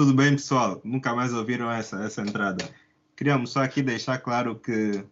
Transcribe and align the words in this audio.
Tudo 0.00 0.14
bem, 0.14 0.30
pessoal? 0.30 0.80
Nunca 0.82 1.14
mais 1.14 1.34
ouviram 1.34 1.70
essa, 1.70 2.02
essa 2.02 2.22
entrada. 2.22 2.66
Queríamos 3.14 3.52
só 3.52 3.62
aqui 3.62 3.82
deixar 3.82 4.16
claro 4.16 4.58
que 4.58 5.04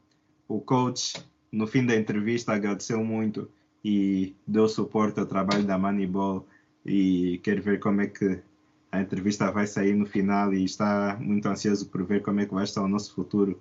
o 0.49 0.63
coach, 0.63 1.23
no 1.53 1.67
fim 1.67 1.85
da 1.85 1.95
entrevista, 1.95 2.55
agradeceu 2.55 3.05
muito 3.05 3.51
e 3.85 4.35
deu 4.47 4.67
suporte 4.67 5.21
ao 5.21 5.27
trabalho 5.27 5.63
da 5.63 5.77
Moneyball 5.77 6.49
e 6.87 7.39
quer 7.45 7.61
ver 7.61 7.81
como 7.81 8.01
é 8.01 8.07
que 8.07 8.41
a 8.91 9.03
entrevista 9.03 9.53
vai 9.53 9.67
sair 9.67 9.95
no 9.95 10.07
final 10.07 10.55
e 10.55 10.65
está 10.65 11.19
muito 11.21 11.47
ansioso 11.47 11.87
por 11.91 12.03
ver 12.05 12.23
como 12.23 12.41
é 12.41 12.47
que 12.47 12.55
vai 12.55 12.65
estar 12.65 12.81
o 12.83 12.89
nosso 12.89 13.15
futuro. 13.15 13.61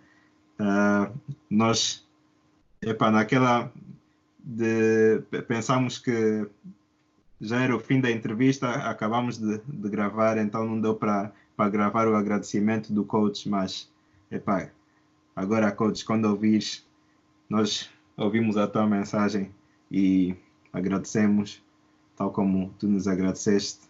Uh, 0.57 1.13
nós, 1.49 2.07
epa, 2.82 3.12
naquela 3.12 3.70
de, 4.41 5.20
pensamos 5.46 5.98
que 5.98 6.48
já 7.40 7.62
era 7.62 7.76
o 7.76 7.80
fim 7.80 8.02
da 8.02 8.12
entrevista, 8.12 8.70
acabamos 8.70 9.38
de, 9.38 9.59
de 9.59 9.90
gravar, 9.90 10.38
então 10.38 10.66
não 10.66 10.80
deu 10.80 10.96
para 10.96 11.32
gravar 11.70 12.08
o 12.08 12.16
agradecimento 12.16 12.91
do 12.91 13.04
coach, 13.04 13.48
mas 13.48 13.90
epa, 14.32 14.72
agora 15.36 15.72
coach, 15.72 16.04
quando 16.04 16.26
ouvires, 16.26 16.86
nós 17.50 17.90
ouvimos 18.18 18.58
a 18.58 18.68
tua 18.68 18.88
mensagem 18.88 19.52
e 19.91 20.36
agradecemos, 20.73 21.62
tal 22.16 22.32
como 22.32 22.73
tu 22.80 22.88
nos 22.88 23.08
agradeceste. 23.08 23.88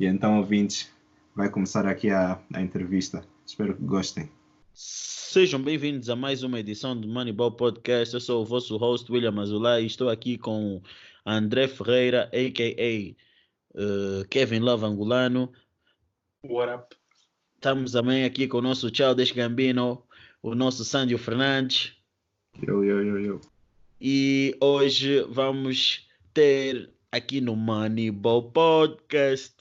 E 0.00 0.06
então, 0.06 0.38
ouvintes, 0.38 0.90
vai 1.34 1.48
começar 1.48 1.86
aqui 1.86 2.10
a, 2.10 2.40
a 2.52 2.60
entrevista. 2.60 3.24
Espero 3.46 3.74
que 3.74 3.84
gostem. 3.84 4.28
Sejam 4.74 5.62
bem-vindos 5.62 6.08
a 6.10 6.16
mais 6.16 6.42
uma 6.42 6.58
edição 6.58 6.98
do 6.98 7.06
Moneyball 7.06 7.52
Podcast. 7.52 8.14
Eu 8.14 8.20
sou 8.20 8.42
o 8.42 8.44
vosso 8.44 8.76
host, 8.76 9.10
William 9.12 9.40
Azulay, 9.40 9.84
e 9.84 9.86
estou 9.86 10.08
aqui 10.08 10.36
com 10.36 10.80
André 11.24 11.68
Ferreira, 11.68 12.30
a.k.a. 12.32 13.16
Uh, 13.74 14.20
eh, 14.20 14.26
Kevin 14.28 14.60
Love 14.60 14.84
Angolano. 14.84 15.52
What 16.44 16.72
up? 16.72 16.96
Estamos 17.54 17.92
também 17.92 18.24
aqui 18.24 18.48
com 18.48 18.58
o 18.58 18.62
nosso 18.62 18.94
Childish 18.94 19.32
Gambino, 19.32 20.02
o 20.42 20.54
nosso 20.54 20.84
Sandro 20.84 21.16
Fernandes. 21.16 21.92
Yo, 22.60 22.84
yo, 22.84 23.02
yo, 23.02 23.18
yo. 23.18 23.40
E 24.00 24.56
hoje 24.60 25.22
vamos 25.28 26.08
ter 26.34 26.90
aqui 27.12 27.40
no 27.40 27.54
Moneyball 27.54 28.50
Podcast 28.50 29.54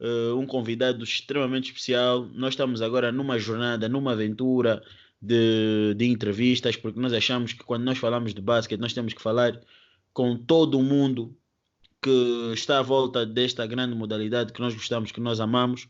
uh, 0.00 0.36
um 0.36 0.46
convidado 0.46 1.04
extremamente 1.04 1.66
especial. 1.66 2.26
Nós 2.34 2.54
estamos 2.54 2.82
agora 2.82 3.12
numa 3.12 3.38
jornada, 3.38 3.88
numa 3.88 4.12
aventura 4.12 4.82
de, 5.20 5.94
de 5.96 6.06
entrevistas, 6.06 6.76
porque 6.76 6.98
nós 6.98 7.12
achamos 7.12 7.52
que 7.52 7.64
quando 7.64 7.84
nós 7.84 7.98
falamos 7.98 8.34
de 8.34 8.42
basquete, 8.42 8.80
nós 8.80 8.92
temos 8.92 9.14
que 9.14 9.22
falar 9.22 9.60
com 10.14 10.36
todo 10.36 10.78
o 10.78 10.82
mundo 10.82 11.36
que 12.00 12.52
está 12.54 12.78
à 12.78 12.82
volta 12.82 13.26
desta 13.26 13.66
grande 13.66 13.94
modalidade 13.94 14.52
que 14.52 14.60
nós 14.60 14.74
gostamos, 14.74 15.10
que 15.10 15.20
nós 15.20 15.40
amamos, 15.40 15.88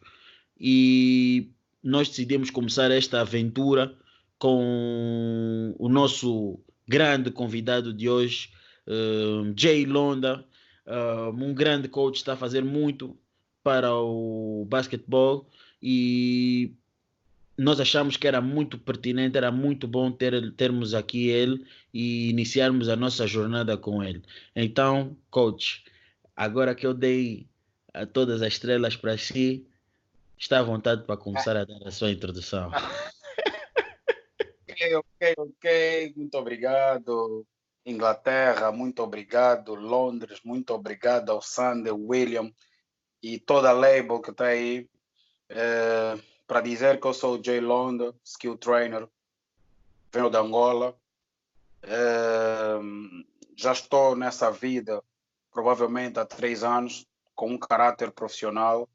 e 0.59 1.53
nós 1.83 2.09
decidimos 2.09 2.51
começar 2.51 2.91
esta 2.91 3.21
aventura 3.21 3.95
com 4.39 5.75
o 5.79 5.89
nosso 5.89 6.59
grande 6.89 7.31
convidado 7.31 7.93
de 7.93 8.09
hoje, 8.09 8.51
uh, 8.87 9.53
Jay 9.57 9.85
Londa, 9.85 10.45
uh, 10.87 11.31
um 11.31 11.53
grande 11.53 11.89
coach, 11.89 12.17
está 12.17 12.33
a 12.33 12.37
fazer 12.37 12.65
muito 12.65 13.17
para 13.63 13.95
o 13.95 14.67
basquetebol. 14.69 15.49
E 15.83 16.75
nós 17.57 17.81
achamos 17.81 18.17
que 18.17 18.27
era 18.27 18.41
muito 18.41 18.79
pertinente, 18.79 19.37
era 19.37 19.51
muito 19.51 19.87
bom 19.87 20.11
ter, 20.11 20.53
termos 20.55 20.93
aqui 20.95 21.29
ele 21.29 21.65
e 21.93 22.29
iniciarmos 22.31 22.89
a 22.89 22.97
nossa 22.97 23.27
jornada 23.27 23.77
com 23.77 24.03
ele. 24.03 24.23
Então, 24.55 25.17
coach, 25.31 25.85
agora 26.35 26.75
que 26.75 26.87
eu 26.87 26.93
dei 26.93 27.47
a 27.93 28.05
todas 28.05 28.43
as 28.43 28.55
estrelas 28.55 28.97
para 28.97 29.17
si, 29.17 29.67
está 30.37 30.59
à 30.59 30.63
vontade 30.63 31.05
para 31.05 31.17
começar 31.17 31.57
a 31.57 31.65
dar 31.65 31.87
a 31.87 31.91
sua 31.93 32.11
introdução. 32.11 32.73
ok, 34.69 34.97
ok, 34.97 35.35
ok. 35.39 36.13
Muito 36.17 36.37
obrigado, 36.37 37.47
Inglaterra. 37.87 38.73
Muito 38.73 39.01
obrigado, 39.01 39.75
Londres. 39.77 40.41
Muito 40.45 40.75
obrigado 40.75 41.31
ao 41.31 41.41
Sander, 41.41 41.95
William 41.95 42.51
e 43.23 43.39
toda 43.39 43.71
a 43.71 43.73
label 43.73 44.21
que 44.21 44.33
está 44.33 44.47
aí. 44.47 44.89
É 45.49 46.19
para 46.47 46.61
dizer 46.61 47.01
que 47.01 47.07
eu 47.07 47.15
sou 47.15 47.39
o 47.39 47.43
Jay 47.43 47.61
Londa, 47.61 48.15
skill 48.25 48.57
trainer, 48.57 49.09
venho 50.13 50.31
de 50.31 50.37
Angola. 50.37 50.97
É, 51.83 52.79
já 53.57 53.73
estou 53.73 54.17
nessa 54.17 54.51
vida 54.51 55.03
provavelmente 55.55 56.19
há 56.19 56.25
três 56.25 56.65
anos, 56.65 57.07
com 57.35 57.51
um 57.51 57.59
caráter 57.59 58.11
profissional. 58.11 58.89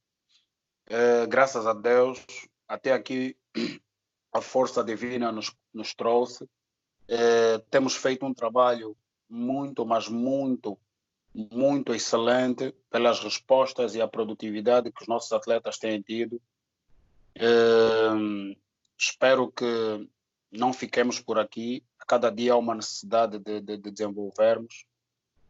É, 0.85 1.25
graças 1.25 1.65
a 1.65 1.73
Deus, 1.73 2.19
até 2.67 2.91
aqui 2.91 3.37
a 4.33 4.41
força 4.41 4.83
divina 4.83 5.31
nos, 5.31 5.55
nos 5.73 5.93
trouxe. 5.93 6.47
É, 7.07 7.57
temos 7.71 7.95
feito 7.95 8.25
um 8.25 8.33
trabalho 8.33 8.95
muito, 9.29 9.85
mas 9.85 10.07
muito, 10.07 10.77
muito 11.33 11.93
excelente 11.93 12.73
pelas 12.89 13.19
respostas 13.19 13.95
e 13.95 14.01
a 14.01 14.07
produtividade 14.07 14.91
que 14.91 15.01
os 15.01 15.07
nossos 15.07 15.31
atletas 15.31 15.77
têm 15.77 16.01
tido. 16.01 16.41
Espero 18.97 19.51
que 19.51 20.09
não 20.51 20.73
fiquemos 20.73 21.19
por 21.19 21.39
aqui. 21.39 21.83
A 21.99 22.05
cada 22.05 22.29
dia 22.29 22.53
há 22.53 22.57
uma 22.57 22.75
necessidade 22.75 23.39
de, 23.39 23.61
de, 23.61 23.77
de 23.77 23.91
desenvolvermos 23.91 24.85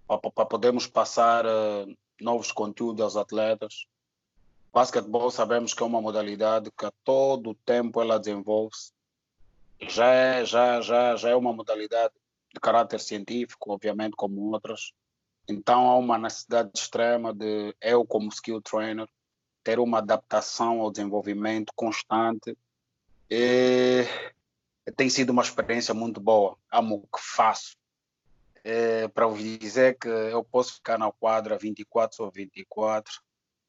para 0.07 0.45
podermos 0.45 0.87
passar 0.87 1.45
uh, 1.45 1.97
novos 2.19 2.51
conteúdos 2.51 3.03
aos 3.03 3.15
atletas. 3.15 3.85
Basquetebol 4.73 5.29
sabemos 5.31 5.73
que 5.73 5.83
é 5.83 5.85
uma 5.85 6.01
modalidade 6.01 6.71
que 6.71 6.85
a 6.85 6.91
todo 7.03 7.55
tempo 7.65 8.01
ela 8.01 8.19
desenvolve-se. 8.19 8.91
Já 9.81 10.07
é, 10.07 10.45
já, 10.45 10.81
já, 10.81 11.15
já 11.15 11.29
é 11.29 11.35
uma 11.35 11.53
modalidade 11.53 12.13
de 12.53 12.59
caráter 12.59 12.99
científico, 12.99 13.71
obviamente, 13.71 14.15
como 14.15 14.51
outras. 14.51 14.91
Então 15.47 15.89
há 15.89 15.97
uma 15.97 16.17
necessidade 16.17 16.71
extrema 16.75 17.33
de 17.33 17.75
eu, 17.81 18.05
como 18.05 18.29
skill 18.29 18.61
trainer, 18.61 19.07
ter 19.69 19.79
uma 19.79 19.99
adaptação 19.99 20.81
ao 20.81 20.89
desenvolvimento 20.89 21.71
constante. 21.75 22.57
E 23.29 24.03
tem 24.97 25.07
sido 25.07 25.29
uma 25.29 25.43
experiência 25.43 25.93
muito 25.93 26.19
boa. 26.19 26.57
Amo 26.71 26.95
o 26.95 27.17
que 27.17 27.21
faço. 27.21 27.77
É, 28.63 29.07
para 29.09 29.27
vos 29.27 29.39
dizer 29.39 29.99
que 29.99 30.07
eu 30.07 30.43
posso 30.43 30.73
ficar 30.73 30.97
na 30.97 31.11
quadra 31.11 31.55
24 31.55 32.25
ou 32.25 32.31
24. 32.31 33.21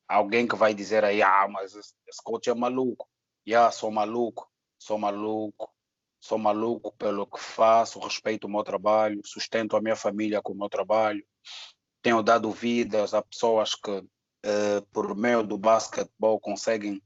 Alguém 0.09 0.49
que 0.49 0.57
vai 0.57 0.73
dizer 0.73 1.05
aí, 1.05 1.23
ah, 1.23 1.47
mas 1.47 1.75
esse 1.75 2.23
coach 2.25 2.49
é 2.49 2.55
maluco. 2.55 3.07
Yeah, 3.47 3.71
sou 3.71 3.91
maluco, 3.91 4.51
sou 4.79 4.97
maluco, 4.97 5.71
sou 6.19 6.39
maluco 6.39 6.93
pelo 6.93 7.27
que 7.27 7.39
faço, 7.39 8.01
respeito 8.01 8.47
o 8.47 8.51
meu 8.51 8.65
trabalho, 8.65 9.21
sustento 9.23 9.77
a 9.77 9.83
minha 9.83 9.97
família 9.97 10.41
com 10.41 10.55
o 10.55 10.57
meu 10.59 10.71
trabalho. 10.71 11.25
Tenho 12.01 12.23
dado 12.23 12.51
vidas 12.51 13.13
a 13.13 13.21
pessoas 13.21 13.75
que 13.75 14.03
uh, 14.45 14.83
por 14.93 15.15
meio 15.17 15.43
do 15.43 15.59
basquetebol, 15.59 16.41
conseguem 16.41 17.01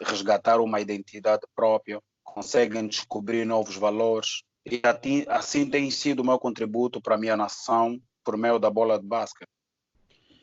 resgatar 0.00 0.60
uma 0.60 0.80
identidade 0.80 1.42
própria, 1.54 2.00
conseguem 2.22 2.86
descobrir 2.86 3.44
novos 3.44 3.76
valores. 3.76 4.42
E 4.66 4.82
assim 5.28 5.68
tem 5.68 5.90
sido 5.90 6.20
o 6.20 6.24
meu 6.24 6.38
contributo 6.38 7.00
para 7.00 7.14
a 7.14 7.18
minha 7.18 7.36
nação 7.36 8.00
por 8.22 8.36
meio 8.36 8.58
da 8.58 8.68
bola 8.68 8.98
de 8.98 9.06
basquete. 9.06 9.48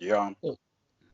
Yeah. 0.01 0.35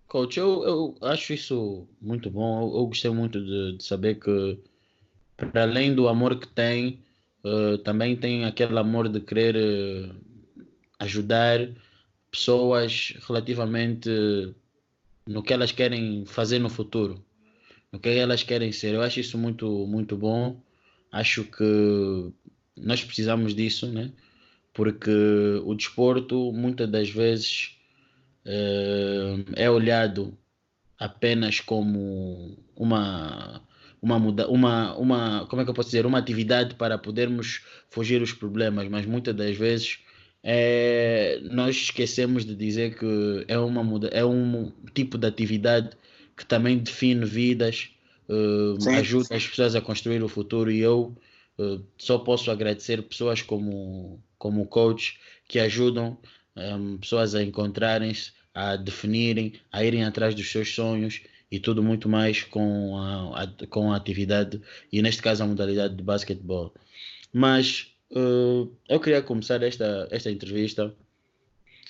Coach, 0.08 0.38
eu, 0.38 0.64
eu 0.64 0.98
acho 1.02 1.34
isso 1.34 1.88
muito 2.02 2.30
bom. 2.30 2.62
Eu, 2.62 2.80
eu 2.80 2.86
gostei 2.88 3.12
muito 3.12 3.44
de, 3.44 3.78
de, 3.78 3.84
saber 3.84 4.20
que, 4.20 4.60
para 5.38 5.64
além 5.64 5.94
do 5.94 6.08
amor 6.08 6.40
que 6.40 6.48
tem, 6.48 7.04
uh, 7.44 7.78
também 7.80 8.16
tem 8.16 8.46
aquele 8.46 8.78
amor 8.78 9.10
de 9.10 9.20
querer 9.20 9.56
uh, 9.56 10.16
ajudar 11.00 11.70
pessoas 12.32 13.14
relativamente 13.28 14.10
no 15.28 15.44
que 15.44 15.54
elas 15.54 15.72
querem 15.72 16.26
fazer 16.26 16.60
no 16.60 16.70
futuro, 16.70 17.24
no 17.92 18.00
que 18.00 18.10
elas 18.10 18.44
querem 18.44 18.72
ser. 18.72 18.94
Eu 18.94 19.02
acho 19.02 19.20
isso 19.20 19.38
muito, 19.38 19.86
muito 19.88 20.18
bom. 20.18 20.62
Acho 21.12 21.44
que 21.44 22.32
nós 22.76 23.04
precisamos 23.04 23.54
disso, 23.54 23.88
né? 23.88 24.12
Porque 24.74 25.12
o 25.66 25.76
desporto 25.76 26.52
muitas 26.54 26.90
das 26.90 27.10
vezes 27.10 27.78
é, 28.46 29.64
é 29.66 29.70
olhado 29.70 30.38
apenas 30.98 31.60
como 31.60 32.58
uma 32.76 33.62
uma, 34.02 34.18
muda, 34.18 34.48
uma, 34.50 34.98
uma, 34.98 35.46
como 35.46 35.62
é 35.62 35.66
que 35.66 35.70
eu 35.70 35.76
posso 35.76 35.90
dizer, 35.90 36.06
uma 36.08 36.18
atividade 36.18 36.74
para 36.74 36.98
podermos 36.98 37.64
fugir 37.90 38.20
dos 38.20 38.34
problemas, 38.34 38.88
mas 38.90 39.06
muitas 39.06 39.36
das 39.36 39.56
vezes 39.56 40.00
é, 40.44 41.40
nós 41.44 41.76
esquecemos 41.76 42.46
de 42.46 42.56
dizer 42.56 42.98
que 42.98 43.46
é, 43.48 43.58
uma, 43.60 44.08
é 44.08 44.26
um 44.26 44.72
tipo 44.94 45.18
de 45.18 45.28
atividade 45.28 45.92
que 46.36 46.46
também 46.46 46.80
define 46.80 47.26
vidas, 47.26 47.90
uh, 48.28 48.90
ajuda 48.90 49.36
as 49.36 49.48
pessoas 49.48 49.76
a 49.76 49.82
construir 49.82 50.24
o 50.24 50.28
futuro 50.28 50.72
e 50.72 50.80
eu 50.80 51.16
uh, 51.60 51.86
só 51.98 52.18
posso 52.18 52.50
agradecer 52.50 53.02
pessoas 53.04 53.42
como, 53.42 54.20
como 54.38 54.66
coach 54.66 55.20
que 55.48 55.60
ajudam 55.60 56.18
um, 56.56 56.98
pessoas 56.98 57.36
a 57.36 57.44
encontrarem-se, 57.44 58.32
a 58.54 58.76
definirem, 58.76 59.54
a 59.72 59.84
irem 59.84 60.04
atrás 60.04 60.34
dos 60.34 60.50
seus 60.52 60.74
sonhos 60.74 61.22
e 61.52 61.60
tudo 61.60 61.84
muito 61.84 62.10
mais 62.10 62.42
com 62.44 62.98
a, 62.98 63.44
a, 63.44 63.68
com 63.68 63.92
a 63.92 63.96
atividade 63.96 64.62
e 64.92 65.02
neste 65.02 65.22
caso 65.22 65.44
a 65.44 65.48
modalidade 65.48 65.96
de 65.96 66.04
basquetebol. 66.04 66.74
Mas 67.32 67.91
uh, 68.12 68.72
eu 68.88 69.00
queria 69.00 69.22
começar 69.22 69.62
esta, 69.64 70.08
esta 70.12 70.30
entrevista 70.30 70.94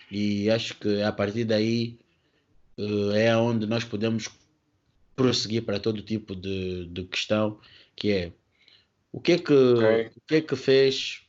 e 0.10 0.50
acho 0.50 0.76
que 0.76 1.02
a 1.02 1.12
partir 1.12 1.46
daí 1.46 1.98
uh, 2.78 3.12
é 3.12 3.36
onde 3.36 3.66
nós 3.66 3.84
podemos 3.84 4.30
prosseguir 5.16 5.64
para 5.64 5.80
todo 5.80 6.02
tipo 6.02 6.36
de, 6.36 6.86
de 6.88 7.04
questão, 7.06 7.60
que 7.96 8.12
é 8.12 8.34
o 9.12 9.20
que 9.20 9.34
é 9.34 9.38
que, 9.38 9.54
okay. 9.54 10.08
o 10.16 10.22
que, 10.28 10.36
é 10.36 10.42
que 10.42 10.56
fez 10.56 11.22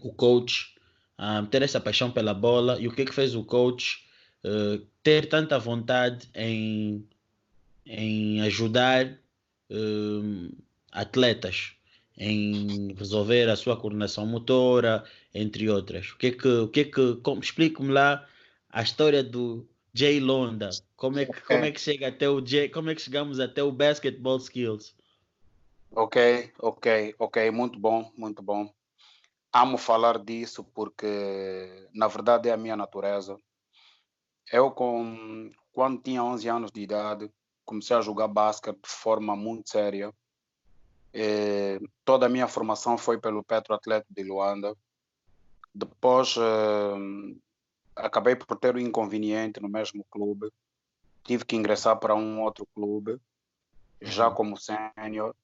o 0.00 0.12
coach 0.12 0.74
uh, 1.18 1.46
ter 1.46 1.62
essa 1.62 1.80
paixão 1.80 2.10
pela 2.10 2.34
bola 2.34 2.78
e 2.78 2.86
o 2.86 2.92
que 2.92 3.02
é 3.02 3.04
que 3.04 3.14
fez 3.14 3.34
o 3.34 3.44
coach 3.44 4.04
uh, 4.44 4.84
ter 5.02 5.26
tanta 5.28 5.58
vontade 5.58 6.28
em, 6.34 7.06
em 7.84 8.40
ajudar 8.42 9.18
atletas 10.92 11.75
em 12.16 12.94
resolver 12.94 13.48
a 13.48 13.56
sua 13.56 13.76
coordenação 13.76 14.26
motora, 14.26 15.04
entre 15.34 15.68
outras. 15.68 16.10
O 16.10 16.18
que 16.18 16.28
é 16.28 16.30
que, 16.32 16.48
o 16.48 16.68
que, 16.68 16.80
é 16.80 16.84
que 16.84 17.00
explique-me 17.40 17.92
lá 17.92 18.26
a 18.70 18.82
história 18.82 19.22
do 19.22 19.66
Jay 19.96 20.20
Londa. 20.20 20.68
Como 20.94 21.18
é 21.18 21.24
que, 21.24 21.30
okay. 21.30 21.42
como 21.42 21.64
é 21.64 21.72
que 21.72 21.80
chega 21.80 22.08
até 22.08 22.28
o 22.28 22.44
Jay, 22.44 22.68
como 22.68 22.90
é 22.90 22.94
que 22.94 23.00
chegamos 23.00 23.40
até 23.40 23.62
o 23.62 23.72
basketball 23.72 24.36
skills? 24.36 24.94
Ok, 25.90 26.52
ok, 26.58 27.14
ok, 27.18 27.50
muito 27.50 27.78
bom, 27.78 28.12
muito 28.14 28.42
bom. 28.42 28.70
Amo 29.50 29.78
falar 29.78 30.18
disso 30.18 30.62
porque 30.62 31.88
na 31.94 32.08
verdade 32.08 32.50
é 32.50 32.52
a 32.52 32.58
minha 32.58 32.76
natureza. 32.76 33.38
Eu 34.52 34.70
com 34.70 35.50
quando 35.72 36.02
tinha 36.02 36.22
11 36.22 36.46
anos 36.48 36.70
de 36.70 36.82
idade, 36.82 37.30
comecei 37.64 37.96
a 37.96 38.02
jogar 38.02 38.28
basquete 38.28 38.76
de 38.82 38.90
forma 38.90 39.34
muito 39.34 39.70
séria. 39.70 40.12
E 41.18 41.80
toda 42.04 42.26
a 42.26 42.28
minha 42.28 42.46
formação 42.46 42.98
foi 42.98 43.18
pelo 43.18 43.42
Petro 43.42 43.72
Atlético 43.72 44.12
de 44.12 44.22
Luanda. 44.22 44.76
Depois 45.74 46.36
uh, 46.36 47.40
acabei 47.94 48.36
por 48.36 48.54
ter 48.58 48.76
um 48.76 48.78
inconveniente 48.78 49.58
no 49.58 49.68
mesmo 49.68 50.04
clube. 50.10 50.52
Tive 51.24 51.46
que 51.46 51.56
ingressar 51.56 51.98
para 51.98 52.14
um 52.14 52.42
outro 52.42 52.68
clube, 52.74 53.18
já 53.98 54.28
uhum. 54.28 54.34
como 54.34 54.58
sênior. 54.58 55.34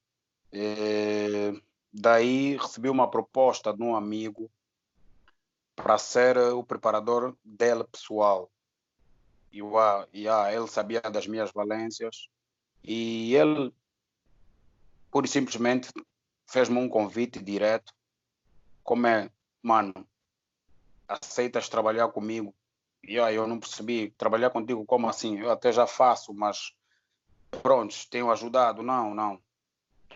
Daí 1.91 2.55
recebi 2.57 2.87
uma 2.87 3.09
proposta 3.09 3.73
de 3.73 3.81
um 3.81 3.95
amigo 3.95 4.51
para 5.75 5.97
ser 5.97 6.37
o 6.37 6.63
preparador 6.63 7.35
dele 7.43 7.83
pessoal. 7.83 8.47
E 9.51 9.59
ah, 9.75 10.07
ah, 10.31 10.53
ele 10.53 10.67
sabia 10.67 11.01
das 11.01 11.25
minhas 11.25 11.51
valências 11.51 12.27
e 12.83 13.33
ele, 13.35 13.73
pura 15.13 15.27
e 15.27 15.29
simplesmente, 15.29 15.89
fez-me 16.49 16.79
um 16.79 16.89
convite 16.89 17.39
direto. 17.39 17.93
Como 18.83 19.05
é, 19.05 19.29
mano, 19.61 19.93
aceitas 21.07 21.69
trabalhar 21.69 22.07
comigo? 22.07 22.51
E 23.03 23.19
aí 23.19 23.35
eu 23.35 23.45
não 23.45 23.59
percebi, 23.59 24.09
trabalhar 24.17 24.49
contigo 24.49 24.83
como 24.87 25.07
assim? 25.07 25.39
Eu 25.39 25.51
até 25.51 25.71
já 25.71 25.85
faço, 25.85 26.33
mas 26.33 26.73
pronto, 27.61 27.93
tenho 28.09 28.31
ajudado. 28.31 28.81
Não, 28.81 29.13
não. 29.13 29.39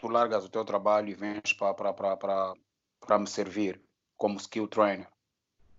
Tu 0.02 0.08
largas 0.08 0.46
o 0.46 0.50
teu 0.50 0.66
trabalho 0.66 1.10
e 1.10 1.14
vens 1.14 1.54
para 1.54 3.20
me 3.20 3.28
servir 3.28 3.80
como 4.18 4.38
skill 4.38 4.68
trainer. 4.68 5.08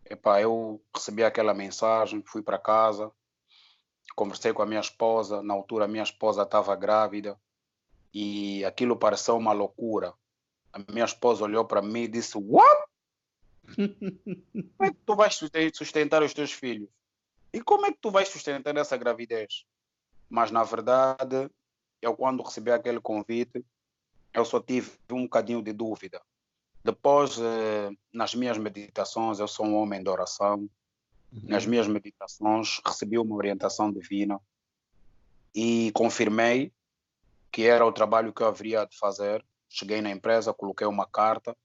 Epá, 0.05 0.41
eu 0.41 0.81
recebi 0.95 1.25
aquela 1.25 1.53
mensagem, 1.53 2.23
fui 2.25 2.41
para 2.41 2.57
casa, 2.57 3.11
conversei 4.15 4.53
com 4.53 4.63
a 4.63 4.67
minha 4.67 4.81
esposa. 4.81 5.43
Na 5.43 5.55
altura, 5.55 5.87
a 5.87 5.89
minha 5.89 6.05
esposa 6.05 6.43
estava 6.43 6.77
grávida 6.77 7.37
e 8.13 8.65
aquilo 8.65 8.97
pareceu 8.97 9.37
uma 9.37 9.53
loucura. 9.53 10.15
A 10.73 10.79
minha 10.93 11.05
esposa 11.05 11.45
olhou 11.45 11.65
para 11.65 11.83
mim 11.83 12.03
e 12.03 12.09
disse: 12.09 12.37
What? 12.37 12.89
Como 13.77 14.89
é 14.89 14.91
que 14.91 15.01
tu 15.05 15.15
vais 15.15 15.35
sustentar 15.75 16.23
os 16.23 16.33
teus 16.33 16.53
filhos? 16.53 16.89
E 17.53 17.61
como 17.61 17.87
é 17.87 17.93
que 17.93 17.99
tu 18.01 18.11
vais 18.11 18.29
sustentar 18.29 18.77
essa 18.77 18.97
gravidez? 18.97 19.65
Mas 20.29 20.51
na 20.51 20.65
verdade, 20.65 21.51
eu 22.01 22.15
quando 22.15 22.43
recebi 22.43 22.71
aquele 22.71 23.01
convite, 23.01 23.65
eu 24.33 24.45
só 24.45 24.61
tive 24.61 24.91
um 25.11 25.23
bocadinho 25.23 25.63
de 25.63 25.73
dúvida. 25.73 26.21
Depois, 26.85 27.39
eh, 27.39 27.91
nas 28.13 28.35
minhas 28.35 28.57
meditações, 28.57 29.39
eu 29.39 29.49
sou 29.49 29.67
um 29.67 29.77
homem 29.77 30.03
de 30.03 30.09
oração. 30.09 30.69
Uhum. 31.33 31.43
Nas 31.45 31.67
minhas 31.67 31.87
meditações, 31.87 32.81
recebi 32.85 33.19
uma 33.19 33.35
orientação 33.35 33.93
divina 33.93 34.41
e 35.55 35.91
confirmei 35.93 36.73
que 37.51 37.65
era 37.65 37.85
o 37.85 37.93
trabalho 37.93 38.33
que 38.33 38.43
eu 38.43 38.49
haveria 38.49 38.85
de 38.85 38.97
fazer. 38.99 39.45
Cheguei 39.69 40.01
na 40.01 40.11
empresa, 40.11 40.55
coloquei 40.55 40.87
uma 40.87 41.07
carta 41.07 41.57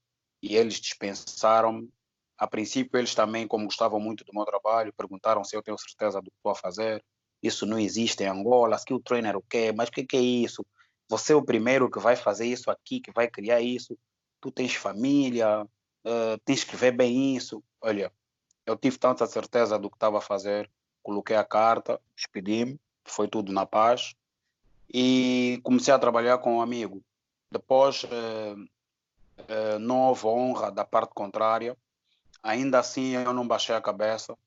e 0.42 0.56
eles 0.56 0.80
dispensaram-me. 0.80 1.90
A 2.36 2.46
princípio, 2.46 2.98
eles 2.98 3.14
também, 3.14 3.46
como 3.46 3.64
gostavam 3.64 4.00
muito 4.00 4.24
do 4.24 4.34
meu 4.34 4.44
trabalho, 4.44 4.92
perguntaram 4.92 5.44
se 5.44 5.56
eu 5.56 5.62
tenho 5.62 5.78
certeza 5.78 6.20
do 6.20 6.30
que 6.30 6.36
estou 6.36 6.52
a 6.52 6.54
fazer. 6.54 7.02
Isso 7.42 7.64
não 7.64 7.78
existe 7.78 8.24
em 8.24 8.26
Angola. 8.26 8.76
Skill 8.76 9.00
trainer 9.00 9.36
o 9.36 9.42
quê? 9.42 9.72
Mas 9.72 9.88
o 9.88 9.92
que, 9.92 10.04
que 10.04 10.16
é 10.16 10.20
isso? 10.20 10.66
Você 11.08 11.32
é 11.32 11.36
o 11.36 11.44
primeiro 11.44 11.90
que 11.90 11.98
vai 12.00 12.16
fazer 12.16 12.46
isso 12.46 12.70
aqui, 12.70 13.00
que 13.00 13.12
vai 13.12 13.28
criar 13.28 13.60
isso. 13.60 13.96
Tu 14.40 14.50
tens 14.50 14.74
família, 14.74 15.62
uh, 15.62 16.38
tens 16.44 16.64
que 16.64 16.76
ver 16.76 16.92
bem 16.92 17.36
isso. 17.36 17.62
Olha, 17.80 18.12
eu 18.66 18.76
tive 18.76 18.98
tanta 18.98 19.26
certeza 19.26 19.78
do 19.78 19.90
que 19.90 19.96
estava 19.96 20.18
a 20.18 20.22
fazer. 20.22 20.70
Coloquei 21.02 21.36
a 21.36 21.44
carta, 21.44 22.00
despedi-me, 22.16 22.80
foi 23.06 23.28
tudo 23.28 23.52
na 23.52 23.66
paz. 23.66 24.14
E 24.96 25.60
comecei 25.64 25.92
a 25.92 25.98
trabalhar 25.98 26.38
com 26.38 26.58
um 26.58 26.60
amigo. 26.60 27.02
Depois, 27.50 28.04
uh, 28.04 28.54
uh, 28.56 29.78
não 29.80 30.02
houve 30.02 30.26
honra 30.26 30.70
da 30.70 30.84
parte 30.84 31.12
contrária. 31.12 31.76
Ainda 32.40 32.78
assim, 32.78 33.16
eu 33.16 33.32
não 33.32 33.48
baixei 33.48 33.74
a 33.74 33.80
cabeça. 33.80 34.38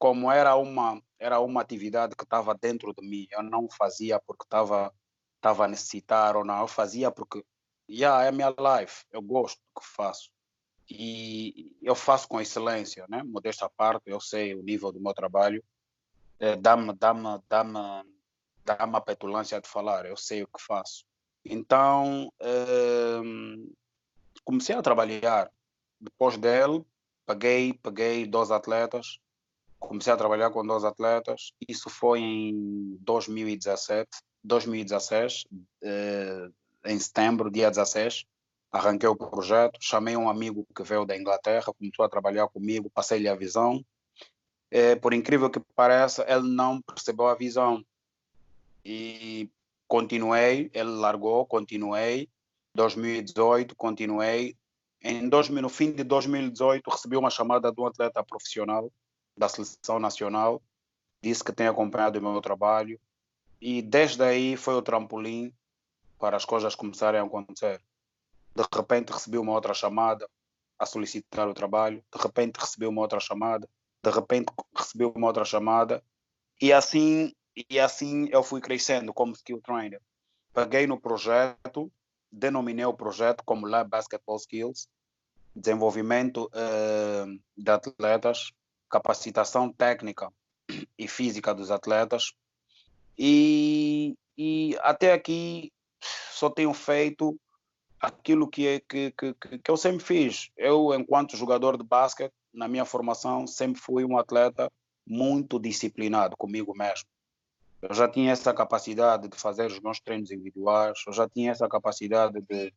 Como 0.00 0.28
era 0.28 0.56
uma, 0.56 1.00
era 1.20 1.38
uma 1.38 1.60
atividade 1.60 2.16
que 2.16 2.24
estava 2.24 2.52
dentro 2.52 2.92
de 2.92 3.06
mim, 3.06 3.28
eu 3.30 3.44
não 3.44 3.68
fazia 3.70 4.18
porque 4.18 4.42
estava 4.42 4.92
estava 5.36 5.64
a 5.64 5.68
necessitar 5.68 6.36
ou 6.36 6.44
não, 6.44 6.60
eu 6.60 6.68
fazia 6.68 7.10
porque 7.10 7.44
yeah, 7.90 8.24
é 8.24 8.28
a 8.28 8.32
minha 8.32 8.48
life, 8.48 9.04
eu 9.10 9.20
gosto 9.20 9.58
do 9.58 9.80
que 9.80 9.86
faço. 9.86 10.30
E 10.88 11.76
eu 11.82 11.96
faço 11.96 12.28
com 12.28 12.40
excelência, 12.40 13.06
né? 13.08 13.22
modesta 13.24 13.68
parte, 13.68 14.04
eu 14.06 14.20
sei 14.20 14.54
o 14.54 14.62
nível 14.62 14.92
do 14.92 15.00
meu 15.00 15.12
trabalho, 15.12 15.62
é, 16.38 16.54
dá-me 16.54 16.92
dá 16.92 17.12
-me, 17.12 17.40
dá 17.48 17.64
-me, 17.64 18.11
dá 18.64 18.86
-me 18.86 18.96
a 18.96 19.00
petulância 19.00 19.60
de 19.60 19.68
falar, 19.68 20.06
eu 20.06 20.16
sei 20.16 20.42
o 20.42 20.46
que 20.46 20.62
faço. 20.62 21.04
Então, 21.44 22.32
é, 22.40 23.20
comecei 24.44 24.74
a 24.74 24.82
trabalhar. 24.82 25.50
Depois 26.00 26.36
dele, 26.36 26.84
paguei, 27.24 27.72
paguei 27.74 28.26
dois 28.26 28.50
atletas, 28.50 29.18
comecei 29.78 30.12
a 30.12 30.16
trabalhar 30.16 30.50
com 30.50 30.66
dois 30.66 30.84
atletas. 30.84 31.52
Isso 31.68 31.88
foi 31.88 32.20
em 32.20 32.96
2017, 33.00 34.08
2016, 34.42 35.44
eh, 35.82 36.48
em 36.86 36.98
setembro, 36.98 37.50
dia 37.50 37.70
16. 37.70 38.24
Arranquei 38.70 39.08
o 39.08 39.16
projeto, 39.16 39.78
chamei 39.80 40.16
um 40.16 40.28
amigo 40.28 40.66
que 40.74 40.82
veio 40.82 41.04
da 41.04 41.16
Inglaterra, 41.16 41.72
começou 41.78 42.04
a 42.04 42.08
trabalhar 42.08 42.48
comigo, 42.48 42.90
passei-lhe 42.90 43.28
a 43.28 43.34
visão. 43.34 43.84
Eh, 44.70 44.96
por 44.96 45.12
incrível 45.12 45.50
que 45.50 45.60
pareça, 45.76 46.24
ele 46.28 46.48
não 46.48 46.80
percebeu 46.80 47.26
a 47.26 47.34
visão. 47.34 47.84
E 48.84 49.50
continuei, 49.86 50.70
ele 50.74 50.90
largou, 50.90 51.46
continuei 51.46 52.28
2018, 52.74 53.76
continuei. 53.76 54.56
Em 55.02 55.28
2000, 55.28 55.62
no 55.62 55.68
fim 55.68 55.92
de 55.92 56.04
2018, 56.04 56.88
recebi 56.88 57.16
uma 57.16 57.30
chamada 57.30 57.72
de 57.72 57.80
um 57.80 57.86
atleta 57.86 58.22
profissional 58.22 58.90
da 59.36 59.48
seleção 59.48 59.98
nacional. 59.98 60.62
Disse 61.22 61.44
que 61.44 61.52
tem 61.52 61.66
acompanhado 61.66 62.18
o 62.18 62.22
meu 62.22 62.40
trabalho. 62.40 63.00
E 63.60 63.82
desde 63.82 64.22
aí 64.22 64.56
foi 64.56 64.74
o 64.74 64.82
trampolim 64.82 65.52
para 66.18 66.36
as 66.36 66.44
coisas 66.44 66.74
começarem 66.74 67.20
a 67.20 67.24
acontecer. 67.24 67.80
De 68.54 68.62
repente 68.72 69.12
recebi 69.12 69.38
uma 69.38 69.52
outra 69.52 69.74
chamada 69.74 70.28
a 70.78 70.86
solicitar 70.86 71.48
o 71.48 71.54
trabalho. 71.54 72.02
De 72.14 72.22
repente 72.22 72.58
recebi 72.58 72.86
uma 72.86 73.02
outra 73.02 73.20
chamada. 73.20 73.68
De 74.02 74.10
repente 74.10 74.52
recebi 74.76 75.04
uma 75.04 75.26
outra 75.26 75.44
chamada. 75.44 76.02
E 76.60 76.72
assim, 76.72 77.32
e 77.56 77.78
assim 77.78 78.28
eu 78.30 78.42
fui 78.42 78.60
crescendo 78.60 79.12
como 79.12 79.32
skill 79.32 79.60
trainer. 79.60 80.00
Paguei 80.52 80.86
no 80.86 81.00
projeto 81.00 81.90
denominei 82.32 82.86
o 82.86 82.94
projeto 82.94 83.44
como 83.44 83.66
Lab 83.66 83.90
Basketball 83.90 84.38
Skills, 84.38 84.88
desenvolvimento 85.54 86.46
uh, 86.46 87.40
de 87.54 87.70
atletas, 87.70 88.52
capacitação 88.88 89.70
técnica 89.70 90.32
e 90.98 91.06
física 91.06 91.54
dos 91.54 91.70
atletas. 91.70 92.32
E, 93.18 94.16
e 94.36 94.76
até 94.80 95.12
aqui 95.12 95.70
só 96.00 96.48
tenho 96.48 96.72
feito 96.72 97.38
aquilo 98.00 98.48
que, 98.48 98.80
que, 98.88 99.10
que, 99.12 99.34
que 99.58 99.70
eu 99.70 99.76
sempre 99.76 100.04
fiz. 100.04 100.50
Eu, 100.56 100.94
enquanto 100.94 101.36
jogador 101.36 101.76
de 101.76 101.84
basquete, 101.84 102.32
na 102.52 102.66
minha 102.66 102.84
formação, 102.84 103.46
sempre 103.46 103.80
fui 103.80 104.04
um 104.04 104.18
atleta 104.18 104.70
muito 105.06 105.58
disciplinado 105.58 106.36
comigo 106.36 106.74
mesmo. 106.76 107.06
Eu 107.82 107.94
já 107.94 108.08
tinha 108.08 108.30
essa 108.30 108.54
capacidade 108.54 109.28
de 109.28 109.36
fazer 109.36 109.66
os 109.66 109.80
meus 109.80 109.98
treinos 109.98 110.30
individuais, 110.30 111.02
eu 111.04 111.12
já 111.12 111.28
tinha 111.28 111.50
essa 111.50 111.68
capacidade 111.68 112.40
de 112.40 112.72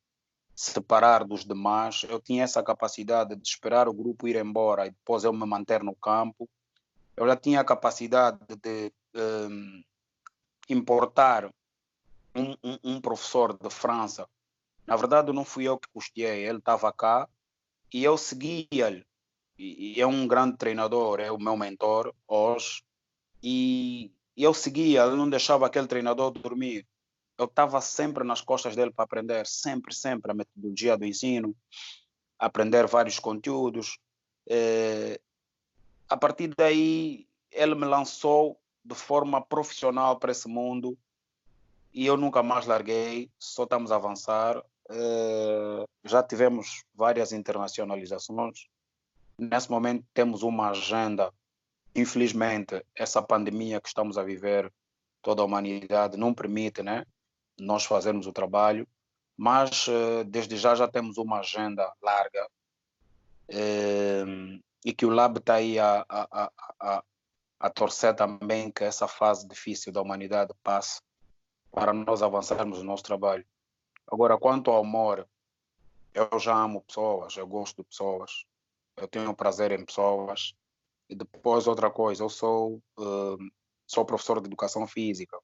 separar 0.56 1.24
dos 1.24 1.46
demais, 1.46 2.04
eu 2.10 2.20
tinha 2.20 2.44
essa 2.44 2.64
capacidade 2.64 3.36
de 3.36 3.48
esperar 3.48 3.88
o 3.88 3.94
grupo 3.94 4.28
ir 4.28 4.36
embora 4.38 4.88
e 4.88 4.92
depois 4.92 5.24
eu 5.24 5.32
me 5.32 5.46
manter 5.46 5.84
no 5.84 5.94
campo. 5.96 6.50
Eu 7.16 7.28
já 7.28 7.36
tinha 7.36 7.62
a 7.62 7.66
capacidade 7.66 8.40
de 8.62 8.92
um, 9.14 9.84
importar 10.70 11.54
um, 12.34 12.52
um, 12.64 12.80
um, 12.84 13.02
professor 13.02 13.58
de 13.58 13.70
França. 13.70 14.28
Na 14.88 14.96
verdade, 14.96 15.32
não 15.32 15.46
fui 15.46 15.66
eu 15.66 15.78
que 15.78 15.88
custeei, 15.94 16.48
ele 16.48 16.60
estava 16.60 16.92
cá 16.92 17.28
e 17.94 18.04
eu 18.04 18.18
seguia-lhe. 18.18 19.06
E, 19.58 19.98
e 19.98 20.02
é 20.02 20.08
um 20.08 20.28
grande 20.28 20.58
treinador, 20.58 21.20
é 21.20 21.32
o 21.32 21.38
meu 21.38 21.56
mentor 21.56 22.14
hoje. 22.28 22.84
E, 23.42 24.12
e 24.36 24.44
eu 24.44 24.54
seguia, 24.54 25.04
ele 25.04 25.16
não 25.16 25.30
deixava 25.30 25.66
aquele 25.66 25.88
treinador 25.88 26.32
dormir. 26.32 26.86
Eu 27.38 27.46
estava 27.46 27.82
sempre 27.82 28.24
nas 28.24 28.42
costas 28.42 28.76
dele 28.76 28.92
para 28.92 29.04
aprender, 29.04 29.46
sempre, 29.46 29.94
sempre 29.94 30.32
a 30.32 30.34
metodologia 30.34 30.98
do 30.98 31.06
ensino, 31.06 31.56
aprender 32.40 32.88
vários 32.88 33.20
conteúdos. 33.20 33.98
É, 34.48 35.20
a 36.08 36.18
partir 36.18 36.54
daí, 36.56 37.28
ele 37.52 37.76
me 37.76 37.86
lançou 37.86 38.60
de 38.84 38.96
forma 38.96 39.42
profissional 39.42 40.18
para 40.20 40.32
esse 40.32 40.48
mundo 40.48 40.98
e 41.96 42.06
eu 42.06 42.18
nunca 42.18 42.44
mais 42.44 42.66
larguei, 42.66 43.32
só 43.40 43.64
estamos 43.64 43.92
a 43.92 43.96
avançar. 43.96 44.58
Uh, 44.90 45.88
já 46.04 46.22
tivemos 46.22 46.84
várias 46.94 47.32
internacionalizações. 47.32 48.68
Nesse 49.40 49.72
momento 49.72 50.06
temos 50.14 50.44
uma 50.44 50.72
agenda. 50.72 51.34
Infelizmente, 51.96 52.86
essa 52.94 53.22
pandemia 53.22 53.80
que 53.80 53.88
estamos 53.88 54.18
a 54.18 54.24
viver, 54.24 54.72
toda 55.22 55.42
a 55.42 55.46
humanidade 55.46 56.18
não 56.18 56.34
permite, 56.34 56.84
né, 56.84 57.06
nós 57.58 57.86
fazermos 57.86 58.28
o 58.28 58.34
trabalho, 58.34 58.88
mas 59.38 59.88
uh, 59.88 60.24
desde 60.26 60.58
já 60.58 60.76
já 60.76 60.88
temos 60.88 61.18
uma 61.18 61.40
agenda 61.40 61.92
larga 62.02 62.50
uh, 63.50 64.64
e 64.84 64.94
que 64.94 65.06
o 65.06 65.10
Lab 65.10 65.40
está 65.40 65.56
aí 65.56 65.80
a, 65.80 66.06
a, 66.08 66.52
a, 66.80 67.04
a 67.60 67.70
torcer 67.70 68.16
também 68.16 68.70
que 68.72 68.84
essa 68.84 69.08
fase 69.08 69.48
difícil 69.48 69.92
da 69.92 70.02
humanidade 70.02 70.54
passe 70.62 71.02
para 71.72 71.94
nós 71.94 72.22
avançarmos 72.22 72.80
no 72.80 72.86
nosso 72.86 73.04
trabalho. 73.04 73.46
Agora, 74.08 74.38
quanto 74.38 74.70
ao 74.70 74.82
amor, 74.82 75.28
eu 76.14 76.40
já 76.40 76.56
amo 76.56 76.82
pessoas, 76.82 77.36
eu 77.36 77.48
gosto 77.48 77.78
de 77.78 77.90
pessoas, 77.90 78.46
eu 78.96 79.08
tenho 79.08 79.34
prazer 79.34 79.72
em 79.72 79.84
pessoas. 79.84 80.54
E 81.10 81.16
depois, 81.16 81.68
outra 81.68 81.90
coisa, 81.90 82.24
eu 82.24 82.30
sou, 82.30 82.82
uh, 82.98 83.38
sou 83.86 84.06
professor 84.06 84.42
de 84.42 84.48
educação 84.48 84.88
física. 84.88 85.38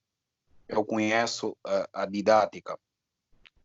Eu 0.68 0.84
conheço 0.84 1.56
a, 1.66 2.04
a 2.04 2.06
didática 2.06 2.80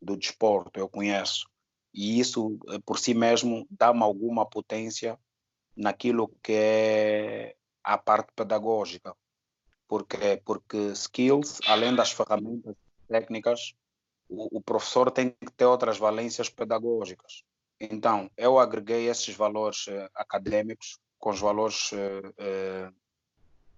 do 0.01 0.17
desporto, 0.17 0.79
eu 0.79 0.89
conheço. 0.89 1.49
E 1.95 2.21
isso, 2.21 2.59
eh, 2.69 2.79
por 2.85 2.99
si 2.99 3.15
mesmo, 3.15 3.67
dá-me 3.71 4.03
alguma 4.03 4.45
potência 4.45 5.19
naquilo 5.75 6.29
que 6.43 6.53
é 6.53 7.57
a 7.83 7.97
parte 7.97 8.33
pedagógica. 8.37 9.17
Porque, 9.89 10.43
porque 10.45 10.77
skills, 10.93 11.61
além 11.67 11.95
das 11.95 12.13
ferramentas 12.13 12.77
técnicas, 13.09 13.73
o, 14.29 14.59
o 14.59 14.61
professor 14.61 15.11
tem 15.11 15.31
que 15.31 15.53
ter 15.57 15.65
outras 15.65 15.97
valências 15.97 16.51
pedagógicas. 16.51 17.45
Então, 17.81 18.31
eu 18.37 18.59
agreguei 18.59 19.09
esses 19.09 19.35
valores 19.35 19.87
uh, 19.87 20.11
acadêmicos 20.15 20.99
com 21.19 21.31
os 21.31 21.41
valores 21.41 21.93
uh, 21.93 22.93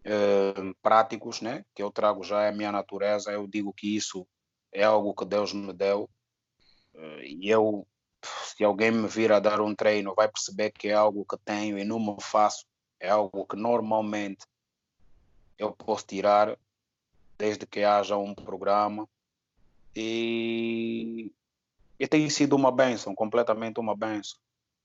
uh, 0.05 0.75
práticos, 0.83 1.41
né? 1.41 1.65
que 1.75 1.83
eu 1.83 1.91
trago 1.91 2.23
já, 2.23 2.43
é 2.43 2.49
a 2.49 2.53
minha 2.53 2.73
natureza. 2.73 3.31
Eu 3.31 3.47
digo 3.47 3.73
que 3.73 3.97
isso 3.97 4.27
é 4.73 4.85
algo 4.85 5.15
que 5.15 5.25
Deus 5.25 5.53
me 5.53 5.73
deu. 5.73 6.09
e 7.23 7.49
eu, 7.49 7.87
se 8.23 8.65
alguém 8.65 8.91
me 8.91 9.09
vir 9.09 9.33
a 9.33 9.39
dar 9.39 9.61
um 9.61 9.75
treino, 9.75 10.15
vai 10.15 10.29
perceber 10.29 10.71
que 10.73 10.89
é 10.89 10.95
algo 10.95 11.25
que 11.25 11.37
tenho 11.45 11.79
e 11.79 11.85
não 11.85 11.99
me 11.99 12.17
faço. 12.21 12.67
É 13.01 13.09
algo 13.09 13.47
que 13.47 13.57
normalmente 13.57 14.45
eu 15.57 15.73
posso 15.73 16.07
tirar 16.07 16.59
desde 17.39 17.67
que 17.67 17.85
haja 17.85 18.17
um 18.17 18.35
programa 18.35 19.09
e, 19.95 21.33
e 21.99 22.07
tem 22.07 22.29
sido 22.29 22.55
uma 22.57 22.71
benção, 22.71 23.15
completamente 23.15 23.81
uma 23.81 23.97
benção. 23.97 24.39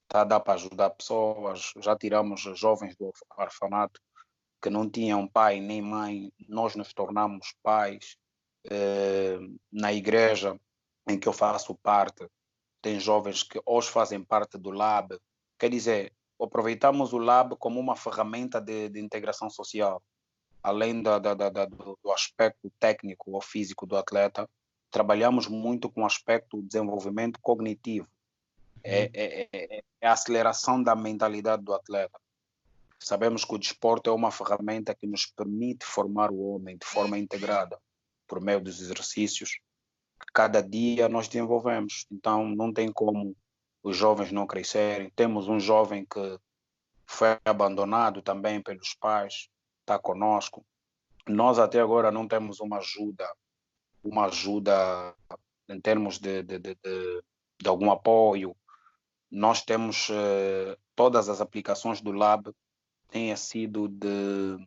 Tá 0.08 0.20
a 0.20 0.24
dar 0.24 0.40
para 0.40 0.54
ajudar 0.54 0.90
pessoas. 0.90 1.72
Já 1.78 1.96
tiramos 1.96 2.42
jovens 2.58 2.96
do 2.96 3.12
orfanato 3.36 4.00
que 4.62 4.70
não 4.70 4.88
tinham 4.88 5.28
pai 5.28 5.60
nem 5.60 5.82
mãe, 5.82 6.32
nós 6.48 6.74
nos 6.74 6.92
tornamos 6.94 7.54
pais. 7.62 8.16
Eh, 8.70 9.38
na 9.70 9.92
igreja 9.92 10.58
em 11.06 11.18
que 11.18 11.28
eu 11.28 11.32
faço 11.34 11.74
parte, 11.74 12.26
tem 12.80 12.98
jovens 12.98 13.42
que 13.42 13.60
hoje 13.66 13.90
fazem 13.90 14.24
parte 14.24 14.56
do 14.56 14.70
lab. 14.70 15.18
Quer 15.58 15.68
dizer, 15.68 16.12
aproveitamos 16.40 17.12
o 17.12 17.18
lab 17.18 17.56
como 17.56 17.78
uma 17.78 17.94
ferramenta 17.94 18.60
de, 18.60 18.88
de 18.88 19.00
integração 19.00 19.50
social 19.50 20.02
além 20.64 21.02
da, 21.02 21.18
da, 21.18 21.34
da, 21.34 21.66
do 21.66 22.10
aspecto 22.10 22.72
técnico 22.80 23.30
ou 23.32 23.42
físico 23.42 23.86
do 23.86 23.98
atleta, 23.98 24.48
trabalhamos 24.90 25.46
muito 25.46 25.90
com 25.90 26.00
o 26.00 26.06
aspecto 26.06 26.56
do 26.56 26.66
desenvolvimento 26.66 27.38
cognitivo. 27.42 28.08
É, 28.84 29.10
é, 29.14 29.48
é, 29.50 29.82
é, 30.00 30.06
a 30.06 30.12
aceleração 30.12 30.82
da 30.82 30.94
mentalidade 30.94 31.62
do 31.64 31.72
atleta. 31.72 32.20
Sabemos 32.98 33.44
que 33.44 33.54
o 33.54 33.58
desporto 33.58 34.10
é 34.10 34.12
uma 34.12 34.30
ferramenta 34.30 34.94
que 34.94 35.06
nos 35.06 35.26
permite 35.26 35.84
formar 35.84 36.30
o 36.30 36.54
homem 36.54 36.76
de 36.76 36.86
forma 36.86 37.18
integrada, 37.18 37.78
por 38.26 38.40
meio 38.40 38.60
dos 38.60 38.80
exercícios 38.80 39.58
que 40.20 40.32
cada 40.32 40.62
dia 40.62 41.08
nós 41.08 41.28
desenvolvemos. 41.28 42.06
Então, 42.10 42.46
não 42.48 42.72
tem 42.72 42.92
como 42.92 43.36
os 43.82 43.96
jovens 43.96 44.32
não 44.32 44.46
crescerem. 44.46 45.10
Temos 45.14 45.48
um 45.48 45.58
jovem 45.58 46.06
que 46.06 46.38
foi 47.06 47.38
abandonado 47.44 48.22
também 48.22 48.62
pelos 48.62 48.94
pais, 48.94 49.48
está 49.80 49.98
conosco. 49.98 50.64
Nós 51.26 51.58
até 51.58 51.80
agora 51.80 52.10
não 52.10 52.28
temos 52.28 52.60
uma 52.60 52.78
ajuda, 52.78 53.26
uma 54.02 54.26
ajuda 54.26 55.14
em 55.68 55.80
termos 55.80 56.18
de, 56.18 56.42
de, 56.42 56.58
de, 56.58 56.74
de, 56.74 57.22
de 57.60 57.68
algum 57.68 57.90
apoio. 57.90 58.56
Nós 59.34 59.62
temos 59.62 60.08
eh, 60.12 60.78
todas 60.94 61.28
as 61.28 61.40
aplicações 61.40 62.00
do 62.00 62.12
Lab 62.12 62.54
têm 63.10 63.34
sido 63.34 63.88
de, 63.88 64.64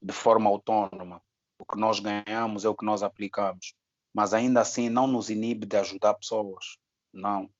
de 0.00 0.12
forma 0.14 0.48
autónoma. 0.48 1.20
O 1.58 1.66
que 1.66 1.78
nós 1.78 2.00
ganhamos 2.00 2.64
é 2.64 2.68
o 2.70 2.74
que 2.74 2.86
nós 2.86 3.02
aplicamos. 3.02 3.74
Mas 4.14 4.32
ainda 4.32 4.62
assim 4.62 4.88
não 4.88 5.06
nos 5.06 5.28
inibe 5.28 5.66
de 5.66 5.76
ajudar 5.76 6.14
pessoas. 6.14 6.78
Não, 7.12 7.50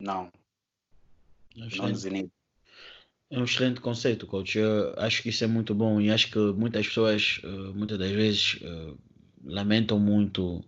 não. 0.00 0.32
Não 1.54 1.88
nos 1.90 2.04
inibe. 2.04 2.32
É 3.30 3.38
um 3.38 3.44
excelente 3.44 3.80
conceito, 3.80 4.26
coach. 4.26 4.58
Eu 4.58 4.98
acho 4.98 5.22
que 5.22 5.28
isso 5.28 5.44
é 5.44 5.46
muito 5.46 5.72
bom 5.76 6.00
e 6.00 6.10
acho 6.10 6.28
que 6.28 6.38
muitas 6.38 6.88
pessoas, 6.88 7.40
eh, 7.44 7.72
muitas 7.72 7.98
das 8.00 8.10
vezes, 8.10 8.58
eh, 8.62 8.94
lamentam 9.44 10.00
muito 10.00 10.64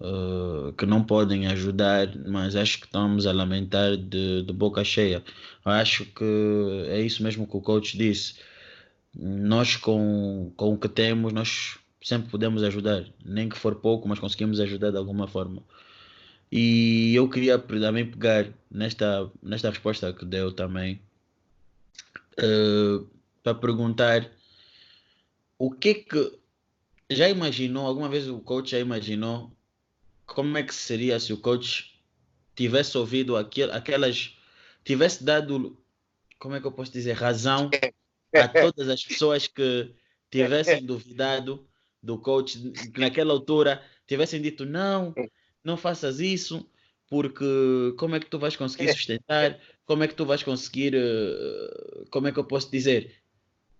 uh, 0.00 0.72
que 0.72 0.86
não 0.86 1.04
podem 1.04 1.46
ajudar, 1.46 2.08
mas 2.26 2.56
acho 2.56 2.80
que 2.80 2.86
estamos 2.86 3.26
a 3.26 3.32
lamentar 3.32 3.96
de, 3.96 4.42
de 4.42 4.52
boca 4.52 4.82
cheia. 4.82 5.22
Acho 5.64 6.04
que 6.06 6.24
é 6.88 7.00
isso 7.00 7.22
mesmo 7.22 7.46
que 7.46 7.56
o 7.56 7.60
coach 7.60 7.96
disse. 7.96 8.34
Nós, 9.14 9.76
com, 9.76 10.52
com 10.56 10.74
o 10.74 10.78
que 10.78 10.88
temos, 10.88 11.32
nós 11.32 11.78
sempre 12.02 12.30
podemos 12.30 12.62
ajudar, 12.62 13.04
nem 13.24 13.48
que 13.48 13.58
for 13.58 13.74
pouco, 13.76 14.08
mas 14.08 14.18
conseguimos 14.18 14.60
ajudar 14.60 14.90
de 14.90 14.96
alguma 14.96 15.26
forma. 15.26 15.62
E 16.50 17.14
eu 17.14 17.28
queria 17.28 17.58
também 17.58 18.10
pegar 18.10 18.48
nesta, 18.70 19.30
nesta 19.42 19.70
resposta 19.70 20.12
que 20.12 20.24
deu 20.24 20.52
também 20.52 21.00
uh, 22.38 23.06
para 23.42 23.54
perguntar 23.54 24.28
o 25.58 25.70
que 25.70 25.94
que 25.94 26.40
já 27.10 27.28
imaginou, 27.28 27.86
alguma 27.86 28.08
vez 28.08 28.28
o 28.28 28.38
coach 28.40 28.70
já 28.70 28.78
imaginou 28.78 29.52
como 30.30 30.56
é 30.56 30.62
que 30.62 30.74
seria 30.74 31.18
se 31.18 31.32
o 31.32 31.36
coach 31.36 32.00
tivesse 32.54 32.96
ouvido 32.96 33.36
aquel, 33.36 33.72
aquelas, 33.72 34.36
tivesse 34.84 35.24
dado, 35.24 35.76
como 36.38 36.54
é 36.54 36.60
que 36.60 36.66
eu 36.66 36.72
posso 36.72 36.92
dizer, 36.92 37.14
razão 37.14 37.68
a 38.34 38.46
todas 38.46 38.88
as 38.88 39.04
pessoas 39.04 39.48
que 39.48 39.92
tivessem 40.30 40.86
duvidado 40.86 41.66
do 42.00 42.16
coach 42.16 42.72
naquela 42.96 43.32
altura, 43.32 43.82
tivessem 44.06 44.40
dito 44.40 44.64
não, 44.64 45.12
não 45.64 45.76
faças 45.76 46.20
isso, 46.20 46.64
porque 47.08 47.92
como 47.98 48.14
é 48.14 48.20
que 48.20 48.30
tu 48.30 48.38
vais 48.38 48.54
conseguir 48.54 48.92
sustentar? 48.92 49.60
como 49.84 50.04
é 50.04 50.08
que 50.08 50.14
tu 50.14 50.24
vais 50.24 50.40
conseguir, 50.44 50.94
uh, 50.94 52.06
como 52.10 52.28
é 52.28 52.32
que 52.32 52.38
eu 52.38 52.44
posso 52.44 52.70
dizer, 52.70 53.16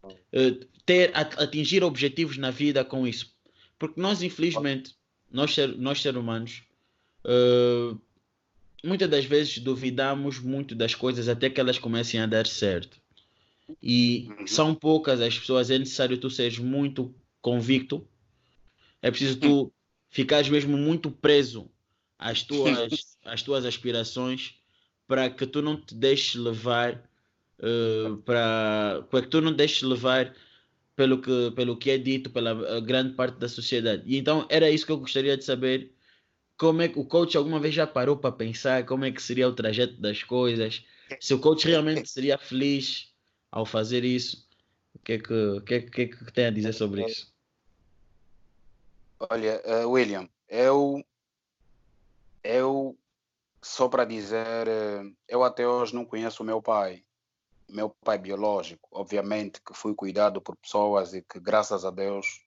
uh, 0.02 0.66
ter, 0.84 1.12
atingir 1.14 1.84
objetivos 1.84 2.36
na 2.36 2.50
vida 2.50 2.84
com 2.84 3.06
isso? 3.06 3.32
Porque 3.78 4.00
nós, 4.00 4.20
infelizmente, 4.20 4.96
nós, 5.30 5.54
ser, 5.54 5.76
nós 5.76 6.00
seres 6.00 6.18
humanos, 6.18 6.62
uh, 7.24 7.98
muitas 8.84 9.08
das 9.08 9.24
vezes 9.24 9.58
duvidamos 9.58 10.38
muito 10.38 10.74
das 10.74 10.94
coisas 10.94 11.28
até 11.28 11.48
que 11.48 11.60
elas 11.60 11.78
comecem 11.78 12.20
a 12.20 12.26
dar 12.26 12.46
certo. 12.46 12.98
E 13.82 14.28
uhum. 14.28 14.46
são 14.46 14.74
poucas 14.74 15.20
as 15.20 15.38
pessoas, 15.38 15.70
é 15.70 15.78
necessário 15.78 16.18
tu 16.18 16.28
seres 16.28 16.58
muito 16.58 17.14
convicto 17.40 18.06
É 19.00 19.10
preciso 19.10 19.38
tu 19.38 19.72
ficares 20.10 20.48
mesmo 20.48 20.76
muito 20.76 21.10
preso 21.10 21.70
às 22.18 22.42
tuas, 22.42 23.16
às 23.24 23.42
tuas 23.42 23.64
aspirações 23.64 24.54
para 25.06 25.30
que 25.30 25.46
tu 25.46 25.62
não 25.62 25.76
te 25.76 25.94
deixes 25.94 26.34
levar 26.34 26.94
uh, 27.58 28.16
para, 28.18 29.04
para 29.10 29.22
que 29.22 29.28
tu 29.28 29.40
não 29.40 29.52
deixes 29.52 29.82
levar 29.82 30.34
pelo 31.00 31.18
que, 31.18 31.50
pelo 31.52 31.78
que 31.78 31.90
é 31.92 31.96
dito 31.96 32.28
pela 32.28 32.78
grande 32.82 33.14
parte 33.14 33.38
da 33.38 33.48
sociedade. 33.48 34.02
E 34.04 34.18
então 34.18 34.46
era 34.50 34.68
isso 34.68 34.84
que 34.84 34.92
eu 34.92 34.98
gostaria 34.98 35.34
de 35.34 35.42
saber. 35.42 35.94
Como 36.58 36.82
é 36.82 36.88
que 36.88 36.98
o 36.98 37.06
coach 37.06 37.38
alguma 37.38 37.58
vez 37.58 37.74
já 37.74 37.86
parou 37.86 38.18
para 38.18 38.30
pensar 38.30 38.84
como 38.84 39.06
é 39.06 39.10
que 39.10 39.22
seria 39.22 39.48
o 39.48 39.54
trajeto 39.54 39.98
das 39.98 40.22
coisas? 40.22 40.84
Se 41.18 41.32
o 41.32 41.40
coach 41.40 41.66
realmente 41.66 42.04
seria 42.10 42.36
feliz 42.36 43.14
ao 43.50 43.64
fazer 43.64 44.04
isso? 44.04 44.46
O 44.94 44.98
que 44.98 45.12
é 45.14 45.18
que, 45.18 45.32
o 45.32 45.62
que, 45.62 45.74
é, 45.74 45.80
que, 45.80 46.02
é 46.02 46.06
que 46.06 46.32
tem 46.34 46.44
a 46.44 46.50
dizer 46.50 46.74
sobre 46.74 47.06
isso? 47.06 47.32
Olha, 49.30 49.62
uh, 49.64 49.88
William, 49.88 50.28
eu, 50.50 51.02
eu 52.44 52.94
só 53.62 53.88
para 53.88 54.04
dizer, 54.04 54.68
uh, 54.68 55.16
eu 55.26 55.42
até 55.42 55.66
hoje 55.66 55.94
não 55.94 56.04
conheço 56.04 56.42
o 56.42 56.46
meu 56.46 56.60
pai, 56.60 57.02
meu 57.72 57.90
pai 57.90 58.18
biológico. 58.18 58.88
Obviamente 58.92 59.60
que 59.60 59.74
fui 59.74 59.94
cuidado 59.94 60.40
por 60.40 60.56
pessoas 60.56 61.14
e 61.14 61.22
que, 61.22 61.40
graças 61.40 61.84
a 61.84 61.90
Deus, 61.90 62.42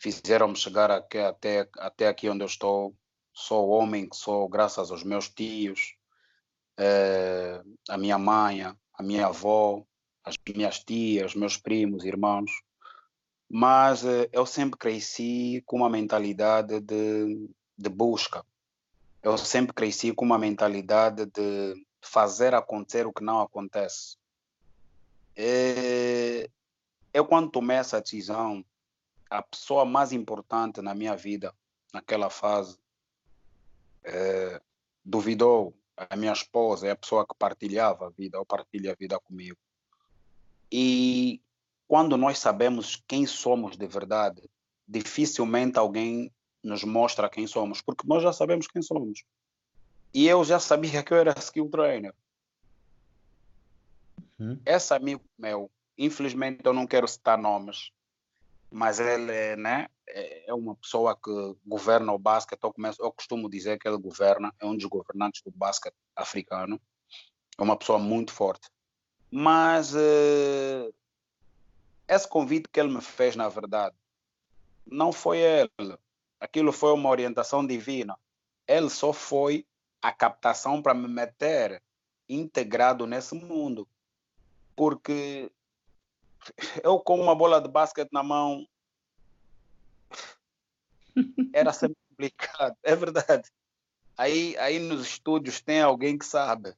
fizeram-me 0.00 0.56
chegar 0.56 0.90
aqui, 0.90 1.18
até, 1.18 1.68
até 1.78 2.08
aqui 2.08 2.28
onde 2.28 2.42
eu 2.42 2.46
estou. 2.46 2.94
Sou 3.32 3.68
o 3.68 3.70
homem 3.70 4.08
que 4.08 4.16
sou, 4.16 4.48
graças 4.48 4.90
aos 4.90 5.04
meus 5.04 5.28
tios, 5.28 5.94
uh, 6.78 7.76
a 7.88 7.96
minha 7.96 8.18
mãe, 8.18 8.62
a 8.62 9.02
minha 9.02 9.26
avó, 9.26 9.84
as 10.24 10.36
minhas 10.54 10.80
tias, 10.80 11.34
meus 11.34 11.56
primos, 11.56 12.04
irmãos 12.04 12.50
mas 13.50 14.04
eh, 14.04 14.28
eu 14.32 14.46
sempre 14.46 14.78
cresci 14.78 15.60
com 15.66 15.78
uma 15.78 15.90
mentalidade 15.90 16.80
de, 16.80 17.50
de 17.76 17.90
busca. 17.90 18.46
Eu 19.20 19.36
sempre 19.36 19.74
cresci 19.74 20.14
com 20.14 20.24
uma 20.24 20.38
mentalidade 20.38 21.26
de 21.26 21.74
fazer 22.00 22.54
acontecer 22.54 23.06
o 23.06 23.12
que 23.12 23.24
não 23.24 23.40
acontece. 23.40 24.16
Eh, 25.42 26.50
eu, 27.14 27.24
quando 27.24 27.50
tomei 27.50 27.78
essa 27.78 27.98
decisão, 27.98 28.62
a 29.30 29.40
pessoa 29.40 29.86
mais 29.86 30.12
importante 30.12 30.82
na 30.82 30.94
minha 30.94 31.16
vida, 31.16 31.54
naquela 31.94 32.28
fase, 32.28 32.78
é, 34.04 34.60
duvidou. 35.02 35.74
A 35.96 36.14
minha 36.14 36.32
esposa 36.32 36.88
é 36.88 36.90
a 36.90 36.96
pessoa 36.96 37.26
que 37.26 37.34
partilhava 37.34 38.06
a 38.06 38.10
vida, 38.10 38.38
ou 38.38 38.44
partilha 38.44 38.92
a 38.92 38.94
vida 38.94 39.18
comigo. 39.18 39.56
E 40.70 41.40
quando 41.88 42.18
nós 42.18 42.38
sabemos 42.38 43.02
quem 43.08 43.26
somos 43.26 43.78
de 43.78 43.86
verdade, 43.86 44.42
dificilmente 44.86 45.78
alguém 45.78 46.30
nos 46.62 46.84
mostra 46.84 47.30
quem 47.30 47.46
somos, 47.46 47.80
porque 47.80 48.06
nós 48.06 48.22
já 48.22 48.32
sabemos 48.32 48.66
quem 48.66 48.82
somos. 48.82 49.24
E 50.12 50.28
eu 50.28 50.44
já 50.44 50.60
sabia 50.60 51.02
que 51.02 51.14
eu 51.14 51.16
era 51.18 51.38
skill 51.38 51.70
trainer. 51.70 52.14
Uhum. 54.40 54.58
Esse 54.64 54.94
amigo 54.94 55.22
meu, 55.38 55.70
infelizmente 55.98 56.60
eu 56.64 56.72
não 56.72 56.86
quero 56.86 57.06
citar 57.06 57.36
nomes, 57.36 57.92
mas 58.70 58.98
ele 58.98 59.56
né, 59.56 59.88
é 60.06 60.54
uma 60.54 60.74
pessoa 60.74 61.14
que 61.14 61.56
governa 61.66 62.12
o 62.12 62.18
basquete. 62.18 62.62
Eu, 62.62 62.72
começo, 62.72 63.02
eu 63.02 63.12
costumo 63.12 63.50
dizer 63.50 63.78
que 63.78 63.86
ele 63.86 63.98
governa, 63.98 64.52
é 64.58 64.66
um 64.66 64.76
dos 64.76 64.86
governantes 64.86 65.42
do 65.42 65.50
basquete 65.50 65.94
africano. 66.16 66.80
É 67.58 67.62
uma 67.62 67.76
pessoa 67.76 67.98
muito 67.98 68.32
forte. 68.32 68.68
Mas 69.30 69.94
uh, 69.94 70.94
esse 72.08 72.26
convite 72.26 72.68
que 72.72 72.80
ele 72.80 72.92
me 72.92 73.00
fez, 73.00 73.36
na 73.36 73.48
verdade, 73.48 73.94
não 74.86 75.12
foi 75.12 75.38
ele. 75.38 75.98
Aquilo 76.40 76.72
foi 76.72 76.92
uma 76.92 77.10
orientação 77.10 77.66
divina. 77.66 78.16
Ele 78.66 78.88
só 78.88 79.12
foi 79.12 79.66
a 80.00 80.10
captação 80.10 80.80
para 80.80 80.94
me 80.94 81.06
meter 81.06 81.82
integrado 82.28 83.06
nesse 83.06 83.34
mundo. 83.34 83.86
Porque 84.80 85.52
eu 86.82 86.98
com 87.00 87.20
uma 87.20 87.34
bola 87.34 87.60
de 87.60 87.68
basquete 87.68 88.08
na 88.10 88.22
mão 88.22 88.66
era 91.52 91.70
sempre 91.70 91.98
complicado. 92.08 92.74
É 92.82 92.96
verdade. 92.96 93.50
Aí, 94.16 94.56
aí 94.56 94.78
nos 94.78 95.02
estúdios 95.02 95.60
tem 95.60 95.82
alguém 95.82 96.16
que 96.16 96.24
sabe. 96.24 96.74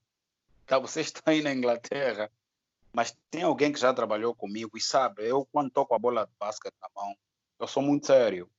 Tá, 0.67 0.81
vocês 0.81 1.07
estão 1.07 1.23
aí 1.33 1.43
na 1.43 1.55
Inglaterra 1.55 2.29
mas 2.93 3.17
tem 3.31 3.45
alguém 3.45 3.73
que 3.73 3.79
já 3.79 3.95
trabalhou 3.95 4.35
comigo 4.35 4.77
e 4.77 4.81
sabe, 4.81 5.27
eu 5.27 5.47
quando 5.53 5.69
estou 5.69 5.87
com 5.87 5.95
a 5.95 5.99
bola 5.99 6.27
de 6.27 6.33
basquete 6.41 6.75
na 6.83 6.89
mão, 6.95 7.17
eu 7.61 7.69
sou 7.69 7.83
muito 7.85 8.07
sério. 8.07 8.51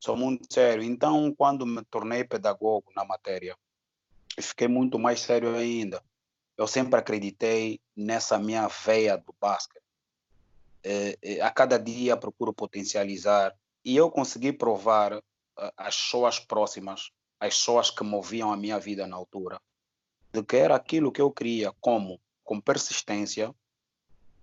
Sou 0.00 0.16
muito 0.16 0.50
sério. 0.50 0.82
Então, 0.82 1.32
quando 1.34 1.66
me 1.66 1.84
tornei 1.84 2.24
pedagogo 2.24 2.90
na 2.96 3.04
matéria, 3.04 3.54
fiquei 4.40 4.66
muito 4.66 4.98
mais 4.98 5.20
sério 5.20 5.54
ainda. 5.54 6.02
Eu 6.60 6.66
sempre 6.66 7.00
acreditei 7.00 7.80
nessa 7.96 8.38
minha 8.38 8.68
veia 8.68 9.16
do 9.16 9.34
basquete. 9.40 9.82
É, 10.84 11.18
é, 11.22 11.40
a 11.40 11.50
cada 11.50 11.78
dia 11.78 12.18
procuro 12.18 12.52
potencializar 12.52 13.56
e 13.82 13.96
eu 13.96 14.10
consegui 14.10 14.52
provar 14.52 15.22
às 15.74 15.96
pessoas 15.96 16.38
próximas, 16.38 17.12
às 17.40 17.56
pessoas 17.56 17.90
que 17.90 18.04
moviam 18.04 18.52
a 18.52 18.58
minha 18.58 18.78
vida 18.78 19.06
na 19.06 19.16
altura, 19.16 19.58
de 20.30 20.42
que 20.42 20.56
era 20.56 20.76
aquilo 20.76 21.10
que 21.10 21.22
eu 21.22 21.30
queria, 21.30 21.72
como 21.80 22.20
com 22.44 22.60
persistência, 22.60 23.54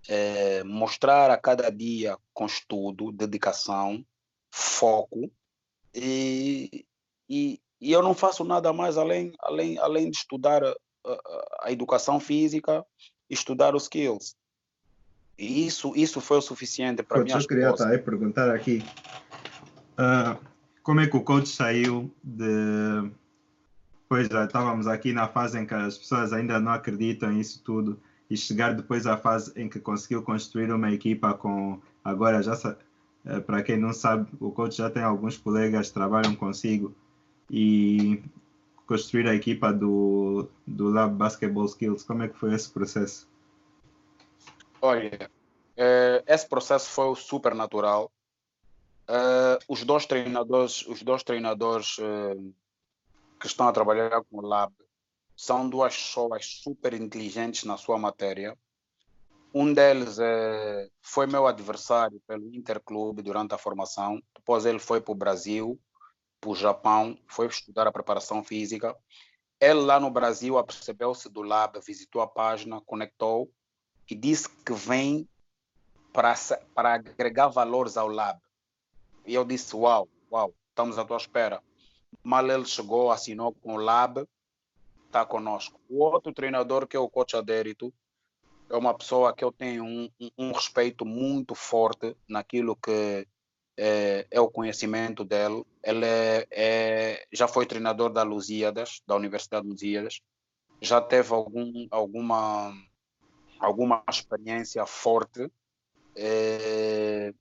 é, 0.08 0.64
mostrar 0.64 1.30
a 1.30 1.38
cada 1.38 1.70
dia 1.70 2.18
com 2.34 2.46
estudo, 2.46 3.12
dedicação, 3.12 4.04
foco 4.50 5.30
e, 5.94 6.84
e, 7.28 7.60
e, 7.80 7.92
eu 7.92 8.02
não 8.02 8.12
faço 8.12 8.42
nada 8.42 8.72
mais 8.72 8.98
além, 8.98 9.32
além, 9.38 9.78
além 9.78 10.10
de 10.10 10.16
estudar 10.16 10.64
a, 11.60 11.72
educação 11.72 12.18
física 12.18 12.84
estudar 13.28 13.74
os 13.74 13.84
skills. 13.84 14.36
E 15.38 15.66
isso, 15.66 15.92
isso 15.94 16.20
foi 16.20 16.38
o 16.38 16.42
suficiente 16.42 17.02
para 17.02 17.22
mim. 17.22 17.30
Eu 17.30 17.46
queria 17.46 17.98
perguntar 18.02 18.50
aqui 18.50 18.82
uh, 19.94 20.38
como 20.82 21.00
é 21.00 21.06
que 21.06 21.16
o 21.16 21.22
coach 21.22 21.48
saiu 21.48 22.12
de 22.22 23.10
Pois 24.08 24.26
já 24.26 24.44
estávamos 24.46 24.86
aqui 24.86 25.12
na 25.12 25.28
fase 25.28 25.58
em 25.58 25.66
que 25.66 25.74
as 25.74 25.98
pessoas 25.98 26.32
ainda 26.32 26.58
não 26.58 26.72
acreditam 26.72 27.30
nisso 27.30 27.62
tudo 27.62 28.00
e 28.30 28.36
chegar 28.36 28.74
depois 28.74 29.06
à 29.06 29.18
fase 29.18 29.52
em 29.54 29.68
que 29.68 29.78
conseguiu 29.78 30.22
construir 30.22 30.72
uma 30.72 30.90
equipa 30.90 31.34
com 31.34 31.78
agora 32.02 32.42
já 32.42 32.54
eh, 33.26 33.40
para 33.40 33.62
quem 33.62 33.76
não 33.76 33.92
sabe 33.92 34.26
o 34.40 34.50
coach 34.50 34.76
já 34.76 34.88
tem 34.88 35.02
alguns 35.02 35.36
colegas 35.36 35.88
que 35.88 35.94
trabalham 35.94 36.34
consigo 36.34 36.94
e 37.50 38.22
construir 38.88 39.28
a 39.28 39.34
equipa 39.34 39.72
do 39.72 40.48
do 40.66 40.88
Lab 40.90 41.14
Basketball 41.14 41.66
Skills 41.66 42.02
como 42.04 42.22
é 42.24 42.28
que 42.28 42.36
foi 42.36 42.54
esse 42.54 42.70
processo 42.70 43.28
olha 44.82 45.30
eh, 45.76 46.24
esse 46.26 46.48
processo 46.48 46.90
foi 46.90 47.14
super 47.14 47.54
natural 47.54 48.10
eh, 49.06 49.58
os 49.68 49.84
dois 49.84 50.06
treinadores 50.06 50.86
os 50.88 51.02
dois 51.02 51.22
treinadores 51.22 51.96
que 53.38 53.46
estão 53.46 53.68
a 53.68 53.72
trabalhar 53.72 54.10
com 54.24 54.38
o 54.38 54.40
Lab 54.40 54.72
são 55.38 55.70
duas 55.70 55.96
pessoas 55.96 56.44
super 56.46 56.92
inteligentes 56.94 57.62
na 57.62 57.76
sua 57.76 57.96
matéria. 57.96 58.58
Um 59.54 59.72
deles 59.72 60.18
é, 60.18 60.88
foi 61.00 61.28
meu 61.28 61.46
adversário 61.46 62.20
pelo 62.26 62.52
Interclube 62.52 63.22
durante 63.22 63.54
a 63.54 63.58
formação. 63.58 64.20
Depois 64.36 64.66
ele 64.66 64.80
foi 64.80 65.00
para 65.00 65.12
o 65.12 65.14
Brasil, 65.14 65.78
para 66.40 66.50
o 66.50 66.54
Japão, 66.54 67.18
foi 67.26 67.46
estudar 67.46 67.86
a 67.86 67.92
preparação 67.92 68.42
física. 68.42 68.96
Ele 69.60 69.80
lá 69.80 69.98
no 69.98 70.10
Brasil 70.10 70.56
apercebeu-se 70.56 71.28
do 71.28 71.42
lab, 71.42 71.78
visitou 71.80 72.22
a 72.22 72.26
página, 72.26 72.80
conectou 72.80 73.50
e 74.08 74.14
disse 74.14 74.48
que 74.48 74.72
vem 74.72 75.28
para, 76.12 76.34
para 76.74 76.94
agregar 76.94 77.48
valores 77.48 77.96
ao 77.96 78.08
lab. 78.08 78.40
E 79.26 79.34
eu 79.34 79.44
disse, 79.44 79.74
uau, 79.74 80.08
uau, 80.32 80.54
estamos 80.70 80.98
à 80.98 81.04
tua 81.04 81.16
espera. 81.16 81.62
Mal 82.22 82.48
ele 82.50 82.64
chegou, 82.64 83.10
assinou 83.10 83.52
com 83.52 83.74
o 83.74 83.76
Lab, 83.76 84.26
está 85.06 85.24
conosco. 85.24 85.80
O 85.88 86.02
outro 86.04 86.32
treinador, 86.32 86.86
que 86.86 86.96
é 86.96 87.00
o 87.00 87.08
coach 87.08 87.36
Adérito, 87.36 87.92
é 88.70 88.76
uma 88.76 88.94
pessoa 88.94 89.34
que 89.34 89.42
eu 89.42 89.50
tenho 89.50 89.84
um, 89.84 90.10
um, 90.20 90.30
um 90.38 90.52
respeito 90.52 91.04
muito 91.04 91.54
forte 91.54 92.16
naquilo 92.28 92.76
que 92.76 93.26
é, 93.78 94.26
é, 94.28 94.40
o 94.40 94.50
conhecimento 94.50 95.24
dele. 95.24 95.64
Ele 95.82 96.04
é, 96.04 96.46
é, 96.50 97.26
já 97.32 97.46
foi 97.46 97.64
treinador 97.64 98.10
da 98.10 98.24
Lusíadas, 98.24 99.00
da 99.06 99.14
Universidade 99.14 99.64
de 99.64 99.70
Lusíadas, 99.70 100.20
já 100.80 101.00
teve 101.00 101.32
algum, 101.32 101.86
alguma, 101.90 102.74
alguma 103.60 104.02
experiência 104.10 104.84
forte. 104.84 105.50
É, 106.16 107.32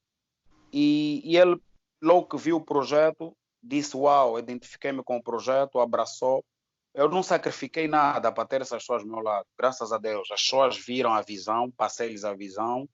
e, 0.71 1.21
e 1.26 1.38
ele, 1.38 1.60
logo 2.02 2.28
que 2.28 2.38
viu 2.38 2.58
o 2.58 2.65
projeto, 2.65 3.36
disse: 3.62 3.97
Uau, 3.97 4.38
identifiquei-me 4.38 5.04
com 5.04 5.17
o 5.17 5.23
projeto, 5.23 5.80
abraçou. 5.80 6.45
Eu 6.93 7.10
não 7.10 7.21
sacrifiquei 7.21 7.88
nada 7.88 8.32
para 8.32 8.47
ter 8.47 8.62
essas 8.62 8.84
pessoas 8.84 9.04
ao 9.04 9.08
meu 9.08 9.19
lado, 9.19 9.45
graças 9.58 9.91
a 9.91 9.97
Deus. 9.97 10.30
As 10.32 10.41
pessoas 10.41 10.78
viram 10.78 11.13
a 11.13 11.21
visão, 11.21 11.69
passei-lhes 11.71 12.23
a 12.23 12.34
visão, 12.34 12.88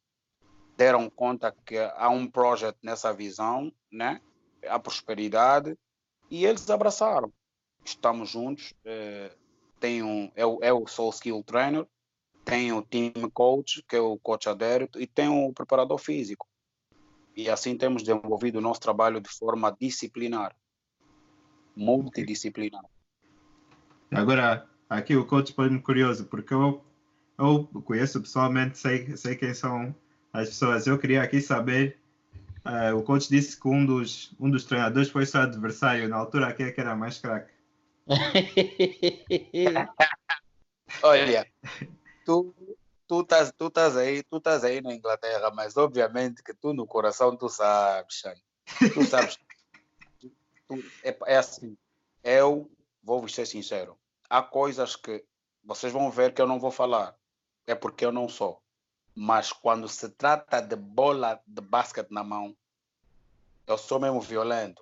deram 0.78 1.10
conta 1.10 1.56
que 1.66 1.78
há 1.78 2.10
um 2.10 2.28
projeto 2.28 2.78
nessa 2.82 3.14
visão, 3.14 3.72
né? 3.92 4.22
a 4.68 4.80
prosperidade 4.80 5.78
e 6.30 6.46
eles 6.46 6.70
abraçaram. 6.70 7.32
Estamos 7.84 8.30
juntos. 8.30 8.74
É, 8.86 9.36
tem 9.80 10.02
um, 10.02 10.32
eu, 10.36 10.60
eu 10.62 10.88
sou 10.88 11.10
skill 11.10 11.44
trainer, 11.44 11.86
tem 12.46 12.72
o 12.72 12.82
team 12.82 13.30
coach, 13.34 13.84
que 13.88 13.96
é 13.96 14.00
o 14.00 14.18
coach 14.18 14.48
adérito, 14.48 15.00
e 15.00 15.06
tem 15.06 15.28
o 15.28 15.54
preparador 15.54 15.98
físico. 15.98 16.48
E 17.36 17.50
assim 17.50 17.78
temos 17.78 18.04
desenvolvido 18.04 18.58
o 18.58 18.62
nosso 18.62 18.80
trabalho 18.80 19.20
de 19.20 19.30
forma 19.30 19.76
disciplinar, 19.80 20.56
multidisciplinar. 21.76 22.84
Agora, 24.12 24.70
aqui 24.90 25.16
o 25.16 25.26
coach 25.26 25.54
põe-me 25.54 25.82
curioso, 25.82 26.26
porque 26.26 26.54
eu, 26.54 26.86
eu 27.38 27.66
conheço 27.84 28.22
pessoalmente, 28.22 28.78
sei, 28.78 29.18
sei 29.18 29.36
quem 29.36 29.54
são 29.54 29.94
as 30.34 30.50
pessoas. 30.50 30.86
Eu 30.88 30.98
queria 30.98 31.22
aqui 31.22 31.40
saber, 31.40 32.00
uh, 32.66 32.98
o 32.98 33.04
coach 33.04 33.30
disse 33.30 33.60
que 33.60 33.68
um 33.68 33.86
dos, 33.86 34.36
um 34.40 34.50
dos 34.50 34.66
treinadores 34.66 35.10
foi 35.10 35.26
seu 35.26 35.42
adversário, 35.42 36.10
na 36.10 36.18
altura 36.18 36.52
quem 36.54 36.66
é 36.66 36.72
que 36.72 36.82
era 36.82 36.96
mais 36.96 37.20
craque? 37.20 37.54
Olha, 41.02 41.48
tu 42.26 42.54
tu 43.08 43.22
estás 43.22 43.54
tu 43.58 43.68
estás 43.68 43.96
aí, 43.96 44.24
tu 44.24 44.38
estás 44.38 44.64
aí 44.64 44.82
na 44.82 44.94
Inglaterra, 44.94 45.52
mas 45.52 45.78
obviamente 45.78 46.44
que 46.44 46.54
tu 46.54 46.74
no 46.74 46.88
coração 46.88 47.38
tu 47.38 47.48
sabes. 47.48 48.24
Tu 48.94 49.06
sabes. 49.06 49.38
tu, 50.68 50.84
é, 51.04 51.16
é, 51.28 51.38
assim, 51.38 51.78
eu 52.24 52.70
vou 53.02 53.28
ser 53.28 53.46
sincero. 53.46 53.98
Há 54.30 54.42
coisas 54.42 54.96
que 54.96 55.24
vocês 55.64 55.94
vão 55.94 56.10
ver 56.10 56.34
que 56.34 56.42
eu 56.42 56.48
não 56.48 56.60
vou 56.60 56.72
falar. 56.72 57.16
É 57.66 57.76
porque 57.76 58.06
eu 58.06 58.12
não 58.12 58.28
sou. 58.28 58.63
Mas 59.16 59.52
quando 59.52 59.88
se 59.88 60.10
trata 60.10 60.62
de 60.62 60.76
bola 60.76 61.40
de 61.46 61.62
basquete 61.62 62.12
na 62.12 62.24
mão, 62.24 62.56
eu 63.68 63.78
sou 63.78 64.00
mesmo 64.00 64.20
violento. 64.20 64.82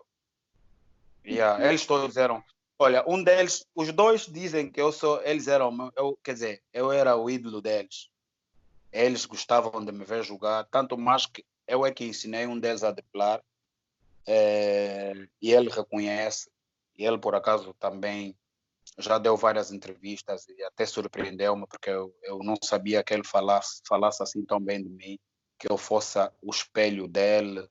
Yeah, 1.26 1.67
eles 1.67 1.86
todos 1.86 2.08
disseram, 2.08 2.44
Olha, 2.84 3.04
um 3.08 3.24
deles, 3.24 3.63
os 3.76 3.91
dois 3.91 4.26
dizem 4.26 4.72
que 4.72 4.82
eu 4.82 4.91
sou, 4.91 5.22
eles 5.22 5.48
eram, 5.48 5.91
eu, 5.96 6.17
quer 6.24 6.34
dizer, 6.34 6.63
eu 6.74 6.91
era 6.91 7.15
o 7.15 7.30
ídolo 7.30 7.62
deles. 7.62 8.10
Eles 8.91 9.24
gostavam 9.28 9.86
de 9.86 9.91
me 9.91 10.04
ver 10.04 10.24
jogar, 10.24 10.65
tanto 10.65 10.98
mais 10.98 11.28
que 11.28 11.46
eu 11.67 11.86
é 11.86 11.91
que 11.91 12.06
ensinei 12.06 12.48
um 12.48 12.60
deles 12.60 12.84
a 12.84 12.89
deplar. 12.89 13.39
É, 14.26 15.13
e 15.39 15.54
ele 15.54 15.70
reconhece, 15.70 16.50
e 16.98 17.06
ele 17.06 17.20
por 17.20 17.36
acaso 17.36 17.72
também 17.76 18.36
já 18.97 19.17
deu 19.17 19.38
várias 19.38 19.71
entrevistas 19.71 20.47
e 20.47 20.63
até 20.63 20.86
surpreendeu-me 20.86 21.65
porque 21.67 21.89
eu, 21.89 22.13
eu 22.23 22.39
não 22.39 22.56
sabia 22.63 23.04
que 23.04 23.13
ele 23.13 23.23
falasse, 23.23 23.82
falasse 23.88 24.21
assim 24.21 24.43
tão 24.45 24.60
bem 24.60 24.84
de 24.84 24.89
mim, 24.89 25.17
que 25.58 25.71
eu 25.71 25.77
fosse 25.77 26.19
o 26.41 26.51
espelho 26.51 27.08
dele. 27.08 27.67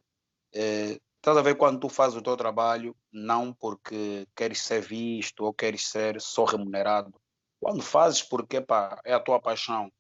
É, 0.55 0.99
Estás 1.21 1.37
a 1.37 1.43
ver 1.43 1.55
quando 1.55 1.79
tu 1.81 1.91
fazes 1.91 2.17
o 2.17 2.23
teu 2.23 2.35
trabalho, 2.35 2.97
não 3.13 3.53
porque 3.53 4.27
queres 4.35 4.63
ser 4.63 4.81
visto 4.81 5.45
ou 5.45 5.53
queres 5.53 5.87
ser 5.87 6.19
só 6.19 6.45
remunerado. 6.47 7.13
Quando 7.61 7.83
fazes 7.83 8.23
porque 8.23 8.59
pá, 8.59 8.99
é 9.05 9.13
a 9.13 9.21
tua 9.21 9.39
paixão. 9.39 9.93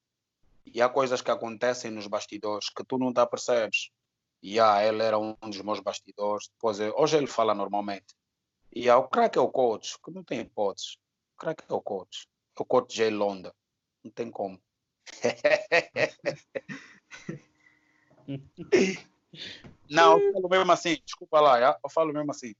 E 0.64 0.80
há 0.80 0.88
coisas 0.88 1.20
que 1.20 1.30
acontecem 1.30 1.90
nos 1.90 2.06
bastidores 2.06 2.70
que 2.70 2.82
tu 2.82 2.96
não 2.96 3.12
te 3.12 3.24
percebes. 3.26 3.90
E 4.42 4.58
ah, 4.58 4.82
ele 4.82 5.02
era 5.02 5.18
um 5.18 5.36
dos 5.42 5.60
meus 5.60 5.80
bastidores. 5.80 6.48
Depois, 6.48 6.80
hoje 6.80 7.18
ele 7.18 7.26
fala 7.26 7.54
normalmente. 7.54 8.14
E 8.74 8.88
ah, 8.88 8.96
o 8.96 9.06
crack 9.06 9.36
é 9.36 9.42
o 9.42 9.50
coach, 9.50 9.98
que 10.02 10.10
não 10.10 10.24
tem 10.24 10.40
hipóteses. 10.40 10.96
Crack 11.40 11.64
é 11.66 11.72
o 11.72 11.80
coach. 11.80 12.28
É 12.58 12.62
o 12.62 12.66
coach 12.66 12.94
J. 12.94 13.10
Londa. 13.10 13.54
Não 14.04 14.10
tem 14.10 14.30
como. 14.30 14.60
Não, 19.88 20.20
eu 20.20 20.34
falo 20.34 20.50
mesmo 20.50 20.70
assim, 20.70 20.98
desculpa 21.04 21.40
lá, 21.40 21.78
eu 21.82 21.90
falo 21.90 22.12
mesmo 22.12 22.30
assim. 22.30 22.54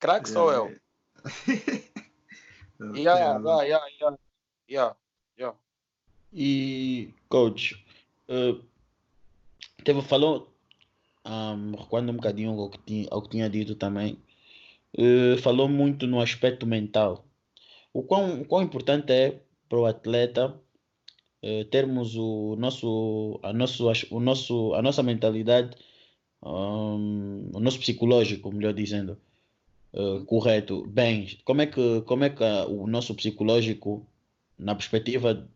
Crack 0.00 0.28
sou 0.28 0.50
eu. 0.50 0.74
yeah, 2.96 3.38
yeah, 3.38 3.62
yeah, 3.62 3.86
yeah, 4.00 4.18
yeah, 4.68 4.96
yeah. 5.38 5.56
E, 6.32 7.14
coach, 7.28 7.86
uh, 8.28 8.60
teve, 9.84 10.02
falou, 10.02 10.52
um, 11.24 11.76
recuando 11.76 12.10
um 12.10 12.16
bocadinho 12.16 12.58
ao 12.58 12.68
que 12.70 12.78
tinha, 12.78 13.06
ao 13.10 13.22
que 13.22 13.28
tinha 13.28 13.48
dito 13.50 13.74
também, 13.74 14.18
uh, 14.98 15.36
falou 15.42 15.68
muito 15.68 16.06
no 16.06 16.20
aspecto 16.20 16.66
mental. 16.66 17.26
O 17.92 18.02
quão, 18.02 18.42
o 18.42 18.44
quão 18.44 18.62
importante 18.62 19.12
é 19.12 19.40
para 19.68 19.78
o 19.78 19.86
atleta 19.86 20.54
uh, 21.42 21.64
termos 21.66 22.16
o 22.16 22.56
nosso, 22.56 23.38
a, 23.42 23.52
nosso, 23.52 23.86
o 24.10 24.20
nosso, 24.20 24.74
a 24.74 24.82
nossa 24.82 25.02
mentalidade 25.02 25.76
um, 26.42 27.50
o 27.54 27.60
nosso 27.60 27.78
psicológico, 27.78 28.52
melhor 28.52 28.74
dizendo, 28.74 29.16
uh, 29.92 30.24
correto, 30.24 30.84
bem, 30.88 31.38
como 31.44 31.62
é 31.62 31.66
que, 31.66 32.00
como 32.02 32.24
é 32.24 32.30
que 32.30 32.42
o 32.68 32.86
nosso 32.86 33.14
psicológico, 33.14 34.06
na 34.58 34.74
perspectiva 34.74 35.48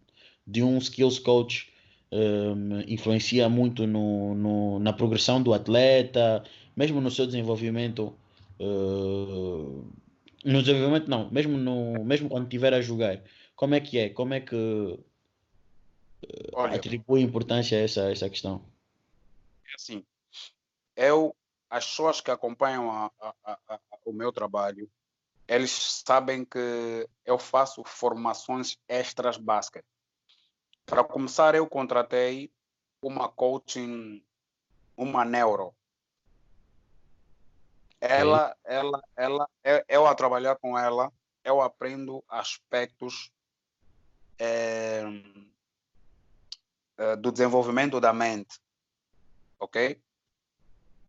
de 0.46 0.62
um 0.62 0.78
skills 0.78 1.18
coach, 1.18 1.72
um, 2.12 2.80
influencia 2.86 3.48
muito 3.48 3.86
no, 3.86 4.34
no, 4.34 4.78
na 4.78 4.92
progressão 4.92 5.42
do 5.42 5.52
atleta, 5.52 6.44
mesmo 6.76 7.00
no 7.00 7.10
seu 7.10 7.26
desenvolvimento. 7.26 8.14
Uh, 8.60 9.84
no 10.46 10.62
desenvolvimento 10.62 11.08
não, 11.08 11.28
mesmo, 11.28 11.58
no, 11.58 12.04
mesmo 12.04 12.28
quando 12.28 12.44
estiver 12.44 12.72
a 12.72 12.80
jogar, 12.80 13.20
como 13.56 13.74
é 13.74 13.80
que 13.80 13.98
é? 13.98 14.08
Como 14.10 14.32
é 14.32 14.40
que 14.40 14.54
uh, 14.54 15.00
atribui 16.72 17.20
importância 17.20 17.76
a 17.76 17.80
essa, 17.80 18.06
a 18.06 18.12
essa 18.12 18.30
questão? 18.30 18.64
É 19.68 19.74
assim, 19.74 20.04
eu, 20.94 21.34
as 21.68 21.84
pessoas 21.84 22.20
que 22.20 22.30
acompanham 22.30 22.88
a, 22.90 23.10
a, 23.44 23.80
o 24.04 24.12
meu 24.12 24.32
trabalho, 24.32 24.88
eles 25.48 26.02
sabem 26.06 26.44
que 26.44 27.08
eu 27.24 27.38
faço 27.38 27.82
formações 27.84 28.78
extras 28.88 29.36
basket. 29.36 29.84
Para 30.84 31.02
começar, 31.02 31.56
eu 31.56 31.66
contratei 31.66 32.52
uma 33.02 33.28
coaching, 33.28 34.22
uma 34.96 35.24
neuro. 35.24 35.74
Ela, 38.00 38.56
ela, 38.64 39.02
ela, 39.16 39.48
eu 39.88 40.06
a 40.06 40.14
trabalhar 40.14 40.56
com 40.56 40.78
ela, 40.78 41.12
eu 41.42 41.60
aprendo 41.60 42.22
aspectos 42.28 43.32
é, 44.38 45.02
do 47.18 47.32
desenvolvimento 47.32 48.00
da 48.00 48.12
mente, 48.12 48.60
ok? 49.58 50.00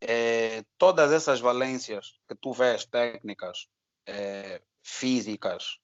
é, 0.02 0.64
todas 0.78 1.12
essas 1.12 1.40
valências 1.40 2.20
que 2.28 2.36
tu 2.36 2.54
vês, 2.54 2.86
técnicas, 2.86 3.68
é, 4.06 4.62
físicas, 4.82 5.80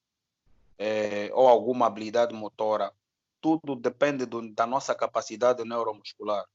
é, 0.77 1.29
ou 1.33 1.47
alguma 1.47 1.87
habilidade 1.87 2.33
motora, 2.33 2.93
tudo 3.41 3.75
depende 3.75 4.25
do, 4.25 4.53
da 4.53 4.65
nossa 4.65 4.95
capacidade 4.95 5.63
neuromuscular. 5.63 6.45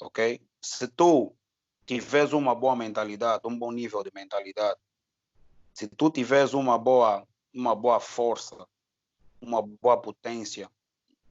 Ok? 0.00 0.40
Se 0.60 0.88
tu 0.88 1.34
tiveres 1.88 2.34
uma 2.34 2.54
boa 2.54 2.76
mentalidade, 2.76 3.46
um 3.46 3.58
bom 3.58 3.72
nível 3.72 4.04
de 4.04 4.10
mentalidade, 4.14 4.78
se 5.72 5.88
tu 5.88 6.10
tiveres 6.10 6.52
uma 6.52 6.76
boa, 6.76 7.26
uma 7.52 7.74
boa 7.74 7.98
força, 7.98 8.66
uma 9.40 9.62
boa 9.62 9.96
potência, 9.96 10.70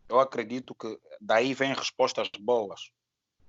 eu 0.10 0.20
acredito 0.20 0.74
que 0.74 1.00
daí 1.22 1.54
vêm 1.54 1.76
respostas 1.76 2.28
boas. 2.40 2.90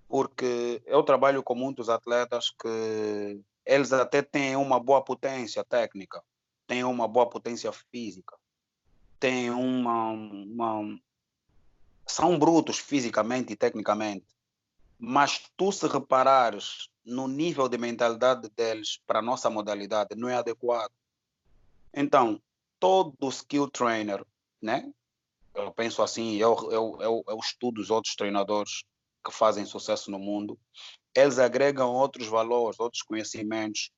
Porque 0.07 0.83
eu 0.85 1.03
trabalho 1.03 1.43
com 1.43 1.55
muitos 1.55 1.89
atletas 1.89 2.51
que 2.51 3.41
eles 3.65 3.91
até 3.93 4.21
têm 4.21 4.57
uma 4.57 4.79
boa 4.79 5.03
potência 5.03 5.65
técnica, 5.65 6.23
têm 6.67 6.85
uma 6.85 7.09
boa 7.09 7.29
potência 7.29 7.73
física, 7.73 8.37
têm 9.19 9.51
uma, 9.51 10.11
uma 10.11 11.01
são 12.07 12.39
brutos 12.39 12.79
fisicamente 12.79 13.53
e 13.53 13.57
tecnicamente, 13.57 14.27
mas 14.99 15.49
tu 15.57 15.71
se 15.71 15.87
reparares 15.87 16.89
no 17.05 17.29
nível 17.29 17.69
de 17.69 17.79
mentalidade 17.79 18.49
deles 18.51 19.01
para 19.07 19.21
a 19.21 19.23
nossa 19.23 19.49
modalidade 19.49 20.15
não 20.17 20.29
é 20.29 20.35
adequado. 20.35 20.91
Então, 21.95 22.41
todo 22.79 23.29
skill 23.29 23.71
trainer, 23.71 24.25
né? 24.61 24.93
Eu 25.55 25.73
penso 25.73 26.03
assim, 26.03 26.37
eu, 26.37 26.57
eu, 26.71 26.99
eu, 27.01 27.25
eu 27.27 27.39
estudo 27.39 27.81
os 27.81 27.91
outros 27.91 28.15
treinadores 28.15 28.85
que 29.25 29.33
fazem 29.33 29.65
sucesso 29.65 30.11
no 30.11 30.19
mundo, 30.19 30.59
eles 31.15 31.39
agregam 31.39 31.93
outros 31.93 32.27
valores, 32.27 32.79
outros 32.79 33.03
conhecimentos 33.03 33.91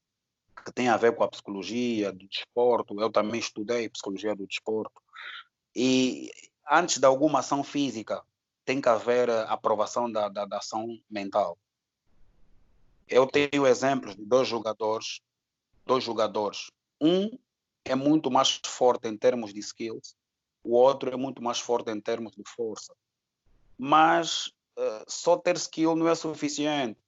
que 0.64 0.72
têm 0.72 0.88
a 0.88 0.96
ver 0.96 1.14
com 1.14 1.24
a 1.24 1.28
psicologia 1.28 2.12
do 2.12 2.26
desporto. 2.26 2.98
Eu 3.00 3.10
também 3.10 3.40
estudei 3.40 3.88
psicologia 3.88 4.34
do 4.34 4.46
desporto. 4.46 5.00
E 5.74 6.30
antes 6.70 6.98
de 6.98 7.06
alguma 7.06 7.40
ação 7.40 7.62
física, 7.62 8.22
tem 8.70 8.80
que 8.80 8.88
haver 8.88 9.28
aprovação 9.48 10.08
da, 10.08 10.28
da, 10.28 10.44
da 10.44 10.58
ação 10.58 10.96
mental. 11.10 11.58
Eu 13.08 13.26
tenho 13.26 13.66
exemplos 13.66 14.14
de 14.14 14.24
dois 14.24 14.46
jogadores, 14.46 15.20
dois 15.84 16.04
jogadores. 16.04 16.70
Um 17.00 17.36
é 17.84 17.96
muito 17.96 18.30
mais 18.30 18.60
forte 18.64 19.08
em 19.08 19.16
termos 19.16 19.52
de 19.52 19.58
skills, 19.58 20.14
o 20.62 20.76
outro 20.76 21.12
é 21.12 21.16
muito 21.16 21.42
mais 21.42 21.58
forte 21.58 21.90
em 21.90 22.00
termos 22.00 22.36
de 22.36 22.44
força. 22.46 22.94
Mas 23.76 24.46
uh, 24.78 25.04
só 25.08 25.36
ter 25.36 25.56
skill 25.56 25.96
não 25.96 26.06
é 26.06 26.14
suficiente. 26.14 27.00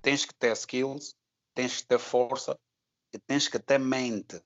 Tens 0.00 0.24
que 0.24 0.32
ter 0.32 0.52
skills, 0.52 1.14
tens 1.54 1.82
que 1.82 1.88
ter 1.88 1.98
força 1.98 2.58
e 3.12 3.18
tens 3.18 3.48
que 3.48 3.58
ter 3.58 3.78
mente. 3.78 4.42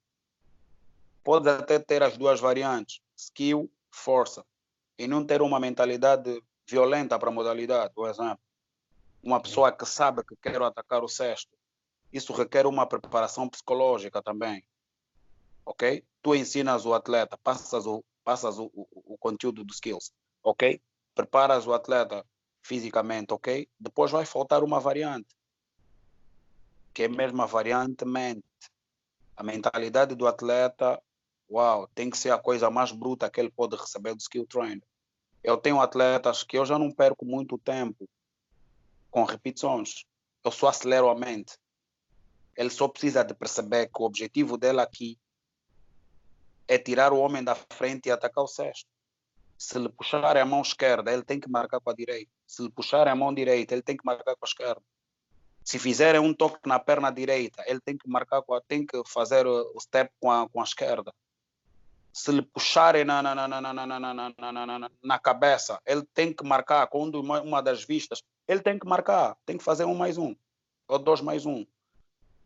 Pode 1.23 1.49
até 1.49 1.79
ter 1.79 2.03
as 2.03 2.19
duas 2.19 2.41
variantes, 2.41 3.01
skill, 3.17 3.71
força, 3.89 4.45
e 4.99 5.07
não 5.07 5.25
ter 5.25 5.43
uma 5.43 5.61
mentalidade 5.61 6.43
violenta 6.67 7.19
para 7.19 7.29
a 7.29 7.33
modalidade, 7.33 7.93
por 7.95 8.09
exemplo. 8.09 8.39
Uma 9.23 9.41
pessoa 9.41 9.73
que 9.73 9.87
sabe 9.87 10.25
que 10.25 10.37
quer 10.37 10.61
atacar 10.63 11.03
o 11.03 11.09
sexto. 11.09 11.57
Isso 12.13 12.33
requer 12.33 12.67
uma 12.67 12.87
preparação 12.87 13.49
psicológica 13.49 14.23
também. 14.23 14.65
Ok? 15.65 16.05
Tu 16.23 16.35
ensinas 16.35 16.85
o 16.85 16.95
atleta, 16.95 17.39
passas 17.39 17.87
o, 17.87 18.05
passas 18.23 18.59
o, 18.59 18.71
o, 18.75 19.15
o 19.15 19.19
conteúdo 19.19 19.65
dos 19.65 19.77
skills. 19.77 20.13
Ok? 20.43 20.81
Preparas 21.15 21.67
o 21.67 21.73
atleta 21.73 22.25
fisicamente, 22.63 23.33
ok? 23.33 23.69
Depois 23.79 24.11
vai 24.11 24.25
faltar 24.25 24.65
uma 24.65 24.81
variante, 24.81 25.29
que 26.93 27.05
é 27.05 27.09
mesmo 27.09 27.43
a 27.43 27.47
variante 27.47 28.05
mente. 28.05 28.43
A 29.37 29.43
mentalidade 29.43 30.15
do 30.15 30.27
atleta 30.27 31.01
uau, 31.55 31.89
tem 31.95 32.11
que 32.11 32.19
ser 32.19 32.31
a 32.31 32.39
coisa 32.39 32.69
mais 32.69 32.91
bruta 32.91 33.31
que 33.31 33.41
ele 33.41 33.51
pode 33.51 33.77
receber 33.77 34.15
do 34.15 34.21
skill 34.21 34.47
trainer. 34.47 34.83
Eu 35.43 35.57
tenho 35.57 35.81
atletas 35.81 36.43
que 36.43 36.59
eu 36.59 36.67
já 36.67 36.79
não 36.79 36.91
perco 36.91 37.25
muito 37.25 37.57
tempo 37.59 38.09
com 39.11 39.25
repetições. 39.25 40.05
Eu 40.43 40.51
só 40.51 40.69
acelero 40.69 41.09
a 41.09 41.15
mente. 41.15 41.57
Ele 42.57 42.71
só 42.71 42.89
precisa 42.89 43.23
de 43.23 43.35
perceber 43.35 43.87
que 43.87 44.03
o 44.03 44.05
objetivo 44.05 44.57
dele 44.57 44.81
aqui 44.81 45.19
é 46.67 46.79
tirar 46.79 47.13
o 47.13 47.19
homem 47.19 47.45
da 47.45 47.55
frente 47.55 48.09
e 48.09 48.13
atacar 48.13 48.43
o 48.43 48.49
sexto. 48.49 48.89
Se 49.57 49.79
lhe 49.79 49.89
puxar 49.89 50.37
a 50.37 50.45
mão 50.45 50.63
esquerda, 50.63 51.13
ele 51.13 51.23
tem 51.23 51.39
que 51.39 51.49
marcar 51.49 51.81
com 51.81 51.91
a 51.91 51.95
direita. 51.95 52.31
Se 52.47 52.63
lhe 52.63 52.71
puxar 52.71 53.07
a 53.07 53.15
mão 53.15 53.33
direita, 53.33 53.75
ele 53.75 53.83
tem 53.83 53.97
que 53.97 54.05
marcar 54.05 54.35
com 54.35 54.45
a 54.45 54.49
esquerda. 54.49 54.83
Se 55.65 55.79
fizerem 55.79 56.21
um 56.21 56.35
toque 56.35 56.69
na 56.69 56.79
perna 56.79 57.11
direita, 57.11 57.63
ele 57.67 57.81
tem 57.81 57.97
que 57.97 58.09
marcar 58.09 58.43
com 58.43 58.55
a, 58.55 58.61
tem 58.61 58.85
que 58.85 59.01
fazer 59.07 59.47
o 59.47 59.81
step 59.81 60.11
com 60.21 60.31
a, 60.31 60.49
com 60.49 60.61
a 60.61 60.65
esquerda 60.65 61.13
se 62.15 62.31
lhe 62.31 62.43
puxarem 62.43 63.05
na, 63.05 63.21
na, 63.21 63.35
na, 63.35 63.49
na, 63.49 63.61
na, 63.61 63.75
na, 63.75 64.15
na, 64.15 64.67
na, 64.79 64.91
na, 65.03 65.19
cabeça, 65.19 65.81
ele 65.85 66.05
tem 66.15 66.33
que 66.33 66.45
marcar 66.45 66.89
uma, 66.93 67.43
uma 67.43 67.61
das 67.61 67.85
vistas, 67.85 68.23
ele 68.47 68.61
tem 68.61 68.79
que 68.79 68.87
marcar, 68.87 69.37
tem 69.45 69.59
que 69.59 69.65
fazer 69.65 69.85
um 69.85 69.97
mais 69.97 70.17
um, 70.17 70.35
ou 70.87 70.99
dois 70.99 71.21
mais 71.21 71.45
um. 71.45 71.67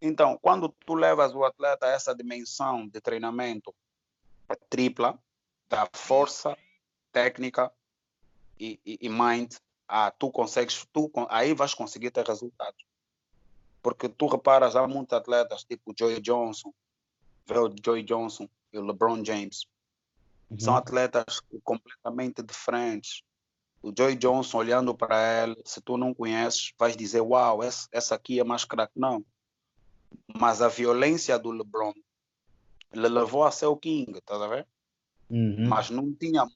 Então, 0.01 0.39
quando 0.41 0.71
tu 0.87 0.95
levas 0.95 1.35
o 1.35 1.45
atleta 1.45 1.85
a 1.85 1.91
essa 1.91 2.15
dimensão 2.15 2.89
de 2.89 2.99
treinamento 2.99 3.75
tripla, 4.71 5.19
da 5.69 5.87
força, 5.93 6.57
técnica 7.13 7.71
e, 8.59 8.81
e, 8.87 8.99
e 9.03 9.09
mind, 9.11 9.55
ah, 9.87 10.11
tu 10.11 10.31
consegues, 10.31 10.87
tu, 10.91 11.11
aí 11.29 11.53
vais 11.53 11.75
conseguir 11.75 12.11
ter 12.11 12.27
resultados. 12.27 12.87
Porque 13.83 14.09
tu 14.09 14.27
reparas, 14.29 14.77
há 14.77 14.87
muitos 14.87 15.13
atletas, 15.13 15.63
tipo 15.63 15.93
Joey 15.95 16.23
Johnson, 16.23 16.73
vê 17.47 17.59
o 17.59 17.71
Joey 17.85 18.03
Johnson, 18.03 18.49
e 18.73 18.79
o 18.79 18.85
LeBron 18.85 19.25
James. 19.25 19.67
Uhum. 20.51 20.59
São 20.59 20.77
atletas 20.77 21.41
completamente 21.63 22.43
diferentes. 22.43 23.23
O 23.83 23.93
Joy 23.97 24.17
Johnson, 24.17 24.59
olhando 24.59 24.95
para 24.95 25.45
ele, 25.45 25.57
se 25.65 25.81
tu 25.81 25.97
não 25.97 26.13
conheces, 26.13 26.73
vais 26.79 26.97
dizer: 26.97 27.21
Uau, 27.21 27.63
essa, 27.63 27.89
essa 27.93 28.15
aqui 28.15 28.41
é 28.41 28.45
mais 28.45 28.65
craque. 28.65 28.99
Não. 28.99 29.25
Mas 30.27 30.63
a 30.63 30.69
violência 30.69 31.39
do 31.39 31.51
LeBron 31.51 31.93
ele 32.93 33.09
levou 33.09 33.45
a 33.45 33.51
ser 33.51 33.67
o 33.67 33.77
King, 33.77 34.21
tá 34.23 34.43
a 34.43 34.49
ver? 34.49 34.67
Uhum. 35.31 35.69
Mas 35.69 35.91
não 35.91 36.13
tinha. 36.13 36.47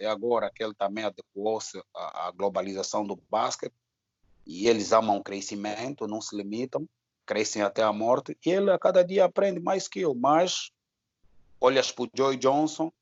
É 0.00 0.06
agora 0.06 0.50
que 0.52 0.62
ele 0.62 0.74
também 0.74 1.04
adequou-se 1.04 1.78
à, 1.94 2.28
à 2.28 2.30
globalização 2.30 3.06
do 3.06 3.16
basquete 3.30 3.74
e 4.46 4.66
eles 4.66 4.92
amam 4.92 5.18
o 5.18 5.22
crescimento, 5.22 6.06
não 6.06 6.20
se 6.20 6.34
limitam, 6.34 6.88
crescem 7.26 7.62
até 7.62 7.82
a 7.82 7.92
morte 7.92 8.36
e 8.44 8.50
ele 8.50 8.70
a 8.70 8.78
cada 8.78 9.04
dia 9.04 9.24
aprende 9.24 9.60
mais 9.60 9.82
skill, 9.84 10.14
mais 10.14 10.70
olhas 11.60 11.90
para 11.90 12.04
o 12.04 12.10
Joy 12.14 12.36
Johnson, 12.36 12.92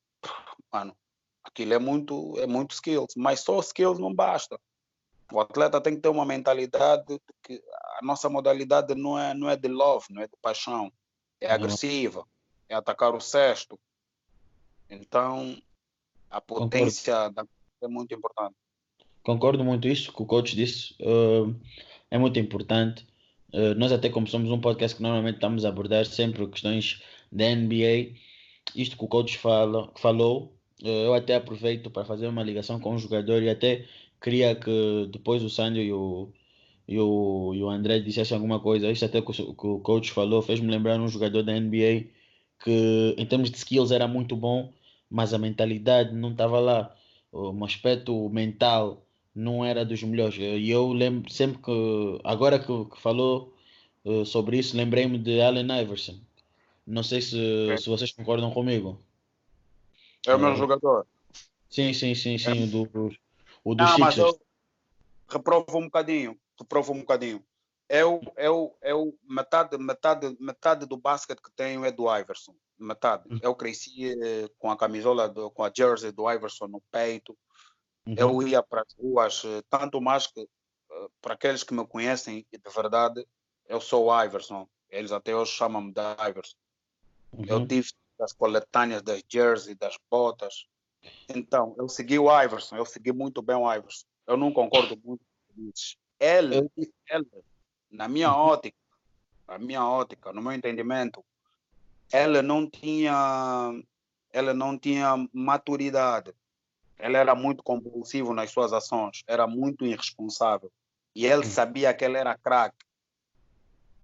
mano, 0.72 0.96
aquilo 1.44 1.74
é 1.74 1.78
muito, 1.78 2.34
é 2.38 2.46
muito 2.46 2.72
skills, 2.72 3.14
mas 3.16 3.40
só 3.40 3.58
skills 3.60 3.98
não 3.98 4.14
basta. 4.14 4.58
O 5.32 5.40
atleta 5.40 5.80
tem 5.80 5.96
que 5.96 6.00
ter 6.00 6.08
uma 6.08 6.24
mentalidade 6.24 7.06
de 7.08 7.20
que 7.42 7.62
a 7.98 8.04
nossa 8.04 8.28
modalidade 8.28 8.94
não 8.94 9.18
é, 9.18 9.34
não 9.34 9.50
é 9.50 9.56
de 9.56 9.68
love, 9.68 10.06
não 10.10 10.22
é 10.22 10.26
de 10.26 10.36
paixão, 10.40 10.92
é 11.40 11.50
agressiva, 11.50 12.24
é 12.68 12.74
atacar 12.74 13.14
o 13.14 13.20
sexto. 13.20 13.78
Então, 14.88 15.60
a 16.30 16.40
potência 16.40 17.28
da, 17.30 17.44
é 17.82 17.88
muito 17.88 18.14
importante. 18.14 18.54
Concordo 19.22 19.64
muito 19.64 19.88
isso 19.88 20.12
que 20.12 20.22
o 20.22 20.26
coach 20.26 20.54
disse, 20.54 20.94
uh, 21.00 21.52
é 22.10 22.16
muito 22.16 22.38
importante. 22.38 23.06
Uh, 23.52 23.74
nós 23.76 23.90
até 23.90 24.08
como 24.08 24.28
somos 24.28 24.50
um 24.50 24.60
podcast 24.60 24.96
que 24.96 25.02
normalmente 25.02 25.36
estamos 25.36 25.64
a 25.64 25.68
abordar 25.68 26.06
sempre 26.06 26.46
questões 26.46 27.02
da 27.32 27.44
NBA, 27.44 28.14
isto 28.76 28.96
que 28.96 29.04
o 29.04 29.08
coach 29.08 29.38
fala, 29.38 29.90
falou, 29.96 30.52
eh, 30.84 31.06
eu 31.06 31.14
até 31.14 31.36
aproveito 31.36 31.90
para 31.90 32.04
fazer 32.04 32.26
uma 32.28 32.42
ligação 32.42 32.80
com 32.80 32.94
o 32.94 32.98
jogador 32.98 33.42
e 33.42 33.50
até 33.50 33.86
queria 34.20 34.54
que 34.54 35.08
depois 35.12 35.42
o 35.42 35.50
Sandro 35.50 35.80
e 35.82 35.92
o, 35.92 36.32
e 36.88 36.98
o, 36.98 37.54
e 37.54 37.62
o 37.62 37.70
André 37.70 38.00
dissessem 38.00 38.34
alguma 38.36 38.60
coisa. 38.60 38.90
Isto 38.90 39.06
até 39.06 39.20
que 39.22 39.42
o, 39.42 39.80
coach 39.80 40.12
falou 40.12 40.42
fez-me 40.42 40.68
lembrar 40.70 41.00
um 41.00 41.08
jogador 41.08 41.42
da 41.42 41.58
NBA 41.58 42.06
que 42.64 43.14
em 43.18 43.26
termos 43.26 43.50
de 43.50 43.56
skills 43.58 43.90
era 43.90 44.08
muito 44.08 44.36
bom, 44.36 44.72
mas 45.10 45.34
a 45.34 45.38
mentalidade 45.38 46.14
não 46.14 46.32
estava 46.32 46.58
lá. 46.60 46.94
O 47.32 47.64
aspecto 47.64 48.28
mental 48.30 49.06
não 49.34 49.64
era 49.64 49.84
dos 49.84 50.02
melhores. 50.02 50.36
E 50.38 50.70
eu 50.70 50.92
lembro 50.92 51.30
sempre 51.30 51.62
que, 51.62 52.20
agora 52.24 52.58
que, 52.58 52.66
que 52.86 53.00
falou 53.00 53.54
uh, 54.04 54.24
sobre 54.24 54.58
isso, 54.58 54.76
lembrei-me 54.76 55.18
de 55.18 55.40
Allen 55.40 55.68
Iverson. 55.82 56.25
Não 56.87 57.03
sei 57.03 57.20
se, 57.20 57.70
é. 57.70 57.77
se 57.77 57.88
vocês 57.88 58.12
concordam 58.12 58.51
comigo. 58.53 59.01
É 60.27 60.35
o 60.35 60.38
meu 60.38 60.53
uh, 60.53 60.57
jogador. 60.57 61.07
Sim, 61.68 61.92
sim, 61.92 62.14
sim, 62.14 62.38
sim. 62.38 62.62
É. 62.62 62.64
O 62.64 62.66
do, 62.66 63.11
o 63.64 63.75
do 63.75 63.85
Não, 63.85 63.99
mas 63.99 64.16
eu 64.16 64.38
reprovo 65.29 65.79
um 65.79 65.85
bocadinho. 65.85 66.38
Reprovo 66.59 66.92
um 66.92 67.01
bocadinho. 67.01 67.44
Eu, 67.88 68.20
eu, 68.37 68.77
eu 68.83 69.18
metade, 69.29 69.79
metade, 69.79 70.37
metade 70.40 70.87
do 70.87 70.96
basquete 70.96 71.40
que 71.40 71.51
tenho 71.53 71.85
é 71.85 71.92
do 71.92 72.05
Iverson. 72.14 72.55
Metade. 72.79 73.25
Uhum. 73.31 73.38
Eu 73.42 73.55
cresci 73.55 74.12
eh, 74.20 74.49
com 74.59 74.70
a 74.70 74.77
camisola, 74.77 75.29
do, 75.29 75.51
com 75.51 75.64
a 75.64 75.72
jersey 75.75 76.12
do 76.12 76.31
Iverson 76.31 76.66
no 76.66 76.83
peito. 76.90 77.37
Uhum. 78.07 78.14
Eu 78.16 78.42
ia 78.42 78.62
para 78.62 78.83
as 78.83 78.94
ruas, 78.99 79.42
eh, 79.44 79.62
tanto 79.70 80.01
mais 80.01 80.27
que 80.27 80.40
uh, 80.40 81.11
para 81.20 81.35
aqueles 81.35 81.62
que 81.62 81.72
me 81.72 81.87
conhecem 81.87 82.46
de 82.53 82.70
verdade, 82.75 83.27
eu 83.68 83.81
sou 83.81 84.07
o 84.07 84.25
Iverson. 84.25 84.68
Eles 84.90 85.12
até 85.12 85.35
hoje 85.35 85.53
chamam-me 85.53 85.92
de 85.92 86.01
Iverson. 86.29 86.57
Uhum. 87.32 87.44
Eu 87.46 87.66
tive 87.66 87.90
das 88.18 88.32
coletâneas 88.32 89.02
das 89.02 89.22
jersey, 89.28 89.74
das 89.74 89.98
botas. 90.10 90.66
Então, 91.28 91.74
eu 91.78 91.88
segui 91.88 92.18
o 92.18 92.42
Iverson, 92.42 92.76
eu 92.76 92.86
segui 92.86 93.12
muito 93.12 93.42
bem 93.42 93.56
o 93.56 93.72
Iverson. 93.72 94.04
Eu 94.26 94.36
não 94.36 94.52
concordo 94.52 94.98
muito 95.04 95.24
com 95.48 95.70
isso. 95.72 95.96
Ele, 96.18 96.70
ele, 97.10 97.26
na 97.90 98.08
minha 98.08 98.32
uhum. 98.32 98.38
ótica, 98.38 98.76
na 99.46 99.58
minha 99.58 99.84
ótica, 99.84 100.32
no 100.32 100.42
meu 100.42 100.52
entendimento, 100.52 101.24
ele 102.12 102.42
não 102.42 102.68
tinha, 102.68 103.72
ele 104.32 104.52
não 104.52 104.78
tinha 104.78 105.28
maturidade. 105.32 106.34
Ele 106.98 107.16
era 107.16 107.34
muito 107.34 107.62
compulsivo 107.62 108.32
nas 108.32 108.50
suas 108.50 108.72
ações, 108.72 109.22
era 109.26 109.46
muito 109.46 109.84
irresponsável. 109.84 110.72
E 111.14 111.26
ele 111.26 111.44
sabia 111.44 111.92
que 111.92 112.04
ele 112.04 112.16
era 112.16 112.36
craque 112.36 112.86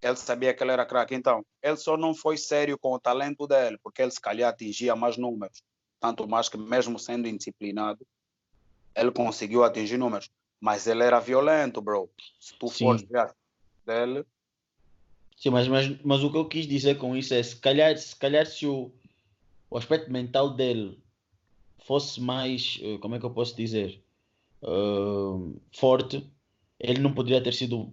ele 0.02 0.16
sabia 0.16 0.52
que 0.52 0.62
ele 0.62 0.72
era 0.72 0.84
craque. 0.84 1.14
Então, 1.14 1.44
ele 1.62 1.76
só 1.76 1.96
não 1.96 2.14
foi 2.14 2.36
sério 2.36 2.76
com 2.78 2.92
o 2.92 2.98
talento 2.98 3.46
dele, 3.46 3.78
porque 3.82 4.02
ele 4.02 4.10
se 4.10 4.20
calhar 4.20 4.50
atingia 4.50 4.96
mais 4.96 5.16
números. 5.16 5.62
Tanto 6.00 6.26
mais 6.26 6.48
que, 6.48 6.58
mesmo 6.58 6.98
sendo 6.98 7.28
indisciplinado, 7.28 8.04
ele 8.96 9.12
conseguiu 9.12 9.62
atingir 9.62 9.96
números. 9.96 10.28
Mas 10.60 10.86
ele 10.86 11.04
era 11.04 11.20
violento, 11.20 11.80
bro. 11.80 12.10
Se 12.40 12.54
tu 12.58 12.68
Sim. 12.68 12.86
fores 12.86 13.02
ver 13.02 13.32
dele. 13.86 14.24
Sim, 15.36 15.50
mas, 15.50 15.68
mas, 15.68 16.00
mas 16.02 16.22
o 16.22 16.30
que 16.30 16.36
eu 16.36 16.48
quis 16.48 16.66
dizer 16.66 16.98
com 16.98 17.16
isso 17.16 17.32
é: 17.34 17.42
se 17.42 17.56
calhar 17.56 17.96
se, 17.96 18.14
calhar 18.14 18.46
se 18.46 18.66
o, 18.66 18.92
o 19.70 19.78
aspecto 19.78 20.10
mental 20.10 20.50
dele 20.54 21.00
fosse 21.84 22.20
mais, 22.20 22.78
eh, 22.80 22.98
como 22.98 23.16
é 23.16 23.18
que 23.18 23.26
eu 23.26 23.30
posso 23.30 23.56
dizer, 23.56 24.00
uh, 24.62 25.60
forte, 25.72 26.24
ele 26.78 27.00
não 27.00 27.12
poderia 27.12 27.42
ter 27.42 27.52
sido 27.52 27.92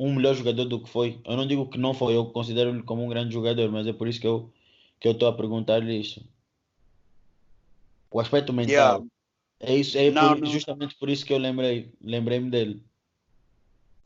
um 0.00 0.14
melhor 0.14 0.34
jogador 0.34 0.64
do 0.64 0.80
que 0.82 0.88
foi. 0.88 1.20
Eu 1.26 1.36
não 1.36 1.46
digo 1.46 1.68
que 1.68 1.76
não 1.76 1.92
foi, 1.92 2.16
eu 2.16 2.24
considero 2.24 2.70
ele 2.70 2.82
como 2.82 3.04
um 3.04 3.08
grande 3.10 3.34
jogador, 3.34 3.70
mas 3.70 3.86
é 3.86 3.92
por 3.92 4.08
isso 4.08 4.18
que 4.18 4.26
eu 4.26 4.50
que 4.98 5.06
eu 5.06 5.12
estou 5.12 5.28
a 5.28 5.32
perguntar-lhe 5.32 5.98
isso. 5.98 6.26
O 8.10 8.18
aspecto 8.18 8.52
mental. 8.52 8.72
Yeah. 8.72 9.04
É 9.60 9.74
isso, 9.74 9.96
é 9.98 10.10
não, 10.10 10.30
por, 10.30 10.40
não. 10.40 10.46
justamente 10.46 10.94
por 10.96 11.08
isso 11.08 11.24
que 11.24 11.32
eu 11.32 11.38
lembrei, 11.38 11.92
lembrei-me 12.00 12.50
dele. 12.50 12.82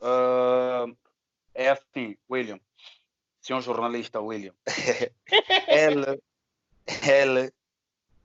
Uh, 0.01 0.95
é 1.53 1.69
assim, 1.69 2.17
William. 2.29 2.59
Senhor 3.41 3.61
jornalista 3.61 4.21
William. 4.21 4.53
ele, 5.67 6.21
ele, 7.09 7.53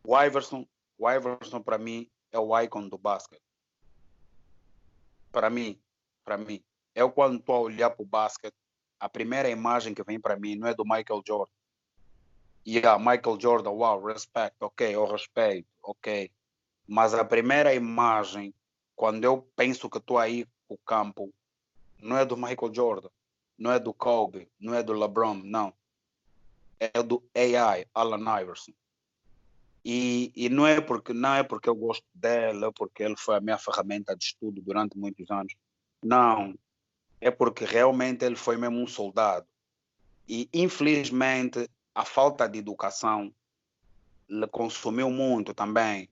o 0.04 0.20
Iverson, 0.20 0.66
o 0.98 1.10
Iverson 1.10 1.60
para 1.60 1.78
mim 1.78 2.08
é 2.32 2.38
o 2.38 2.58
icon 2.60 2.88
do 2.88 2.98
basquete. 2.98 3.42
Para 5.32 5.50
mim, 5.50 5.78
para 6.24 6.36
mim 6.36 6.62
eu 6.94 7.10
quando 7.10 7.38
estou 7.38 7.54
a 7.56 7.60
olhar 7.60 7.90
para 7.90 8.02
o 8.02 8.06
basquete, 8.06 8.54
a 8.98 9.08
primeira 9.08 9.48
imagem 9.48 9.94
que 9.94 10.02
vem 10.02 10.20
para 10.20 10.36
mim 10.36 10.56
não 10.56 10.68
é 10.68 10.74
do 10.74 10.84
Michael 10.84 11.22
Jordan. 11.26 11.52
E 12.64 12.76
yeah, 12.76 12.98
Michael 12.98 13.40
Jordan, 13.40 13.70
wow, 13.70 14.04
respect, 14.04 14.56
ok, 14.60 14.94
eu 14.94 15.06
respeito, 15.06 15.68
ok. 15.82 16.30
Mas 16.86 17.14
a 17.14 17.24
primeira 17.24 17.74
imagem, 17.74 18.52
quando 18.94 19.24
eu 19.24 19.48
penso 19.56 19.88
que 19.88 19.98
estou 19.98 20.18
aí 20.18 20.46
o 20.68 20.76
campo, 20.76 21.32
não 21.98 22.18
é 22.18 22.24
do 22.24 22.36
Michael 22.36 22.74
Jordan, 22.74 23.08
não 23.58 23.72
é 23.72 23.78
do 23.78 23.94
Kobe, 23.94 24.48
não 24.58 24.74
é 24.74 24.82
do 24.82 24.92
LeBron, 24.92 25.34
não. 25.44 25.72
É 26.78 27.02
do 27.02 27.22
AI, 27.34 27.86
Allen 27.94 28.24
Iverson. 28.42 28.72
E, 29.84 30.30
e 30.34 30.48
não 30.48 30.66
é 30.66 30.80
porque 30.80 31.12
não 31.12 31.34
é 31.34 31.42
porque 31.42 31.68
eu 31.68 31.74
gosto 31.74 32.04
dela, 32.14 32.66
é 32.66 32.72
porque 32.72 33.02
ele 33.02 33.16
foi 33.16 33.36
a 33.36 33.40
minha 33.40 33.58
ferramenta 33.58 34.14
de 34.14 34.24
estudo 34.24 34.60
durante 34.60 34.98
muitos 34.98 35.30
anos. 35.30 35.54
Não, 36.02 36.54
é 37.20 37.30
porque 37.30 37.64
realmente 37.64 38.24
ele 38.24 38.36
foi 38.36 38.56
mesmo 38.56 38.80
um 38.80 38.86
soldado. 38.86 39.46
E 40.28 40.48
infelizmente 40.52 41.68
a 41.94 42.04
falta 42.04 42.48
de 42.48 42.58
educação 42.58 43.32
lhe 44.28 44.46
consumiu 44.46 45.10
muito 45.10 45.52
também. 45.52 46.08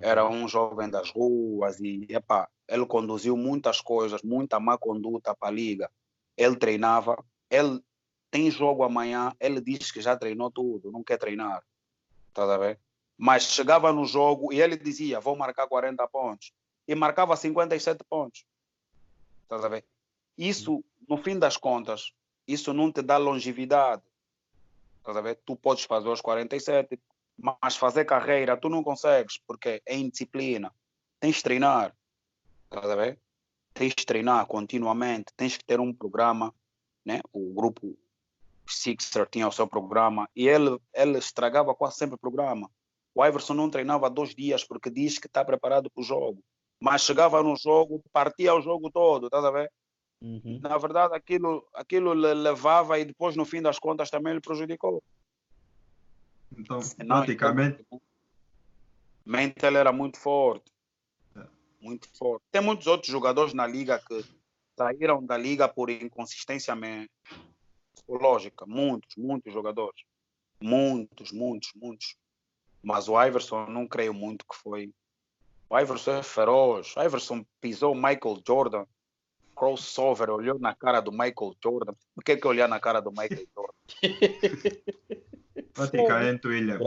Era 0.00 0.24
uhum. 0.24 0.44
um 0.44 0.48
jovem 0.48 0.88
das 0.88 1.10
ruas 1.10 1.80
e 1.80 2.06
epa, 2.08 2.48
ele 2.68 2.86
conduziu 2.86 3.36
muitas 3.36 3.80
coisas, 3.80 4.22
muita 4.22 4.60
má 4.60 4.78
conduta 4.78 5.34
para 5.34 5.48
a 5.48 5.52
liga. 5.52 5.90
Ele 6.36 6.54
treinava, 6.54 7.22
ele 7.50 7.82
tem 8.30 8.50
jogo 8.50 8.84
amanhã, 8.84 9.34
ele 9.40 9.60
diz 9.60 9.90
que 9.90 10.00
já 10.00 10.16
treinou 10.16 10.50
tudo, 10.50 10.92
não 10.92 11.02
quer 11.02 11.18
treinar. 11.18 11.64
Tá 12.32 12.54
a 12.54 12.58
ver? 12.58 12.78
Mas 13.16 13.44
chegava 13.44 13.92
no 13.92 14.04
jogo 14.04 14.52
e 14.52 14.60
ele 14.60 14.76
dizia: 14.76 15.18
Vou 15.18 15.34
marcar 15.34 15.66
40 15.66 16.06
pontos. 16.06 16.52
E 16.86 16.94
marcava 16.94 17.36
57 17.36 18.04
pontos. 18.08 18.46
Tá 19.48 19.56
a 19.56 19.68
ver? 19.68 19.84
Isso, 20.38 20.84
no 21.08 21.16
fim 21.16 21.36
das 21.38 21.56
contas, 21.56 22.12
isso 22.46 22.72
não 22.72 22.92
te 22.92 23.02
dá 23.02 23.16
longevidade. 23.16 24.02
Tu 25.44 25.56
podes 25.56 25.84
fazer 25.84 26.08
os 26.08 26.20
47, 26.20 27.00
mas 27.36 27.76
fazer 27.76 28.04
carreira 28.04 28.56
tu 28.56 28.68
não 28.68 28.84
consegues, 28.84 29.38
porque 29.46 29.82
é 29.84 29.96
indisciplina. 29.96 30.72
Tens 31.18 31.36
de 31.36 31.42
treinar. 31.42 31.94
A 32.70 32.94
ver? 32.94 33.18
Tens 33.74 33.94
de 33.94 34.06
treinar 34.06 34.46
continuamente, 34.46 35.32
tens 35.36 35.56
que 35.56 35.64
ter 35.64 35.80
um 35.80 35.92
programa, 35.92 36.54
né? 37.04 37.20
O 37.32 37.52
grupo 37.52 37.98
Sixer 38.66 39.26
tinha 39.28 39.48
o 39.48 39.52
seu 39.52 39.66
programa 39.66 40.28
e 40.36 40.46
ele, 40.46 40.78
ele 40.92 41.18
estragava 41.18 41.74
quase 41.74 41.96
sempre 41.96 42.16
o 42.16 42.18
programa. 42.18 42.70
O 43.14 43.24
Iverson 43.24 43.54
não 43.54 43.70
treinava 43.70 44.10
dois 44.10 44.34
dias 44.34 44.62
porque 44.62 44.90
diz 44.90 45.18
que 45.18 45.26
está 45.26 45.44
preparado 45.44 45.90
para 45.90 46.00
o 46.00 46.04
jogo. 46.04 46.42
Mas 46.80 47.02
chegava 47.02 47.42
no 47.42 47.56
jogo, 47.56 48.02
partia 48.12 48.54
o 48.54 48.60
jogo 48.60 48.90
todo, 48.90 49.26
estás 49.26 49.44
a 49.44 49.50
ver? 49.50 49.72
Uhum. 50.20 50.58
Na 50.60 50.76
verdade, 50.76 51.14
aquilo, 51.14 51.66
aquilo 51.72 52.12
levava 52.12 52.98
e 52.98 53.04
depois, 53.04 53.36
no 53.36 53.44
fim 53.44 53.62
das 53.62 53.78
contas, 53.78 54.10
também 54.10 54.34
lhe 54.34 54.40
prejudicou. 54.40 55.02
Então, 56.56 56.80
praticamente. 57.06 57.82
Então, 57.86 58.00
mente 59.24 59.64
ele 59.64 59.76
era 59.76 59.92
muito 59.92 60.18
forte. 60.18 60.72
É. 61.36 61.46
Muito 61.80 62.08
forte. 62.16 62.42
Tem 62.50 62.60
muitos 62.60 62.86
outros 62.86 63.10
jogadores 63.10 63.54
na 63.54 63.66
liga 63.66 63.98
que 63.98 64.24
saíram 64.76 65.24
da 65.24 65.36
liga 65.36 65.68
por 65.68 65.90
inconsistência 65.90 66.74
psicológica. 67.94 68.66
Muitos, 68.66 69.16
muitos 69.16 69.52
jogadores. 69.52 70.02
Muitos, 70.60 71.30
muitos, 71.30 71.72
muitos. 71.74 72.16
Mas 72.82 73.08
o 73.08 73.22
Iverson 73.22 73.66
não 73.66 73.86
creio 73.86 74.14
muito 74.14 74.44
que 74.46 74.56
foi. 74.56 74.92
O 75.70 75.78
Iverson 75.78 76.12
é 76.12 76.22
feroz. 76.22 76.96
O 76.96 77.02
Iverson 77.02 77.44
pisou 77.60 77.94
Michael 77.94 78.42
Jordan. 78.46 78.86
Crossover, 79.58 80.30
olhou 80.30 80.58
na 80.58 80.74
cara 80.74 81.00
do 81.00 81.10
Michael 81.10 81.56
Jordan. 81.62 81.92
Por 82.14 82.22
que, 82.22 82.36
que 82.36 82.46
olhar 82.46 82.68
na 82.68 82.78
cara 82.78 83.00
do 83.00 83.10
Michael 83.10 83.46
Jordan? 83.54 83.74
Praticamente, 85.74 86.46
William. 86.46 86.78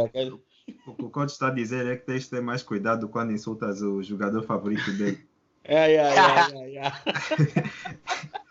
O 0.88 0.95
que 0.95 1.03
o 1.03 1.10
coach 1.10 1.31
está 1.31 1.47
a 1.47 1.51
dizer 1.51 1.86
é 1.86 1.97
que 1.97 2.05
tens 2.05 2.23
de 2.23 2.29
ter 2.29 2.41
mais 2.41 2.63
cuidado 2.63 3.10
quando 3.10 3.34
insultas 3.34 3.81
o 3.81 4.01
jogador 4.01 4.43
favorito 4.43 4.91
dele. 4.93 5.27
É, 5.63 5.93
é, 5.93 5.95
é, 5.95 6.12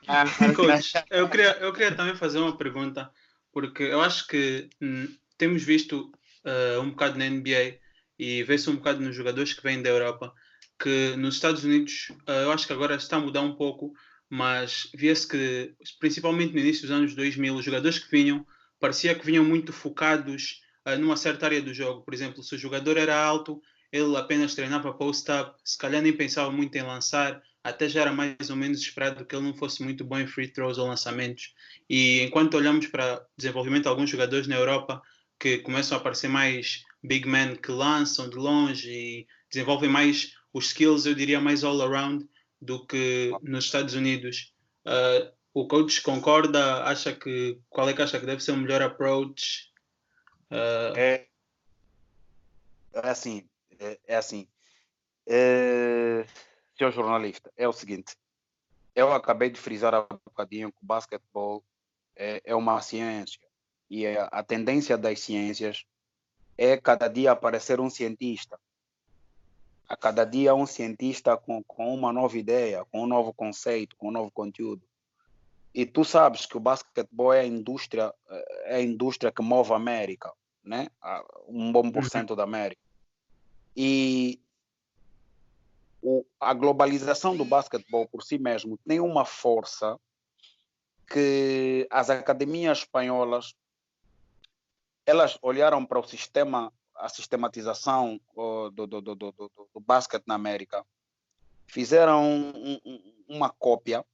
é, 0.06 0.52
Coach, 0.54 0.92
eu 1.10 1.28
queria, 1.28 1.56
eu 1.58 1.72
queria 1.72 1.94
também 1.94 2.14
fazer 2.14 2.38
uma 2.38 2.56
pergunta, 2.56 3.10
porque 3.52 3.82
eu 3.82 4.00
acho 4.00 4.28
que 4.28 4.68
hum, 4.80 5.08
temos 5.36 5.62
visto 5.62 6.12
uh, 6.44 6.80
um 6.80 6.90
bocado 6.90 7.18
na 7.18 7.28
NBA 7.28 7.78
e 8.18 8.42
vê-se 8.44 8.70
um 8.70 8.76
bocado 8.76 9.00
nos 9.00 9.16
jogadores 9.16 9.52
que 9.52 9.62
vêm 9.62 9.82
da 9.82 9.88
Europa, 9.88 10.32
que 10.78 11.16
nos 11.16 11.34
Estados 11.34 11.64
Unidos, 11.64 12.12
uh, 12.28 12.42
eu 12.44 12.52
acho 12.52 12.66
que 12.66 12.72
agora 12.72 12.94
está 12.94 13.16
a 13.16 13.20
mudar 13.20 13.40
um 13.40 13.56
pouco, 13.56 13.92
mas 14.30 14.88
via-se 14.94 15.26
que, 15.26 15.74
principalmente 15.98 16.54
no 16.54 16.60
início 16.60 16.82
dos 16.82 16.92
anos 16.92 17.14
2000, 17.16 17.56
os 17.56 17.64
jogadores 17.64 17.98
que 17.98 18.10
vinham, 18.10 18.46
parecia 18.78 19.14
que 19.14 19.26
vinham 19.26 19.44
muito 19.44 19.72
focados 19.72 20.62
uh, 20.86 20.96
numa 20.96 21.16
certa 21.16 21.46
área 21.46 21.60
do 21.60 21.74
jogo. 21.74 22.02
Por 22.02 22.14
exemplo, 22.14 22.40
se 22.40 22.54
o 22.54 22.58
jogador 22.58 22.96
era 22.96 23.20
alto, 23.20 23.60
ele 23.92 24.16
apenas 24.16 24.54
treinava 24.54 24.94
post-up, 24.94 25.58
se 25.64 25.76
calhar 25.76 26.00
nem 26.00 26.12
pensava 26.12 26.52
muito 26.52 26.76
em 26.76 26.82
lançar, 26.82 27.42
até 27.64 27.88
já 27.88 28.02
era 28.02 28.12
mais 28.12 28.48
ou 28.48 28.56
menos 28.56 28.80
esperado 28.80 29.24
que 29.24 29.34
ele 29.34 29.44
não 29.44 29.54
fosse 29.54 29.82
muito 29.82 30.04
bom 30.04 30.20
em 30.20 30.28
free 30.28 30.48
throws 30.48 30.78
ou 30.78 30.86
lançamentos. 30.86 31.52
E 31.88 32.20
enquanto 32.22 32.54
olhamos 32.54 32.86
para 32.86 33.16
o 33.16 33.20
desenvolvimento 33.36 33.82
de 33.82 33.88
alguns 33.88 34.08
jogadores 34.08 34.46
na 34.46 34.56
Europa, 34.56 35.02
que 35.40 35.58
começam 35.58 35.98
a 35.98 36.00
aparecer 36.00 36.28
mais 36.28 36.84
big 37.02 37.26
men 37.26 37.56
que 37.56 37.72
lançam 37.72 38.30
de 38.30 38.36
longe 38.36 38.88
e 38.90 39.26
desenvolvem 39.50 39.90
mais 39.90 40.34
os 40.52 40.66
skills, 40.66 41.06
eu 41.06 41.14
diria, 41.14 41.40
mais 41.40 41.64
all 41.64 41.82
around 41.82 42.28
do 42.60 42.86
que 42.86 43.32
nos 43.42 43.64
Estados 43.64 43.94
Unidos. 43.94 44.54
Uh, 44.86 45.32
o 45.52 45.66
coach 45.66 46.02
concorda? 46.02 46.84
Acha 46.84 47.14
que 47.14 47.60
qual 47.68 47.88
é 47.88 47.94
que 47.94 48.02
acha 48.02 48.18
que 48.20 48.26
deve 48.26 48.42
ser 48.42 48.52
o 48.52 48.56
melhor 48.56 48.82
approach? 48.82 49.72
Uh... 50.50 50.96
É, 50.96 51.26
é 52.92 53.08
assim, 53.08 53.48
é, 53.78 53.98
é 54.06 54.16
assim. 54.16 54.48
É, 55.26 56.26
senhor 56.76 56.92
jornalista, 56.92 57.52
é 57.56 57.68
o 57.68 57.72
seguinte. 57.72 58.16
Eu 58.94 59.12
acabei 59.12 59.50
de 59.50 59.60
frisar 59.60 59.94
há 59.94 60.00
um 60.02 60.18
bocadinho 60.24 60.72
que 60.72 60.82
o 60.82 60.86
basquetebol 60.86 61.64
é, 62.16 62.42
é 62.44 62.54
uma 62.54 62.80
ciência 62.80 63.40
e 63.88 64.06
a, 64.06 64.24
a 64.26 64.42
tendência 64.42 64.96
das 64.96 65.20
ciências 65.20 65.84
é 66.56 66.76
cada 66.76 67.08
dia 67.08 67.32
aparecer 67.32 67.80
um 67.80 67.90
cientista. 67.90 68.58
A 69.90 69.96
cada 69.96 70.24
dia 70.24 70.54
um 70.54 70.66
cientista 70.66 71.36
com, 71.36 71.64
com 71.64 71.92
uma 71.92 72.12
nova 72.12 72.38
ideia, 72.38 72.84
com 72.92 73.02
um 73.02 73.08
novo 73.08 73.34
conceito, 73.34 73.96
com 73.96 74.06
um 74.06 74.12
novo 74.12 74.30
conteúdo. 74.30 74.80
E 75.74 75.84
tu 75.84 76.04
sabes 76.04 76.46
que 76.46 76.56
o 76.56 76.60
basquetebol 76.60 77.32
é 77.32 77.40
a 77.40 77.44
indústria, 77.44 78.14
é 78.66 78.76
a 78.76 78.80
indústria 78.80 79.32
que 79.32 79.42
move 79.42 79.72
a 79.72 79.76
América, 79.76 80.32
né? 80.62 80.86
Um 81.48 81.72
bom 81.72 81.90
por 81.90 82.08
cento 82.08 82.36
da 82.36 82.44
América. 82.44 82.80
E 83.76 84.40
o, 86.00 86.24
a 86.38 86.54
globalização 86.54 87.36
do 87.36 87.44
basquetebol 87.44 88.06
por 88.06 88.22
si 88.22 88.38
mesmo 88.38 88.78
tem 88.86 89.00
uma 89.00 89.24
força 89.24 89.98
que 91.08 91.88
as 91.90 92.10
academias 92.10 92.78
espanholas 92.78 93.56
elas 95.04 95.36
olharam 95.42 95.84
para 95.84 95.98
o 95.98 96.06
sistema, 96.06 96.72
a 97.00 97.08
sistematização 97.08 98.20
do, 98.34 98.70
do, 98.70 98.86
do, 98.86 99.14
do, 99.14 99.34
do 99.74 99.80
basquete 99.80 100.24
na 100.26 100.34
América, 100.34 100.84
fizeram 101.66 102.22
um, 102.24 102.80
um, 102.84 103.14
uma 103.28 103.50
cópia, 103.50 104.04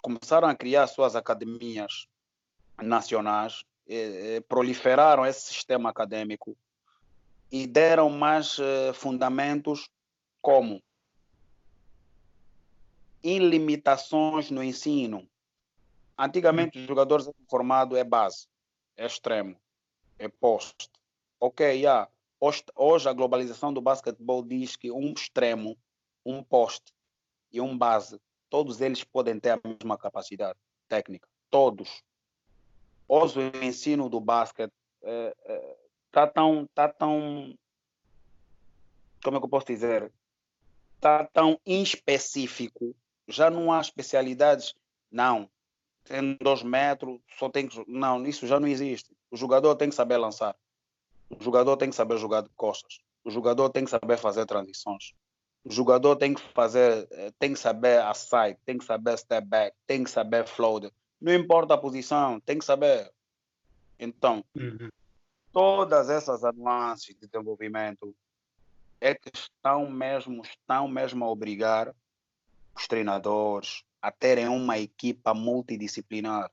começaram 0.00 0.48
a 0.48 0.54
criar 0.54 0.86
suas 0.86 1.16
academias 1.16 2.06
nacionais, 2.80 3.64
proliferaram 4.48 5.26
esse 5.26 5.52
sistema 5.52 5.90
acadêmico 5.90 6.56
e 7.50 7.66
deram 7.66 8.08
mais 8.08 8.58
eh, 8.58 8.92
fundamentos 8.94 9.90
como 10.40 10.82
ilimitações 13.22 14.50
no 14.50 14.62
ensino. 14.62 15.28
Antigamente, 16.16 16.78
os 16.78 16.86
jogadores 16.86 17.28
formados 17.50 17.98
é 17.98 18.04
base, 18.04 18.46
é 18.96 19.04
extremo 19.04 19.56
é 20.22 20.28
post. 20.28 20.88
Ok, 21.40 21.60
yeah. 21.60 22.08
Hoje, 22.74 23.08
a 23.08 23.12
globalização 23.12 23.72
do 23.72 23.80
basquetebol 23.80 24.42
diz 24.42 24.76
que 24.76 24.90
um 24.90 25.12
extremo, 25.12 25.76
um 26.24 26.42
poste 26.42 26.92
e 27.52 27.60
um 27.60 27.76
base, 27.76 28.20
todos 28.50 28.80
eles 28.80 29.04
podem 29.04 29.38
ter 29.38 29.50
a 29.50 29.60
mesma 29.62 29.96
capacidade 29.96 30.58
técnica. 30.88 31.28
Todos. 31.50 32.02
Hoje 33.06 33.38
o 33.38 33.64
ensino 33.64 34.08
do 34.08 34.20
basquete 34.20 34.72
está 35.02 35.10
é, 35.10 35.34
é, 35.44 35.76
tá 36.10 36.26
tão, 36.26 36.66
tá 36.74 36.88
tão. 36.88 37.54
Como 39.22 39.36
é 39.36 39.40
que 39.40 39.46
eu 39.46 39.50
posso 39.50 39.66
dizer? 39.66 40.12
Está 40.96 41.24
tão 41.26 41.60
específico. 41.64 42.94
Já 43.28 43.50
não 43.50 43.72
há 43.72 43.80
especialidades. 43.80 44.74
Não. 45.10 45.48
Tem 46.04 46.36
dois 46.40 46.62
metros, 46.62 47.20
só 47.38 47.48
tem 47.48 47.68
que. 47.68 47.84
Não, 47.86 48.24
isso 48.26 48.46
já 48.46 48.58
não 48.58 48.66
existe. 48.66 49.14
O 49.30 49.36
jogador 49.36 49.76
tem 49.76 49.88
que 49.88 49.94
saber 49.94 50.16
lançar. 50.16 50.56
O 51.38 51.42
jogador 51.42 51.76
tem 51.76 51.90
que 51.90 51.96
saber 51.96 52.18
jogar 52.18 52.42
de 52.42 52.50
costas. 52.56 53.00
O 53.24 53.30
jogador 53.30 53.70
tem 53.70 53.84
que 53.84 53.90
saber 53.90 54.18
fazer 54.18 54.46
transições. 54.46 55.14
O 55.64 55.70
jogador 55.70 56.16
tem 56.16 56.34
que 56.34 56.40
fazer, 56.52 57.06
eh, 57.10 57.32
tem 57.38 57.52
que 57.52 57.58
saber 57.58 58.02
side, 58.14 58.58
tem 58.64 58.78
que 58.78 58.84
saber 58.84 59.16
step 59.16 59.46
back, 59.46 59.76
tem 59.86 60.02
que 60.02 60.10
saber 60.10 60.46
floater. 60.46 60.92
Não 61.20 61.32
importa 61.32 61.74
a 61.74 61.78
posição, 61.78 62.40
tem 62.40 62.58
que 62.58 62.64
saber. 62.64 63.10
Então, 63.98 64.44
Uhum. 64.56 64.88
todas 65.52 66.10
essas 66.10 66.42
nuances 66.54 67.14
de 67.14 67.28
desenvolvimento 67.28 68.14
é 69.00 69.14
que 69.14 69.30
estão 69.32 69.88
mesmo, 69.88 70.42
estão 70.42 70.88
mesmo 70.88 71.24
a 71.24 71.30
obrigar 71.30 71.94
os 72.74 72.88
treinadores 72.88 73.84
a 74.00 74.10
terem 74.10 74.48
uma 74.48 74.78
equipa 74.78 75.32
multidisciplinar. 75.32 76.50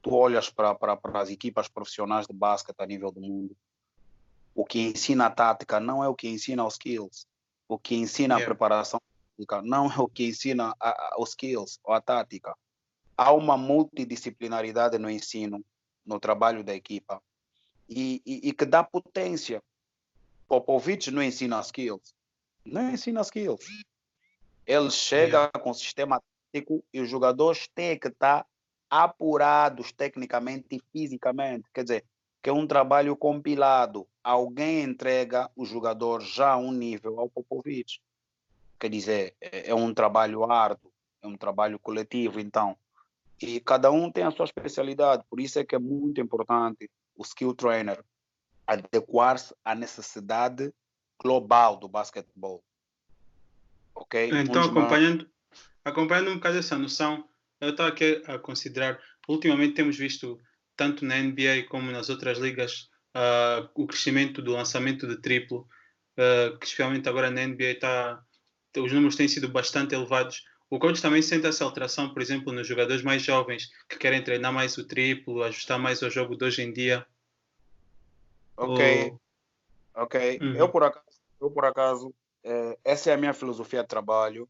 Tu 0.00 0.14
olhas 0.14 0.48
para, 0.48 0.72
para, 0.72 0.96
para 0.96 1.20
as 1.20 1.30
equipas 1.30 1.66
profissionais 1.66 2.28
de 2.28 2.32
basquete 2.32 2.76
a 2.78 2.86
nível 2.86 3.10
do 3.10 3.20
mundo, 3.20 3.56
o 4.56 4.64
que 4.64 4.80
ensina 4.80 5.26
a 5.26 5.30
tática 5.30 5.78
não 5.78 6.02
é 6.02 6.08
o 6.08 6.14
que 6.14 6.26
ensina 6.26 6.64
os 6.64 6.74
skills. 6.74 7.26
O 7.68 7.78
que 7.78 7.94
ensina 7.94 8.36
a 8.36 8.38
Yeah. 8.38 8.54
preparação 8.54 9.00
física 9.36 9.60
não 9.60 9.92
é 9.92 9.98
o 9.98 10.08
que 10.08 10.26
ensina 10.26 10.74
a, 10.80 10.88
a, 10.88 11.16
os 11.18 11.30
skills 11.30 11.78
ou 11.84 11.92
a 11.92 12.00
tática. 12.00 12.56
Há 13.14 13.32
uma 13.32 13.58
multidisciplinaridade 13.58 14.98
no 14.98 15.10
ensino, 15.10 15.62
no 16.06 16.18
trabalho 16.18 16.64
da 16.64 16.74
equipa, 16.74 17.22
e, 17.86 18.22
e, 18.24 18.48
e 18.48 18.52
que 18.52 18.64
dá 18.64 18.82
potência. 18.82 19.62
Popovich 20.48 21.10
não 21.10 21.22
ensina 21.22 21.60
skills. 21.60 22.14
Não 22.64 22.90
ensina 22.90 23.20
skills. 23.20 23.66
Ele 24.66 24.90
chega 24.90 25.50
com 25.50 25.70
o 25.70 25.74
sistema 25.74 26.22
tático 26.52 26.82
e 26.92 27.00
os 27.00 27.10
jogadores 27.10 27.68
têm 27.74 27.98
que 27.98 28.08
estar 28.08 28.46
apurados 28.88 29.92
tecnicamente 29.92 30.66
e 30.70 30.80
fisicamente. 30.92 31.68
Quer 31.74 31.82
dizer, 31.82 32.04
que 32.46 32.50
é 32.50 32.52
um 32.52 32.64
trabalho 32.64 33.16
compilado. 33.16 34.06
Alguém 34.22 34.84
entrega 34.84 35.50
o 35.56 35.64
jogador 35.64 36.20
já 36.20 36.52
a 36.52 36.56
um 36.56 36.70
nível 36.70 37.18
ao 37.18 37.28
Popovich. 37.28 38.00
Quer 38.78 38.88
dizer, 38.88 39.34
é 39.40 39.70
é 39.70 39.74
um 39.74 39.92
trabalho 39.92 40.44
árduo, 40.44 40.92
é 41.20 41.26
um 41.26 41.36
trabalho 41.36 41.76
coletivo, 41.76 42.38
então. 42.38 42.76
E 43.42 43.58
cada 43.58 43.90
um 43.90 44.12
tem 44.12 44.22
a 44.22 44.30
sua 44.30 44.44
especialidade, 44.44 45.24
por 45.28 45.40
isso 45.40 45.58
é 45.58 45.64
que 45.64 45.74
é 45.74 45.78
muito 45.80 46.20
importante 46.20 46.88
o 47.16 47.24
skill 47.24 47.52
trainer 47.52 48.00
adequar-se 48.64 49.52
à 49.64 49.74
necessidade 49.74 50.72
global 51.20 51.76
do 51.76 51.88
basquetebol. 51.88 52.62
Ok? 53.92 54.30
Então, 54.32 54.62
acompanhando, 54.62 55.28
acompanhando 55.84 56.30
um 56.30 56.34
bocado 56.36 56.58
essa 56.58 56.78
noção, 56.78 57.28
eu 57.60 57.70
estava 57.70 57.88
aqui 57.88 58.22
a 58.24 58.38
considerar, 58.38 59.00
ultimamente 59.26 59.74
temos 59.74 59.96
visto, 59.96 60.40
tanto 60.76 61.04
na 61.04 61.16
NBA 61.16 61.66
como 61.68 61.90
nas 61.90 62.08
outras 62.08 62.38
ligas, 62.38 62.88
ah, 63.14 63.68
o 63.74 63.86
crescimento 63.86 64.42
do 64.42 64.52
lançamento 64.52 65.06
de 65.06 65.20
triplo, 65.20 65.66
ah, 66.18 66.56
que 66.58 66.66
especialmente 66.66 67.08
agora 67.08 67.30
na 67.30 67.42
NBA 67.42 67.72
está, 67.72 68.22
os 68.76 68.92
números 68.92 69.16
têm 69.16 69.26
sido 69.26 69.48
bastante 69.48 69.94
elevados. 69.94 70.44
O 70.68 70.78
coach 70.78 71.00
também 71.00 71.22
sente 71.22 71.46
essa 71.46 71.64
alteração, 71.64 72.12
por 72.12 72.20
exemplo, 72.20 72.52
nos 72.52 72.66
jogadores 72.66 73.02
mais 73.02 73.22
jovens, 73.22 73.70
que 73.88 73.96
querem 73.98 74.22
treinar 74.22 74.52
mais 74.52 74.76
o 74.76 74.86
triplo, 74.86 75.42
ajustar 75.42 75.78
mais 75.78 76.02
ao 76.02 76.10
jogo 76.10 76.36
de 76.36 76.44
hoje 76.44 76.62
em 76.62 76.72
dia. 76.72 77.06
Ok, 78.56 79.10
Ou- 79.10 79.20
ok. 79.94 80.38
Uhum. 80.42 80.56
Eu 80.56 80.68
por 80.68 80.82
acaso, 80.82 81.06
eu 81.40 81.50
por 81.50 81.64
acaso 81.64 82.14
eh, 82.42 82.78
essa 82.84 83.10
é 83.10 83.14
a 83.14 83.16
minha 83.16 83.32
filosofia 83.32 83.82
de 83.82 83.88
trabalho. 83.88 84.48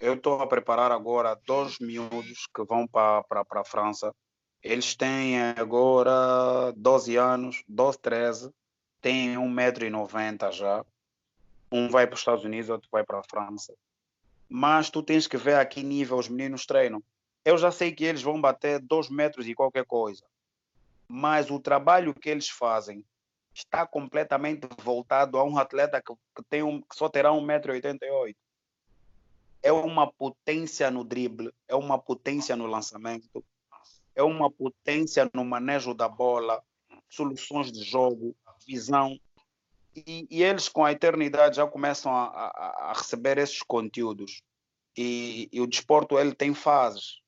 Eu 0.00 0.14
estou 0.14 0.40
a 0.40 0.46
preparar 0.46 0.90
agora 0.90 1.38
dois 1.46 1.78
miúdos 1.78 2.46
que 2.54 2.64
vão 2.64 2.86
para 2.86 3.24
a 3.30 3.64
França. 3.64 4.14
Eles 4.64 4.94
têm 4.94 5.38
agora 5.58 6.72
12 6.74 7.16
anos, 7.16 7.62
12, 7.68 7.98
13, 7.98 8.50
têm 8.98 9.34
1,90m 9.34 10.52
já. 10.52 10.82
Um 11.70 11.90
vai 11.90 12.06
para 12.06 12.14
os 12.14 12.20
Estados 12.20 12.44
Unidos, 12.46 12.70
outro 12.70 12.88
vai 12.90 13.04
para 13.04 13.18
a 13.18 13.22
França. 13.22 13.74
Mas 14.48 14.88
tu 14.88 15.02
tens 15.02 15.26
que 15.26 15.36
ver 15.36 15.56
a 15.56 15.66
que 15.66 15.82
nível 15.82 16.16
os 16.16 16.30
meninos 16.30 16.64
treinam. 16.64 17.02
Eu 17.44 17.58
já 17.58 17.70
sei 17.70 17.92
que 17.92 18.04
eles 18.04 18.22
vão 18.22 18.40
bater 18.40 18.80
2 18.80 19.10
metros 19.10 19.46
e 19.46 19.54
qualquer 19.54 19.84
coisa. 19.84 20.24
Mas 21.06 21.50
o 21.50 21.60
trabalho 21.60 22.14
que 22.14 22.30
eles 22.30 22.48
fazem 22.48 23.04
está 23.52 23.86
completamente 23.86 24.66
voltado 24.82 25.36
a 25.36 25.44
um 25.44 25.58
atleta 25.58 26.00
que, 26.00 26.42
tem 26.48 26.62
um, 26.62 26.80
que 26.80 26.96
só 26.96 27.10
terá 27.10 27.30
1,88m. 27.32 28.34
É 29.62 29.70
uma 29.70 30.10
potência 30.10 30.90
no 30.90 31.04
drible, 31.04 31.52
é 31.68 31.74
uma 31.74 31.98
potência 31.98 32.56
no 32.56 32.66
lançamento, 32.66 33.44
é 34.14 34.22
uma 34.22 34.50
potência 34.50 35.28
no 35.34 35.44
manejo 35.44 35.94
da 35.94 36.08
bola, 36.08 36.62
soluções 37.08 37.70
de 37.72 37.82
jogo, 37.82 38.34
visão. 38.66 39.18
E, 39.94 40.26
e 40.30 40.42
eles, 40.42 40.68
com 40.68 40.84
a 40.84 40.92
eternidade, 40.92 41.56
já 41.56 41.66
começam 41.66 42.12
a, 42.14 42.24
a- 42.26 42.90
a 42.90 42.92
receber 42.92 43.38
esses 43.38 43.62
conteúdos. 43.62 44.42
E, 44.96 45.48
e 45.52 45.60
o 45.60 45.66
desporto 45.66 46.18
ele 46.18 46.34
tem 46.34 46.54
fases. 46.54 47.20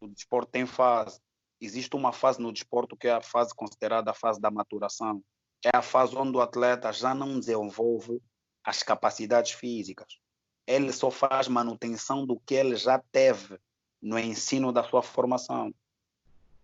O 0.00 0.08
desporto 0.08 0.50
tem 0.50 0.66
fase. 0.66 1.20
Existe 1.60 1.96
uma 1.96 2.12
fase 2.12 2.40
no 2.40 2.52
desporto 2.52 2.96
que 2.96 3.08
é 3.08 3.12
a 3.12 3.20
fase 3.20 3.52
considerada 3.54 4.10
a 4.12 4.14
fase 4.14 4.40
da 4.40 4.50
maturação 4.50 5.22
é 5.64 5.76
a 5.76 5.82
fase 5.82 6.14
onde 6.16 6.36
o 6.36 6.40
atleta 6.40 6.92
já 6.92 7.12
não 7.12 7.36
desenvolve 7.40 8.22
as 8.62 8.84
capacidades 8.84 9.50
físicas. 9.50 10.06
Ele 10.64 10.92
só 10.92 11.10
faz 11.10 11.48
manutenção 11.48 12.24
do 12.24 12.38
que 12.38 12.54
ele 12.54 12.76
já 12.76 13.02
teve 13.10 13.58
no 14.00 14.16
ensino 14.20 14.70
da 14.72 14.84
sua 14.84 15.02
formação. 15.02 15.74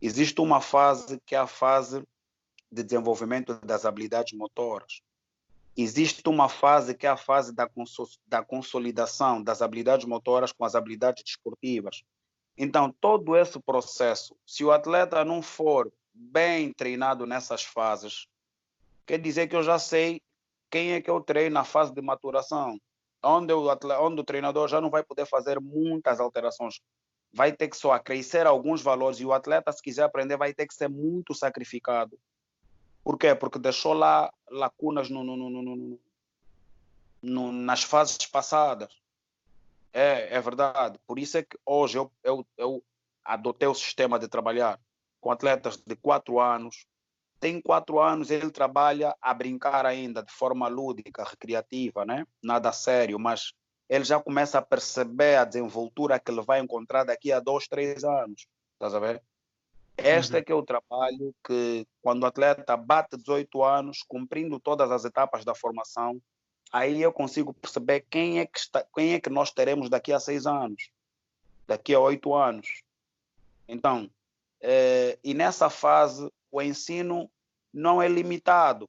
Existe 0.00 0.40
uma 0.40 0.60
fase 0.60 1.20
que 1.24 1.34
é 1.34 1.38
a 1.38 1.46
fase 1.46 2.02
de 2.70 2.82
desenvolvimento 2.82 3.54
das 3.64 3.84
habilidades 3.84 4.36
motoras. 4.36 5.00
Existe 5.76 6.28
uma 6.28 6.48
fase 6.48 6.94
que 6.94 7.06
é 7.06 7.10
a 7.10 7.16
fase 7.16 7.52
da, 7.52 7.68
da 8.26 8.44
consolidação 8.44 9.42
das 9.42 9.62
habilidades 9.62 10.06
motoras 10.06 10.52
com 10.52 10.64
as 10.64 10.74
habilidades 10.74 11.24
desportivas. 11.24 12.04
Então, 12.56 12.94
todo 13.00 13.36
esse 13.36 13.58
processo, 13.58 14.36
se 14.46 14.64
o 14.64 14.70
atleta 14.70 15.24
não 15.24 15.42
for 15.42 15.92
bem 16.12 16.72
treinado 16.72 17.26
nessas 17.26 17.64
fases, 17.64 18.28
quer 19.04 19.18
dizer 19.18 19.48
que 19.48 19.56
eu 19.56 19.62
já 19.62 19.78
sei 19.78 20.22
quem 20.70 20.92
é 20.92 21.00
que 21.00 21.10
eu 21.10 21.20
treino 21.20 21.54
na 21.54 21.64
fase 21.64 21.92
de 21.92 22.00
maturação, 22.00 22.80
onde 23.22 23.52
o, 23.52 23.68
atle- 23.68 23.96
onde 23.98 24.20
o 24.20 24.24
treinador 24.24 24.68
já 24.68 24.80
não 24.80 24.90
vai 24.90 25.02
poder 25.02 25.26
fazer 25.26 25.58
muitas 25.60 26.20
alterações. 26.20 26.80
Vai 27.34 27.52
ter 27.52 27.68
que 27.68 27.76
só 27.76 27.92
acrescer 27.92 28.46
alguns 28.46 28.80
valores 28.80 29.18
e 29.18 29.26
o 29.26 29.32
atleta, 29.32 29.72
se 29.72 29.82
quiser 29.82 30.04
aprender, 30.04 30.36
vai 30.36 30.54
ter 30.54 30.66
que 30.66 30.74
ser 30.74 30.88
muito 30.88 31.34
sacrificado. 31.34 32.18
Por 33.02 33.18
quê? 33.18 33.34
Porque 33.34 33.58
deixou 33.58 33.92
lá 33.92 34.32
lacunas 34.48 35.10
no, 35.10 35.24
no- 35.24 35.36
no- 35.36 36.00
no- 37.22 37.52
nas 37.52 37.82
fases 37.82 38.24
passadas. 38.26 38.88
É, 39.92 40.36
é 40.36 40.40
verdade. 40.40 40.98
Por 41.06 41.18
isso 41.18 41.36
é 41.38 41.42
que 41.42 41.58
hoje 41.66 41.98
eu, 41.98 42.10
eu, 42.22 42.46
eu 42.56 42.84
adotei 43.24 43.68
o 43.68 43.74
sistema 43.74 44.18
de 44.18 44.28
trabalhar 44.28 44.80
com 45.20 45.30
atletas 45.30 45.76
de 45.76 45.96
4 45.96 46.38
anos, 46.38 46.86
tem 47.40 47.60
quatro 47.60 48.00
anos, 48.00 48.30
ele 48.30 48.50
trabalha 48.50 49.14
a 49.20 49.34
brincar 49.34 49.84
ainda 49.84 50.22
de 50.22 50.32
forma 50.32 50.66
lúdica, 50.66 51.24
recreativa, 51.24 52.04
né? 52.04 52.26
nada 52.42 52.72
sério, 52.72 53.18
mas 53.18 53.52
ele 53.88 54.04
já 54.04 54.20
começa 54.20 54.58
a 54.58 54.62
perceber 54.62 55.36
a 55.36 55.44
desenvoltura 55.44 56.18
que 56.18 56.30
ele 56.30 56.42
vai 56.42 56.60
encontrar 56.60 57.04
daqui 57.04 57.32
a 57.32 57.40
dois, 57.40 57.66
três 57.68 58.04
anos. 58.04 58.46
Estás 58.74 58.94
a 58.94 58.98
ver? 58.98 59.22
Este 59.96 60.32
Uhum. 60.32 60.38
é 60.38 60.42
que 60.42 60.52
é 60.52 60.54
o 60.54 60.64
trabalho 60.64 61.34
que, 61.46 61.86
quando 62.02 62.24
o 62.24 62.26
atleta 62.26 62.76
bate 62.76 63.16
18 63.16 63.62
anos, 63.62 64.02
cumprindo 64.02 64.58
todas 64.58 64.90
as 64.90 65.04
etapas 65.04 65.44
da 65.44 65.54
formação, 65.54 66.20
aí 66.72 67.00
eu 67.00 67.12
consigo 67.12 67.54
perceber 67.54 68.04
quem 68.10 68.40
é 68.40 68.46
que, 68.46 68.58
está, 68.58 68.84
quem 68.94 69.14
é 69.14 69.20
que 69.20 69.30
nós 69.30 69.52
teremos 69.52 69.88
daqui 69.88 70.12
a 70.12 70.18
seis 70.18 70.46
anos, 70.46 70.90
daqui 71.66 71.94
a 71.94 72.00
oito 72.00 72.34
anos. 72.34 72.82
Então, 73.68 74.10
eh, 74.60 75.18
e 75.22 75.32
nessa 75.32 75.70
fase, 75.70 76.28
o 76.50 76.60
ensino 76.60 77.30
não 77.72 78.02
é 78.02 78.08
limitado. 78.08 78.88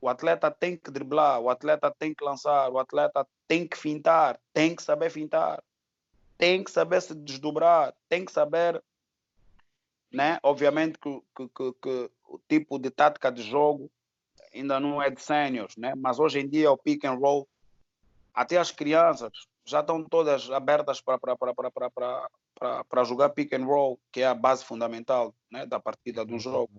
O 0.00 0.08
atleta 0.08 0.50
tem 0.50 0.76
que 0.76 0.90
driblar, 0.90 1.40
o 1.40 1.48
atleta 1.48 1.90
tem 1.98 2.14
que 2.14 2.22
lançar, 2.24 2.70
o 2.70 2.78
atleta 2.78 3.26
tem 3.48 3.66
que 3.66 3.76
fintar, 3.76 4.40
tem 4.52 4.74
que 4.74 4.82
saber 4.82 5.10
fintar, 5.10 5.62
tem 6.36 6.62
que 6.62 6.70
saber 6.70 7.00
se 7.00 7.14
desdobrar, 7.14 7.94
tem 8.08 8.24
que 8.24 8.32
saber, 8.32 8.82
né? 10.12 10.38
Obviamente 10.42 10.98
que, 10.98 11.20
que, 11.34 11.48
que, 11.48 11.72
que 11.82 12.10
o 12.28 12.40
tipo 12.48 12.78
de 12.78 12.90
tática 12.90 13.30
de 13.30 13.42
jogo 13.42 13.90
ainda 14.52 14.80
não 14.80 15.02
é 15.02 15.10
de 15.10 15.20
seniors, 15.20 15.76
né? 15.76 15.94
Mas 15.96 16.18
hoje 16.18 16.40
em 16.40 16.48
dia 16.48 16.70
o 16.70 16.78
pick 16.78 17.04
and 17.04 17.14
roll, 17.14 17.48
até 18.34 18.56
as 18.58 18.70
crianças 18.70 19.32
já 19.64 19.80
estão 19.80 20.02
todas 20.04 20.50
abertas 20.50 21.00
para 21.00 21.18
para 22.88 23.04
jogar 23.04 23.30
pick 23.30 23.52
and 23.52 23.66
roll, 23.66 24.00
que 24.10 24.22
é 24.22 24.26
a 24.26 24.34
base 24.34 24.64
fundamental, 24.64 25.34
né, 25.50 25.66
da 25.66 25.78
partida 25.78 26.24
de 26.24 26.32
um 26.32 26.38
jogo. 26.38 26.72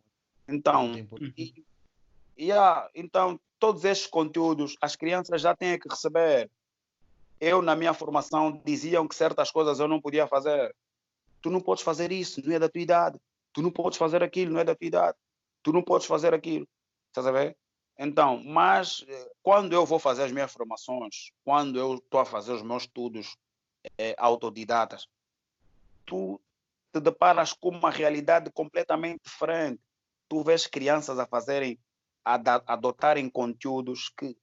Então, 0.47 0.93
e, 2.35 2.51
há- 2.51 2.89
então, 2.95 3.39
todos 3.59 3.83
estes 3.85 4.07
conteúdos 4.07 4.75
as 4.81 4.95
crianças 4.95 5.39
já 5.41 5.55
têm 5.55 5.77
que 5.77 5.87
receber. 5.87 6.49
Eu, 7.39 7.61
na 7.61 7.75
minha 7.75 7.93
formação, 7.93 8.61
diziam 8.65 9.07
que 9.07 9.15
certas 9.15 9.51
coisas 9.51 9.79
eu 9.79 9.87
não 9.87 10.01
podia 10.01 10.27
fazer. 10.27 10.75
Tu 11.41 11.49
não 11.49 11.61
podes 11.61 11.83
fazer 11.83 12.11
isso, 12.11 12.41
não 12.45 12.55
é 12.55 12.59
da 12.59 12.69
tua 12.69 12.81
idade. 12.81 13.19
Tu 13.53 13.61
não 13.61 13.71
podes 13.71 13.97
fazer 13.97 14.23
aquilo, 14.23 14.53
não 14.53 14.59
é 14.59 14.63
da 14.63 14.75
tua 14.75 14.87
idade. 14.87 15.17
Tu 15.61 15.71
não 15.71 15.83
podes 15.83 16.07
fazer 16.07 16.33
aquilo. 16.33 16.67
Estás 17.09 17.27
a 17.27 17.31
ver? 17.31 17.57
Então, 17.97 18.43
mas 18.43 19.03
eh, 19.07 19.31
quando 19.41 19.73
eu 19.73 19.85
vou 19.85 19.97
fazer 19.97 20.23
as 20.23 20.31
minhas 20.31 20.51
formações, 20.51 21.31
quando 21.43 21.79
eu 21.79 21.95
estou 21.95 22.19
a 22.19 22.25
fazer 22.25 22.53
os 22.53 22.61
meus 22.61 22.83
estudos 22.83 23.35
eh, 23.97 24.15
autodidatas, 24.17 25.07
tu 26.05 26.39
te 26.93 26.99
deparas 26.99 27.53
com 27.53 27.69
uma 27.69 27.89
realidade 27.89 28.51
completamente 28.51 29.21
diferente. 29.23 29.81
Tu 30.29 30.43
vês 30.43 30.67
crianças 30.67 31.17
a 31.17 31.25
fazerem, 31.25 31.79
a 32.23 32.35
adotarem 32.67 33.29
conteúdos 33.29 34.09
que 34.09 34.37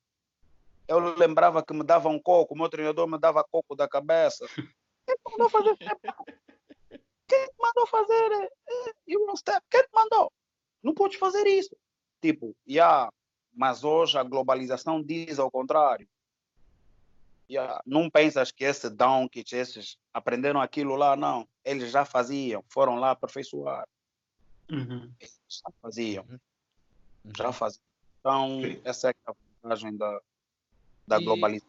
eu 0.87 0.99
lembrava 1.16 1.64
que 1.64 1.72
me 1.72 1.82
davam 1.82 2.18
coco, 2.18 2.55
o 2.55 2.59
meu 2.59 2.68
treinador 2.68 3.07
me 3.07 3.18
dava 3.18 3.45
coco 3.45 3.74
da 3.74 3.89
cabeça. 3.89 4.47
Quem 4.55 5.16
te 5.16 5.30
mandou 5.30 5.49
fazer 5.49 5.76
Quem 7.26 7.47
te 7.47 7.55
mandou 7.59 7.87
fazer 7.87 8.30
uh, 8.32 9.37
step? 9.37 9.62
Quem 9.70 9.82
te 9.82 9.89
mandou? 9.95 10.30
Não 10.82 10.95
podes 10.95 11.18
fazer 11.18 11.47
isso. 11.47 11.74
Tipo, 12.20 12.55
yeah, 12.68 13.11
mas 13.53 13.82
hoje 13.85 14.18
a 14.18 14.22
globalização 14.22 15.03
diz 15.03 15.39
ao 15.39 15.51
contrário. 15.51 16.07
Yeah, 17.49 17.82
não 17.87 18.11
pensas 18.11 18.51
que 18.51 18.64
esse 18.64 18.89
Donkey, 18.91 19.45
esses 19.53 19.99
aprenderam 20.12 20.61
aquilo 20.61 20.97
lá, 20.97 21.16
não. 21.16 21.49
Eles 21.64 21.91
já 21.91 22.05
faziam, 22.05 22.62
foram 22.68 22.97
lá 22.97 23.11
aperfeiçoar. 23.11 23.87
Uhum. 24.70 25.12
Eles 25.20 25.41
já 25.49 25.70
faziam. 25.80 26.24
Uhum. 26.28 26.39
Já 27.37 27.53
faziam. 27.53 27.82
Então, 28.20 28.61
Sim. 28.62 28.80
essa 28.85 29.11
é 29.11 29.14
a 29.26 29.35
vantagem 29.62 29.97
da, 29.97 30.20
da 31.07 31.20
e... 31.20 31.24
globalização. 31.24 31.68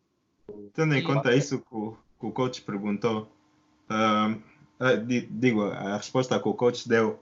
Tendo 0.74 0.96
em 0.96 1.04
conta 1.04 1.36
isso 1.36 1.60
que 1.60 1.76
o, 1.76 1.98
que 2.20 2.26
o 2.26 2.32
coach 2.32 2.62
perguntou, 2.62 3.32
uh, 3.90 4.32
uh, 4.32 5.06
digo, 5.30 5.64
a 5.64 5.98
resposta 5.98 6.40
que 6.40 6.48
o 6.48 6.54
coach 6.54 6.88
deu 6.88 7.20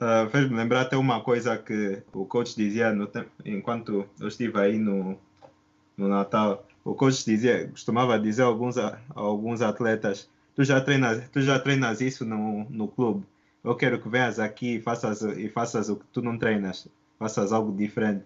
uh, 0.00 0.28
fez-me 0.30 0.56
lembrar 0.56 0.82
até 0.82 0.96
uma 0.96 1.20
coisa 1.20 1.56
que 1.56 2.02
o 2.12 2.24
coach 2.24 2.56
dizia 2.56 2.92
no 2.92 3.06
tempo, 3.06 3.30
enquanto 3.44 4.08
eu 4.18 4.28
estive 4.28 4.58
aí 4.58 4.78
no, 4.78 5.18
no 5.96 6.08
Natal. 6.08 6.66
O 6.84 6.94
coach 6.94 7.24
dizia, 7.24 7.68
costumava 7.68 8.18
dizer 8.18 8.42
a 8.42 8.46
alguns, 8.46 8.78
a, 8.78 8.98
alguns 9.14 9.62
atletas: 9.62 10.28
tu 10.54 10.64
já 10.64 10.80
treinas, 10.80 11.28
tu 11.30 11.40
já 11.40 11.58
treinas 11.58 12.00
isso 12.00 12.24
no, 12.24 12.64
no 12.70 12.88
clube. 12.88 13.24
Eu 13.64 13.74
quero 13.74 14.00
que 14.00 14.08
venhas 14.08 14.38
aqui 14.38 14.76
e 14.76 14.80
faças, 14.80 15.22
e 15.22 15.48
faças 15.48 15.88
o 15.88 15.96
que 15.96 16.04
tu 16.12 16.22
não 16.22 16.38
treinas, 16.38 16.86
faças 17.18 17.52
algo 17.52 17.76
diferente. 17.76 18.24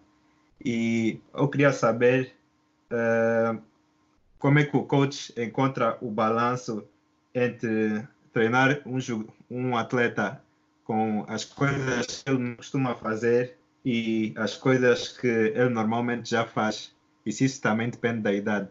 E 0.62 1.18
eu 1.32 1.48
queria 1.48 1.72
saber 1.72 2.34
como 4.38 4.58
é 4.58 4.64
que 4.64 4.76
o 4.76 4.84
coach 4.84 5.32
encontra 5.36 5.98
o 6.00 6.10
balanço 6.10 6.88
entre 7.34 8.06
treinar 8.32 8.80
um, 8.86 8.98
um 9.50 9.76
atleta 9.76 10.42
com 10.84 11.24
as 11.28 11.44
coisas 11.44 12.22
que 12.22 12.30
ele 12.30 12.56
costuma 12.56 12.94
fazer 12.94 13.56
e 13.84 14.34
as 14.36 14.56
coisas 14.56 15.08
que 15.08 15.26
ele 15.26 15.68
normalmente 15.68 16.30
já 16.30 16.46
faz. 16.46 16.94
E 17.24 17.32
se 17.32 17.44
isso 17.44 17.60
também 17.60 17.90
depende 17.90 18.22
da 18.22 18.32
idade. 18.32 18.68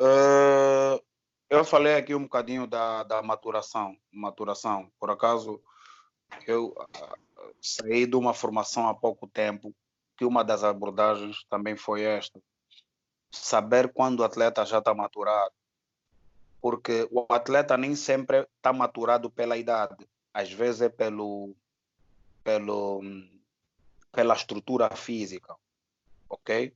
Uh, 0.00 1.02
eu 1.48 1.64
falei 1.64 1.94
aqui 1.94 2.14
um 2.14 2.22
bocadinho 2.22 2.66
da, 2.66 3.02
da 3.02 3.22
maturação. 3.22 3.96
Maturação. 4.12 4.90
Por 5.00 5.10
acaso, 5.10 5.60
eu 6.46 6.66
uh, 6.66 7.54
saí 7.60 8.06
de 8.06 8.16
uma 8.16 8.34
formação 8.34 8.88
há 8.88 8.94
pouco 8.94 9.26
tempo 9.26 9.74
que 10.16 10.24
uma 10.24 10.44
das 10.44 10.62
abordagens 10.62 11.44
também 11.48 11.76
foi 11.76 12.02
esta. 12.02 12.40
Saber 13.30 13.92
quando 13.92 14.20
o 14.20 14.24
atleta 14.24 14.64
já 14.64 14.78
está 14.78 14.94
maturado. 14.94 15.52
Porque 16.60 17.06
o 17.10 17.26
atleta 17.28 17.76
nem 17.76 17.94
sempre 17.94 18.48
está 18.56 18.72
maturado 18.72 19.30
pela 19.30 19.56
idade. 19.56 20.08
Às 20.32 20.50
vezes 20.52 20.82
é 20.82 20.88
pelo, 20.88 21.54
pelo, 22.42 23.02
pela 24.12 24.34
estrutura 24.34 24.94
física. 24.96 25.54
Ok? 26.28 26.72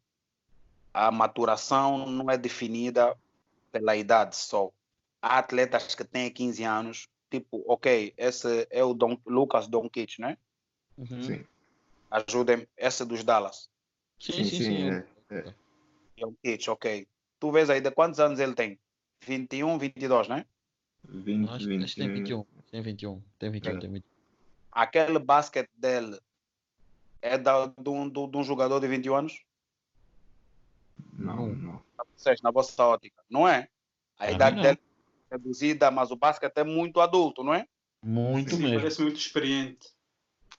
A 0.92 1.10
maturação 1.10 2.06
não 2.06 2.30
é 2.30 2.36
definida 2.36 3.16
pela 3.70 3.96
idade 3.96 4.36
só. 4.36 4.70
Há 5.22 5.38
atletas 5.38 5.94
que 5.94 6.04
têm 6.04 6.30
15 6.30 6.64
anos, 6.64 7.08
tipo, 7.30 7.64
ok, 7.66 8.12
esse 8.16 8.66
é 8.70 8.84
o 8.84 8.94
Don, 8.94 9.18
Lucas 9.26 9.66
Doncic, 9.66 10.18
né? 10.18 10.36
Uhum. 10.96 11.22
Sim 11.22 11.44
ajudem 12.10 12.66
essa 12.76 13.04
dos 13.04 13.22
Dallas. 13.22 13.68
Sim, 14.18 14.32
sim, 14.32 14.44
sim. 14.44 14.64
sim 14.64 14.90
é, 14.90 15.06
é. 15.30 15.54
é 16.18 16.26
um 16.26 16.34
pitch, 16.34 16.68
ok. 16.68 17.06
Tu 17.38 17.52
vês 17.52 17.70
aí 17.70 17.80
de 17.80 17.90
quantos 17.90 18.18
anos 18.18 18.40
ele 18.40 18.54
tem? 18.54 18.78
21, 19.22 19.78
22, 19.78 20.28
né? 20.28 20.46
20, 21.04 21.50
acho, 21.50 21.66
20, 21.66 21.84
acho 21.84 21.94
que 21.94 22.00
tem 22.00 22.12
21. 22.12 22.44
Tem 22.70 22.82
21. 22.82 23.22
Tem 23.38 23.50
21, 23.50 23.70
é. 23.70 23.78
tem 23.78 23.90
21. 23.92 24.08
Aquele 24.72 25.18
basquete 25.18 25.70
dele 25.76 26.18
é 27.22 27.38
da, 27.38 27.66
de, 27.66 27.88
um, 27.88 28.08
de, 28.08 28.36
um 28.36 28.44
jogador 28.44 28.80
de 28.80 28.88
21 28.88 29.14
anos? 29.14 29.42
Não, 31.14 31.46
não. 31.48 31.82
Na 32.42 32.50
vossa 32.50 32.84
ótica, 32.84 33.22
não 33.30 33.46
é? 33.46 33.68
A 34.18 34.30
idade 34.30 34.56
não. 34.56 34.62
dele 34.62 34.78
é 35.30 35.34
reduzida, 35.36 35.90
mas 35.90 36.10
o 36.10 36.16
basquete 36.16 36.58
é 36.58 36.64
muito 36.64 37.00
adulto, 37.00 37.44
não 37.44 37.54
é? 37.54 37.66
Muito 38.02 38.56
Sim, 38.56 38.62
mesmo. 38.62 38.78
Parece 38.78 39.02
muito 39.02 39.16
experiente 39.16 39.88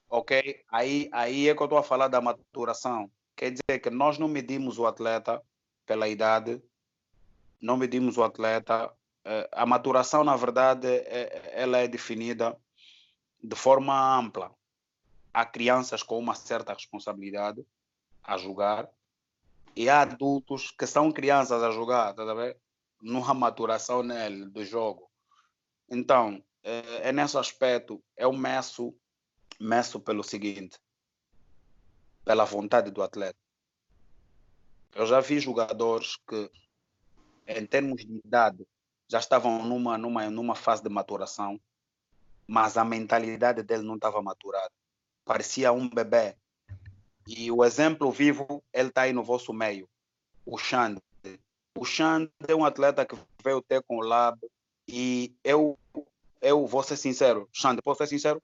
ok? 0.09 0.63
Aí, 0.71 1.09
aí 1.11 1.47
é 1.47 1.55
que 1.55 1.61
eu 1.61 1.65
estou 1.65 1.77
a 1.77 1.83
falar 1.83 2.07
da 2.07 2.19
maturação. 2.19 3.11
Quer 3.35 3.51
dizer 3.51 3.79
que 3.79 3.89
nós 3.89 4.17
não 4.17 4.27
medimos 4.27 4.79
o 4.79 4.87
atleta 4.87 5.41
pela 5.85 6.07
idade, 6.07 6.61
não 7.61 7.77
medimos 7.77 8.17
o 8.17 8.23
atleta. 8.23 8.91
Eh, 9.23 9.49
a 9.51 9.65
maturação, 9.65 10.23
na 10.23 10.35
verdade, 10.35 10.87
é, 10.87 11.51
ela 11.53 11.77
é 11.77 11.87
definida 11.87 12.57
de 13.41 13.55
forma 13.55 14.17
ampla. 14.17 14.51
Há 15.33 15.45
crianças 15.45 16.03
com 16.03 16.17
uma 16.17 16.35
certa 16.35 16.73
responsabilidade 16.73 17.65
a 18.23 18.37
jogar 18.37 18.89
e 19.75 19.89
há 19.89 20.01
adultos 20.01 20.71
que 20.71 20.85
são 20.87 21.11
crianças 21.11 21.63
a 21.63 21.71
jogar, 21.71 22.13
tá 22.13 22.33
vendo? 22.33 22.55
Não 23.01 23.23
há 23.23 23.33
maturação 23.33 24.03
nele 24.03 24.45
do 24.45 24.65
jogo. 24.65 25.09
Então, 25.89 26.43
é, 26.63 27.09
é 27.09 27.11
nesse 27.13 27.37
aspecto, 27.37 28.03
o 28.19 28.33
meço 28.33 28.93
meço 29.59 29.99
pelo 29.99 30.23
seguinte: 30.23 30.79
pela 32.23 32.45
vontade 32.45 32.91
do 32.91 33.03
atleta. 33.03 33.37
Eu 34.95 35.05
já 35.05 35.19
vi 35.19 35.39
jogadores 35.39 36.15
que, 36.27 36.51
em 37.47 37.65
termos 37.65 38.05
de 38.05 38.21
idade, 38.25 38.67
já 39.07 39.19
estavam 39.19 39.63
numa, 39.63 39.97
numa, 39.97 40.29
numa 40.29 40.55
fase 40.55 40.83
de 40.83 40.89
maturação, 40.89 41.59
mas 42.47 42.77
a 42.77 42.85
mentalidade 42.85 43.63
dele 43.63 43.83
não 43.83 43.95
estava 43.95 44.21
maturada. 44.21 44.71
Parecia 45.25 45.71
um 45.71 45.89
bebê. 45.89 46.35
E 47.27 47.51
o 47.51 47.63
exemplo 47.63 48.11
vivo, 48.11 48.63
ele 48.73 48.89
está 48.89 49.01
aí 49.01 49.13
no 49.13 49.23
vosso 49.23 49.53
meio. 49.53 49.87
O 50.45 50.57
Xande. 50.57 51.01
O 51.77 51.85
Xande 51.85 52.31
é 52.47 52.55
um 52.55 52.65
atleta 52.65 53.05
que 53.05 53.15
veio 53.43 53.61
ter 53.61 53.83
com 53.83 53.97
o 53.97 54.01
Lab 54.01 54.39
e 54.87 55.33
eu, 55.43 55.77
eu 56.41 56.65
vou 56.65 56.81
ser 56.81 56.97
sincero. 56.97 57.47
Xande, 57.53 57.81
posso 57.81 57.99
ser 57.99 58.07
sincero? 58.07 58.41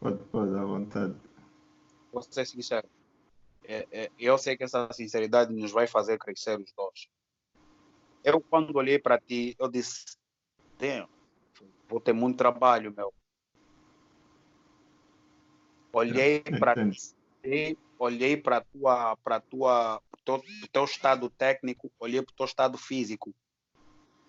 Pode, 0.00 0.18
pode, 0.24 0.56
à 0.56 0.64
vontade. 0.64 1.14
Vou 2.10 2.22
ser 2.22 2.46
sincero. 2.46 2.88
É, 3.64 3.86
é, 3.92 4.10
eu 4.18 4.36
sei 4.38 4.56
que 4.56 4.64
essa 4.64 4.90
sinceridade 4.92 5.54
nos 5.54 5.70
vai 5.70 5.86
fazer 5.86 6.18
crescer 6.18 6.58
os 6.58 6.72
dois. 6.72 7.08
Eu, 8.24 8.40
quando 8.40 8.74
olhei 8.74 8.98
para 8.98 9.20
ti, 9.20 9.54
eu 9.58 9.68
disse: 9.68 10.16
vou 11.88 12.00
ter 12.00 12.14
muito 12.14 12.38
trabalho, 12.38 12.92
meu. 12.96 13.12
Olhei 15.92 16.40
para 16.42 16.74
ti, 17.42 17.78
olhei 17.98 18.36
para 18.36 18.60
tua, 18.62 19.16
para 19.18 19.40
tua, 19.40 20.00
teu, 20.24 20.42
teu 20.72 20.84
estado 20.84 21.28
técnico, 21.28 21.90
olhei 21.98 22.22
para 22.22 22.32
o 22.32 22.36
teu 22.36 22.46
estado 22.46 22.78
físico, 22.78 23.34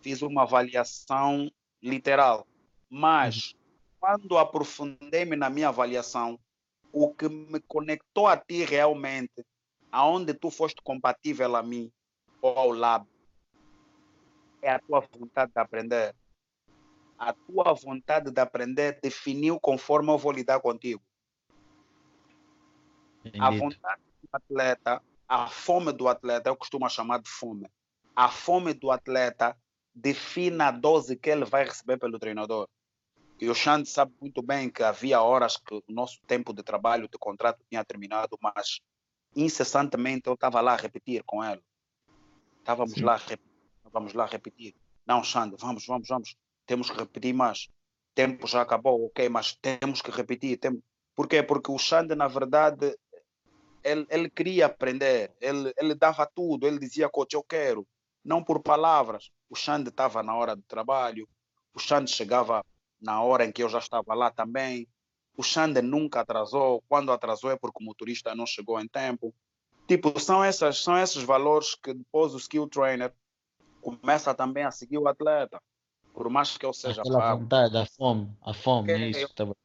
fiz 0.02 0.22
uma 0.22 0.42
avaliação 0.42 1.52
literal, 1.82 2.48
mas 2.90 3.56
quando 4.02 4.36
aprofundei-me 4.40 5.36
na 5.36 5.48
minha 5.48 5.70
avaliação, 5.70 6.40
o 6.92 7.14
que 7.14 7.30
me 7.30 7.62
conectou 7.62 8.26
a 8.26 8.36
ti 8.36 8.66
realmente, 8.66 9.46
aonde 9.92 10.34
tu 10.34 10.50
foste 10.50 10.82
compatível 10.82 11.56
a 11.56 11.62
mim 11.62 11.92
ou 12.42 12.58
ao 12.58 12.72
lab, 12.72 13.06
é 14.60 14.72
a 14.72 14.80
tua 14.80 15.02
vontade 15.02 15.52
de 15.54 15.62
aprender. 15.62 16.16
A 17.18 17.32
tua 17.32 17.74
vontade 17.74 18.32
de 18.32 18.42
aprender 18.42 19.00
definiu 19.02 19.60
conforme 19.60 20.10
eu 20.10 20.18
vou 20.18 20.32
lidar 20.32 20.60
contigo. 20.60 21.04
Entendi. 23.24 23.40
A 23.40 23.52
vontade 23.52 24.02
do 24.24 24.30
atleta, 24.32 25.02
a 25.28 25.48
fome 25.48 25.94
do 25.94 26.08
atleta, 26.08 26.50
eu 26.50 26.56
costumo 26.56 26.90
chamar 26.90 27.22
de 27.22 27.30
fome. 27.30 27.70
A 28.16 28.30
fome 28.30 28.74
do 28.74 28.90
atleta 28.90 29.56
define 29.94 30.64
a 30.64 30.72
dose 30.72 31.16
que 31.16 31.30
ele 31.30 31.46
vai 31.46 31.66
receber 31.66 32.00
pelo 32.00 32.18
treinador. 32.18 32.68
E 33.42 33.50
o 33.50 33.56
Xande 33.56 33.90
sabe 33.90 34.14
muito 34.22 34.40
bem 34.44 34.70
que 34.70 34.84
havia 34.84 35.20
horas 35.20 35.58
que 35.58 35.74
o 35.74 35.84
nosso 35.90 36.22
tempo 36.28 36.54
de 36.54 36.62
trabalho, 36.62 37.10
de 37.10 37.18
contrato 37.18 37.66
tinha 37.68 37.84
terminado, 37.84 38.38
mas 38.40 38.80
incessantemente 39.36 40.28
eu 40.28 40.36
estava 40.36 40.62
lá 40.62 40.74
a 40.74 40.78
repetir 40.78 41.24
com 41.26 41.44
ele. 41.44 41.60
Estávamos 42.60 42.94
Sim. 42.94 43.04
lá, 43.04 43.20
vamos 43.92 44.14
lá 44.14 44.28
repetir. 44.28 44.76
Não, 45.08 45.24
Xande, 45.24 45.56
vamos, 45.58 45.84
vamos, 45.88 46.08
vamos. 46.08 46.36
Temos 46.68 46.92
que 46.92 46.98
repetir 46.98 47.34
mais. 47.34 47.68
Tempo 48.14 48.46
já 48.46 48.62
acabou, 48.62 49.08
ok, 49.08 49.28
mas 49.28 49.56
temos 49.56 50.04
que 50.04 50.12
repetir. 50.12 50.60
Por 51.16 51.28
quê? 51.28 51.42
Porque 51.42 51.72
o 51.72 51.80
Xande, 51.80 52.14
na 52.14 52.28
verdade, 52.28 52.96
ele, 53.84 54.06
ele 54.12 54.30
queria 54.30 54.68
aprender, 54.68 55.36
ele, 55.42 55.74
ele 55.78 55.96
dava 55.96 56.28
tudo, 56.28 56.68
ele 56.68 56.78
dizia, 56.78 57.10
coach, 57.10 57.34
eu 57.34 57.44
quero. 57.44 57.88
Não 58.24 58.44
por 58.44 58.62
palavras. 58.62 59.32
O 59.50 59.56
Xande 59.56 59.90
estava 59.90 60.22
na 60.22 60.36
hora 60.36 60.56
do 60.56 60.62
trabalho, 60.62 61.28
o 61.74 61.80
Xande 61.80 62.12
chegava 62.12 62.64
na 63.02 63.22
hora 63.22 63.46
em 63.46 63.52
que 63.52 63.64
eu 63.64 63.70
já 63.70 63.80
estava 63.80 64.14
lá 64.14 64.30
também. 64.32 64.88
O 65.36 65.44
Xander 65.44 65.84
nunca 65.84 66.22
atrasou. 66.22 66.84
Quando 66.88 67.12
atrasou 67.12 67.50
é 67.52 67.58
porque 67.58 67.82
o 67.82 67.86
motorista 67.86 68.36
não 68.36 68.46
chegou 68.46 68.80
em 68.80 68.88
tempo. 68.88 69.34
Tipo, 69.88 70.18
são, 70.20 70.44
essas, 70.44 70.82
são 70.84 70.98
esses 70.98 71.24
valores 71.24 71.76
que 71.76 71.94
depois 71.94 72.34
o 72.34 72.38
skill 72.38 72.68
trainer 72.68 73.14
começa 73.82 74.34
também 74.34 74.64
a 74.64 74.72
seguir 74.72 74.98
o 74.98 75.08
atleta. 75.08 75.60
Por 76.14 76.30
mais 76.30 76.58
que 76.58 76.66
eu 76.66 76.74
seja 76.74 77.02
Aquela 77.02 77.20
pago. 77.20 77.42
vontade, 77.42 77.78
a 77.78 77.86
fome, 77.86 78.32
a 78.42 78.54
fome, 78.54 78.92
é 78.92 78.96
Ok, 78.96 79.10
isso 79.10 79.20
eu- 79.22 79.28
estava 79.28 79.56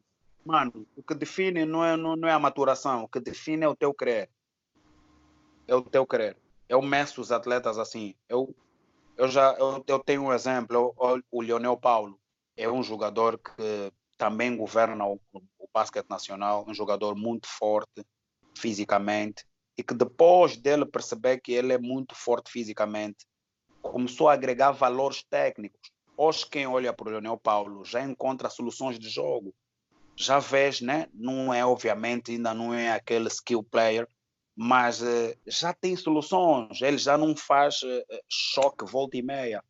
Mano, 0.45 0.87
o 0.97 1.03
que 1.03 1.13
define 1.13 1.65
não 1.65 1.85
é, 1.85 1.97
não, 1.97 2.15
não 2.15 2.29
é 2.29 2.33
a 2.33 2.39
maturação, 2.39 3.03
o 3.03 3.09
que 3.09 3.19
define 3.19 3.65
é 3.65 3.69
o 3.69 3.75
teu 3.75 3.93
querer. 3.93 4.31
É 5.67 5.75
o 5.75 5.83
teu 5.83 6.07
querer. 6.07 6.37
Eu 6.69 6.81
meço 6.81 7.21
os 7.21 7.33
atletas 7.33 7.79
assim. 7.79 8.15
Eu, 8.29 8.55
eu 9.17 9.27
já 9.29 9.53
eu, 9.55 9.85
eu 9.85 9.99
tenho 9.99 10.23
um 10.23 10.33
exemplo, 10.33 10.95
eu- 10.97 11.23
o 11.33 11.43
Leonel 11.43 11.77
Paulo 11.77 12.17
é 12.57 12.69
um 12.71 12.83
jogador 12.83 13.39
que 13.39 13.93
também 14.17 14.57
governa 14.57 15.07
o, 15.07 15.21
o 15.33 15.69
basquete 15.73 16.09
nacional, 16.09 16.65
um 16.67 16.75
jogador 16.75 17.15
muito 17.15 17.47
forte 17.47 18.05
fisicamente 18.57 19.45
e 19.77 19.83
que 19.83 19.95
depois 19.95 20.57
dele 20.57 20.87
perceber 20.87 21.41
que 21.41 21.53
ele 21.53 21.73
é 21.73 21.79
muito 21.79 22.15
forte 22.15 22.51
fisicamente, 22.51 23.27
começou 23.83 24.29
a 24.29 24.33
agregar 24.33 24.73
valores 24.73 25.23
técnicos. 25.29 25.91
Hoje 26.17 26.47
quem 26.47 26.67
olha 26.67 26.95
para 26.95 27.09
o 27.09 27.11
Leonel 27.11 27.37
Paulo 27.37 27.85
já 27.85 28.03
encontra 28.03 28.49
soluções 28.49 28.99
de 28.99 29.09
jogo 29.09 29.55
já 30.17 30.39
vês, 30.39 30.81
né? 30.81 31.09
Não 31.13 31.53
é, 31.53 31.65
obviamente, 31.65 32.33
ainda 32.33 32.55
não 32.55 32.73
é 32.73 32.91
aquele 32.93 33.29
skill 33.29 33.63
player, 33.63 34.09
mas 34.57 35.03
eh, 35.03 35.37
já 35.47 35.75
tem 35.75 35.95
soluções. 35.95 36.81
Ele 36.81 36.97
já 36.97 37.19
não 37.19 37.37
faz 37.37 37.83
eh, 37.85 38.05
eh, 38.11 38.23
choque 38.27 38.91
volta 38.91 39.17
e 39.19 39.23
meia. 39.23 39.63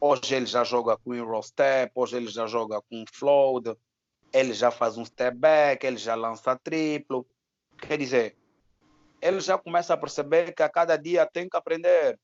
Hoje 0.00 0.34
ele 0.34 0.46
já 0.46 0.62
joga 0.62 0.96
com 0.96 1.14
Euro 1.14 1.42
Step, 1.42 1.90
hoje 1.94 2.16
ele 2.16 2.28
já 2.28 2.46
joga 2.46 2.80
com 2.82 3.04
Float, 3.12 3.74
ele 4.32 4.52
já 4.52 4.70
faz 4.70 4.98
um 4.98 5.04
step 5.04 5.36
back, 5.36 5.86
ele 5.86 5.96
já 5.96 6.14
lança 6.14 6.56
triplo. 6.56 7.26
Quer 7.78 7.98
dizer, 7.98 8.36
ele 9.20 9.40
já 9.40 9.56
começa 9.56 9.94
a 9.94 9.96
perceber 9.96 10.54
que 10.54 10.62
a 10.62 10.68
cada 10.68 10.96
dia 10.96 11.26
tem 11.26 11.48
que 11.48 11.56
aprender. 11.56 12.18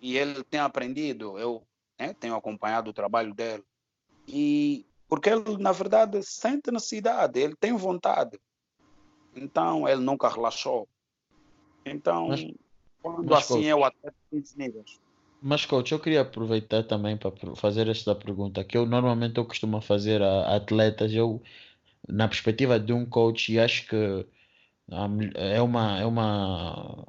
E 0.00 0.16
ele 0.16 0.44
tem 0.44 0.60
aprendido. 0.60 1.38
Eu 1.38 1.66
né, 1.98 2.14
tenho 2.14 2.34
acompanhado 2.34 2.90
o 2.90 2.94
trabalho 2.94 3.34
dele. 3.34 3.64
E 4.28 4.86
porque 5.08 5.30
ele, 5.30 5.56
na 5.58 5.72
verdade, 5.72 6.22
sente 6.22 6.70
necessidade, 6.70 7.38
ele 7.38 7.54
tem 7.56 7.72
vontade. 7.72 8.38
Então, 9.34 9.88
ele 9.88 10.00
nunca 10.00 10.28
relaxou. 10.28 10.88
Então, 11.84 12.28
Mas- 12.28 12.52
quando 13.02 13.30
mas, 13.30 13.44
assim 13.44 13.54
coach, 13.54 13.68
é 13.68 13.74
o 13.74 13.84
atleta 13.84 14.16
tem 14.30 14.44
níveis. 14.56 15.00
Mas, 15.40 15.64
coach, 15.64 15.92
eu 15.92 15.98
queria 16.00 16.20
aproveitar 16.22 16.82
também 16.84 17.16
para 17.16 17.30
fazer 17.56 17.88
esta 17.88 18.14
pergunta, 18.14 18.64
que 18.64 18.76
eu 18.76 18.84
normalmente 18.86 19.38
eu 19.38 19.44
costumo 19.46 19.80
fazer 19.80 20.20
a 20.22 20.56
atletas, 20.56 21.12
eu, 21.12 21.42
na 22.08 22.28
perspectiva 22.28 22.80
de 22.80 22.92
um 22.92 23.06
coach, 23.06 23.58
acho 23.58 23.86
que 23.88 24.26
é 25.34 25.60
uma, 25.62 25.98
é 25.98 26.04
uma, 26.06 27.06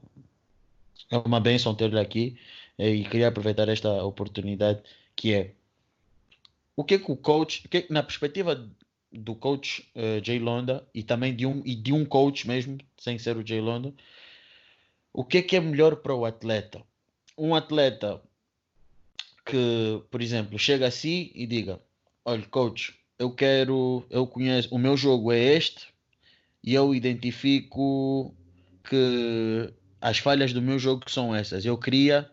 é 1.11 1.17
uma 1.17 1.39
bênção 1.39 1.75
ter-lhe 1.75 1.99
aqui, 1.99 2.37
e 2.77 3.03
queria 3.05 3.27
aproveitar 3.29 3.67
esta 3.69 4.03
oportunidade, 4.03 4.81
que 5.15 5.33
é, 5.33 5.53
o 6.75 6.83
que 6.83 6.95
é 6.95 6.99
que 6.99 7.11
o 7.11 7.17
coach, 7.17 7.65
o 7.65 7.69
que 7.69 7.77
é 7.77 7.81
que- 7.81 7.93
na 7.93 8.03
perspectiva 8.03 8.69
do 9.11 9.35
coach 9.35 9.89
eh, 9.95 10.21
Jay 10.23 10.39
Londa, 10.39 10.87
e 10.93 11.03
também 11.03 11.35
de 11.35 11.45
um, 11.45 11.61
e 11.65 11.75
de 11.75 11.91
um 11.93 12.05
coach 12.05 12.47
mesmo, 12.47 12.77
sem 12.97 13.17
ser 13.19 13.37
o 13.37 13.45
Jay 13.45 13.59
Londa, 13.61 13.93
o 15.11 15.25
que 15.25 15.39
é 15.39 15.41
que 15.41 15.57
é 15.57 15.59
melhor 15.59 15.97
para 15.97 16.15
o 16.15 16.23
atleta? 16.25 16.81
Um 17.37 17.53
atleta 17.53 18.21
que, 19.45 20.01
por 20.09 20.21
exemplo, 20.21 20.57
chega 20.57 20.87
assim 20.87 21.31
e 21.33 21.45
diga: 21.45 21.79
Olha, 22.25 22.45
coach, 22.47 22.93
eu 23.17 23.31
quero, 23.31 24.05
eu 24.09 24.27
conheço, 24.27 24.73
o 24.73 24.77
meu 24.77 24.97
jogo 24.97 25.31
é 25.31 25.39
este 25.39 25.87
e 26.63 26.73
eu 26.73 26.93
identifico 26.93 28.35
que 28.83 29.73
as 30.01 30.17
falhas 30.17 30.53
do 30.53 30.61
meu 30.61 30.77
jogo 30.77 31.09
são 31.09 31.35
essas. 31.35 31.65
Eu 31.65 31.77
queria 31.77 32.29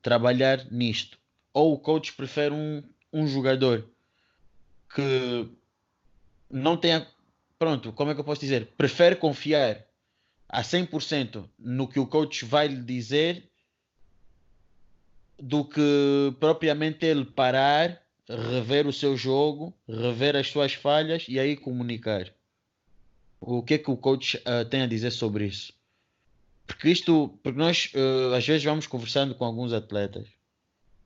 trabalhar 0.00 0.64
nisto. 0.70 1.18
Ou 1.52 1.74
o 1.74 1.78
coach 1.78 2.12
prefere 2.12 2.54
um, 2.54 2.82
um 3.12 3.26
jogador 3.26 3.88
que 4.94 5.48
não 6.50 6.76
tenha. 6.76 7.06
Pronto, 7.58 7.92
como 7.92 8.10
é 8.10 8.14
que 8.14 8.20
eu 8.20 8.24
posso 8.24 8.40
dizer? 8.40 8.68
Prefere 8.76 9.16
confiar 9.16 9.84
a 10.48 10.62
100% 10.62 11.48
no 11.58 11.86
que 11.86 12.00
o 12.00 12.06
coach 12.06 12.44
vai 12.44 12.68
lhe 12.68 12.82
dizer 12.82 13.50
do 15.42 15.64
que 15.64 16.32
propriamente 16.38 17.04
ele 17.04 17.24
parar, 17.24 18.00
rever 18.28 18.86
o 18.86 18.92
seu 18.92 19.16
jogo, 19.16 19.76
rever 19.88 20.36
as 20.36 20.46
suas 20.46 20.72
falhas 20.72 21.26
e 21.28 21.36
aí 21.36 21.56
comunicar. 21.56 22.32
O 23.40 23.60
que 23.60 23.74
é 23.74 23.78
que 23.78 23.90
o 23.90 23.96
coach 23.96 24.40
ah, 24.44 24.64
tem 24.64 24.82
a 24.82 24.86
dizer 24.86 25.10
sobre 25.10 25.46
isso? 25.46 25.72
Porque 26.64 26.88
isto, 26.88 27.36
porque 27.42 27.58
nós 27.58 27.90
ah, 27.96 28.36
às 28.36 28.46
vezes 28.46 28.62
vamos 28.62 28.86
conversando 28.86 29.34
com 29.34 29.44
alguns 29.44 29.72
atletas 29.72 30.28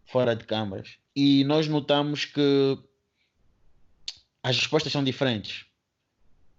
fora 0.05 0.37
de 0.37 0.45
câmaras 0.45 0.99
e 1.15 1.43
nós 1.45 1.67
notamos 1.67 2.27
que 2.27 2.79
as 4.43 4.59
respostas 4.59 4.93
são 4.93 5.03
diferentes. 5.03 5.65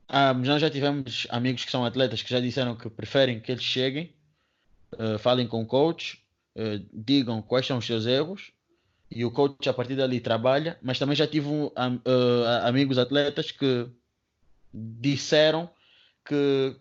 Ah, 0.08 0.34
nós 0.34 0.62
já 0.62 0.70
tivemos 0.72 1.28
amigos 1.30 1.64
que 1.64 1.70
são 1.70 1.86
atletas 1.86 2.24
que 2.24 2.32
já 2.32 2.40
disseram 2.40 2.76
que 2.76 2.90
preferem 2.90 3.40
que 3.40 3.52
eles 3.52 3.64
cheguem, 3.64 4.16
ah, 4.98 5.20
falem 5.20 5.48
com 5.48 5.62
o 5.62 5.66
coach, 5.68 6.26
digam 6.92 7.42
quais 7.42 7.66
são 7.66 7.78
os 7.78 7.86
seus 7.86 8.06
erros 8.06 8.52
e 9.12 9.24
o 9.24 9.32
coach 9.32 9.70
a 9.70 9.74
partir 9.74 9.96
dali 9.96 10.20
trabalha, 10.20 10.78
mas 10.82 10.98
também 11.00 11.16
já 11.16 11.28
tive 11.28 11.48
um, 11.48 11.72
am- 11.76 12.02
eh, 12.04 12.68
amigos 12.68 12.98
atletas 12.98 13.52
que 13.52 13.88
disseram 14.74 15.70
que 16.26 16.76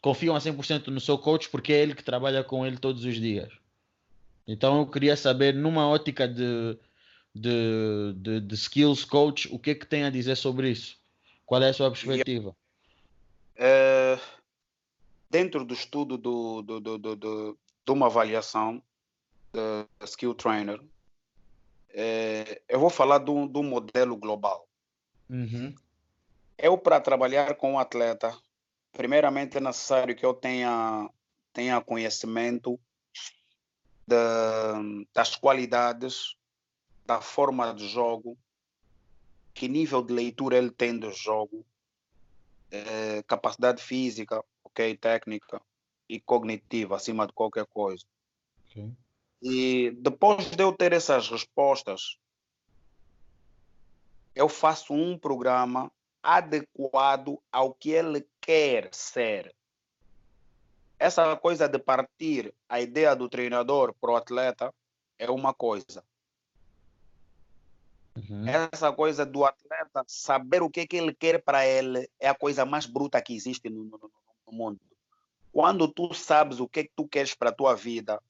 confiam 0.00 0.34
a 0.36 0.40
100% 0.40 0.88
no 0.88 1.00
seu 1.00 1.16
coach 1.16 1.48
porque 1.48 1.72
é 1.72 1.80
ele 1.80 1.94
que 1.94 2.02
trabalha 2.04 2.44
com 2.44 2.66
ele 2.66 2.76
todos 2.76 3.04
os 3.04 3.14
dias. 3.14 3.50
Então 4.46 4.80
eu 4.80 4.86
queria 4.86 5.16
saber, 5.16 5.54
numa 5.54 5.86
ótica 5.88 6.26
de, 6.28 6.76
de, 7.34 8.12
de, 8.16 8.40
de 8.40 8.54
skills 8.54 9.04
coach, 9.04 9.48
o 9.52 9.58
que 9.58 9.70
é 9.70 9.74
que 9.74 9.86
tem 9.86 10.04
a 10.04 10.10
dizer 10.10 10.36
sobre 10.36 10.70
isso? 10.70 10.98
Qual 11.46 11.62
é 11.62 11.68
a 11.68 11.72
sua 11.72 11.90
perspectiva? 11.90 12.54
Eh, 13.56 14.18
dentro 15.30 15.64
do 15.64 15.72
estudo 15.72 16.18
do, 16.18 16.60
do, 16.62 16.80
do, 16.80 16.98
do, 16.98 17.16
do- 17.16 17.58
de 17.84 17.92
uma 17.92 18.06
avaliação 18.06 18.82
de 19.52 20.06
skill 20.06 20.34
trainer, 20.34 20.80
eh, 21.90 22.62
eu 22.68 22.80
vou 22.80 22.90
falar 22.90 23.18
de 23.18 23.30
um 23.30 23.62
modelo 23.62 24.16
global. 24.16 24.66
Uhum. 25.28 25.74
Eu, 26.56 26.78
para 26.78 27.00
trabalhar 27.00 27.54
com 27.56 27.72
um 27.72 27.78
atleta, 27.78 28.36
primeiramente 28.92 29.56
é 29.56 29.60
necessário 29.60 30.16
que 30.16 30.24
eu 30.24 30.34
tenha, 30.34 31.08
tenha 31.52 31.80
conhecimento 31.80 32.78
da- 34.06 34.80
das 35.12 35.36
qualidades, 35.36 36.36
da 37.04 37.20
forma 37.20 37.74
de 37.74 37.88
jogo, 37.88 38.38
que 39.54 39.68
nível 39.68 40.02
de 40.02 40.12
leitura 40.12 40.56
ele 40.56 40.70
tem 40.70 40.98
do 40.98 41.10
jogo, 41.10 41.64
eh, 42.70 43.22
capacidade 43.26 43.82
física, 43.82 44.42
ok, 44.64 44.96
técnica 44.96 45.60
e 46.08 46.20
cognitiva, 46.20 46.96
acima 46.96 47.26
de 47.26 47.32
qualquer 47.32 47.66
coisa. 47.66 48.04
Ok. 48.66 48.92
E 49.42 49.90
depois 49.98 50.50
de 50.50 50.62
eu 50.62 50.72
ter 50.72 50.92
essas 50.92 51.28
respostas, 51.28 52.16
eu 54.34 54.48
faço 54.48 54.94
um 54.94 55.18
programa 55.18 55.90
adequado 56.22 57.42
ao 57.50 57.74
que 57.74 57.90
ele 57.90 58.26
quer 58.40 58.88
ser. 58.94 59.52
Essa 60.98 61.36
coisa 61.36 61.68
de 61.68 61.80
partir 61.80 62.54
a 62.68 62.80
ideia 62.80 63.16
do 63.16 63.28
treinador 63.28 63.92
para 64.00 64.12
o 64.12 64.16
atleta 64.16 64.72
é 65.18 65.28
uma 65.28 65.52
coisa. 65.52 66.04
Uhum. 68.16 68.46
Essa 68.46 68.92
coisa 68.92 69.26
do 69.26 69.44
atleta 69.44 70.04
saber 70.06 70.62
o 70.62 70.70
que, 70.70 70.80
é 70.80 70.86
que 70.86 70.96
ele 70.96 71.12
quer 71.12 71.42
para 71.42 71.66
ele 71.66 72.08
é 72.20 72.28
a 72.28 72.34
coisa 72.34 72.64
mais 72.64 72.86
bruta 72.86 73.20
que 73.20 73.34
existe 73.34 73.68
no, 73.68 73.84
no- 73.84 73.98
no- 73.98 74.52
mundo. 74.52 74.78
Quando 75.50 75.88
tu 75.88 76.12
sabes 76.12 76.60
o 76.60 76.68
que, 76.68 76.80
é 76.80 76.84
que 76.84 76.92
tu 76.94 77.08
queres 77.08 77.34
para 77.34 77.48
a 77.48 77.54
tua 77.54 77.74
vida, 77.74 78.22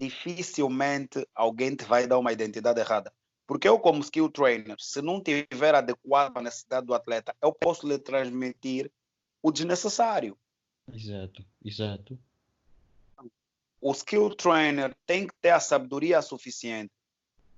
dificilmente 0.00 1.28
alguém 1.34 1.76
te 1.76 1.84
vai 1.84 2.06
dar 2.06 2.18
uma 2.18 2.32
identidade 2.32 2.80
errada. 2.80 3.12
Porque 3.46 3.68
eu, 3.68 3.78
como 3.78 4.00
skill 4.00 4.30
trainer, 4.30 4.76
se 4.78 5.02
não 5.02 5.22
tiver 5.22 5.74
adequado 5.74 6.36
à 6.38 6.40
necessidade 6.40 6.86
do 6.86 6.94
atleta, 6.94 7.36
eu 7.42 7.52
posso 7.52 7.86
lhe 7.86 7.98
transmitir 7.98 8.90
o 9.42 9.52
desnecessário. 9.52 10.38
Exato, 10.90 11.44
exato. 11.62 12.18
O 13.80 13.92
skill 13.92 14.34
trainer 14.34 14.94
tem 15.04 15.26
que 15.26 15.34
ter 15.40 15.50
a 15.50 15.60
sabedoria 15.60 16.22
suficiente 16.22 16.92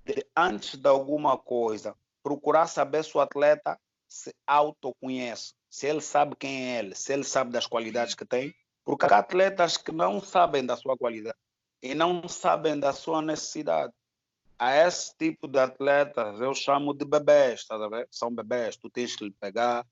de, 0.04 0.26
antes 0.36 0.76
de 0.76 0.88
alguma 0.88 1.38
coisa, 1.38 1.94
procurar 2.22 2.66
saber 2.66 3.04
se 3.04 3.16
o 3.16 3.20
atleta 3.20 3.78
se 4.08 4.34
autoconhece, 4.46 5.54
se 5.70 5.86
ele 5.86 6.00
sabe 6.00 6.34
quem 6.36 6.64
é 6.64 6.78
ele, 6.78 6.94
se 6.94 7.12
ele 7.12 7.24
sabe 7.24 7.52
das 7.52 7.66
qualidades 7.66 8.14
que 8.14 8.24
tem, 8.24 8.54
porque 8.84 9.06
há 9.06 9.18
atletas 9.18 9.76
que 9.76 9.92
não 9.92 10.20
sabem 10.20 10.64
da 10.64 10.76
sua 10.76 10.96
qualidade 10.96 11.36
e 11.82 11.94
não 11.94 12.28
sabem 12.28 12.78
da 12.78 12.92
sua 12.92 13.20
necessidade. 13.20 13.92
a 14.58 14.76
esse 14.86 15.16
tipo 15.18 15.48
de 15.48 15.58
atletas 15.58 16.40
eu 16.40 16.54
chamo 16.54 16.94
de 16.94 17.04
bebês, 17.04 17.64
tá? 17.64 17.76
São 18.10 18.32
bebês, 18.32 18.76
tu 18.76 18.88
tens 18.88 19.16
que 19.16 19.24
lhe 19.24 19.32
pegar, 19.32 19.84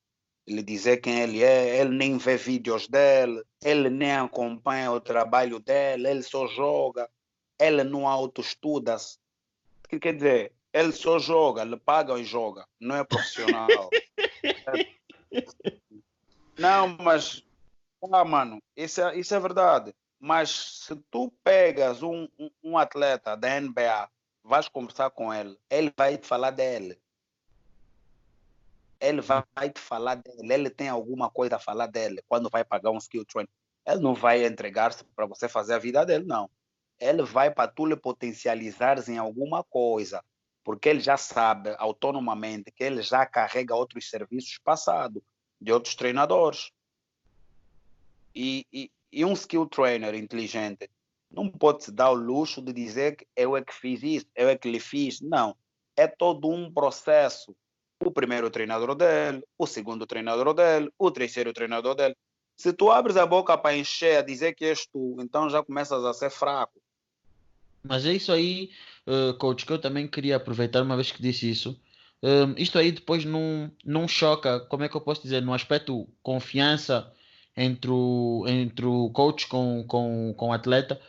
lhe 0.46 0.62
dizer 0.62 0.98
quem 0.98 1.20
ele 1.20 1.42
é, 1.42 1.80
ele 1.80 1.96
nem 1.96 2.16
vê 2.18 2.36
vídeos 2.36 2.86
dele, 2.86 3.42
ele 3.62 3.90
nem 3.90 4.12
acompanha 4.12 4.92
o 4.92 5.00
trabalho 5.00 5.58
dele, 5.58 6.08
ele 6.08 6.22
só 6.22 6.46
joga, 6.46 7.10
ele 7.58 7.82
não 7.82 8.06
autoestuda-se. 8.06 9.18
Quer 10.00 10.14
dizer, 10.14 10.52
ele 10.72 10.92
só 10.92 11.18
joga, 11.18 11.64
lhe 11.64 11.76
pagam 11.76 12.16
e 12.16 12.24
joga, 12.24 12.64
não 12.78 12.96
é 12.96 13.02
profissional. 13.02 13.90
não, 16.56 16.96
mas, 16.98 17.44
ah, 18.12 18.24
mano, 18.24 18.62
isso 18.76 19.00
é, 19.00 19.18
isso 19.18 19.34
é 19.34 19.40
verdade. 19.40 19.92
Mas 20.20 20.50
se 20.50 20.94
tu 21.10 21.32
pegas 21.42 22.02
um, 22.02 22.28
um, 22.62 22.76
atleta 22.76 23.34
da 23.34 23.58
NBA 23.58 24.10
vais 24.44 24.68
conversar 24.68 25.10
com 25.10 25.32
ele, 25.32 25.58
ele 25.70 25.90
vai 25.96 26.18
te 26.18 26.26
falar 26.26 26.50
dele. 26.50 27.00
Ele 29.00 29.22
vai 29.22 29.70
te 29.70 29.80
falar 29.80 30.16
dele, 30.16 30.52
ele 30.52 30.68
tem 30.68 30.90
alguma 30.90 31.30
coisa 31.30 31.56
a 31.56 31.58
falar 31.58 31.86
dele 31.86 32.22
quando 32.28 32.50
vai 32.50 32.62
pagar 32.62 32.90
um 32.90 32.98
skill 32.98 33.24
train. 33.24 33.48
Ele 33.86 34.00
não 34.00 34.14
vai 34.14 34.44
entregar-se 34.44 35.02
para 35.16 35.24
você 35.24 35.48
fazer 35.48 35.72
a 35.72 35.78
vida 35.78 36.04
dele, 36.04 36.26
não. 36.26 36.50
Ele 36.98 37.22
vai 37.22 37.50
para 37.50 37.70
tu 37.70 37.86
lhe 37.86 37.96
potencializares 37.96 39.08
em 39.08 39.16
alguma 39.16 39.64
coisa, 39.64 40.22
porque 40.62 40.90
ele 40.90 41.00
já 41.00 41.16
sabe 41.16 41.74
autonomamente 41.78 42.70
que 42.70 42.84
ele 42.84 43.00
já 43.00 43.24
carrega 43.24 43.74
outros 43.74 44.10
serviços 44.10 44.58
passados 44.58 45.22
de 45.58 45.72
outros 45.72 45.94
treinadores. 45.94 46.70
E, 48.34 48.66
e, 48.70 48.90
e 49.12 49.24
um 49.24 49.32
skill 49.32 49.66
trainer 49.66 50.14
inteligente 50.14 50.88
não 51.30 51.48
pode 51.48 51.84
se 51.84 51.92
dar 51.92 52.10
o 52.10 52.14
luxo 52.14 52.60
de 52.60 52.72
dizer 52.72 53.16
que 53.16 53.26
eu 53.36 53.56
é 53.56 53.62
que 53.62 53.72
fiz 53.72 54.02
isso, 54.02 54.26
eu 54.34 54.48
é 54.48 54.56
que 54.56 54.70
lhe 54.70 54.80
fiz. 54.80 55.20
Não. 55.20 55.56
É 55.96 56.06
todo 56.06 56.48
um 56.48 56.72
processo. 56.72 57.54
O 58.04 58.10
primeiro 58.10 58.50
treinador 58.50 58.94
dele, 58.94 59.44
o 59.58 59.66
segundo 59.66 60.06
treinador 60.06 60.54
dele, 60.54 60.90
o 60.98 61.10
terceiro 61.10 61.52
treinador 61.52 61.94
dele. 61.94 62.16
Se 62.56 62.72
tu 62.72 62.90
abres 62.90 63.16
a 63.16 63.26
boca 63.26 63.56
para 63.56 63.76
encher, 63.76 64.18
a 64.18 64.22
dizer 64.22 64.54
que 64.54 64.64
és 64.64 64.86
tu, 64.86 65.16
então 65.20 65.48
já 65.48 65.62
começas 65.62 66.04
a 66.04 66.12
ser 66.12 66.30
fraco. 66.30 66.80
Mas 67.82 68.04
é 68.04 68.12
isso 68.12 68.32
aí, 68.32 68.70
uh, 69.06 69.34
coach, 69.34 69.64
que 69.64 69.72
eu 69.72 69.78
também 69.78 70.08
queria 70.08 70.36
aproveitar 70.36 70.82
uma 70.82 70.96
vez 70.96 71.12
que 71.12 71.22
disse 71.22 71.50
isso. 71.50 71.78
Uh, 72.22 72.54
isto 72.56 72.78
aí 72.78 72.92
depois 72.92 73.24
não, 73.24 73.70
não 73.84 74.08
choca, 74.08 74.60
como 74.60 74.82
é 74.82 74.88
que 74.88 74.96
eu 74.96 75.00
posso 75.00 75.22
dizer, 75.22 75.40
no 75.40 75.54
aspecto 75.54 76.08
confiança 76.22 77.10
entre 77.60 77.90
o, 77.90 78.44
entre 78.46 78.86
o 78.86 79.10
coach 79.10 79.46
com, 79.46 79.84
com, 79.86 80.32
com 80.34 80.48
o 80.48 80.52
atleta, 80.52 81.00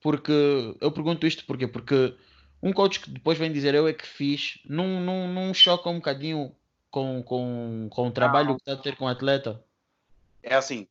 porque 0.00 0.76
eu 0.80 0.90
pergunto 0.90 1.26
isto 1.26 1.46
porque 1.46 1.68
porque 1.68 2.16
um 2.60 2.72
coach 2.72 3.00
que 3.00 3.10
depois 3.10 3.38
vem 3.38 3.52
dizer 3.52 3.74
eu 3.74 3.86
é 3.86 3.92
que 3.92 4.06
fiz, 4.06 4.58
não, 4.64 5.00
não, 5.00 5.28
não 5.28 5.54
choca 5.54 5.88
um 5.88 5.96
bocadinho 5.96 6.54
com, 6.90 7.22
com, 7.22 7.88
com 7.88 8.08
o 8.08 8.10
trabalho 8.10 8.56
que 8.56 8.62
está 8.62 8.72
a 8.72 8.76
ter 8.76 8.96
com 8.96 9.04
o 9.04 9.08
atleta? 9.08 9.64
É 10.42 10.54
assim, 10.56 10.88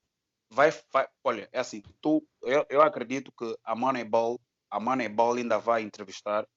vai, 0.50 0.74
vai 0.92 1.08
olha, 1.22 1.50
é 1.52 1.60
assim, 1.60 1.84
tu, 2.02 2.26
eu, 2.42 2.66
eu 2.70 2.82
acredito 2.82 3.32
que 3.38 3.58
a 3.64 3.76
Moneyball, 3.76 4.40
a 4.72 4.80
Moneyball 4.80 5.36
ainda 5.36 5.60
vai 5.60 5.82
entrevistar. 5.82 6.48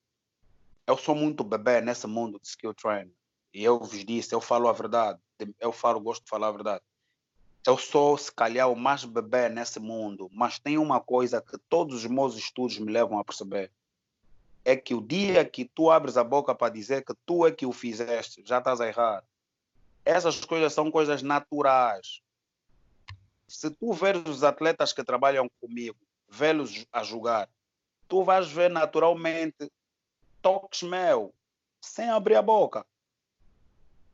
Eu 0.87 0.97
sou 0.97 1.15
muito 1.15 1.43
bebê 1.43 1.81
nesse 1.81 2.07
mundo 2.07 2.39
de 2.41 2.47
skill 2.47 2.75
training. 2.75 3.13
E 3.53 3.63
eu 3.65 3.79
vos 3.79 4.05
disse, 4.05 4.35
eu 4.35 4.41
falo 4.41 4.69
a 4.69 4.73
verdade. 4.73 5.19
Eu 5.61 5.73
falo, 5.73 6.01
gosto 6.01 6.23
de 6.23 6.31
falar 6.31 6.49
a 6.49 6.53
verdade 6.53 6.83
eu 7.67 7.79
sou, 7.79 8.19
se 8.19 8.33
calhar, 8.33 8.71
o 8.71 8.77
mais 8.77 9.05
bebê 9.05 9.49
nesse 9.49 9.79
mundo, 9.79 10.29
mas 10.33 10.59
tem 10.59 10.79
uma 10.79 11.01
coisa 11.01 11.41
que 11.41 11.57
todos 11.57 11.97
os 11.97 12.07
meus 12.07 12.37
estudos 12.37 12.79
me 12.79 12.91
levam 12.91 13.19
a 13.19 13.25
perceber. 13.25 13.71
É 14.65 14.77
que 14.77 14.95
o 14.95 15.01
dia 15.01 15.45
que 15.45 15.65
tu 15.65 15.91
abres 15.91 16.17
a 16.17 16.25
boca 16.25 16.55
para 16.55 16.73
dizer 16.73 17.05
que 17.05 17.15
tu 17.25 17.47
é 17.47 17.53
que 17.53 17.67
o 17.67 17.73
fizeste, 17.73 18.43
já 18.45 18.59
estás 18.59 18.81
a 18.81 18.89
errar. 18.89 19.25
Essas 20.05 20.45
coisas 20.45 20.73
são 20.73 20.91
coisas 20.91 21.23
naturais. 21.23 22.21
Se 23.47 23.71
tu 23.71 23.93
veres 23.93 24.23
os 24.27 24.43
atletas 24.43 24.93
que 24.93 25.05
trabalham 25.05 25.49
comigo, 25.61 25.99
vê-los 26.29 26.85
a 26.93 27.05
jogar, 27.05 27.49
tu 28.09 28.25
vais 28.25 28.49
ver 28.49 28.71
naturalmente 28.71 29.71
toques 30.41 30.83
meu, 30.83 31.33
sem 31.81 32.11
abrir 32.11 32.35
a 32.35 32.43
boca. 32.43 32.85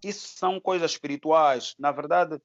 Isso 0.03 0.29
são 0.37 0.61
coisas 0.61 0.91
espirituais. 0.91 1.75
Na 1.79 1.91
verdade, 1.91 2.41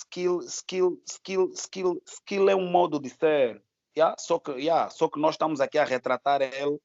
skill, 0.00 0.42
skill, 0.42 1.02
skill, 1.06 1.52
skill, 1.54 2.02
skill 2.06 2.48
é 2.48 2.54
um 2.54 2.70
modo 2.70 2.98
de 2.98 3.10
ser. 3.10 3.62
Yeah? 3.96 4.16
Só, 4.18 4.38
que, 4.38 4.52
yeah, 4.52 4.90
só 4.90 5.08
que 5.08 5.18
nós 5.18 5.34
estamos 5.34 5.60
aqui 5.60 5.78
a 5.78 5.84
retratar 5.84 6.42
ele 6.42 6.78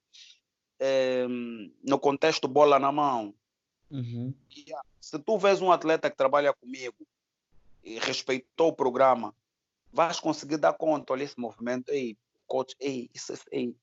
eh, 0.79 1.27
no 1.83 1.99
contexto 1.99 2.47
bola 2.47 2.79
na 2.79 2.91
mão. 2.91 3.33
Uhum. 3.89 4.33
Yeah. 4.55 4.83
Se 4.99 5.19
tu 5.19 5.37
vês 5.37 5.61
um 5.61 5.71
atleta 5.71 6.09
que 6.09 6.15
trabalha 6.15 6.53
comigo 6.53 6.95
e 7.83 7.99
respeitou 7.99 8.69
o 8.69 8.75
programa, 8.75 9.35
vais 9.91 10.19
conseguir 10.19 10.57
dar 10.57 10.73
conta, 10.73 11.11
olha 11.11 11.23
esse 11.23 11.39
movimento, 11.39 11.89
ei, 11.89 12.17
coach, 12.47 12.75
ei, 12.79 13.09
isso, 13.13 13.33
ei, 13.51 13.75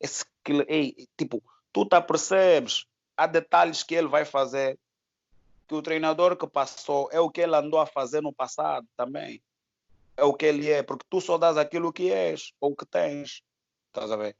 esse 0.00 0.24
skill, 0.24 0.64
ei, 0.66 1.08
tipo, 1.16 1.42
tu 1.72 1.86
tá 1.86 2.00
percebes, 2.00 2.86
há 3.16 3.26
detalhes 3.26 3.82
que 3.82 3.94
ele 3.94 4.08
vai 4.08 4.24
fazer 4.24 4.78
que 5.68 5.74
o 5.74 5.82
treinador 5.82 6.36
que 6.36 6.46
passou 6.46 7.10
é 7.12 7.20
o 7.20 7.30
que 7.30 7.42
ele 7.42 7.54
andou 7.54 7.78
a 7.78 7.86
fazer 7.86 8.22
no 8.22 8.32
passado 8.32 8.88
também. 8.96 9.42
É 10.16 10.24
o 10.24 10.32
que 10.32 10.46
ele 10.46 10.68
é, 10.70 10.82
porque 10.82 11.06
tu 11.08 11.20
só 11.20 11.36
dás 11.36 11.58
aquilo 11.58 11.92
que 11.92 12.10
és 12.10 12.52
ou 12.58 12.74
que 12.74 12.86
tens. 12.86 13.42
Estás 13.88 14.10
a 14.10 14.16
ver? 14.16 14.34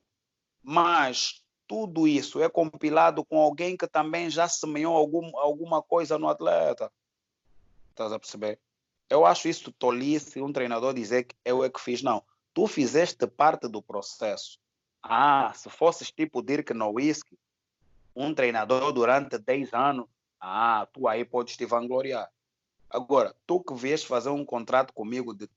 Mas 0.62 1.42
tudo 1.68 2.08
isso 2.08 2.42
é 2.42 2.48
compilado 2.48 3.24
com 3.24 3.38
alguém 3.38 3.76
que 3.76 3.86
também 3.86 4.30
já 4.30 4.48
semeou 4.48 4.96
algum, 4.96 5.36
alguma 5.38 5.82
coisa 5.82 6.18
no 6.18 6.28
atleta. 6.28 6.90
Estás 7.90 8.10
a 8.10 8.18
perceber? 8.18 8.58
Eu 9.10 9.26
acho 9.26 9.48
isso 9.48 9.70
tolice 9.72 10.40
um 10.40 10.52
treinador 10.52 10.94
dizer 10.94 11.24
que 11.24 11.36
eu 11.44 11.62
é 11.62 11.68
que 11.68 11.80
fiz. 11.80 12.02
Não. 12.02 12.24
Tu 12.54 12.66
fizeste 12.66 13.26
parte 13.26 13.68
do 13.68 13.82
processo. 13.82 14.58
Ah, 15.02 15.52
se 15.54 15.68
fosses 15.68 16.10
tipo 16.10 16.42
Dirk 16.42 16.72
Nowitzki, 16.72 17.38
um 18.16 18.34
treinador 18.34 18.92
durante 18.92 19.38
10 19.38 19.72
anos, 19.74 20.06
ah, 20.40 20.86
tu 20.92 21.08
aí 21.08 21.24
podes 21.24 21.56
te 21.56 21.64
vangloriar. 21.64 22.30
Agora, 22.90 23.34
tu 23.46 23.62
que 23.62 23.74
vies 23.74 24.04
fazer 24.04 24.30
um 24.30 24.44
contrato 24.44 24.92
comigo 24.94 25.34
de 25.34 25.48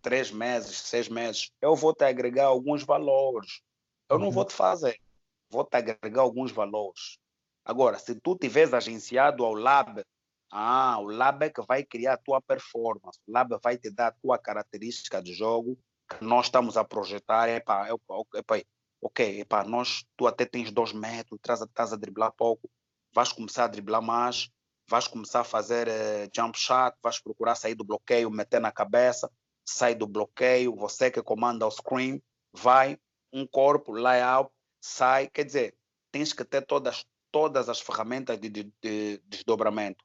três 0.00 0.30
meses, 0.30 0.78
seis 0.78 1.08
meses, 1.08 1.50
eu 1.60 1.76
vou 1.76 1.94
te 1.94 2.04
agregar 2.04 2.46
alguns 2.46 2.82
valores. 2.82 3.62
Eu 4.08 4.18
não 4.18 4.30
vou 4.30 4.44
te 4.44 4.52
fazer, 4.52 5.00
vou 5.48 5.64
te 5.64 5.76
agregar 5.76 6.22
alguns 6.22 6.50
valores. 6.50 7.18
Agora, 7.64 7.98
se 7.98 8.14
tu 8.16 8.36
tiveres 8.36 8.74
agenciado 8.74 9.44
ao 9.44 9.54
Lab, 9.54 10.04
ah, 10.50 10.98
o 10.98 11.04
Lab 11.04 11.44
é 11.44 11.50
que 11.50 11.62
vai 11.62 11.84
criar 11.84 12.14
a 12.14 12.18
tua 12.18 12.42
performance, 12.42 13.20
o 13.26 13.32
Lab 13.32 13.56
vai 13.62 13.78
te 13.78 13.90
dar 13.90 14.08
a 14.08 14.12
tua 14.12 14.38
característica 14.38 15.22
de 15.22 15.32
jogo 15.32 15.78
que 16.08 16.24
nós 16.24 16.46
estamos 16.46 16.76
a 16.76 16.84
projetar. 16.84 17.48
Epa, 17.48 17.88
epa, 17.88 18.14
epa, 18.34 18.62
ok, 19.00 19.40
epa, 19.40 19.64
nós, 19.64 20.04
tu 20.16 20.26
até 20.26 20.44
tens 20.44 20.70
dois 20.72 20.92
metros, 20.92 21.40
estás 21.40 21.92
a 21.92 21.96
driblar 21.96 22.32
pouco 22.32 22.68
vais 23.14 23.32
começar 23.32 23.64
a 23.64 23.68
driblar 23.68 24.02
mais, 24.02 24.50
vais 24.88 25.06
começar 25.06 25.40
a 25.40 25.44
fazer 25.44 25.88
uh, 25.88 26.30
jump 26.34 26.58
shot, 26.58 26.96
vais 27.02 27.18
procurar 27.20 27.54
sair 27.54 27.74
do 27.74 27.84
bloqueio, 27.84 28.30
meter 28.30 28.60
na 28.60 28.72
cabeça, 28.72 29.30
sai 29.64 29.94
do 29.94 30.06
bloqueio, 30.06 30.74
você 30.74 31.10
que 31.10 31.22
comanda 31.22 31.66
o 31.66 31.70
screen, 31.70 32.22
vai, 32.52 32.98
um 33.32 33.46
corpo, 33.46 33.92
layout, 33.92 34.50
sai, 34.80 35.28
quer 35.28 35.44
dizer, 35.44 35.76
tens 36.10 36.32
que 36.32 36.44
ter 36.44 36.62
todas, 36.62 37.04
todas 37.30 37.68
as 37.68 37.80
ferramentas 37.80 38.38
de, 38.38 38.48
de, 38.48 38.72
de 38.82 39.18
desdobramento. 39.26 40.04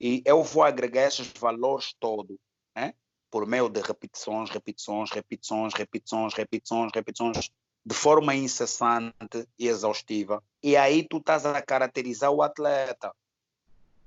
E 0.00 0.22
eu 0.24 0.44
vou 0.44 0.62
agregar 0.62 1.08
esses 1.08 1.26
valores 1.26 1.92
todos, 1.98 2.36
né? 2.76 2.94
por 3.30 3.46
meio 3.46 3.68
de 3.68 3.80
repetições, 3.80 4.50
repetições, 4.50 5.10
repetições, 5.10 5.74
repetições, 5.74 6.34
repetições, 6.34 6.92
repetições, 6.94 7.50
de 7.88 7.94
forma 7.94 8.34
incessante 8.34 9.48
e 9.58 9.66
exaustiva. 9.66 10.44
E 10.62 10.76
aí 10.76 11.02
tu 11.08 11.16
estás 11.16 11.46
a 11.46 11.62
caracterizar 11.62 12.30
o 12.30 12.42
atleta. 12.42 13.14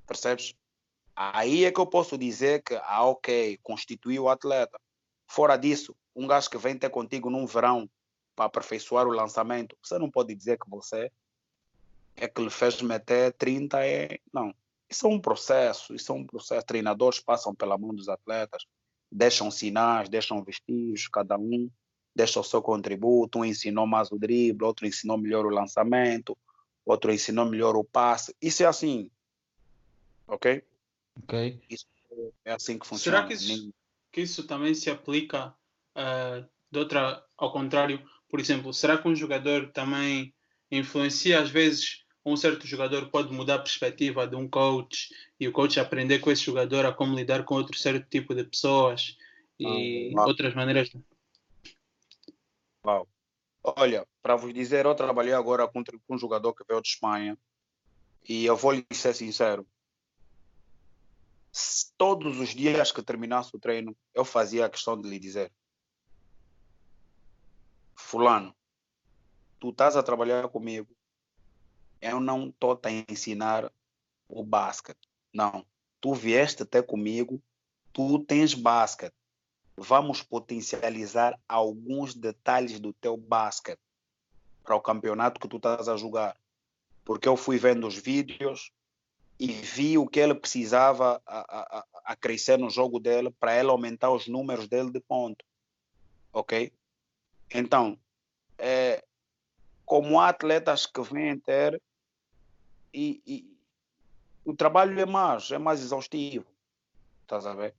Percebes? 0.05 0.53
Aí 1.15 1.65
é 1.65 1.71
que 1.71 1.79
eu 1.79 1.87
posso 1.87 2.15
dizer 2.15 2.61
que, 2.61 2.75
ah, 2.75 3.05
ok, 3.05 3.59
constituiu 3.63 4.25
o 4.25 4.29
atleta. 4.29 4.79
Fora 5.27 5.57
disso, 5.57 5.95
um 6.15 6.27
gajo 6.27 6.47
que 6.47 6.59
vem 6.59 6.77
ter 6.77 6.91
contigo 6.91 7.31
num 7.31 7.47
verão 7.47 7.89
para 8.35 8.45
aperfeiçoar 8.45 9.07
o 9.07 9.11
lançamento, 9.11 9.75
você 9.81 9.97
não 9.97 10.11
pode 10.11 10.35
dizer 10.35 10.59
que 10.59 10.69
você 10.69 11.11
é 12.15 12.27
que 12.27 12.39
lhe 12.39 12.51
fez 12.51 12.83
meter 12.83 13.33
30 13.33 13.83
é... 13.83 14.19
Não. 14.31 14.53
Isso 14.87 15.07
é 15.07 15.09
um 15.09 15.19
processo, 15.19 15.95
isso 15.95 16.11
é 16.11 16.15
um 16.15 16.23
processo. 16.23 16.67
Treinadores 16.67 17.19
passam 17.19 17.55
pela 17.55 17.79
mão 17.79 17.95
dos 17.95 18.07
atletas, 18.07 18.63
deixam 19.11 19.49
sinais, 19.49 20.07
deixam 20.07 20.43
vestígios, 20.43 21.07
cada 21.07 21.35
um 21.35 21.67
deixa 22.15 22.39
o 22.39 22.43
seu 22.43 22.61
contributo, 22.61 23.39
um 23.39 23.45
ensinou 23.45 23.87
mais 23.87 24.11
o 24.11 24.19
drible, 24.19 24.65
outro 24.65 24.85
ensinou 24.85 25.17
melhor 25.17 25.45
o 25.45 25.49
lançamento, 25.49 26.37
outro 26.85 27.11
ensinou 27.11 27.45
melhor 27.45 27.75
o 27.75 27.83
passe. 27.83 28.35
Isso 28.41 28.63
é 28.63 28.65
assim. 28.65 29.09
Ok? 30.27 30.63
Ok. 31.23 31.61
Isso 31.69 31.85
é 32.45 32.53
assim 32.53 32.77
que 32.77 32.85
funciona. 32.85 33.17
Será 33.17 33.27
que 33.27 33.33
isso, 33.33 33.73
que 34.11 34.21
isso 34.21 34.47
também 34.47 34.73
se 34.73 34.89
aplica 34.89 35.53
uh, 35.95 36.47
de 36.69 36.79
outra, 36.79 37.23
ao 37.37 37.51
contrário? 37.51 38.01
Por 38.29 38.39
exemplo, 38.39 38.73
será 38.73 38.97
que 38.97 39.07
um 39.07 39.15
jogador 39.15 39.71
também 39.71 40.33
influencia 40.69 41.41
às 41.41 41.49
vezes 41.49 42.05
um 42.25 42.37
certo 42.37 42.67
jogador 42.67 43.09
pode 43.09 43.33
mudar 43.33 43.55
a 43.55 43.59
perspectiva 43.59 44.27
de 44.27 44.35
um 44.35 44.47
coach 44.47 45.09
e 45.39 45.47
o 45.47 45.51
coach 45.51 45.79
aprender 45.79 46.19
com 46.19 46.31
esse 46.31 46.43
jogador 46.43 46.85
a 46.85 46.93
como 46.93 47.15
lidar 47.15 47.43
com 47.43 47.55
outro 47.55 47.77
certo 47.77 48.07
tipo 48.07 48.35
de 48.35 48.43
pessoas 48.43 49.17
e 49.59 50.13
Ah, 50.15 50.25
outras 50.25 50.53
maneiras. 50.53 50.89
Olha, 53.63 54.07
para 54.21 54.35
vos 54.35 54.53
dizer, 54.53 54.85
eu 54.85 54.95
trabalhei 54.95 55.33
agora 55.33 55.67
com, 55.67 55.83
um 56.09 56.17
jogador 56.17 56.53
que 56.53 56.63
veio 56.67 56.81
de 56.81 56.89
Espanha 56.89 57.37
e 58.27 58.45
eu 58.45 58.55
vou 58.55 58.71
lhe 58.71 58.85
ser 58.91 59.13
sincero. 59.13 59.67
Todos 61.97 62.39
os 62.39 62.49
dias 62.49 62.91
que 62.91 63.03
terminasse 63.03 63.55
o 63.55 63.59
treino, 63.59 63.95
eu 64.13 64.25
fazia 64.25 64.65
a 64.65 64.69
questão 64.69 64.99
de 64.99 65.07
lhe 65.07 65.19
dizer: 65.19 65.51
Fulano, 67.95 68.55
tu 69.59 69.69
estás 69.69 69.95
a 69.95 70.01
trabalhar 70.01 70.47
comigo, 70.47 70.95
eu 72.01 72.19
não 72.19 72.47
estou 72.47 72.79
a 72.83 73.11
ensinar 73.11 73.71
o 74.27 74.43
basquete. 74.43 75.07
Não. 75.31 75.65
Tu 75.99 76.15
vieste 76.15 76.63
até 76.63 76.81
comigo, 76.81 77.39
tu 77.93 78.23
tens 78.23 78.55
basquete 78.55 79.20
vamos 79.75 80.21
potencializar 80.21 81.39
alguns 81.47 82.13
detalhes 82.13 82.79
do 82.79 82.93
teu 82.93 83.17
basquete 83.17 83.79
para 84.63 84.75
o 84.75 84.81
campeonato 84.81 85.39
que 85.39 85.47
tu 85.47 85.57
estás 85.57 85.87
a 85.87 85.97
jogar. 85.97 86.37
Porque 87.03 87.27
eu 87.27 87.35
fui 87.35 87.57
vendo 87.57 87.87
os 87.87 87.95
vídeos 87.97 88.71
e 89.39 89.47
vi 89.51 89.97
o 89.97 90.07
que 90.07 90.19
ele 90.19 90.35
precisava 90.35 91.21
a, 91.25 91.39
a, 91.39 91.85
a- 92.05 92.15
crescer 92.15 92.59
no 92.59 92.69
jogo 92.69 92.99
dele 92.99 93.31
para 93.31 93.57
ele 93.57 93.69
aumentar 93.69 94.11
os 94.11 94.27
números 94.27 94.67
dele 94.67 94.91
de 94.91 94.99
ponto. 94.99 95.43
Ok? 96.31 96.71
Então, 97.53 97.97
é, 98.57 99.03
como 99.83 100.19
atletas 100.19 100.85
que 100.85 101.01
vêm 101.01 101.39
ter 101.39 101.81
e, 102.93 103.21
e 103.25 103.57
o 104.45 104.55
trabalho 104.55 104.99
é 104.99 105.05
mais, 105.05 105.49
é 105.51 105.57
mais 105.57 105.81
exaustivo. 105.81 106.45
Estás 107.23 107.45
a 107.45 107.53
ver? 107.53 107.73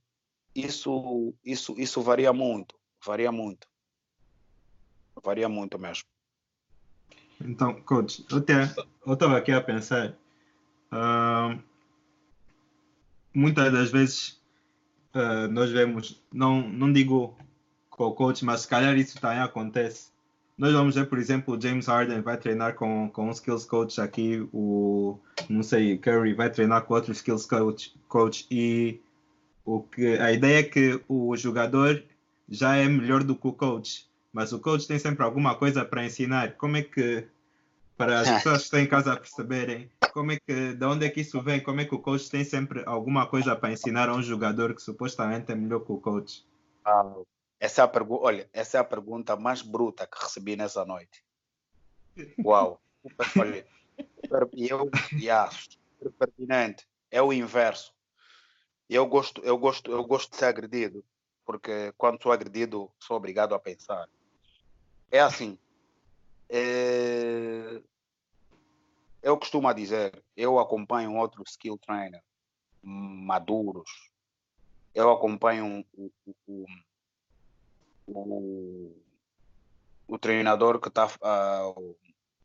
Isso, 0.55 1.33
isso, 1.43 1.75
isso 1.77 2.01
varia 2.01 2.31
muito, 2.31 2.75
varia 3.03 3.31
muito, 3.31 3.67
varia 5.23 5.49
muito 5.49 5.79
mesmo. 5.79 6.03
Então, 7.41 7.81
coach, 7.81 8.25
eu 8.29 9.13
estava 9.13 9.37
aqui 9.37 9.51
a 9.51 9.61
pensar. 9.61 10.15
ah, 10.91 11.57
muitas 13.33 13.71
das 13.71 13.91
vezes 13.91 14.39
ah, 15.13 15.47
nós 15.47 15.71
vemos, 15.71 16.21
não, 16.31 16.67
não 16.69 16.91
digo 16.91 17.35
com 17.89 18.05
o 18.05 18.13
coach, 18.13 18.43
mas 18.45 18.61
se 18.61 18.67
calhar 18.67 18.97
isso 18.97 19.19
também 19.19 19.39
acontece. 19.39 20.11
Nós 20.57 20.71
vamos 20.71 20.95
ver, 20.95 21.09
por 21.09 21.17
exemplo, 21.17 21.55
o 21.55 21.61
James 21.61 21.87
Harden 21.87 22.21
vai 22.21 22.37
treinar 22.37 22.75
com, 22.75 23.09
com 23.09 23.27
um 23.27 23.31
skills 23.31 23.65
coach 23.65 23.99
aqui, 23.99 24.47
o 24.53 25.17
não 25.49 25.63
sei, 25.63 25.97
Curry 25.97 26.33
vai 26.33 26.49
treinar 26.49 26.83
com 26.83 26.93
outro 26.93 27.11
skills 27.11 27.45
coach, 27.45 27.93
coach 28.07 28.45
e 28.51 28.99
o 29.65 29.81
que, 29.81 30.17
a 30.17 30.31
ideia 30.31 30.59
é 30.59 30.63
que 30.63 31.01
o 31.07 31.35
jogador 31.35 32.03
já 32.49 32.75
é 32.75 32.87
melhor 32.87 33.23
do 33.23 33.35
que 33.35 33.47
o 33.47 33.53
coach, 33.53 34.09
mas 34.31 34.51
o 34.51 34.59
coach 34.59 34.87
tem 34.87 34.99
sempre 34.99 35.23
alguma 35.23 35.55
coisa 35.55 35.85
para 35.85 36.05
ensinar. 36.05 36.53
Como 36.57 36.77
é 36.77 36.83
que, 36.83 37.27
para 37.97 38.19
as 38.19 38.29
pessoas 38.43 38.57
que 38.57 38.63
estão 38.63 38.79
em 38.79 38.87
casa 38.87 39.15
perceberem, 39.15 39.89
como 40.13 40.31
é 40.31 40.37
que, 40.39 40.73
de 40.73 40.85
onde 40.85 41.05
é 41.05 41.09
que 41.09 41.21
isso 41.21 41.41
vem? 41.41 41.61
Como 41.61 41.81
é 41.81 41.85
que 41.85 41.95
o 41.95 41.99
coach 41.99 42.29
tem 42.29 42.43
sempre 42.43 42.83
alguma 42.85 43.25
coisa 43.25 43.55
para 43.55 43.71
ensinar 43.71 44.09
a 44.09 44.15
um 44.15 44.21
jogador 44.21 44.75
que 44.75 44.81
supostamente 44.81 45.51
é 45.51 45.55
melhor 45.55 45.79
que 45.79 45.91
o 45.91 45.97
coach? 45.97 46.45
Ah, 46.85 47.15
essa 47.59 47.81
é 47.81 47.85
a 47.85 47.87
pergunta, 47.87 48.23
olha, 48.23 48.49
essa 48.51 48.77
é 48.77 48.81
a 48.81 48.83
pergunta 48.83 49.35
mais 49.35 49.61
bruta 49.61 50.05
que 50.05 50.21
recebi 50.21 50.55
nessa 50.55 50.83
noite. 50.85 51.23
Uau, 52.43 52.81
olha, 53.39 53.65
e 54.53 54.69
eu, 54.69 54.89
yeah, 55.13 55.49
super 55.51 56.11
pertinente, 56.11 56.85
é 57.09 57.21
o 57.21 57.31
inverso. 57.31 57.93
Eu 58.93 59.07
gosto, 59.07 59.41
eu 59.41 59.57
gosto, 59.57 59.91
eu 59.91 60.03
gosto 60.05 60.29
de 60.29 60.37
ser 60.37 60.45
agredido, 60.45 61.03
porque 61.43 61.91
quando 61.97 62.21
sou 62.21 62.31
agredido, 62.31 62.91
sou 62.99 63.17
obrigado 63.17 63.55
a 63.55 63.59
pensar. 63.59 64.07
É 65.09 65.19
assim, 65.19 65.57
é, 66.47 67.81
eu 69.23 69.35
costumo 69.35 69.73
dizer, 69.73 70.23
eu 70.37 70.59
acompanho 70.59 71.15
outros 71.15 71.49
skill 71.49 71.75
trainer 71.75 72.21
maduros, 72.83 74.11
eu 74.93 75.09
acompanho 75.09 75.83
o, 75.97 76.11
o, 76.47 76.65
o, 78.05 78.95
o, 80.07 80.19
treinador 80.19 80.79
que 80.79 80.89
está. 80.89 81.07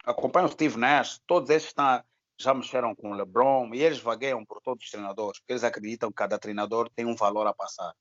acompanho 0.02 0.46
o 0.46 0.50
Steve 0.50 0.78
Nash, 0.78 1.20
todos 1.26 1.50
esses 1.50 1.74
tá, 1.74 2.02
já 2.38 2.54
mexeram 2.54 2.94
com 2.94 3.10
o 3.10 3.14
LeBron 3.14 3.74
e 3.74 3.82
eles 3.82 3.98
vagueiam 3.98 4.44
por 4.44 4.60
todos 4.60 4.84
os 4.84 4.90
treinadores, 4.90 5.40
porque 5.40 5.52
eles 5.52 5.64
acreditam 5.64 6.08
que 6.10 6.14
cada 6.16 6.38
treinador 6.38 6.88
tem 6.94 7.04
um 7.04 7.16
valor 7.16 7.46
a 7.46 7.52
passar. 7.52 7.92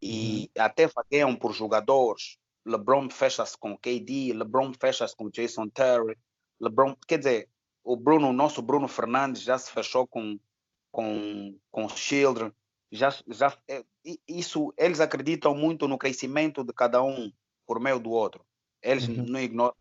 E 0.00 0.50
até 0.58 0.86
vagueiam 0.86 1.34
por 1.36 1.52
jogadores. 1.52 2.38
LeBron 2.64 3.08
fecha-se 3.10 3.56
com 3.56 3.76
KD, 3.76 4.32
LeBron 4.32 4.72
fecha-se 4.78 5.14
com 5.14 5.30
Jason 5.30 5.68
Terry, 5.68 6.16
LeBron, 6.60 6.96
quer 7.06 7.18
dizer, 7.18 7.48
o 7.84 7.96
Bruno, 7.96 8.30
o 8.30 8.32
nosso 8.32 8.60
Bruno 8.60 8.88
Fernandes 8.88 9.42
já 9.42 9.56
se 9.58 9.70
fechou 9.70 10.06
com 10.06 10.38
com 10.90 11.56
com 11.70 11.88
Children, 11.88 12.50
já 12.90 13.14
já 13.28 13.56
é, 13.68 13.84
isso 14.26 14.72
eles 14.78 14.98
acreditam 14.98 15.54
muito 15.54 15.86
no 15.86 15.98
crescimento 15.98 16.64
de 16.64 16.72
cada 16.72 17.02
um 17.02 17.30
por 17.66 17.78
meio 17.78 17.98
do 18.00 18.10
outro. 18.10 18.44
Eles 18.82 19.06
Uhum. 19.06 19.26
não 19.26 19.40
ignoram. 19.40 19.74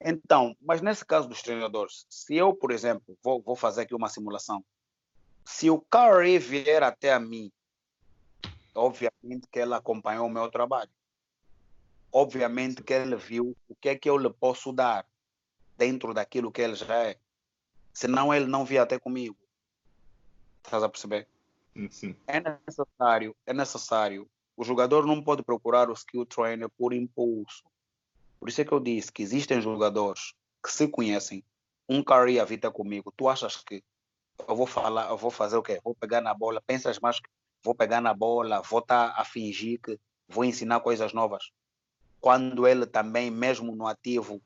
Então, 0.00 0.56
mas 0.60 0.80
nesse 0.80 1.04
caso 1.04 1.28
dos 1.28 1.42
treinadores, 1.42 2.06
se 2.08 2.36
eu, 2.36 2.54
por 2.54 2.70
exemplo, 2.70 3.18
vou, 3.22 3.42
vou 3.42 3.56
fazer 3.56 3.82
aqui 3.82 3.94
uma 3.94 4.08
simulação, 4.08 4.64
se 5.44 5.70
o 5.70 5.80
Curry 5.80 6.38
vier 6.38 6.82
até 6.82 7.12
a 7.12 7.18
mim, 7.18 7.50
obviamente 8.74 9.48
que 9.50 9.58
ele 9.58 9.74
acompanhou 9.74 10.26
o 10.26 10.30
meu 10.30 10.50
trabalho. 10.50 10.90
Obviamente 12.12 12.82
que 12.82 12.92
ele 12.92 13.16
viu 13.16 13.56
o 13.68 13.74
que 13.74 13.88
é 13.90 13.96
que 13.96 14.08
eu 14.08 14.16
lhe 14.16 14.30
posso 14.30 14.72
dar 14.72 15.06
dentro 15.76 16.14
daquilo 16.14 16.52
que 16.52 16.62
ele 16.62 16.74
já 16.74 17.08
é. 17.08 17.18
Senão 17.92 18.32
ele 18.32 18.46
não 18.46 18.64
via 18.64 18.82
até 18.82 18.98
comigo. 18.98 19.36
Estás 20.64 20.82
a 20.82 20.88
perceber? 20.88 21.26
Sim. 21.90 22.16
É 22.26 22.40
necessário, 22.40 23.36
é 23.46 23.52
necessário. 23.52 24.28
O 24.56 24.64
jogador 24.64 25.06
não 25.06 25.22
pode 25.22 25.42
procurar 25.42 25.88
o 25.88 25.92
skill 25.92 26.26
trainer 26.26 26.68
por 26.68 26.92
impulso. 26.92 27.64
Por 28.38 28.48
isso 28.48 28.60
é 28.60 28.64
que 28.64 28.72
eu 28.72 28.80
disse 28.80 29.12
que 29.12 29.22
existem 29.22 29.60
jogadores 29.60 30.34
que 30.64 30.70
se 30.70 30.88
conhecem. 30.88 31.44
Um 31.88 32.02
Curry 32.02 32.38
a 32.38 32.44
vida 32.44 32.70
comigo. 32.70 33.12
Tu 33.16 33.28
achas 33.28 33.56
que 33.56 33.82
eu 34.46 34.54
vou 34.54 34.66
falar, 34.66 35.08
eu 35.10 35.16
vou 35.16 35.30
fazer 35.30 35.56
o 35.56 35.62
quê? 35.62 35.80
Vou 35.82 35.94
pegar 35.94 36.20
na 36.20 36.34
bola. 36.34 36.62
Pensas 36.66 36.98
mais 37.00 37.18
que 37.18 37.28
vou 37.62 37.74
pegar 37.74 38.00
na 38.00 38.14
bola, 38.14 38.62
vou 38.62 38.80
estar 38.80 39.14
a 39.16 39.24
fingir 39.24 39.80
que 39.80 39.98
vou 40.28 40.44
ensinar 40.44 40.80
coisas 40.80 41.12
novas. 41.12 41.50
Quando 42.20 42.66
ele 42.66 42.86
também, 42.86 43.30
mesmo 43.30 43.74
no 43.74 43.86
ativo, 43.86 44.42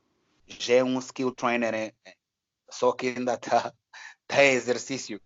já 0.46 0.74
é 0.74 0.84
um 0.84 0.98
skill 0.98 1.32
trainer, 1.32 1.74
é- 1.74 1.94
é- 2.04 2.14
só 2.70 2.92
que 2.92 3.08
ainda 3.08 3.34
está 3.34 3.72
tá 4.26 4.44
em 4.44 4.52
exercício. 4.52 5.20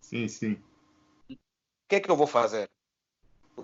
Sim, 0.00 0.28
sim. 0.28 0.52
O 1.30 1.36
que 1.88 1.96
é 1.96 2.00
que 2.00 2.10
eu 2.10 2.16
vou 2.16 2.26
fazer? 2.26 2.70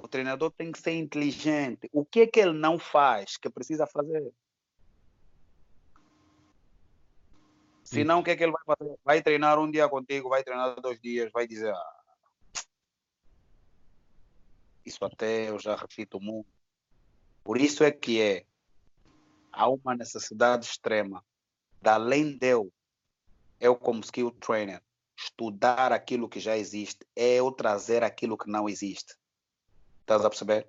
O 0.02 0.08
treinador 0.08 0.50
tem 0.50 0.72
que 0.72 0.78
ser 0.78 0.92
inteligente. 0.92 1.88
O 1.92 2.04
que 2.04 2.20
é 2.20 2.26
que 2.26 2.40
ele 2.40 2.52
não 2.52 2.78
faz 2.78 3.36
que 3.36 3.48
precisa 3.48 3.86
fazer? 3.86 4.32
Senão, 7.82 8.20
o 8.20 8.24
que 8.24 8.30
é 8.30 8.36
que 8.36 8.42
ele 8.42 8.52
vai 8.52 8.76
fazer? 8.76 8.96
Vai 9.04 9.22
treinar 9.22 9.58
um 9.58 9.70
dia 9.70 9.88
contigo, 9.88 10.28
vai 10.28 10.42
treinar 10.42 10.80
dois 10.80 11.00
dias, 11.00 11.30
vai 11.32 11.46
dizer: 11.46 11.72
"Ah, 11.72 12.04
Isso 14.84 15.02
até 15.04 15.48
eu 15.48 15.58
já 15.58 15.74
repito 15.74 16.20
muito. 16.20 16.48
Por 17.42 17.58
isso 17.58 17.82
é 17.82 17.90
que 17.90 18.20
é. 18.20 18.44
Há 19.50 19.68
uma 19.68 19.94
necessidade 19.94 20.66
extrema. 20.66 21.24
De 21.80 21.88
além 21.88 22.36
de 22.36 22.46
eu, 22.46 22.72
eu 23.60 23.76
como 23.76 24.00
skill 24.00 24.30
trainer, 24.30 24.82
estudar 25.16 25.92
aquilo 25.92 26.28
que 26.28 26.40
já 26.40 26.56
existe, 26.56 27.06
é 27.14 27.36
eu 27.36 27.50
trazer 27.52 28.02
aquilo 28.02 28.36
que 28.36 28.50
não 28.50 28.68
existe. 28.68 29.14
Estás 30.04 30.22
a 30.22 30.28
perceber? 30.28 30.68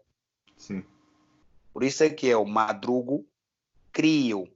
Sim. 0.57 0.81
Por 1.73 1.83
isso 1.83 2.05
é 2.05 2.09
que 2.09 2.25
eu 2.25 2.45
madrugo, 2.45 3.27
crio, 3.91 4.49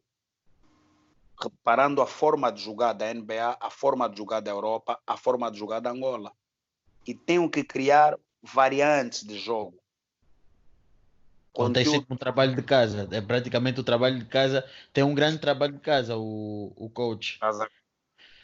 reparando 1.38 2.02
a 2.02 2.08
forma 2.08 2.50
de 2.50 2.62
jogar 2.62 2.94
da 2.94 3.14
NBA, 3.14 3.58
a 3.60 3.70
forma 3.70 4.10
de 4.10 4.18
jogar 4.18 4.40
da 4.40 4.50
Europa, 4.50 4.98
a 5.06 5.18
forma 5.18 5.52
de 5.52 5.60
jogar 5.60 5.82
da 5.82 5.92
Angola. 5.92 6.32
E 7.06 7.14
tenho 7.14 7.50
que 7.50 7.62
criar 7.62 8.18
variantes 8.42 9.26
de 9.28 9.38
jogo. 9.38 9.78
Então 11.52 11.74
tem 11.74 11.84
sempre 11.84 12.14
um 12.14 12.18
trabalho 12.18 12.56
de 12.56 12.64
casa. 12.64 13.10
É 13.12 13.20
praticamente 13.20 13.82
o 13.82 13.84
trabalho 13.84 14.18
de 14.18 14.26
casa. 14.26 14.66
Tem 14.94 15.04
um 15.04 15.14
grande 15.14 15.40
trabalho 15.40 15.74
de 15.74 15.82
casa, 15.82 16.16
o, 16.16 16.72
o 16.74 16.90
coach. 16.90 17.34
Estás 17.34 17.60
a, 17.60 17.68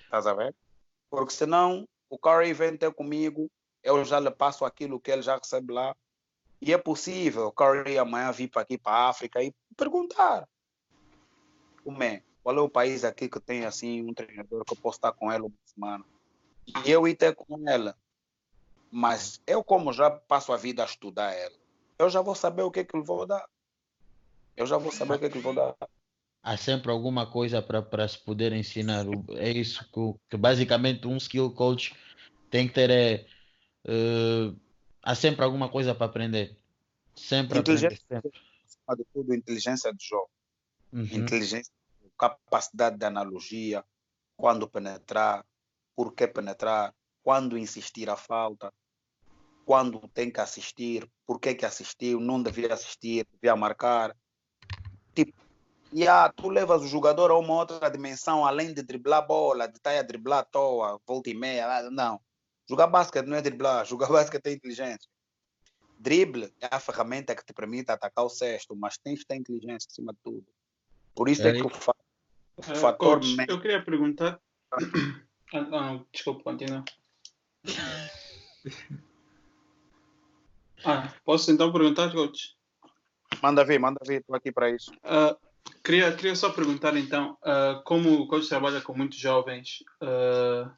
estás 0.04 0.28
a 0.28 0.34
ver? 0.34 0.54
Porque 1.10 1.32
senão 1.32 1.88
o 2.10 2.18
Curry 2.18 2.52
vem 2.52 2.76
ter 2.76 2.94
comigo, 2.94 3.50
eu 3.82 4.04
já 4.04 4.20
lhe 4.20 4.32
passo 4.32 4.66
aquilo 4.66 5.00
que 5.00 5.12
ele 5.12 5.22
já 5.22 5.38
recebe 5.38 5.72
lá. 5.72 5.96
E 6.66 6.74
é 6.74 6.80
possível 6.80 7.54
o 7.56 8.00
amanhã 8.02 8.32
vir 8.32 8.48
para 8.48 8.64
aqui, 8.64 8.76
para 8.76 8.92
a 8.92 9.10
África, 9.10 9.44
e 9.44 9.54
perguntar. 9.78 10.50
Como 11.84 12.02
é? 12.02 12.24
Qual 12.42 12.58
é 12.58 12.60
o 12.60 12.68
país 12.68 13.04
aqui 13.04 13.30
que 13.30 13.40
tem 13.40 13.66
assim 13.66 14.02
um 14.02 14.16
treinador 14.16 14.66
que 14.66 14.74
eu 14.74 14.78
posso 14.78 14.98
estar 14.98 15.12
com 15.12 15.32
ele 15.32 15.44
uma 15.44 15.52
semana? 15.64 16.04
E 16.84 16.90
eu 16.90 17.08
ir 17.08 17.14
ter 17.14 17.36
com 17.36 17.70
ela. 17.70 17.96
Mas 18.90 19.40
eu, 19.46 19.64
como 19.64 19.94
já 19.94 20.10
passo 20.10 20.52
a 20.52 20.58
vida 20.58 20.82
a 20.82 20.88
estudar 20.88 21.34
ela, 21.34 21.56
eu 22.00 22.10
já 22.10 22.20
vou 22.20 22.34
saber 22.34 22.64
o 22.64 22.72
que 22.72 22.80
é 22.80 22.84
que 22.84 22.98
lhe 22.98 23.04
vou 23.04 23.28
dar. 23.28 23.48
Eu 24.58 24.66
já 24.66 24.80
vou 24.80 24.92
saber 24.92 25.14
o 25.14 25.20
que 25.20 25.26
é 25.26 25.30
que 25.30 25.38
lhe 25.38 25.44
vou 25.44 25.54
dar. 25.54 25.76
Há 26.42 26.58
sempre 26.58 26.90
alguma 26.90 27.30
coisa 27.30 27.62
para 27.62 28.08
se 28.08 28.18
poder 28.18 28.52
ensinar. 28.54 29.06
É 29.36 29.52
isso 29.52 29.88
que, 29.92 30.20
que, 30.32 30.36
basicamente 30.36 31.08
um 31.08 31.18
skill 31.18 31.52
coach 31.52 31.96
tem 32.50 32.68
que 32.68 32.74
ter. 32.74 32.90
É, 32.90 33.26
uh, 33.88 34.65
há 35.06 35.14
sempre 35.14 35.46
alguma 35.46 35.70
coisa 35.70 35.94
para 35.94 36.08
aprender. 36.08 36.58
Sempre 37.16 37.60
inteligência, 37.60 38.04
aprender. 38.10 38.32
Sempre. 38.66 38.98
de 38.98 39.06
tudo, 39.14 39.34
inteligência 39.34 39.94
de 39.94 40.04
jogo. 40.04 40.30
Uhum. 40.92 41.04
Inteligência, 41.04 41.72
capacidade 42.18 42.98
de 42.98 43.06
analogia, 43.06 43.86
quando 44.36 44.68
penetrar, 44.68 45.46
por 45.96 46.14
que 46.14 46.28
penetrar, 46.28 46.94
quando 47.24 47.58
insistir 47.58 48.10
a 48.10 48.16
falta, 48.16 48.74
quando 49.66 50.08
tem 50.10 50.32
que 50.32 50.42
assistir, 50.42 51.10
por 51.26 51.40
que, 51.40 51.56
que 51.56 51.66
assistiu, 51.66 52.20
não 52.20 52.42
devia 52.42 52.74
assistir, 52.74 53.26
devia 53.34 53.56
marcar. 53.56 54.16
Tipo, 55.14 55.34
yeah, 55.94 56.32
tu 56.34 56.50
levas 56.50 56.82
o 56.84 56.88
jogador 56.88 57.32
a 57.32 57.38
uma 57.38 57.54
outra 57.54 57.90
dimensão, 57.90 58.46
além 58.46 58.74
de 58.74 58.84
driblar 58.84 59.26
bola, 59.26 59.68
de 59.68 59.78
estar 59.78 59.98
a 59.98 60.02
driblar 60.02 60.40
à 60.40 60.44
toa, 60.44 61.00
volta 61.06 61.30
e 61.30 61.34
meia. 61.34 61.90
Não. 61.90 62.20
Jogar 62.68 62.88
basquete 62.88 63.26
não 63.26 63.38
é 63.38 63.42
driblar, 63.42 63.86
jogar 63.86 64.08
basquete 64.10 64.48
é 64.48 64.54
inteligência. 64.54 65.10
Drible 65.98 66.54
é 66.60 66.68
a 66.70 66.80
ferramenta 66.80 67.36
que 67.36 67.46
te 67.46 67.54
permite 67.54 67.90
atacar 67.90 68.26
o 68.26 68.30
sexto, 68.30 68.76
mas 68.76 68.98
tens 68.98 69.20
de 69.20 69.26
ter 69.26 69.36
inteligência 69.36 69.88
acima 69.90 70.12
de 70.14 70.20
tudo. 70.24 70.46
Por 71.16 71.30
isso 71.30 71.44
é, 71.44 71.50
é 71.50 71.54
que 71.54 71.66
o, 71.66 71.70
fa 71.70 71.96
o 72.58 72.62
Uh, 72.62 72.76
fator. 72.76 73.20
coach, 73.20 73.36
eu 73.50 73.60
queria 73.60 73.84
perguntar. 73.84 74.40
Ah, 75.54 75.62
não, 75.62 76.06
desculpa, 76.12 76.44
continua. 76.44 76.84
Ah, 80.84 81.12
posso 81.24 81.52
então 81.52 81.72
perguntar, 81.72 82.12
coach? 82.12 82.56
Manda 83.42 83.64
vir, 83.64 83.80
manda 83.80 84.00
vir, 84.06 84.22
estou 84.22 84.36
aqui 84.36 84.52
para 84.52 84.70
isso. 84.70 84.92
Ah, 85.04 85.36
queria, 85.84 86.16
queria 86.16 86.36
só 86.36 86.52
perguntar 86.52 86.96
então, 86.96 87.38
ah, 87.44 87.82
como 87.86 88.22
o 88.22 88.28
coach 88.28 88.48
trabalha 88.48 88.82
com 88.82 88.94
muitos 88.96 89.18
jovens, 89.18 89.84
ah, 90.02 90.72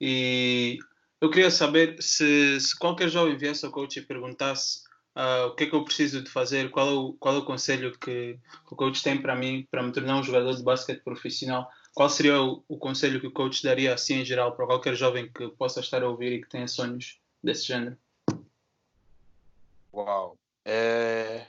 e 0.00 0.78
eu 1.20 1.30
queria 1.30 1.50
saber 1.50 2.02
se, 2.02 2.58
se 2.60 2.78
qualquer 2.78 3.08
jovem 3.08 3.36
viesse 3.36 3.64
ao 3.64 3.72
coach 3.72 3.98
e 3.98 4.02
perguntasse 4.02 4.82
ah, 5.14 5.46
o 5.46 5.54
que 5.54 5.64
é 5.64 5.66
que 5.66 5.74
eu 5.74 5.84
preciso 5.84 6.22
de 6.22 6.30
fazer, 6.30 6.70
qual 6.70 6.88
é 6.88 6.92
o, 6.92 7.12
qual 7.14 7.34
é 7.34 7.38
o 7.38 7.44
conselho 7.44 7.92
que, 7.98 8.38
que 8.66 8.72
o 8.72 8.76
coach 8.76 9.02
tem 9.02 9.20
para 9.20 9.36
mim, 9.36 9.66
para 9.70 9.82
me 9.82 9.92
tornar 9.92 10.18
um 10.18 10.22
jogador 10.22 10.54
de 10.54 10.62
basquete 10.62 11.02
profissional, 11.02 11.68
qual 11.94 12.08
seria 12.08 12.40
o, 12.40 12.64
o 12.68 12.78
conselho 12.78 13.20
que 13.20 13.26
o 13.26 13.32
coach 13.32 13.62
daria 13.62 13.92
assim 13.92 14.20
em 14.20 14.24
geral 14.24 14.54
para 14.56 14.66
qualquer 14.66 14.94
jovem 14.94 15.30
que 15.30 15.48
possa 15.50 15.80
estar 15.80 16.02
a 16.02 16.08
ouvir 16.08 16.32
e 16.32 16.40
que 16.40 16.48
tenha 16.48 16.66
sonhos 16.66 17.20
desse 17.42 17.66
género? 17.66 17.98
Uau. 19.92 20.38
É... 20.64 21.46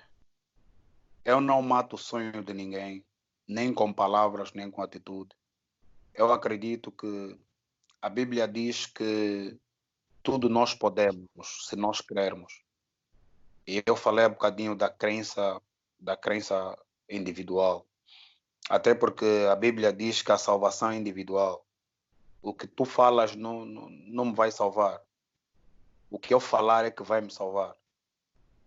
Eu 1.23 1.39
não 1.39 1.61
mato 1.61 1.95
o 1.95 1.99
sonho 1.99 2.43
de 2.43 2.53
ninguém, 2.53 3.05
nem 3.47 3.71
com 3.71 3.93
palavras, 3.93 4.51
nem 4.53 4.71
com 4.71 4.81
atitude. 4.81 5.29
Eu 6.13 6.33
acredito 6.33 6.91
que 6.91 7.37
a 8.01 8.09
Bíblia 8.09 8.47
diz 8.47 8.85
que 8.85 9.57
tudo 10.23 10.49
nós 10.49 10.73
podemos, 10.73 11.27
se 11.67 11.75
nós 11.75 12.01
queremos. 12.01 12.61
E 13.67 13.83
eu 13.85 13.95
falei 13.95 14.25
um 14.25 14.31
bocadinho 14.31 14.75
da 14.75 14.89
crença, 14.89 15.61
da 15.99 16.17
crença 16.17 16.77
individual. 17.09 17.85
Até 18.69 18.95
porque 18.95 19.25
a 19.51 19.55
Bíblia 19.55 19.91
diz 19.91 20.21
que 20.21 20.31
a 20.31 20.37
salvação 20.37 20.91
é 20.91 20.95
individual. 20.95 21.65
O 22.41 22.53
que 22.53 22.67
tu 22.67 22.85
falas 22.85 23.35
não, 23.35 23.65
não, 23.65 23.89
não 23.89 24.25
me 24.25 24.33
vai 24.33 24.51
salvar. 24.51 25.01
O 26.09 26.17
que 26.17 26.33
eu 26.33 26.39
falar 26.39 26.85
é 26.85 26.91
que 26.91 27.03
vai 27.03 27.21
me 27.21 27.31
salvar 27.31 27.75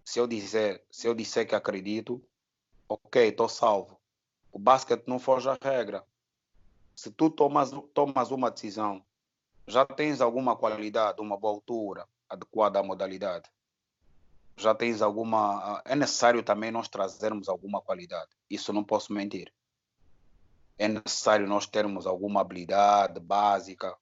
se 0.05 0.19
eu 0.19 0.27
dizer, 0.27 0.85
se 0.91 1.09
eu 1.09 1.15
disser 1.15 1.49
que 1.49 1.55
acredito, 1.55 2.23
ok, 2.89 3.29
estou 3.29 3.49
salvo. 3.49 3.99
O 4.53 4.59
basquete 4.59 5.09
não 5.09 5.19
foge 5.19 5.49
à 5.49 5.57
regra. 5.61 6.07
Se 6.95 7.11
tu 7.11 7.31
tomas, 7.31 7.71
tomas 7.95 8.31
uma 8.31 8.51
decisão, 8.51 9.05
já 9.67 9.85
tens 9.87 10.21
alguma 10.21 10.57
qualidade, 10.57 11.21
uma 11.21 11.37
boa 11.37 11.55
altura 11.55 12.07
adequada 12.29 12.79
à 12.79 12.83
modalidade. 12.83 13.51
Já 14.57 14.75
tens 14.75 15.03
alguma. 15.03 15.83
É 15.85 15.97
necessário 15.97 16.43
também 16.43 16.71
nós 16.71 16.89
trazermos 16.89 17.49
alguma 17.49 17.81
qualidade. 17.81 18.31
Isso 18.49 18.73
não 18.73 18.85
posso 18.85 19.13
mentir. 19.13 19.53
É 20.79 20.87
necessário 20.87 21.47
nós 21.47 21.67
termos 21.67 22.07
alguma 22.07 22.41
habilidade 22.41 23.19
básica, 23.21 23.97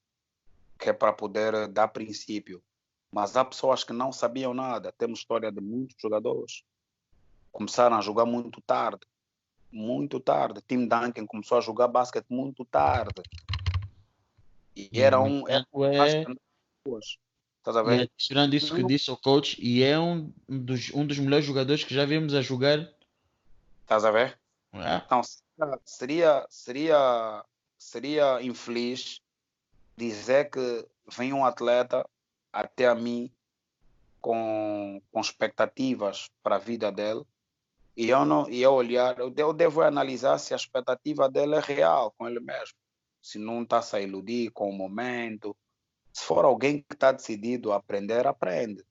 que 0.78 0.90
é 0.90 0.92
para 0.92 1.12
poder 1.12 1.68
dar 1.68 1.88
princípio. 1.88 2.62
Mas 3.10 3.36
há 3.36 3.44
pessoas 3.44 3.84
que 3.84 3.92
não 3.92 4.10
sabiam 4.10 4.52
nada. 4.52 4.92
Temos 4.92 5.20
história 5.20 5.52
de 5.52 5.60
muitos 5.60 5.96
jogadores. 6.00 6.64
Começaram 7.50 7.96
a 7.96 8.00
jogar 8.00 8.24
muito 8.24 8.60
tarde. 8.62 9.06
Muito 9.70 10.18
tarde. 10.18 10.60
Tim 10.66 10.86
Duncan 10.86 11.26
começou 11.26 11.58
a 11.58 11.60
jogar 11.62 11.88
basquete 11.88 12.26
muito 12.28 12.64
tarde. 12.64 13.22
E 14.74 15.00
era 15.00 15.20
um. 15.20 15.46
Era 15.48 15.66
é, 15.94 16.24
Estás 17.58 17.76
a 17.76 17.82
ver? 17.82 18.00
adicionando 18.02 18.56
isso 18.56 18.74
que 18.74 18.82
disse 18.82 19.10
o 19.10 19.16
coach, 19.16 19.56
e 19.62 19.84
é 19.84 19.96
um 19.98 20.32
dos, 20.48 20.92
um 20.92 21.06
dos 21.06 21.18
melhores 21.18 21.46
jogadores 21.46 21.84
que 21.84 21.94
já 21.94 22.04
vimos 22.04 22.34
a 22.34 22.42
jogar. 22.42 22.92
Estás 23.82 24.04
a 24.04 24.10
ver? 24.10 24.36
Ah, 24.72 25.02
Então, 25.06 25.22
seria, 25.84 26.44
seria, 26.48 27.44
seria 27.78 28.42
infeliz 28.42 29.20
dizer 29.96 30.50
que 30.50 30.86
vem 31.16 31.32
um 31.32 31.44
atleta 31.44 32.08
até 32.52 32.86
a 32.86 32.94
mim 32.94 33.30
com, 34.20 35.00
com 35.10 35.20
expectativas 35.20 36.30
para 36.42 36.56
a 36.56 36.58
vida 36.58 36.90
dele 36.90 37.22
e 37.96 38.08
eu 38.08 38.24
não 38.24 38.48
e 38.48 38.62
eu 38.62 38.72
olhar 38.72 39.18
eu 39.18 39.52
devo 39.52 39.82
analisar 39.82 40.38
se 40.38 40.54
a 40.54 40.56
expectativa 40.56 41.28
dele 41.28 41.56
é 41.56 41.60
real 41.60 42.12
com 42.16 42.26
ele 42.26 42.40
mesmo 42.40 42.76
se 43.22 43.38
não 43.38 43.62
está 43.62 43.80
a 43.92 44.00
iludir 44.00 44.50
com 44.50 44.68
o 44.68 44.72
momento 44.72 45.56
se 46.12 46.24
for 46.24 46.44
alguém 46.44 46.82
que 46.82 46.94
está 46.94 47.12
decidido 47.12 47.72
a 47.72 47.76
aprender 47.76 48.26
aprende 48.26 48.84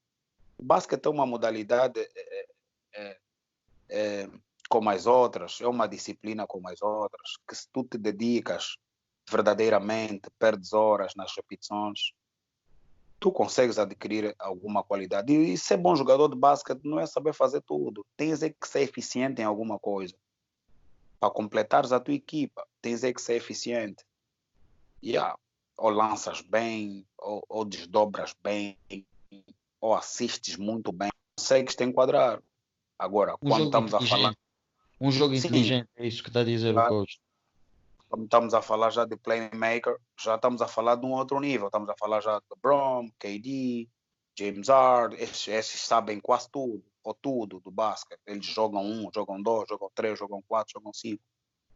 o 0.57 0.63
basquete 0.63 1.05
é 1.05 1.09
uma 1.09 1.25
modalidade 1.25 1.99
é, 1.99 2.47
é, 2.93 3.17
é, 3.89 4.29
como 4.69 4.89
as 4.89 5.05
outras 5.05 5.59
é 5.61 5.67
uma 5.67 5.87
disciplina 5.87 6.47
como 6.47 6.69
as 6.69 6.81
outras 6.81 7.37
que 7.47 7.55
se 7.55 7.67
tu 7.71 7.83
te 7.83 7.97
dedicas 7.97 8.77
verdadeiramente 9.29 10.29
perdes 10.39 10.73
horas 10.73 11.13
nas 11.15 11.35
repetições 11.35 12.13
tu 13.21 13.31
consegues 13.31 13.77
adquirir 13.77 14.35
alguma 14.39 14.83
qualidade. 14.83 15.31
E, 15.31 15.53
e 15.53 15.57
ser 15.57 15.77
bom 15.77 15.95
jogador 15.95 16.27
de 16.27 16.35
basquete 16.35 16.81
não 16.83 16.99
é 16.99 17.05
saber 17.05 17.33
fazer 17.33 17.61
tudo. 17.61 18.03
Tens 18.17 18.41
é 18.41 18.49
que 18.49 18.67
ser 18.67 18.81
eficiente 18.81 19.41
em 19.41 19.45
alguma 19.45 19.77
coisa. 19.77 20.15
Para 21.19 21.29
completares 21.29 21.91
a 21.91 21.99
tua 21.99 22.15
equipa, 22.15 22.67
tens 22.81 23.03
é 23.03 23.13
que 23.13 23.21
ser 23.21 23.35
eficiente. 23.35 24.03
Yeah. 25.03 25.35
Ou 25.77 25.89
lanças 25.89 26.41
bem, 26.41 27.05
ou, 27.17 27.43
ou 27.49 27.65
desdobras 27.65 28.35
bem, 28.43 28.77
ou 29.79 29.95
assistes 29.95 30.57
muito 30.57 30.91
bem. 30.91 31.09
Consegues 31.35 31.75
te 31.75 31.83
enquadrar. 31.83 32.41
Agora, 32.99 33.33
um 33.41 33.49
quando 33.49 33.65
estamos 33.65 33.93
a 33.95 34.01
falar 34.01 34.35
Um 34.99 35.11
jogo 35.11 35.35
Sim. 35.35 35.47
inteligente, 35.47 35.89
é 35.95 36.05
isso 36.05 36.21
que 36.21 36.29
está 36.29 36.41
a 36.41 36.43
dizer 36.43 36.73
Claro. 36.73 36.93
o 36.93 36.99
coach. 36.99 37.19
quando 38.07 38.25
estamos 38.25 38.53
a 38.53 38.61
falar 38.61 38.89
já 38.91 39.05
de 39.05 39.15
playmaker, 39.15 39.97
já 40.19 40.35
estamos 40.35 40.61
a 40.61 40.67
falar 40.67 40.95
de 40.95 41.05
um 41.05 41.13
outro 41.13 41.39
nível. 41.39 41.67
Estamos 41.67 41.89
a 41.89 41.95
falar 41.97 42.21
já 42.21 42.37
de 42.37 42.45
LeBron, 42.51 43.09
KD, 43.17 43.87
James 44.37 44.67
Harden. 44.67 45.19
Esses, 45.19 45.47
esses 45.47 45.81
sabem 45.81 46.19
quase 46.19 46.49
tudo, 46.51 46.83
ou 47.03 47.13
tudo 47.13 47.59
do 47.61 47.71
basquete. 47.71 48.19
Eles 48.27 48.45
jogam 48.45 48.83
um, 48.83 49.09
jogam 49.15 49.41
dois, 49.41 49.67
jogam 49.67 49.89
três, 49.95 50.19
jogam 50.19 50.43
quatro, 50.47 50.73
jogam 50.73 50.93
cinco. 50.93 51.23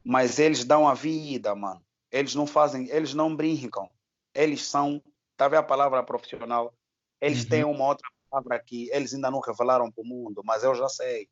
Mas 0.04 0.38
eles 0.38 0.64
dão 0.64 0.88
a 0.88 0.94
vida, 0.94 1.56
mano. 1.56 1.82
Eles 2.16 2.34
não 2.34 2.48
fazem, 2.48 2.88
eles 2.90 3.14
não 3.14 3.36
brincam. 3.36 3.90
Eles 4.34 4.66
são, 4.66 5.04
tá 5.36 5.50
vendo 5.50 5.60
a 5.60 5.64
palavra 5.64 6.02
profissional? 6.02 6.74
Eles 7.20 7.44
Uhum. 7.44 7.50
têm 7.50 7.64
uma 7.66 7.88
outra 7.88 8.08
palavra 8.30 8.58
que 8.58 8.90
eles 8.92 9.14
ainda 9.14 9.30
não 9.30 9.42
revelaram 9.42 9.92
para 9.92 10.02
o 10.02 10.08
mundo, 10.08 10.42
mas 10.46 10.64
eu 10.64 10.74
já 10.74 10.88
sei. 10.88 11.28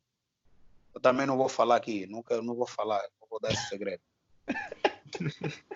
Eu 0.94 1.00
também 1.00 1.24
não 1.26 1.38
vou 1.38 1.48
falar 1.48 1.76
aqui, 1.76 2.06
nunca, 2.06 2.42
não 2.42 2.54
vou 2.54 2.66
falar, 2.66 3.02
não 3.18 3.26
vou 3.30 3.40
dar 3.40 3.50
esse 3.50 3.66
segredo. 3.66 4.02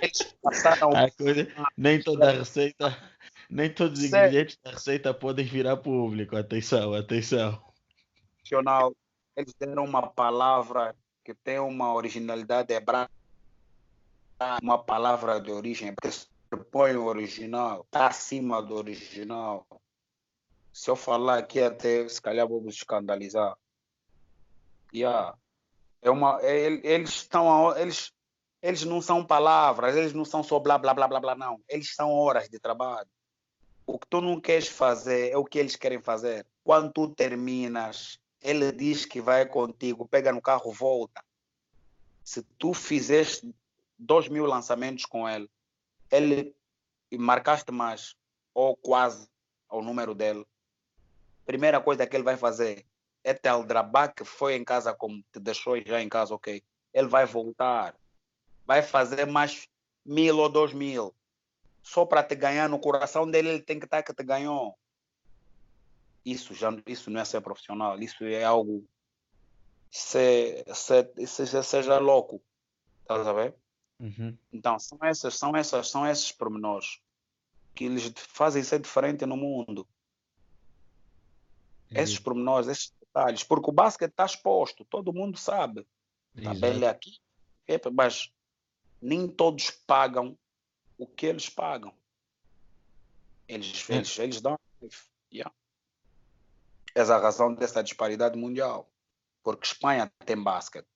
Eles 0.00 0.34
passaram 0.42 0.90
coisa- 1.18 1.46
nem 1.76 2.02
toda 2.02 2.30
a 2.30 2.32
receita, 2.32 2.96
nem 3.50 3.72
todos 3.72 4.00
os 4.00 4.06
ingredientes 4.06 4.58
da 4.62 4.70
receita 4.70 5.12
podem 5.12 5.44
virar 5.44 5.76
público. 5.76 6.34
Atenção, 6.34 6.94
atenção. 6.94 7.62
profissional, 8.36 8.94
eles 9.36 9.54
deram 9.54 9.84
uma 9.84 10.06
palavra 10.06 10.96
que 11.24 11.34
tem 11.34 11.58
uma 11.58 11.92
originalidade 11.92 12.72
hebraica, 12.72 13.15
uma 14.62 14.78
palavra 14.78 15.40
de 15.40 15.50
origem, 15.50 15.94
porque 15.94 16.10
se 16.10 16.26
põe 16.70 16.96
o 16.96 17.04
original, 17.04 17.82
está 17.82 18.08
acima 18.08 18.62
do 18.62 18.74
original. 18.74 19.66
Se 20.72 20.90
eu 20.90 20.96
falar 20.96 21.38
aqui 21.38 21.60
até, 21.60 22.06
se 22.08 22.20
calhar 22.20 22.46
vou 22.46 22.60
vos 22.60 22.74
escandalizar. 22.74 23.56
Yeah. 24.94 25.36
É 26.02 26.10
uma, 26.10 26.38
é- 26.42 26.80
eles 26.86 27.10
estão, 27.10 27.76
eles, 27.76 28.12
eles 28.62 28.84
não 28.84 29.00
são 29.00 29.24
palavras, 29.24 29.96
eles 29.96 30.12
não 30.12 30.24
são 30.24 30.42
só 30.42 30.58
blá 30.58 30.78
blá 30.78 30.92
blá 30.92 31.08
blá 31.08 31.20
blá, 31.20 31.34
não. 31.34 31.60
Eles 31.68 31.94
são 31.94 32.12
horas 32.12 32.48
de 32.48 32.58
trabalho. 32.58 33.08
O 33.86 33.98
que 33.98 34.06
tu 34.08 34.20
não 34.20 34.40
queres 34.40 34.68
fazer 34.68 35.30
é 35.30 35.36
o 35.36 35.44
que 35.44 35.58
eles 35.58 35.76
querem 35.76 36.00
fazer. 36.00 36.46
Quando 36.62 36.92
tu 36.92 37.08
terminas, 37.08 38.20
ele 38.42 38.70
diz 38.72 39.06
que 39.06 39.20
vai 39.20 39.46
contigo, 39.46 40.06
pega 40.06 40.32
no 40.32 40.42
carro, 40.42 40.72
volta. 40.72 41.24
Se 42.22 42.42
tu 42.58 42.74
fizeste 42.74 43.54
dois 43.98 44.28
mil 44.28 44.46
lançamentos 44.46 45.04
com 45.04 45.28
ele, 45.28 45.50
ele 46.10 46.54
marcaste 47.12 47.72
mais 47.72 48.16
ou 48.54 48.76
quase 48.76 49.28
ao 49.68 49.82
número 49.82 50.14
dele, 50.14 50.46
primeira 51.44 51.80
coisa 51.80 52.06
que 52.06 52.16
ele 52.16 52.24
vai 52.24 52.36
fazer 52.36 52.84
é 53.22 53.34
te 53.34 53.48
aldrabar 53.48 54.14
que 54.14 54.24
foi 54.24 54.54
em 54.54 54.64
casa 54.64 54.94
como 54.94 55.22
te 55.32 55.40
deixou 55.40 55.80
já 55.84 56.00
em 56.00 56.08
casa, 56.08 56.34
ok? 56.34 56.62
Ele 56.94 57.08
vai 57.08 57.26
voltar, 57.26 57.96
vai 58.64 58.82
fazer 58.82 59.26
mais 59.26 59.68
mil 60.04 60.38
ou 60.38 60.48
dois 60.48 60.72
mil. 60.72 61.14
Só 61.82 62.04
para 62.04 62.22
te 62.22 62.34
ganhar 62.34 62.68
no 62.68 62.78
coração 62.78 63.28
dele, 63.30 63.48
ele 63.48 63.62
tem 63.62 63.78
que 63.78 63.84
estar 63.84 64.02
que 64.02 64.14
te 64.14 64.24
ganhou. 64.24 64.76
Isso, 66.24 66.54
já, 66.54 66.70
isso 66.86 67.10
não 67.10 67.20
é 67.20 67.24
ser 67.24 67.40
profissional, 67.40 67.98
isso 68.00 68.24
é 68.24 68.42
algo. 68.42 68.84
Se, 69.90 70.64
se, 70.74 71.26
se, 71.26 71.62
seja 71.62 71.98
louco. 71.98 72.42
Estás 73.02 73.26
a 73.26 73.32
ver? 73.32 73.54
Uhum. 73.98 74.36
Então, 74.52 74.78
são 74.78 74.98
essas, 75.02 75.36
são 75.36 75.56
essas, 75.56 75.88
são 75.88 76.06
esses 76.06 76.30
pormenores 76.32 77.00
que 77.74 77.84
eles 77.84 78.12
fazem 78.16 78.62
ser 78.62 78.80
diferente 78.80 79.24
no 79.26 79.36
mundo. 79.36 79.86
Uhum. 81.90 82.00
Esses 82.00 82.18
pormenores, 82.18 82.68
esses 82.68 82.92
detalhes, 83.00 83.44
porque 83.44 83.70
o 83.70 83.72
basquete 83.72 84.10
está 84.10 84.24
exposto, 84.24 84.84
todo 84.84 85.12
mundo 85.12 85.38
sabe. 85.38 85.86
Está 86.34 86.52
bem 86.52 86.84
aqui, 86.84 87.18
mas 87.92 88.30
nem 89.00 89.26
todos 89.26 89.70
pagam 89.70 90.36
o 90.98 91.06
que 91.06 91.26
eles 91.26 91.48
pagam. 91.48 91.94
Eles, 93.48 93.88
é. 93.88 93.94
eles, 93.94 94.18
eles 94.18 94.40
dão. 94.40 94.58
Yeah. 95.32 95.54
Essa 96.94 97.12
é 97.12 97.16
a 97.16 97.20
razão 97.20 97.54
dessa 97.54 97.82
disparidade 97.82 98.38
mundial. 98.38 98.90
Porque 99.42 99.66
Espanha 99.66 100.12
tem 100.24 100.42
basquete, 100.42 100.88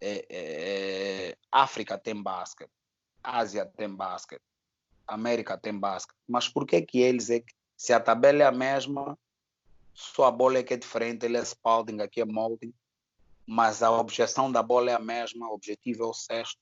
é, 0.00 0.26
é, 0.28 1.28
é, 1.30 1.36
África 1.50 1.98
tem 1.98 2.20
basquete, 2.20 2.70
Ásia 3.22 3.66
tem 3.66 3.88
basquete, 3.88 4.42
América 5.06 5.56
tem 5.56 5.78
basquete. 5.78 6.16
Mas 6.28 6.48
por 6.48 6.66
que 6.66 6.82
que 6.82 7.00
eles 7.00 7.30
é 7.30 7.40
que, 7.40 7.54
se 7.76 7.92
a 7.92 8.00
tabela 8.00 8.42
é 8.42 8.46
a 8.46 8.52
mesma, 8.52 9.18
só 9.94 10.24
a 10.24 10.30
bola 10.30 10.58
é 10.58 10.62
que 10.62 10.74
é 10.74 10.76
diferente, 10.76 11.24
ele 11.24 11.36
é 11.36 11.44
Spalding, 11.44 12.00
aqui 12.00 12.20
é 12.20 12.24
Molding, 12.24 12.72
mas 13.46 13.82
a 13.82 13.90
objeção 13.90 14.50
da 14.50 14.62
bola 14.62 14.90
é 14.90 14.94
a 14.94 14.98
mesma, 14.98 15.48
o 15.48 15.54
objetivo 15.54 16.02
é 16.02 16.06
o 16.06 16.12
sexto. 16.12 16.60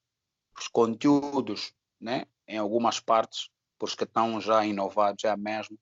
Os 0.56 0.68
conteúdos, 0.68 1.72
né, 2.00 2.26
em 2.46 2.58
algumas 2.58 3.00
partes, 3.00 3.50
porque 3.78 3.96
que 3.96 4.04
estão 4.04 4.40
já 4.40 4.64
inovados, 4.64 5.24
é 5.24 5.30
a 5.30 5.36
mesma. 5.36 5.76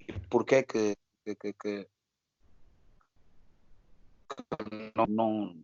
E 0.00 0.12
por 0.28 0.44
que 0.44 0.62
que, 0.62 0.96
que, 1.24 1.52
que, 1.54 1.88
não, 5.08 5.56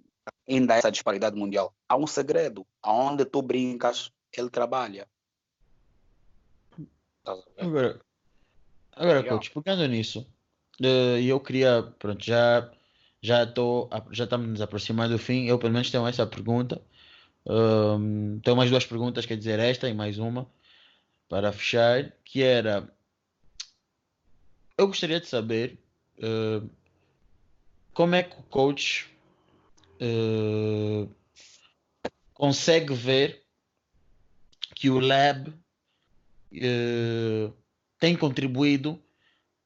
ainda 0.48 0.74
essa 0.74 0.90
disparidade 0.90 1.36
mundial? 1.36 1.74
Há 1.88 1.96
um 1.96 2.06
segredo. 2.06 2.66
Aonde 2.82 3.24
tu 3.24 3.42
brincas, 3.42 4.10
ele 4.36 4.50
trabalha. 4.50 5.06
Agora, 7.58 8.00
agora 8.92 9.24
coach, 9.24 9.50
pegando 9.50 9.86
nisso, 9.86 10.26
eu 10.80 11.38
queria, 11.40 11.82
pronto, 11.98 12.24
já 12.24 12.70
já 13.20 13.42
estou 13.42 13.90
já 14.12 14.24
estamos 14.24 14.48
nos 14.48 14.60
aproximando 14.60 15.14
do 15.14 15.18
fim. 15.18 15.46
Eu 15.46 15.58
pelo 15.58 15.72
menos 15.72 15.90
tenho 15.90 16.06
essa 16.06 16.26
pergunta. 16.26 16.80
Um, 17.44 18.40
tenho 18.40 18.56
mais 18.56 18.70
duas 18.70 18.86
perguntas, 18.86 19.26
quer 19.26 19.36
dizer, 19.36 19.58
esta 19.58 19.88
e 19.88 19.94
mais 19.94 20.18
uma 20.18 20.46
para 21.28 21.52
fechar, 21.52 22.12
que 22.24 22.42
era 22.42 22.90
eu 24.78 24.86
gostaria 24.86 25.20
de 25.20 25.26
saber 25.26 25.76
uh, 26.18 26.68
como 27.92 28.14
é 28.14 28.22
que 28.22 28.38
o 28.38 28.42
coach 28.44 29.10
uh, 30.00 31.08
consegue 32.34 32.94
ver 32.94 33.42
que 34.74 34.90
o 34.90 35.00
lab 35.00 35.50
uh, 35.50 37.52
tem 37.98 38.16
contribuído 38.16 39.02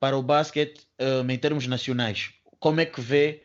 para 0.00 0.16
o 0.16 0.22
basquete 0.22 0.86
em 1.28 1.38
termos 1.38 1.66
nacionais. 1.66 2.32
Como 2.58 2.80
é 2.80 2.84
que 2.84 3.00
vê 3.00 3.44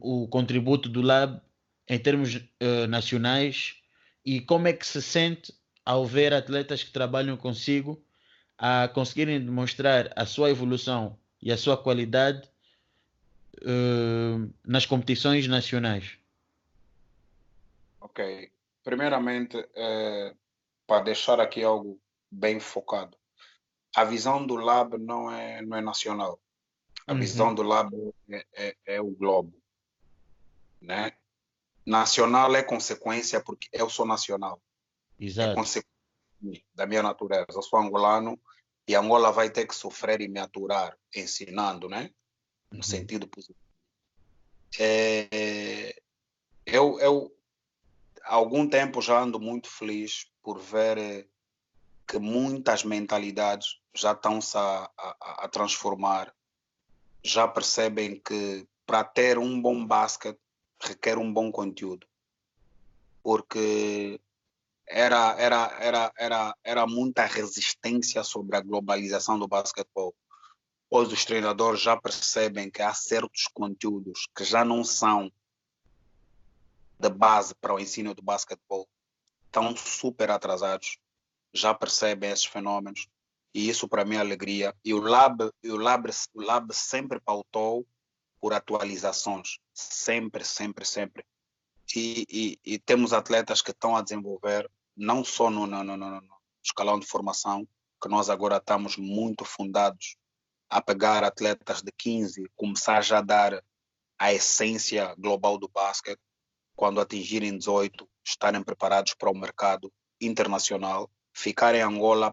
o 0.00 0.28
contributo 0.28 0.88
do 0.88 1.02
lab 1.02 1.40
em 1.88 1.98
termos 1.98 2.36
uh, 2.36 2.86
nacionais 2.88 3.76
e 4.24 4.40
como 4.40 4.68
é 4.68 4.72
que 4.72 4.86
se 4.86 5.02
sente 5.02 5.52
ao 5.84 6.06
ver 6.06 6.32
atletas 6.32 6.84
que 6.84 6.92
trabalham 6.92 7.36
consigo 7.36 8.04
a 8.56 8.86
conseguirem 8.86 9.40
demonstrar 9.40 10.12
a 10.14 10.26
sua 10.26 10.50
evolução 10.50 11.18
e 11.42 11.50
a 11.50 11.56
sua 11.56 11.76
qualidade 11.76 12.49
uh, 13.62 14.52
nas 14.64 14.86
competições 14.86 15.46
nacionais? 15.46 16.18
Ok. 18.00 18.50
Primeiramente, 18.82 19.56
é, 19.74 20.34
para 20.86 21.02
deixar 21.02 21.40
aqui 21.40 21.62
algo 21.62 22.00
bem 22.30 22.58
focado, 22.58 23.16
a 23.94 24.04
visão 24.04 24.46
do 24.46 24.56
Lab 24.56 24.96
não 24.98 25.30
é, 25.30 25.62
não 25.62 25.76
é 25.76 25.80
nacional. 25.80 26.40
A 27.06 27.12
uhum. 27.12 27.18
visão 27.18 27.54
do 27.54 27.62
Lab 27.62 27.94
é, 28.30 28.46
é, 28.54 28.76
é 28.86 29.00
o 29.00 29.10
globo. 29.10 29.52
Né? 30.80 31.12
Nacional 31.84 32.54
é 32.54 32.62
consequência 32.62 33.40
porque 33.40 33.68
eu 33.72 33.90
sou 33.90 34.06
nacional. 34.06 34.60
É 35.18 35.24
Exato. 35.24 35.50
É 35.50 35.54
consequência 35.54 36.64
da 36.74 36.86
minha 36.86 37.02
natureza. 37.02 37.46
Eu 37.52 37.62
sou 37.62 37.78
angolano 37.78 38.40
e 38.86 38.94
Angola 38.94 39.30
vai 39.30 39.50
ter 39.50 39.66
que 39.66 39.74
sofrer 39.74 40.20
e 40.20 40.28
me 40.28 40.40
aturar 40.40 40.96
ensinando, 41.14 41.88
né? 41.88 42.10
No 42.70 42.78
uhum. 42.78 42.82
sentido 42.82 43.26
positivo. 43.28 43.58
É, 44.78 46.00
eu, 46.64 46.98
eu, 47.00 47.36
há 48.22 48.34
algum 48.34 48.68
tempo 48.68 49.02
já 49.02 49.20
ando 49.20 49.40
muito 49.40 49.68
feliz 49.68 50.30
por 50.42 50.58
ver 50.58 50.98
eh, 50.98 51.26
que 52.06 52.18
muitas 52.18 52.84
mentalidades 52.84 53.80
já 53.94 54.12
estão-se 54.12 54.56
a, 54.56 54.90
a, 54.96 55.44
a 55.44 55.48
transformar, 55.48 56.34
já 57.22 57.46
percebem 57.48 58.20
que 58.20 58.66
para 58.86 59.04
ter 59.04 59.38
um 59.38 59.60
bom 59.60 59.84
basquete 59.84 60.38
requer 60.80 61.18
um 61.18 61.32
bom 61.32 61.50
conteúdo. 61.52 62.06
Porque 63.22 64.20
era, 64.86 65.36
era, 65.38 65.76
era, 65.78 66.12
era, 66.16 66.56
era 66.64 66.86
muita 66.86 67.24
resistência 67.26 68.24
sobre 68.24 68.56
a 68.56 68.60
globalização 68.60 69.38
do 69.38 69.46
basquetebol. 69.46 70.14
Hoje 70.92 71.14
os 71.14 71.24
treinadores 71.24 71.80
já 71.80 71.96
percebem 71.96 72.68
que 72.68 72.82
há 72.82 72.92
certos 72.92 73.44
conteúdos 73.54 74.28
que 74.36 74.42
já 74.42 74.64
não 74.64 74.82
são 74.82 75.30
de 76.98 77.08
base 77.08 77.54
para 77.54 77.72
o 77.72 77.78
ensino 77.78 78.12
do 78.12 78.20
basquetebol. 78.20 78.88
Estão 79.46 79.76
super 79.76 80.32
atrasados. 80.32 80.98
Já 81.54 81.72
percebem 81.72 82.32
esses 82.32 82.44
fenômenos. 82.44 83.06
E 83.54 83.68
isso 83.68 83.88
para 83.88 84.04
mim 84.04 84.16
é 84.16 84.18
alegria. 84.18 84.74
E 84.84 84.92
o 84.92 84.98
Lab, 84.98 85.50
o 85.64 85.76
Lab, 85.76 86.10
o 86.34 86.42
Lab 86.42 86.74
sempre 86.74 87.20
pautou 87.20 87.86
por 88.40 88.52
atualizações, 88.52 89.60
sempre, 89.72 90.44
sempre, 90.44 90.84
sempre. 90.84 91.24
E, 91.94 92.26
e, 92.28 92.74
e 92.74 92.78
temos 92.80 93.12
atletas 93.12 93.62
que 93.62 93.70
estão 93.70 93.94
a 93.94 94.02
desenvolver, 94.02 94.68
não 94.96 95.22
só 95.22 95.50
no, 95.50 95.68
no, 95.68 95.84
no, 95.84 95.96
no, 95.96 96.22
escalão 96.64 96.98
de 96.98 97.06
formação, 97.06 97.66
que 98.02 98.08
nós 98.08 98.28
agora 98.28 98.56
estamos 98.56 98.96
muito 98.96 99.44
fundados 99.44 100.16
a 100.70 100.80
pegar 100.80 101.24
atletas 101.24 101.82
de 101.82 101.90
15, 101.98 102.48
começar 102.54 103.02
já 103.02 103.18
a 103.18 103.22
dar 103.22 103.62
a 104.16 104.32
essência 104.32 105.14
global 105.18 105.58
do 105.58 105.68
basquete, 105.68 106.20
quando 106.76 107.00
atingirem 107.00 107.58
18, 107.58 108.08
estarem 108.24 108.62
preparados 108.62 109.14
para 109.14 109.30
o 109.30 109.36
mercado 109.36 109.92
internacional, 110.20 111.10
ficar 111.34 111.74
em 111.74 111.80
Angola, 111.80 112.32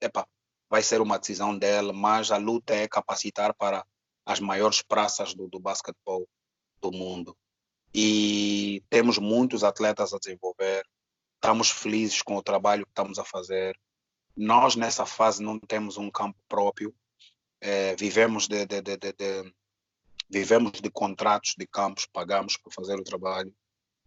epa, 0.00 0.26
vai 0.70 0.82
ser 0.82 1.00
uma 1.00 1.18
decisão 1.18 1.56
dela, 1.56 1.92
mas 1.92 2.30
a 2.30 2.38
luta 2.38 2.74
é 2.74 2.88
capacitar 2.88 3.54
para 3.54 3.84
as 4.24 4.40
maiores 4.40 4.80
praças 4.80 5.34
do, 5.34 5.46
do 5.48 5.60
basquetebol 5.60 6.26
do 6.80 6.90
mundo. 6.90 7.36
E 7.94 8.82
temos 8.88 9.18
muitos 9.18 9.62
atletas 9.62 10.14
a 10.14 10.18
desenvolver, 10.18 10.84
estamos 11.34 11.70
felizes 11.70 12.22
com 12.22 12.36
o 12.36 12.42
trabalho 12.42 12.84
que 12.84 12.90
estamos 12.90 13.18
a 13.18 13.24
fazer. 13.24 13.78
Nós, 14.36 14.74
nessa 14.74 15.04
fase, 15.04 15.42
não 15.42 15.58
temos 15.60 15.96
um 15.96 16.10
campo 16.10 16.38
próprio, 16.48 16.94
é, 17.64 17.96
vivemos 17.96 18.46
de, 18.46 18.66
de, 18.66 18.82
de, 18.82 18.96
de, 18.98 19.54
vivemos 20.28 20.72
de 20.82 20.90
contratos 20.90 21.54
de 21.58 21.66
campos, 21.66 22.04
pagamos 22.04 22.58
para 22.58 22.70
fazer 22.70 22.94
o 22.94 23.02
trabalho. 23.02 23.54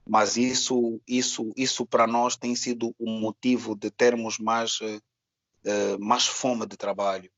Mas 0.07 0.38
isso, 0.38 1.01
isso, 1.07 1.51
isso 1.57 1.84
para 1.84 2.05
nós 2.05 2.38
tem 2.38 2.55
sido 2.55 2.95
um 2.99 3.19
motivo 3.19 3.75
de 3.75 3.89
termos 3.89 4.38
mais, 4.38 4.79
uh, 4.79 5.99
mais 5.99 6.27
fome 6.27 6.67
de 6.67 6.77
trabalho. 6.77 7.31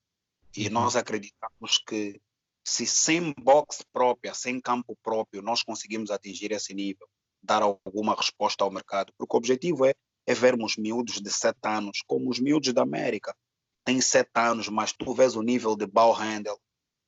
E 0.55 0.67
uhum. 0.67 0.73
nós 0.73 0.97
acreditamos 0.97 1.77
que 1.87 2.19
se 2.65 2.85
sem 2.85 3.33
box 3.39 3.81
própria, 3.93 4.33
sem 4.33 4.59
campo 4.59 4.97
próprio, 5.01 5.41
nós 5.41 5.63
conseguimos 5.63 6.11
atingir 6.11 6.51
esse 6.51 6.73
nível, 6.73 7.07
dar 7.41 7.63
alguma 7.63 8.13
resposta 8.13 8.65
ao 8.65 8.71
mercado, 8.71 9.13
porque 9.17 9.35
o 9.35 9.37
objetivo 9.37 9.85
é, 9.85 9.93
é 10.27 10.33
vermos 10.33 10.75
miúdos 10.75 11.21
de 11.21 11.31
7 11.31 11.57
anos, 11.63 12.03
como 12.05 12.29
os 12.29 12.41
miúdos 12.41 12.73
da 12.73 12.83
América. 12.83 13.33
Tem 13.89 13.99
7 13.99 14.29
anos, 14.35 14.69
mas 14.69 14.93
tu 14.93 15.15
vês 15.15 15.35
o 15.35 15.41
nível 15.41 15.75
de 15.75 15.87
ball 15.87 16.13
handle, 16.13 16.59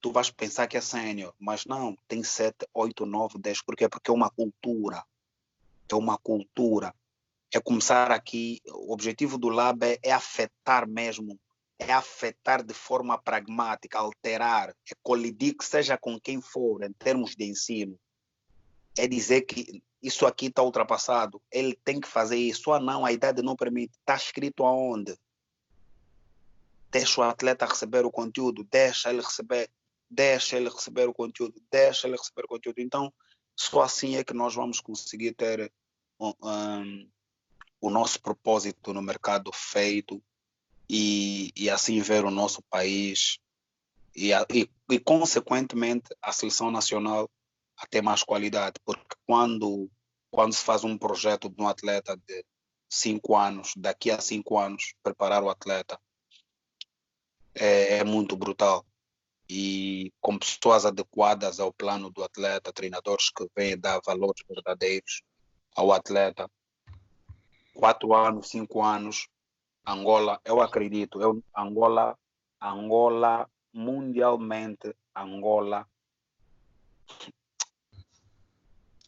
tu 0.02 0.12
vais 0.12 0.32
pensar 0.32 0.66
que 0.66 0.76
é 0.76 0.82
sênior, 0.82 1.32
mas 1.38 1.64
não, 1.64 1.96
tem 2.08 2.24
7, 2.24 2.68
8, 2.74 3.06
9, 3.06 3.38
10. 3.38 3.62
Por 3.62 3.76
quê? 3.76 3.88
Porque 3.88 4.10
é 4.10 4.14
uma 4.16 4.32
cultura. 4.32 5.06
É 5.88 5.94
uma 5.94 6.18
cultura. 6.18 6.92
É 7.54 7.60
começar 7.60 8.10
aqui, 8.10 8.60
o 8.68 8.92
objetivo 8.92 9.38
do 9.38 9.48
Lab 9.48 9.86
é, 9.86 10.00
é 10.02 10.12
afetar 10.12 10.88
mesmo, 10.88 11.40
é 11.78 11.94
afetar 11.94 12.64
de 12.64 12.74
forma 12.74 13.16
pragmática, 13.16 14.00
alterar, 14.00 14.70
é 14.70 14.96
colidir 15.04 15.56
que 15.56 15.64
seja 15.64 16.00
com 16.00 16.20
quem 16.20 16.42
for, 16.42 16.82
em 16.82 16.94
termos 16.94 17.36
de 17.36 17.46
ensino. 17.46 17.96
É 18.98 19.08
dizer 19.08 19.42
que 19.42 19.84
isso 20.02 20.26
aqui 20.26 20.48
está 20.48 20.64
ultrapassado, 20.64 21.40
ele 21.52 21.78
tem 21.86 22.02
que 22.02 22.08
fazer 22.08 22.38
isso. 22.38 22.72
Ah, 22.74 22.80
não, 22.80 23.06
a 23.06 23.12
idade 23.12 23.44
não 23.44 23.56
permite. 23.56 23.94
Está 24.00 24.16
escrito 24.16 24.66
aonde? 24.66 25.16
Deixa 26.92 27.22
o 27.22 27.24
atleta 27.24 27.66
receber 27.66 28.06
o 28.06 28.12
conteúdo, 28.12 28.66
deixa 28.66 29.10
ele 29.10 29.22
receber, 29.22 29.72
deixa 30.10 30.58
ele 30.58 30.70
receber 30.70 31.08
o 31.08 31.14
conteúdo, 31.14 31.62
deixa 31.72 32.08
ele 32.08 32.18
receber 32.18 32.44
o 32.44 32.48
conteúdo. 32.50 32.80
Então, 32.80 33.14
só 33.56 33.82
assim 33.82 34.18
é 34.18 34.24
que 34.24 34.34
nós 34.34 34.54
vamos 34.54 34.82
conseguir 34.82 35.34
ter 35.34 35.72
um, 36.20 36.34
um, 36.44 37.10
o 37.80 37.90
nosso 37.90 38.22
propósito 38.22 38.94
no 38.94 39.02
mercado 39.02 39.52
feito 39.54 40.22
e, 40.90 41.52
e 41.56 41.70
assim 41.70 42.02
ver 42.02 42.26
o 42.26 42.32
nosso 42.32 42.62
país 42.64 43.40
e, 44.16 44.32
e, 44.34 44.70
e, 44.90 45.00
consequentemente, 45.00 46.14
a 46.22 46.32
seleção 46.32 46.70
nacional 46.70 47.30
a 47.78 47.88
ter 47.88 48.02
mais 48.02 48.24
qualidade, 48.24 48.76
porque 48.86 49.16
quando, 49.26 49.90
quando 50.30 50.54
se 50.54 50.64
faz 50.64 50.84
um 50.84 50.98
projeto 50.98 51.50
de 51.50 51.62
um 51.62 51.68
atleta 51.68 52.16
de 52.28 52.46
cinco 52.90 53.36
anos, 53.36 53.74
daqui 53.78 54.12
a 54.12 54.20
cinco 54.20 54.60
anos, 54.60 54.94
preparar 55.02 55.42
o 55.42 55.50
atleta 55.50 56.00
é, 57.56 57.98
é 57.98 58.04
muito 58.04 58.36
brutal. 58.36 58.86
E 59.50 60.14
com 60.22 60.38
pessoas 60.38 60.86
adequadas 60.86 61.60
ao 61.60 61.74
plano 61.74 62.10
do 62.10 62.24
atleta, 62.24 62.72
treinadores 62.72 63.30
que 63.30 63.46
vêm 63.56 63.78
dar 63.78 64.00
valores 64.06 64.44
verdadeiros 64.48 65.22
ao 65.76 65.92
atleta, 65.92 66.50
quatro 67.74 68.14
anos, 68.14 68.50
cinco 68.50 68.82
anos, 68.82 69.28
Angola, 69.86 70.40
eu 70.46 70.62
acredito, 70.62 71.22
eu, 71.22 71.44
Angola, 71.56 72.18
Angola, 72.62 73.50
mundialmente, 73.74 74.96
Angola 75.16 75.88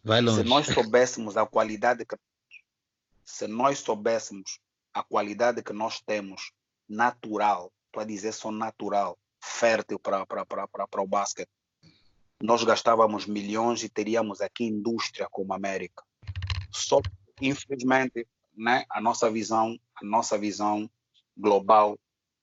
Vai 0.03 0.21
longe. 0.21 0.41
Se 0.41 0.49
nós 0.49 0.67
soubéssemos 0.67 1.37
a 1.37 1.45
qualidade 1.45 2.05
que 2.05 2.17
se 3.25 3.47
nós 3.47 3.79
soubéssemos 3.79 4.59
a 4.93 5.01
qualidade 5.01 5.63
que 5.63 5.73
nós 5.73 6.01
temos 6.01 6.51
natural, 6.87 7.71
estou 7.93 8.01
a 8.01 8.05
dizer 8.05 8.33
só 8.33 8.51
natural, 8.51 9.17
fértil 9.39 9.99
para 9.99 11.01
o 11.01 11.07
basquete, 11.07 11.49
nós 12.41 12.63
gastávamos 12.63 13.27
milhões 13.27 13.83
e 13.83 13.89
teríamos 13.89 14.41
aqui 14.41 14.65
indústria 14.65 15.27
como 15.29 15.53
a 15.53 15.55
América. 15.55 16.03
Só 16.71 16.99
infelizmente, 17.39 18.27
né, 18.55 18.83
a 18.89 18.99
nossa 18.99 19.29
visão, 19.29 19.77
a 19.95 20.05
nossa 20.05 20.37
visão 20.37 20.89
global 21.37 21.99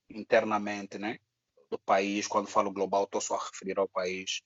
internamente, 0.09 0.99
né, 0.99 1.19
do 1.69 1.79
país, 1.79 2.27
quando 2.27 2.49
falo 2.49 2.71
global, 2.71 3.05
estou 3.05 3.21
só 3.21 3.35
a 3.35 3.45
referir 3.45 3.79
ao 3.79 3.89
país, 3.89 4.43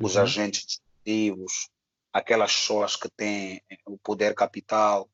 os 0.00 0.16
uhum. 0.16 0.22
agentes 0.22 0.64
desportivos, 0.66 1.68
aquelas 2.12 2.54
pessoas 2.54 2.96
que 2.96 3.08
têm 3.10 3.62
o 3.86 3.98
poder 3.98 4.34
capital, 4.34 5.08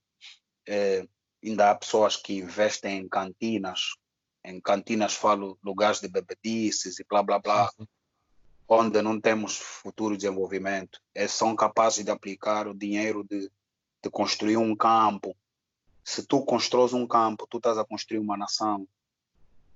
eh, 0.67 1.07
ainda 1.43 1.71
há 1.71 1.75
pessoas 1.75 2.17
que 2.17 2.35
investem 2.35 3.01
em 3.01 3.09
cantinas, 3.09 3.97
em 4.47 4.61
cantinas 4.61 5.15
falo 5.15 5.59
lugares 5.63 6.01
de 6.01 6.09
bebedices 6.09 6.99
e 6.99 7.05
blá 7.05 7.23
blá 7.23 7.39
blá, 7.39 7.71
uhum. 7.79 7.87
onde 8.69 9.03
não 9.03 9.21
temos 9.21 9.57
futuro 9.57 10.17
desenvolvimento. 10.17 11.01
Eles 11.15 11.33
são 11.33 11.55
capazes 11.55 12.05
de 12.05 12.11
aplicar 12.11 12.67
o 12.67 12.75
dinheiro 12.75 13.25
de, 13.25 13.51
de 14.03 14.11
construir 14.11 14.57
um 14.57 14.75
campo. 14.75 15.37
Se 16.05 16.25
tu 16.25 16.45
constróis 16.45 16.93
um 16.93 17.07
campo, 17.07 17.47
tu 17.51 17.59
estás 17.59 17.77
a 17.77 17.85
construir 17.85 18.21
uma 18.21 18.37
nação. 18.37 18.87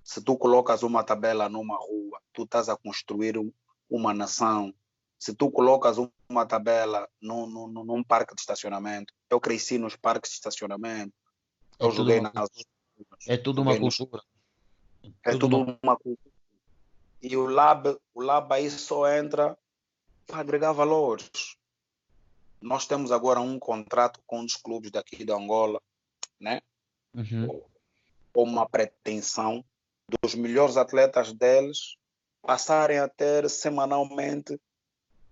Se 0.02 0.22
tu 0.22 0.36
colocas 0.36 0.82
uma 0.82 1.04
tabela 1.04 1.48
numa 1.48 1.76
rua, 1.76 2.20
tu 2.32 2.44
estás 2.44 2.68
a 2.68 2.76
construir 2.76 3.36
um, 3.36 3.52
uma 3.90 4.14
nação 4.14 4.72
se 5.20 5.34
tu 5.34 5.50
colocas 5.50 5.98
uma 6.30 6.46
tabela 6.46 7.06
num, 7.20 7.46
num, 7.46 7.68
num 7.84 8.02
parque 8.02 8.34
de 8.34 8.40
estacionamento, 8.40 9.12
eu 9.28 9.38
cresci 9.38 9.76
nos 9.76 9.94
parques 9.94 10.30
de 10.30 10.36
estacionamento, 10.36 11.12
é 11.78 11.84
eu 11.84 11.90
joguei 11.90 12.22
nas. 12.22 12.48
É 13.28 13.36
tudo 13.36 13.60
uma 13.60 13.78
cultura. 13.78 14.22
É 15.24 15.32
tudo, 15.32 15.48
tudo 15.48 15.78
uma... 15.82 15.96
cultura. 15.96 16.30
E 17.22 17.36
o 17.36 17.46
lab, 17.46 17.98
o 18.14 18.22
lab 18.22 18.52
aí 18.52 18.70
só 18.70 19.08
entra 19.10 19.56
para 20.26 20.40
agregar 20.40 20.72
valores. 20.72 21.56
Nós 22.60 22.86
temos 22.86 23.12
agora 23.12 23.40
um 23.40 23.58
contrato 23.58 24.20
com 24.26 24.40
um 24.40 24.44
dos 24.44 24.56
clubes 24.56 24.90
daqui 24.90 25.24
de 25.24 25.32
Angola, 25.32 25.80
né? 26.38 26.60
Uhum. 27.14 27.62
Com 28.32 28.42
uma 28.42 28.68
pretensão 28.68 29.64
dos 30.22 30.34
melhores 30.34 30.76
atletas 30.76 31.32
deles 31.32 31.96
passarem 32.42 32.98
a 32.98 33.08
ter 33.08 33.48
semanalmente 33.48 34.58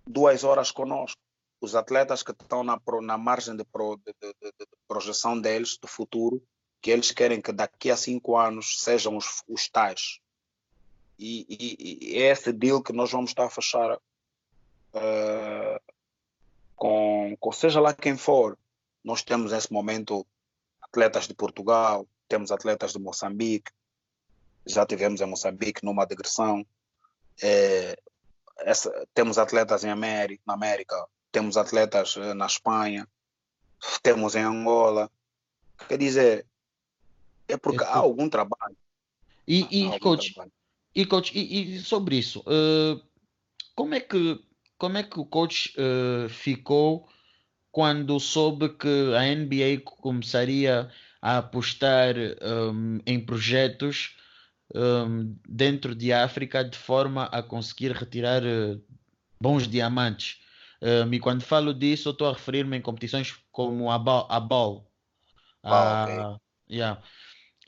duas 0.05 0.43
horas 0.43 0.71
conosco. 0.71 1.19
Os 1.61 1.75
atletas 1.75 2.23
que 2.23 2.31
estão 2.31 2.63
na, 2.63 2.79
na 3.01 3.17
margem 3.17 3.55
de, 3.55 3.65
pro, 3.65 3.97
de, 3.97 4.13
de, 4.21 4.33
de, 4.41 4.67
projeção 4.87 5.39
deles, 5.39 5.77
do 5.77 5.87
futuro, 5.87 6.41
que 6.81 6.91
eles 6.91 7.11
querem 7.11 7.41
que 7.41 7.51
daqui 7.51 7.91
a 7.91 7.97
cinco 7.97 8.37
anos 8.37 8.81
sejam 8.81 9.17
os, 9.17 9.43
os 9.47 9.67
tais. 9.67 10.19
E, 11.17 11.45
e, 11.49 12.13
e, 12.13 12.21
é 12.21 12.31
esse 12.31 12.53
deal 12.53 12.81
que 12.81 12.93
nós 12.93 13.11
vamos 13.11 13.31
estar 13.31 13.45
a 13.45 13.49
fechar 13.49 13.95
uh, 13.95 15.81
com, 16.75 17.35
com 17.39 17.51
seja 17.51 17.81
lá 17.81 17.93
quem 17.93 18.15
for. 18.15 18.57
Nós 19.03 19.21
temos 19.21 19.51
nesse 19.51 19.71
momento 19.71 20.25
atletas 20.81 21.27
de 21.27 21.33
Portugal, 21.33 22.07
temos 22.27 22.51
atletas 22.51 22.93
de 22.93 22.99
Moçambique, 22.99 23.71
já 24.65 24.85
tivemos 24.85 25.19
em 25.19 25.25
Moçambique 25.25 25.83
numa 25.83 26.05
digressão. 26.05 26.65
É, 27.41 27.97
essa, 28.59 29.07
temos 29.13 29.37
atletas 29.37 29.83
em 29.83 29.89
América, 29.89 30.41
na 30.45 30.53
América, 30.53 31.07
temos 31.31 31.57
atletas 31.57 32.15
eh, 32.17 32.33
na 32.33 32.45
Espanha, 32.45 33.07
temos 34.01 34.35
em 34.35 34.43
Angola. 34.43 35.09
Quer 35.87 35.97
dizer, 35.97 36.45
é 37.49 37.57
porque 37.57 37.83
é 37.83 37.87
há 37.87 37.97
algum 37.97 38.29
trabalho. 38.29 38.77
E, 39.47 39.67
e 39.71 39.99
coach, 39.99 40.33
trabalho. 40.33 40.51
e, 40.95 41.05
coach 41.05 41.37
e, 41.37 41.75
e, 41.75 41.79
sobre 41.79 42.17
isso, 42.17 42.41
uh, 42.41 43.01
como 43.75 43.95
é 43.95 43.99
que 43.99 44.39
como 44.77 44.97
é 44.97 45.03
que 45.03 45.19
o 45.19 45.25
coach 45.25 45.73
uh, 45.77 46.29
ficou 46.29 47.09
quando 47.71 48.17
soube 48.19 48.69
que 48.69 49.13
a 49.15 49.23
NBA 49.23 49.81
começaria 49.83 50.89
a 51.21 51.39
apostar 51.39 52.15
um, 52.41 52.99
em 53.05 53.19
projetos 53.19 54.15
um, 54.73 55.35
dentro 55.47 55.93
de 55.93 56.13
África 56.13 56.63
de 56.63 56.77
forma 56.77 57.25
a 57.25 57.43
conseguir 57.43 57.91
retirar 57.91 58.41
uh, 58.43 58.81
bons 59.41 59.67
diamantes. 59.67 60.39
Um, 60.81 61.13
e 61.13 61.19
quando 61.19 61.41
falo 61.41 61.73
disso, 61.73 62.11
estou 62.11 62.29
a 62.29 62.33
referir-me 62.33 62.77
em 62.77 62.81
competições 62.81 63.35
como 63.51 63.91
a 63.91 63.99
Ball. 63.99 64.25
A 64.29 64.39
ball. 64.39 64.89
Ah, 65.63 66.03
okay. 66.03 66.19
Ah, 66.19 66.39
yeah. 66.69 67.01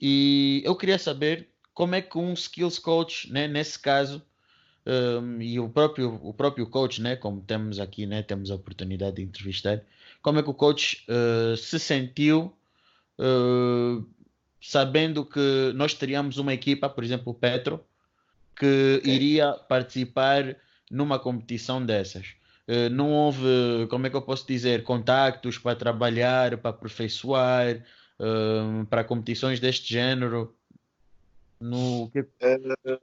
E 0.02 0.62
eu 0.66 0.76
queria 0.76 0.98
saber 0.98 1.48
como 1.74 1.96
é 1.96 2.02
que 2.02 2.18
um 2.18 2.34
skills 2.34 2.80
coach, 2.80 3.32
né, 3.32 3.48
nesse 3.48 3.78
caso, 3.78 4.22
um, 4.86 5.42
e 5.42 5.60
o 5.60 5.70
próprio, 5.70 6.20
o 6.24 6.34
próprio 6.34 6.66
coach, 6.68 7.02
né, 7.02 7.16
como 7.16 7.42
temos 7.42 7.80
aqui, 7.80 8.06
né, 8.06 8.24
temos 8.24 8.50
a 8.50 8.56
oportunidade 8.56 9.18
de 9.18 9.22
entrevistar, 9.22 9.82
como 10.22 10.40
é 10.40 10.44
que 10.44 10.50
o 10.50 10.54
coach 10.54 11.06
uh, 11.08 11.56
se 11.56 11.80
sentiu 11.80 12.54
uh, 13.20 14.06
sabendo 14.62 15.26
que 15.26 15.72
nós 15.76 15.94
teríamos 15.94 16.38
uma 16.38 16.54
equipa, 16.54 16.90
por 16.90 17.04
exemplo, 17.04 17.32
o 17.32 17.36
Petro, 17.36 17.84
que 18.56 18.98
okay. 19.00 19.14
iria 19.14 19.54
participar 19.54 20.56
numa 20.90 21.18
competição 21.18 21.84
dessas. 21.84 22.28
Uh, 22.68 22.90
não 22.92 23.12
houve, 23.12 23.88
como 23.90 24.08
é 24.08 24.10
que 24.10 24.16
eu 24.16 24.22
posso 24.22 24.46
dizer, 24.48 24.84
contactos 24.84 25.58
para 25.58 25.76
trabalhar, 25.76 26.58
para 26.58 26.70
aperfeiçoar, 26.72 27.84
uh, 28.22 28.86
para 28.86 29.04
competições 29.04 29.60
deste 29.60 29.92
género. 29.92 30.56
No, 31.60 32.04
o 32.04 32.12
que 32.12 32.26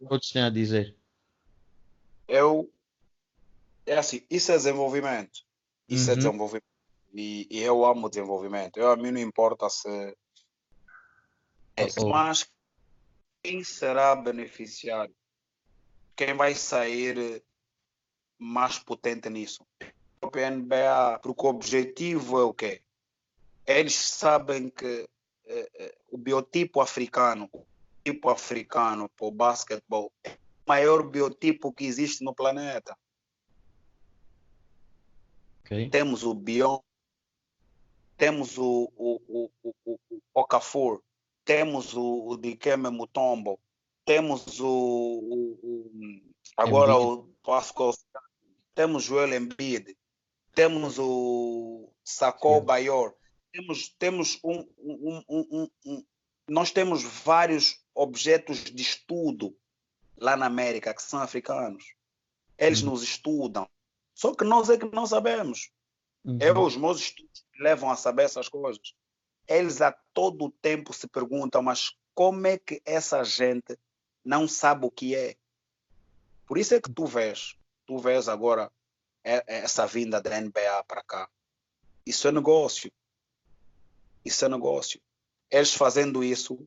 outros 0.09 0.31
têm 0.31 0.43
a 0.43 0.51
dizer? 0.51 0.97
Eu, 2.27 2.73
é 3.87 3.99
assim, 3.99 4.23
isso 4.31 4.51
é 4.51 4.57
desenvolvimento. 4.57 5.45
Isso 5.89 6.11
é 6.11 6.13
uhum. 6.13 6.19
é 6.19 6.23
desenvolvimento. 6.23 6.65
E, 7.15 7.47
e, 7.51 7.63
eu 7.63 7.85
amo 7.85 8.09
desenvolvimento. 8.09 8.79
Eu, 8.79 8.91
a 8.91 8.97
mim 8.97 9.11
não 9.11 9.21
importa 9.21 9.69
se 9.69 9.89
é, 11.77 11.87
mas 12.05 12.51
quem 13.43 13.63
será 13.63 14.15
beneficiário? 14.17 15.15
Quem 16.17 16.35
vai 16.35 16.55
sair 16.55 17.43
mais 18.39 18.79
potente 18.79 19.31
nisso? 19.31 19.65
própria 20.21 20.51
NBA, 20.51 21.21
porque 21.23 21.47
o 21.47 21.51
objetivo 21.51 22.39
é 22.39 22.45
o 22.45 22.53
quê? 22.53 22.83
Eles 23.69 23.95
sabem 23.95 24.71
que 24.71 25.07
eh, 25.45 25.71
eh, 25.75 25.99
o 26.11 26.17
biotipo 26.17 26.81
africano, 26.81 27.51
o 27.53 27.67
tipo 28.03 28.31
africano 28.31 29.11
para 29.11 29.27
o 29.27 29.31
basquetebol 29.31 30.11
é 30.25 30.31
o 30.31 30.39
maior 30.67 31.03
biotipo 31.07 31.71
que 31.71 31.85
existe 31.85 32.25
no 32.25 32.35
planeta. 32.35 32.97
Ok. 35.61 35.91
Temos 35.91 36.23
o 36.25 36.33
Bion, 36.33 36.79
temos 38.17 38.57
o, 38.57 38.91
o, 38.97 39.21
o, 39.29 39.51
o, 39.63 39.99
o, 40.11 40.21
Okafor, 40.33 41.03
temos 41.45 41.93
o, 41.95 42.27
o 42.29 42.37
Dikembe 42.39 42.89
Mutombo, 42.89 43.61
temos 44.07 44.59
o, 44.61 44.67
o, 44.67 45.59
o- 45.63 46.23
agora 46.57 46.97
o 46.97 47.29
Pascal, 47.43 47.93
temos 48.75 49.05
Joel 49.05 49.35
Embiid, 49.35 49.95
temos 50.55 50.99
o 50.99 51.93
Sim. 52.03 52.65
Bayor, 52.65 53.18
temos, 53.53 53.89
temos 53.99 54.39
um, 54.45 54.67
um, 54.79 55.25
um, 55.29 55.69
um- 55.87 56.05
nós 56.49 56.71
temos 56.71 57.03
vários 57.03 57.79
objetos 57.95 58.65
de 58.65 58.83
estudo 58.83 59.57
lá 60.17 60.37
na 60.37 60.47
América 60.47 60.95
que 60.95 61.03
são 61.03 61.21
africanos. 61.21 61.95
Eles 62.57 62.81
Uhum. 62.83 62.91
nos 62.91 63.03
estudam. 63.03 63.69
Só 64.15 64.35
que 64.35 64.45
nós 64.45 64.69
é 64.71 64.77
que 64.79 64.87
não 64.87 65.07
sabemos. 65.07 65.71
Uhum. 66.25 66.39
É 66.41 66.53
os 66.53 66.77
meus 66.77 67.01
estudos 67.01 67.45
que 67.53 67.63
levam 67.63 67.91
a 67.91 67.97
saber 67.97 68.25
essas 68.25 68.49
coisas. 68.49 68.95
Eles 69.47 69.81
a 69.81 69.93
todo 70.13 70.51
tempo 70.51 70.93
se 70.93 71.07
perguntam, 71.07 71.63
mas 71.63 71.93
como 72.15 72.47
é 72.47 72.59
que 72.59 72.83
essa 72.85 73.23
gente 73.25 73.79
não 74.25 74.49
sabe 74.49 74.87
o 74.87 74.91
que 74.91 75.15
é? 75.15 75.37
Por 76.47 76.59
isso 76.59 76.75
é 76.75 76.81
que 76.81 76.91
tu 76.93 77.07
vês, 77.07 77.57
tu 77.87 77.99
vês 77.99 78.29
agora 78.29 78.71
essa 79.23 79.87
vinda 79.87 80.21
da 80.21 80.41
NBA 80.41 80.83
para 80.85 81.03
cá. 81.03 81.29
Isso 82.05 82.27
é 82.27 82.33
negócio. 82.33 82.91
Isso 84.25 84.45
é 84.45 84.49
negócio. 84.49 85.01
Eles 85.51 85.75
fazendo 85.75 86.23
isso, 86.23 86.59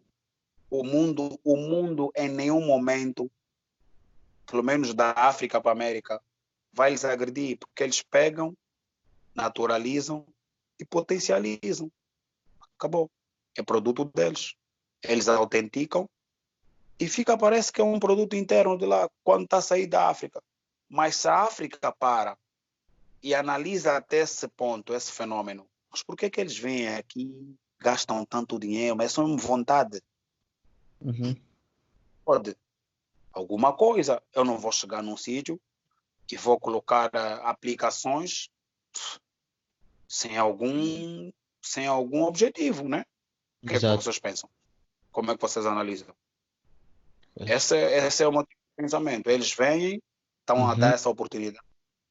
o 0.69 0.84
mundo, 0.84 1.40
o 1.44 1.56
mundo 1.56 2.11
em 2.15 2.30
nenhum 2.30 2.65
momento, 2.65 3.30
pelo 4.45 4.64
menos 4.64 4.94
da 4.94 5.11
África 5.11 5.61
para 5.61 5.72
a 5.72 5.73
América, 5.73 6.22
vai 6.73 6.91
lhes 6.91 7.06
agredir, 7.06 7.57
porque 7.57 7.84
eles 7.84 8.02
pegam, 8.02 8.56
naturalizam 9.36 10.26
e 10.80 10.86
potencializam. 10.86 11.91
Acabou. 12.76 13.10
É 13.57 13.61
produto 13.61 14.06
deles. 14.06 14.56
Eles 15.03 15.28
autenticam 15.28 16.10
e 17.02 17.07
fica, 17.07 17.36
parece 17.36 17.72
que 17.72 17.82
é 17.82 17.84
um 17.84 17.99
produto 17.99 18.36
interno 18.36 18.78
de 18.78 18.86
lá, 18.86 19.10
quando 19.23 19.45
está 19.45 19.57
a 19.57 19.61
sair 19.61 19.88
da 19.88 20.07
África. 20.07 20.40
Mas 20.88 21.15
se 21.15 21.28
a 21.28 21.41
África 21.41 21.91
para 21.91 22.38
e 23.23 23.34
analisa 23.34 23.98
até 23.98 24.18
esse 24.18 24.48
ponto, 24.48 24.94
esse 24.94 25.11
fenômeno, 25.11 25.65
mas 25.92 26.04
por 26.04 26.16
que, 26.16 26.30
que 26.30 26.40
eles 26.40 26.58
vêm 26.58 26.88
aqui, 26.96 27.56
gastam 27.80 28.26
tanto 28.26 28.58
dinheiro, 28.60 28.96
mas 28.96 29.08
é 29.12 29.16
só 29.16 29.26
vontade? 29.38 30.02
Uhum. 31.02 31.36
pode 32.24 32.56
alguma 33.34 33.74
coisa. 33.74 34.22
Eu 34.34 34.46
não 34.46 34.58
vou 34.58 34.72
chegar 34.72 35.02
num 35.02 35.18
sítio 35.18 35.60
e 36.32 36.38
vou 36.38 36.60
colocar 36.60 37.10
ah, 37.16 37.50
aplicações 37.50 38.50
sem 40.08 40.38
algum 40.38 41.32
sem 41.62 41.88
algum 41.88 42.24
objetivo, 42.24 42.88
né? 42.88 43.06
O 43.64 43.68
que, 43.68 43.76
é 43.76 43.80
que 43.80 43.86
vocês 43.88 44.20
pensam? 44.20 44.50
Como 45.12 45.32
é 45.32 45.36
que 45.36 45.42
vocês 45.42 45.66
analisam? 45.66 46.14
Pois. 47.36 47.50
Esse, 47.50 47.76
é- 47.76 48.08
esse 48.08 48.24
é 48.24 48.28
o 48.28 48.32
motivo 48.32 48.60
de 48.60 48.84
pensamento. 48.84 49.30
Eles 49.30 49.54
vêm, 49.54 50.02
estão 50.40 50.66
a 50.68 50.74
Uhum. 50.74 50.80
dar 50.80 50.94
essa 50.94 51.10
oportunidade 51.10 51.66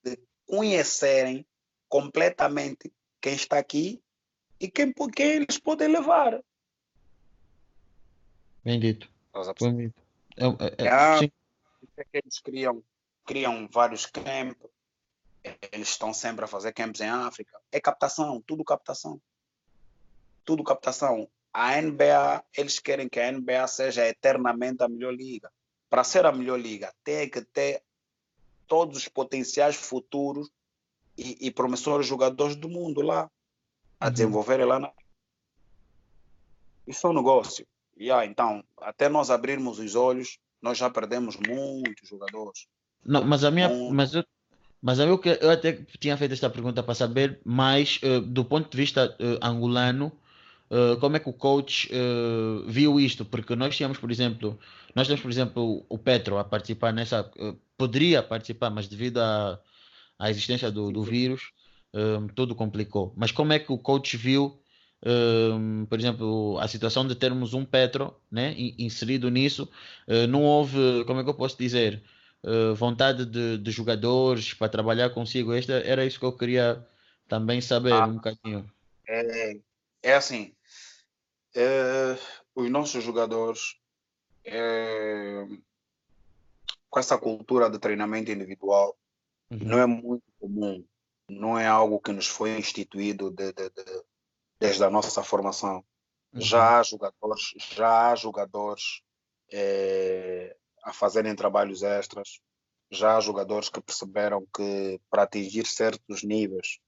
de 0.04 0.18
conhecerem 0.46 1.44
completamente 1.88 2.92
quem 3.20 3.34
está 3.34 3.58
aqui 3.58 4.02
e 4.58 4.70
quem, 4.70 4.92
quem 5.14 5.30
eles 5.32 5.58
podem 5.58 5.88
levar. 5.88 6.40
Bem 8.64 8.78
dito. 8.78 9.08
Estás 9.26 9.48
a 9.48 9.54
perceber? 9.54 9.76
Bem 9.76 9.86
dito. 9.86 10.00
É- 10.36 10.84
é- 10.84 10.86
é- 10.86 10.88
Ah, 10.88 11.20
é 11.22 12.04
eles 12.12 12.38
criam, 12.38 12.82
criam 13.26 13.68
vários 13.70 14.06
campos, 14.06 14.70
eles 15.72 15.88
estão 15.88 16.12
sempre 16.12 16.44
a 16.44 16.48
fazer 16.48 16.72
campos 16.72 17.00
em 17.00 17.08
África. 17.08 17.58
É 17.72 17.80
captação, 17.80 18.42
tudo 18.46 18.64
captação. 18.64 19.20
Tudo 20.44 20.64
captação. 20.64 21.28
A 21.52 21.76
NBA, 21.78 22.44
eles 22.56 22.78
querem 22.78 23.08
que 23.08 23.18
a 23.18 23.32
NBA 23.32 23.66
seja 23.66 24.06
eternamente 24.06 24.82
a 24.82 24.88
melhor 24.88 25.12
liga. 25.12 25.50
Para 25.88 26.04
ser 26.04 26.24
a 26.24 26.32
melhor 26.32 26.58
liga, 26.60 26.94
tem 27.02 27.28
que 27.28 27.42
ter 27.42 27.82
todos 28.66 28.96
os 28.96 29.08
potenciais 29.08 29.74
futuros 29.74 30.50
e, 31.16 31.46
e 31.46 31.50
promissores 31.50 32.06
jogadores 32.06 32.56
do 32.56 32.68
mundo 32.68 33.00
lá, 33.02 33.30
a 33.98 34.06
Uhum. 34.06 34.12
desenvolverem 34.12 34.66
lá. 34.66 34.78
Na... 34.78 34.90
Isso 36.86 37.06
é 37.06 37.10
um 37.10 37.14
negócio. 37.14 37.66
Yeah, 37.98 38.24
então, 38.24 38.64
até 38.80 39.08
nós 39.08 39.30
abrirmos 39.30 39.78
os 39.78 39.94
olhos, 39.94 40.38
nós 40.62 40.78
já 40.78 40.88
perdemos 40.88 41.36
muitos 41.36 42.08
jogadores. 42.08 42.66
Não, 43.04 43.24
mas 43.24 43.44
a 43.44 43.50
minha, 43.50 43.66
Então- 43.66 43.90
mas 43.92 44.14
eu, 44.14 44.24
mas 44.80 44.98
eu, 44.98 45.18
que- 45.18 45.38
eu 45.40 45.50
até 45.50 45.72
tinha 45.98 46.16
feito 46.16 46.32
esta 46.32 46.48
pergunta 46.48 46.82
para 46.82 46.94
saber 46.94 47.40
mais 47.44 47.98
eh, 48.02 48.20
do 48.20 48.44
ponto 48.44 48.70
de 48.70 48.76
vista 48.76 49.14
eh, 49.18 49.38
angolano, 49.42 50.10
eh, 50.70 50.96
como 50.98 51.16
é 51.16 51.20
que 51.20 51.28
o 51.28 51.32
coach 51.32 51.90
viu 52.66 52.98
isto? 52.98 53.24
Porque 53.24 53.54
nós 53.54 53.76
tínhamos, 53.76 53.98
por 53.98 54.10
exemplo, 54.10 54.58
nós 54.94 55.06
temos, 55.06 55.20
por 55.20 55.30
exemplo, 55.30 55.84
o 55.88 55.98
Petro 55.98 56.38
a 56.38 56.44
participar 56.44 56.92
nessa, 56.92 57.30
poderia 57.76 58.22
participar, 58.22 58.70
mas 58.70 58.88
devido 58.88 59.18
à, 59.18 59.60
à 60.20 60.30
existência 60.30 60.70
do, 60.70 60.92
do 60.92 61.02
vírus, 61.02 61.52
eh, 61.94 62.18
tudo 62.36 62.54
complicou. 62.54 63.12
Mas 63.16 63.32
como 63.32 63.52
é 63.52 63.58
que 63.58 63.72
o 63.72 63.78
coach 63.78 64.16
viu, 64.16 64.62
eh, 65.02 65.86
por 65.88 65.98
exemplo, 65.98 66.58
a 66.60 66.68
situação 66.68 67.06
de 67.06 67.14
termos 67.16 67.54
um 67.54 67.64
Petro, 67.64 68.14
né, 68.30 68.54
in- 68.56 68.74
inserido 68.78 69.30
nisso? 69.30 69.68
Eh, 70.06 70.26
não 70.26 70.44
houve, 70.44 71.04
como 71.06 71.20
é 71.20 71.24
que 71.24 71.30
eu 71.30 71.34
posso 71.34 71.58
dizer? 71.58 72.02
eh, 72.42 72.72
vontade 72.74 73.26
de, 73.26 73.58
de 73.58 73.70
jogadores 73.70 74.54
para 74.54 74.68
trabalhar 74.68 75.10
consigo. 75.10 75.52
Esta, 75.52 75.74
era 75.74 76.04
isso 76.04 76.18
que 76.18 76.24
eu 76.24 76.36
queria 76.36 76.86
também 77.28 77.60
saber 77.60 77.92
Ah. 77.92 78.06
um 78.06 78.14
bocadinho. 78.14 78.70
É, 79.06 79.60
é 80.02 80.14
assim, 80.14 80.54
é, 81.54 82.16
os 82.54 82.70
nossos 82.70 83.02
jogadores, 83.02 83.76
é, 84.44 85.46
com 86.88 86.98
essa 86.98 87.18
cultura 87.18 87.68
de 87.68 87.78
treinamento 87.78 88.30
individual, 88.30 88.96
Uhum. 89.50 89.58
não 89.62 89.78
é 89.78 89.86
muito 89.86 90.24
comum, 90.38 90.84
não 91.28 91.58
é 91.58 91.66
algo 91.66 92.00
que 92.00 92.12
nos 92.12 92.26
foi 92.26 92.56
instituído 92.56 93.30
de- 93.30 93.52
de- 93.52 93.70
de- 93.70 94.04
desde 94.58 94.84
a 94.84 94.90
nossa 94.90 95.22
formação. 95.22 95.84
Uhum. 96.32 96.40
Já 96.40 96.78
há 96.78 96.82
jogadores, 96.82 97.42
já 97.56 98.10
há 98.10 98.14
jogadores 98.14 99.02
eh, 99.52 100.56
a 100.84 100.92
fazerem 100.92 101.34
trabalhos 101.34 101.82
extras, 101.82 102.40
já 102.90 103.16
há 103.16 103.20
jogadores 103.20 103.68
que 103.68 103.80
perceberam 103.80 104.46
que 104.54 105.00
para 105.10 105.24
atingir 105.24 105.66
certos 105.66 106.22
níveis 106.22 106.78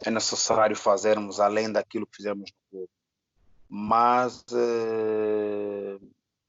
é 0.00 0.10
necessário 0.10 0.76
fazermos 0.76 1.38
além 1.40 1.70
daquilo 1.70 2.06
que 2.06 2.16
fizemos 2.16 2.50
no 2.50 2.70
clube. 2.70 2.92
Mas 3.68 4.44
eh, 4.52 5.98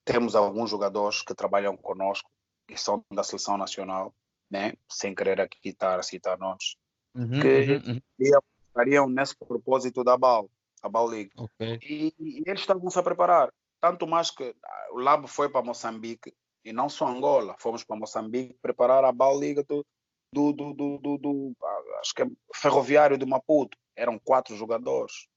temos 0.06 0.36
alguns 0.36 0.70
jogadores 0.70 1.22
que 1.22 1.36
trabalham 1.36 1.76
conosco, 1.78 2.30
que 2.68 2.78
são 2.78 3.04
da 3.12 3.24
seleção 3.24 3.58
nacional, 3.58 4.14
né? 4.50 4.74
sem 4.90 5.14
querer 5.14 5.40
aqui 5.42 5.70
estar 5.70 6.00
a 6.00 6.04
citar 6.04 6.38
nomes, 6.38 6.76
Uhum, 7.16 7.40
que- 7.40 7.48
uhum, 7.88 7.94
uhum. 8.20 8.42
estariam 8.68 9.10
nesse 9.10 9.36
propósito 9.36 10.04
da 10.04 10.16
BAL, 10.18 10.50
a 10.82 10.88
BAL 10.90 11.08
League. 11.08 11.32
Ok. 11.38 11.80
E, 11.84 12.14
e 12.20 12.44
eles 12.46 12.62
estavam 12.62 12.90
se 12.90 13.00
a 13.00 13.04
preparar. 13.04 13.52
Tanto 13.82 14.06
mais 14.06 14.30
que 14.30 14.56
ah, 14.64 14.88
o 14.92 15.00
Labo 15.00 15.28
foi 15.28 15.50
para 15.50 15.66
Moçambique 15.66 16.34
e 16.64 16.72
não 16.74 16.88
só 16.90 17.08
Angola. 17.08 17.56
Fomos 17.60 17.84
para 17.84 17.96
Moçambique 17.96 18.54
preparar 18.62 19.04
a 19.06 19.12
BAL 19.12 19.40
Liga 19.40 19.64
do, 19.64 19.86
do, 20.34 20.52
do, 20.54 20.74
do, 20.74 20.98
do- 21.00 21.18
do- 21.18 21.56
ah, 21.64 21.82
acho 22.02 22.14
que 22.14 22.22
é 22.24 22.28
Ferroviário 22.54 23.18
de 23.18 23.26
Maputo. 23.26 23.78
Eram 23.96 24.20
quatro 24.20 24.56
jogadores. 24.56 25.28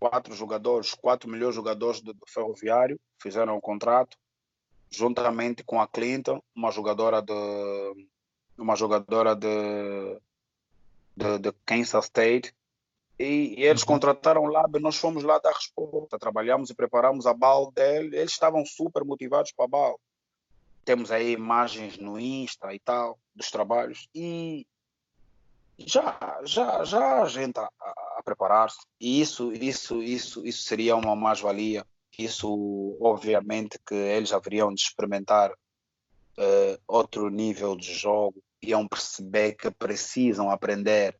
Quatro 0.00 0.34
jogadores, 0.34 0.92
quatro 0.94 1.30
melhores 1.30 1.54
jogadores 1.54 2.00
do, 2.00 2.12
do 2.12 2.26
Ferroviário 2.28 2.98
fizeram 3.22 3.56
o 3.56 3.60
contrato, 3.60 4.16
juntamente 4.90 5.64
com 5.64 5.80
a 5.80 5.86
Clinton, 5.88 6.42
uma 6.54 6.70
jogadora 6.70 7.22
de 7.22 7.32
uma 8.58 8.76
jogadora 8.76 9.34
de, 9.34 10.18
de, 11.16 11.38
de 11.38 11.52
Kansas 11.64 12.04
State, 12.06 12.54
e, 13.18 13.54
e 13.58 13.62
eles 13.64 13.82
Uhum. 13.82 13.88
contrataram 13.88 14.42
o 14.42 14.48
Lab, 14.48 14.78
nós 14.80 14.96
fomos 14.96 15.22
lá 15.22 15.38
dar 15.38 15.52
resposta, 15.52 16.18
trabalhamos 16.18 16.70
e 16.70 16.74
preparamos 16.74 17.26
a 17.26 17.34
BAL 17.34 17.70
dele, 17.72 18.16
eles 18.16 18.32
estavam 18.32 18.64
super 18.66 19.04
motivados 19.04 19.52
para 19.52 19.64
a 19.66 19.68
BAL. 19.68 20.00
Temos 20.84 21.10
aí 21.10 21.32
imagens 21.32 21.96
no 21.96 22.18
Insta 22.18 22.74
e 22.74 22.78
tal, 22.80 23.18
dos 23.34 23.50
trabalhos, 23.50 24.08
e 24.14 24.66
já, 25.78 26.40
já, 26.44 26.84
já 26.84 27.22
a 27.22 27.26
gente 27.28 27.58
a, 27.58 27.64
a- 27.80 28.22
preparar-se, 28.24 28.78
e 29.00 29.20
isso, 29.20 29.52
isso, 29.52 30.02
isso, 30.02 30.46
isso 30.46 30.62
seria 30.62 30.96
uma 30.96 31.14
mais-valia, 31.14 31.84
isso 32.18 32.96
obviamente 33.00 33.78
que 33.86 33.94
eles 33.94 34.32
haveriam 34.32 34.72
de 34.72 34.80
experimentar 34.80 35.52
eh, 36.38 36.78
outro 36.86 37.28
nível 37.28 37.76
de 37.76 37.92
jogo, 37.92 38.42
iam 38.68 38.86
perceber 38.88 39.52
que 39.54 39.70
precisam 39.70 40.50
aprender 40.50 41.18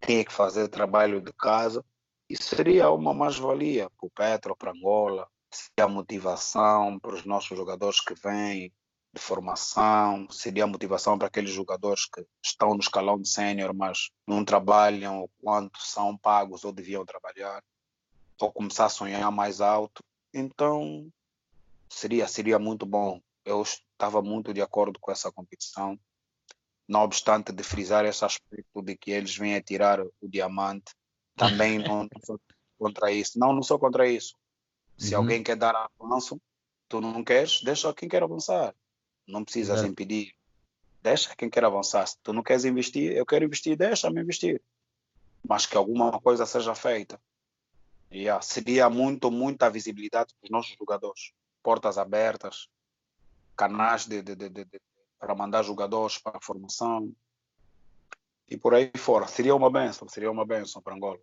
tinha 0.00 0.24
que 0.24 0.32
fazer 0.32 0.68
trabalho 0.68 1.20
de 1.20 1.32
casa. 1.32 1.84
E 2.28 2.36
seria 2.36 2.90
uma 2.90 3.14
mais-valia 3.14 3.88
para 3.90 4.06
o 4.06 4.10
Petro, 4.10 4.56
para 4.56 4.72
Angola, 4.72 5.28
seria 5.50 5.88
motivação 5.88 6.98
para 6.98 7.14
os 7.14 7.24
nossos 7.24 7.56
jogadores 7.56 8.00
que 8.00 8.14
vêm 8.14 8.72
de 9.12 9.20
formação, 9.20 10.28
seria 10.30 10.66
motivação 10.66 11.18
para 11.18 11.28
aqueles 11.28 11.50
jogadores 11.50 12.04
que 12.04 12.24
estão 12.44 12.74
no 12.74 12.80
escalão 12.80 13.18
de 13.18 13.28
sénior, 13.28 13.72
mas 13.74 14.10
não 14.26 14.44
trabalham 14.44 15.22
o 15.22 15.30
quanto 15.42 15.82
são 15.82 16.16
pagos 16.18 16.64
ou 16.64 16.72
deviam 16.72 17.06
trabalhar, 17.06 17.64
ou 18.38 18.52
começar 18.52 18.84
a 18.84 18.90
sonhar 18.90 19.32
mais 19.32 19.62
alto. 19.62 20.04
Então, 20.32 21.10
seria, 21.88 22.28
seria 22.28 22.58
muito 22.58 22.84
bom. 22.84 23.22
Eu 23.46 23.62
estava 23.62 24.20
muito 24.20 24.52
de 24.52 24.60
acordo 24.60 24.98
com 25.00 25.10
essa 25.10 25.32
competição, 25.32 25.98
não 26.88 27.02
obstante 27.02 27.52
de 27.52 27.62
frisar 27.62 28.06
esse 28.06 28.24
aspecto 28.24 28.82
de 28.82 28.96
que 28.96 29.10
eles 29.10 29.36
vêm 29.36 29.54
a 29.54 29.62
tirar 29.62 30.00
o 30.00 30.12
diamante, 30.22 30.94
também 31.36 31.78
não, 31.86 32.04
não 32.04 32.20
sou 32.24 32.40
contra 32.78 33.12
isso. 33.12 33.38
Não, 33.38 33.52
não 33.52 33.62
sou 33.62 33.78
contra 33.78 34.08
isso. 34.08 34.34
Se 34.96 35.14
uhum. 35.14 35.20
alguém 35.20 35.42
quer 35.42 35.56
dar 35.56 35.88
avanço, 36.00 36.40
tu 36.88 37.00
não 37.00 37.22
queres, 37.22 37.62
deixa 37.62 37.92
quem 37.92 38.08
quer 38.08 38.22
avançar. 38.22 38.74
Não 39.26 39.44
precisas 39.44 39.82
é. 39.82 39.86
impedir. 39.86 40.32
Deixa 41.02 41.36
quem 41.36 41.50
quer 41.50 41.64
avançar. 41.64 42.06
Se 42.06 42.16
tu 42.22 42.32
não 42.32 42.42
queres 42.42 42.64
investir, 42.64 43.12
eu 43.12 43.26
quero 43.26 43.44
investir, 43.44 43.76
deixa-me 43.76 44.20
investir. 44.20 44.60
Mas 45.46 45.66
que 45.66 45.76
alguma 45.76 46.18
coisa 46.20 46.46
seja 46.46 46.74
feita. 46.74 47.20
Yeah. 48.10 48.40
Seria 48.42 48.88
muito, 48.88 49.30
muita 49.30 49.68
visibilidade 49.68 50.34
para 50.34 50.46
os 50.46 50.50
nossos 50.50 50.74
jogadores. 50.76 51.32
Portas 51.62 51.98
abertas, 51.98 52.68
canais 53.54 54.06
de, 54.06 54.22
de, 54.22 54.34
de, 54.34 54.48
de 54.48 54.80
para 55.18 55.34
mandar 55.34 55.62
jogadores 55.62 56.18
para 56.18 56.38
a 56.38 56.40
formação 56.40 57.12
e 58.48 58.56
por 58.56 58.74
aí 58.74 58.90
fora. 58.96 59.26
Seria 59.26 59.54
uma 59.54 59.70
benção, 59.70 60.08
seria 60.08 60.30
uma 60.30 60.46
benção 60.46 60.80
para 60.80 60.94
Angola. 60.94 61.18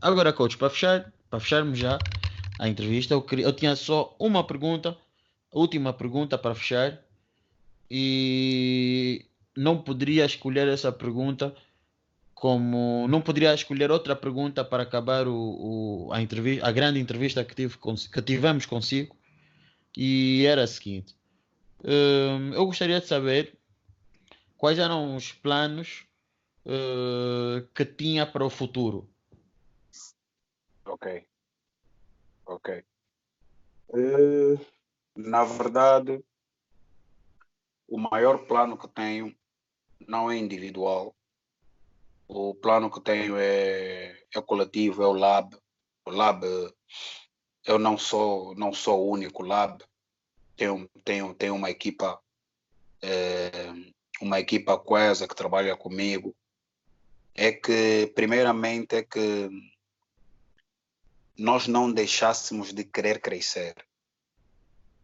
Agora, 0.00 0.32
coach, 0.32 0.56
para 0.56 0.70
fechar, 0.70 1.12
para 1.30 1.40
fecharmos 1.40 1.78
já 1.78 1.98
a 2.58 2.68
entrevista, 2.68 3.14
eu, 3.14 3.22
queria, 3.22 3.44
eu 3.44 3.52
tinha 3.52 3.76
só 3.76 4.14
uma 4.18 4.44
pergunta, 4.44 4.96
última 5.52 5.92
pergunta 5.92 6.36
para 6.36 6.54
fechar, 6.54 7.00
e 7.90 9.26
não 9.56 9.80
poderia 9.80 10.24
escolher 10.24 10.68
essa 10.68 10.90
pergunta 10.90 11.54
como 12.34 13.06
não 13.08 13.22
poderia 13.22 13.54
escolher 13.54 13.90
outra 13.90 14.14
pergunta 14.16 14.64
para 14.64 14.82
acabar 14.82 15.26
o, 15.26 15.34
o, 16.08 16.12
a, 16.12 16.20
entrevista, 16.20 16.66
a 16.66 16.72
grande 16.72 16.98
entrevista 16.98 17.44
que, 17.44 17.54
tive, 17.54 17.78
que 18.12 18.22
tivemos 18.22 18.66
consigo 18.66 19.16
e 19.96 20.44
era 20.44 20.64
a 20.64 20.66
seguinte 20.66 21.14
hum, 21.84 22.54
eu 22.54 22.66
gostaria 22.66 23.00
de 23.00 23.06
saber 23.06 23.58
quais 24.56 24.78
eram 24.78 25.14
os 25.16 25.32
planos 25.32 26.06
uh, 26.66 27.66
que 27.74 27.84
tinha 27.84 28.26
para 28.26 28.44
o 28.44 28.50
futuro 28.50 29.08
ok 30.86 31.26
ok 32.46 32.84
uh, 33.90 34.66
na 35.16 35.44
verdade 35.44 36.24
o 37.88 37.98
maior 37.98 38.46
plano 38.46 38.76
que 38.76 38.88
tenho 38.88 39.34
não 40.06 40.30
é 40.30 40.36
individual. 40.36 41.14
O 42.26 42.54
plano 42.54 42.90
que 42.90 43.00
tenho 43.00 43.36
é, 43.36 44.18
é 44.34 44.42
coletivo, 44.42 45.02
é 45.02 45.06
o 45.06 45.12
lab. 45.12 45.56
O 46.06 46.10
lab, 46.10 46.44
eu 47.64 47.78
não 47.78 47.96
sou 47.96 48.54
não 48.56 48.72
sou 48.72 49.06
o 49.06 49.10
único 49.10 49.42
lab. 49.42 49.84
Tenho 50.56 50.88
tenho 51.04 51.34
tenho 51.34 51.54
uma 51.54 51.70
equipa 51.70 52.20
é, 53.02 53.72
uma 54.20 54.40
equipa 54.40 54.78
coesa 54.78 55.28
que 55.28 55.34
trabalha 55.34 55.76
comigo. 55.76 56.34
É 57.34 57.52
que 57.52 58.12
primeiramente 58.14 58.96
é 58.96 59.02
que 59.02 59.50
nós 61.36 61.66
não 61.66 61.92
deixássemos 61.92 62.72
de 62.72 62.84
querer 62.84 63.20
crescer. 63.20 63.74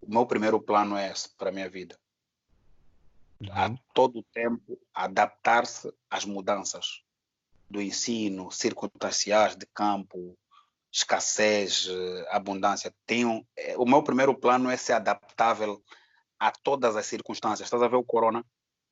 O 0.01 0.09
meu 0.11 0.27
primeiro 0.27 0.61
plano 0.61 0.97
é 0.97 1.11
esse 1.11 1.29
para 1.37 1.51
a 1.51 1.53
minha 1.53 1.69
vida 1.69 1.99
a 3.49 3.69
uhum. 3.69 3.79
todo 3.95 4.23
tempo 4.35 4.79
adaptar-se 4.93 5.93
às 6.11 6.25
mudanças 6.25 7.03
do 7.69 7.81
ensino, 7.81 8.51
circunstanciais 8.51 9.57
de 9.57 9.65
campo, 9.67 10.37
escassez, 10.93 11.89
eh, 11.89 12.27
abundância. 12.31 12.93
Tenho, 13.07 13.47
eh, 13.57 13.77
o 13.77 13.85
meu 13.85 14.03
primeiro 14.03 14.35
plano 14.35 14.71
é 14.71 14.77
ser 14.77 14.95
adaptável 14.95 15.83
a 16.39 16.51
todas 16.51 16.97
as 16.97 17.07
circunstâncias. 17.07 17.67
Estás 17.67 17.83
a 17.83 17.89
ver 17.89 17.97
o 17.97 18.05
corona? 18.05 18.45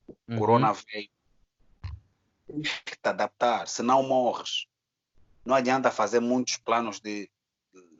O 0.07 0.15
uhum. 0.29 0.39
corona 0.39 0.73
veio. 0.73 1.11
Tens 2.47 2.79
que 2.81 2.97
te 2.97 3.09
adaptar, 3.09 3.69
senão 3.69 4.03
morres. 4.03 4.67
Não 5.45 5.55
adianta 5.55 5.91
fazer 5.91 6.21
muitos 6.21 6.57
planos 6.57 7.01
de 7.01 7.31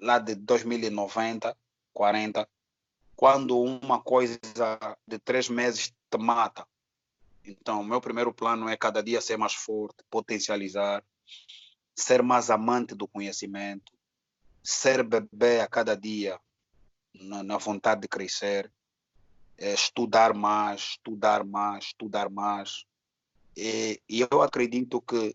lá 0.01 0.19
de 0.19 0.35
2090, 0.35 1.57
40, 1.93 2.49
quando 3.17 3.59
uma 3.59 4.01
coisa 4.01 4.39
de 5.07 5.19
três 5.19 5.49
meses 5.49 5.93
te 6.11 6.19
mata. 6.19 6.67
Então, 7.45 7.83
meu 7.83 8.01
primeiro 8.01 8.33
plano 8.33 8.69
é 8.69 8.77
cada 8.77 9.03
dia 9.03 9.21
ser 9.21 9.37
mais 9.37 9.55
forte, 9.55 10.05
potencializar, 10.11 11.03
ser 11.99 12.23
mais 12.23 12.49
amante 12.49 12.95
do 12.95 13.09
conhecimento, 13.09 13.93
ser 14.63 15.03
bebê 15.03 15.61
a 15.61 15.67
cada 15.67 15.97
dia 15.97 16.39
na, 17.13 17.43
na 17.43 17.59
vontade 17.59 18.03
de 18.03 18.09
crescer, 18.09 18.71
é, 19.57 19.75
estudar 19.75 20.33
mais, 20.33 20.81
estudar 20.81 21.45
mais, 21.45 21.87
estudar 21.87 22.31
mais. 22.31 22.85
E, 23.57 24.01
e 24.09 24.21
eu 24.31 24.43
acredito 24.43 25.01
que 25.01 25.35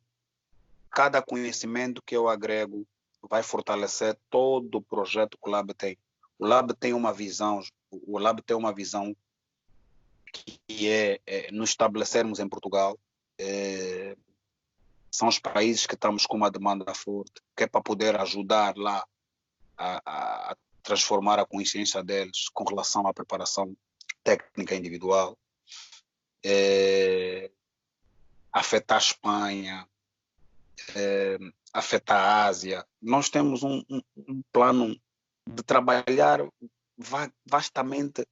cada 0.89 1.21
conhecimento 1.21 2.01
que 2.01 2.15
eu 2.15 2.29
agrego 2.29 2.87
vai 3.21 3.43
fortalecer 3.43 4.17
todo 4.29 4.75
o 4.75 4.81
projeto 4.81 5.37
que 5.37 5.49
o 5.49 5.51
Lab 5.51 5.73
tem. 5.73 5.97
O 6.39 6.45
Lab 6.45 6.73
tem 6.75 6.93
uma 6.93 7.11
visão, 7.11 7.61
o 7.91 8.17
Lab 8.17 8.41
tem 8.41 8.55
uma 8.55 8.73
visão 8.73 9.13
que 10.31 10.89
é, 10.89 11.19
é 11.25 11.51
nos 11.51 11.71
estabelecermos 11.71 12.39
em 12.39 12.47
Portugal. 12.47 12.97
É, 13.37 14.15
são 15.13 15.27
os 15.27 15.37
países 15.37 15.85
que 15.85 15.93
estamos 15.93 16.25
com 16.25 16.35
uma 16.35 16.49
demanda 16.49 16.91
forte, 16.95 17.39
que 17.55 17.65
é 17.65 17.67
para 17.67 17.83
poder 17.83 18.19
ajudar 18.19 18.75
lá 18.75 19.05
a, 19.77 20.01
a 20.51 20.57
transformar 20.81 21.37
a 21.37 21.45
consciência 21.45 22.03
deles 22.03 22.49
com 22.51 22.63
relação 22.63 23.05
à 23.05 23.13
preparação 23.13 23.77
técnica 24.23 24.73
individual. 24.73 25.37
É, 26.43 27.51
afetar 28.51 28.97
a 28.97 29.01
Espanha, 29.01 29.87
é, 30.95 31.37
afetar 31.71 32.19
a 32.19 32.45
Ásia. 32.45 32.83
Nós 32.99 33.29
temos 33.29 33.61
um, 33.61 33.83
um, 33.87 34.01
um 34.17 34.41
plano 34.51 34.99
de 35.47 35.61
trabalhar 35.61 36.39
vastamente 37.45 38.27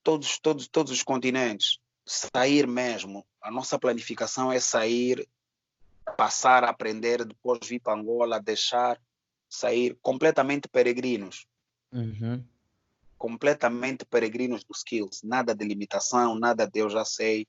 todos, 0.00 0.38
todos, 0.38 0.68
todos 0.68 0.92
os 0.92 1.02
continentes. 1.02 1.80
Sair 2.06 2.68
mesmo. 2.68 3.26
A 3.42 3.50
nossa 3.50 3.78
planificação 3.78 4.52
é 4.52 4.60
sair, 4.60 5.28
passar 6.16 6.64
a 6.64 6.70
aprender, 6.70 7.24
depois 7.24 7.60
vir 7.66 7.80
para 7.80 7.98
Angola, 7.98 8.40
deixar, 8.40 9.00
sair 9.48 9.98
completamente 10.00 10.68
peregrinos. 10.68 11.46
Uhum. 11.92 12.42
Completamente 13.18 14.04
peregrinos 14.04 14.64
dos 14.64 14.78
skills. 14.78 15.22
Nada 15.22 15.54
de 15.54 15.64
limitação, 15.64 16.38
nada 16.38 16.66
de 16.66 16.80
eu 16.80 16.88
já 16.88 17.04
sei. 17.04 17.46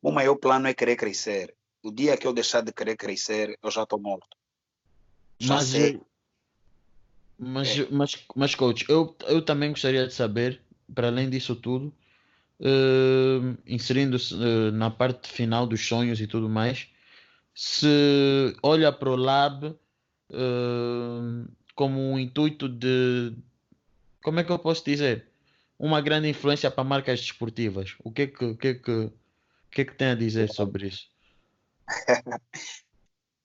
O 0.00 0.10
maior 0.10 0.36
plano 0.36 0.68
é 0.68 0.74
querer 0.74 0.96
crescer. 0.96 1.54
O 1.82 1.90
dia 1.90 2.16
que 2.16 2.26
eu 2.26 2.32
deixar 2.32 2.62
de 2.62 2.72
querer 2.72 2.96
crescer, 2.96 3.58
eu 3.62 3.70
já 3.70 3.82
estou 3.82 4.00
morto. 4.00 4.36
Já 5.38 5.56
mas, 5.56 5.64
sei. 5.66 6.00
Mas, 7.38 7.78
é. 7.78 7.88
mas, 7.90 8.26
mas, 8.36 8.54
coach, 8.54 8.86
eu, 8.88 9.16
eu 9.26 9.44
também 9.44 9.70
gostaria 9.70 10.06
de 10.06 10.14
saber 10.14 10.62
para 10.94 11.08
além 11.08 11.28
disso 11.28 11.56
tudo, 11.56 11.92
uh, 12.60 13.58
inserindo-se 13.66 14.34
uh, 14.34 14.72
na 14.72 14.90
parte 14.90 15.28
final 15.28 15.66
dos 15.66 15.86
sonhos 15.86 16.20
e 16.20 16.26
tudo 16.26 16.48
mais, 16.48 16.88
se 17.54 18.56
olha 18.62 18.92
para 18.92 19.10
o 19.10 19.16
Lab 19.16 19.66
uh, 19.66 21.52
como 21.74 22.00
um 22.00 22.18
intuito 22.18 22.68
de. 22.68 23.34
Como 24.22 24.40
é 24.40 24.44
que 24.44 24.52
eu 24.52 24.58
posso 24.58 24.84
dizer? 24.84 25.26
Uma 25.78 26.00
grande 26.00 26.28
influência 26.28 26.70
para 26.70 26.84
marcas 26.84 27.20
desportivas. 27.20 27.96
O 28.04 28.12
que 28.12 28.22
é 28.22 28.26
que, 28.28 28.44
o 28.44 28.56
que, 28.56 28.68
é 28.68 28.74
que, 28.74 28.90
o 28.90 29.12
que, 29.70 29.80
é 29.80 29.84
que 29.84 29.94
tem 29.94 30.08
a 30.08 30.14
dizer 30.14 30.52
sobre 30.52 30.86
isso? 30.86 31.08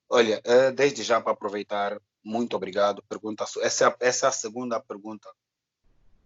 Olha, 0.10 0.42
desde 0.76 1.04
já 1.04 1.20
para 1.20 1.34
aproveitar, 1.34 2.00
muito 2.24 2.56
obrigado. 2.56 3.04
Pergunta, 3.10 3.44
essa, 3.62 3.88
é 3.88 4.08
essa 4.08 4.28
é 4.28 4.30
a 4.30 4.32
segunda 4.32 4.80
pergunta 4.80 5.28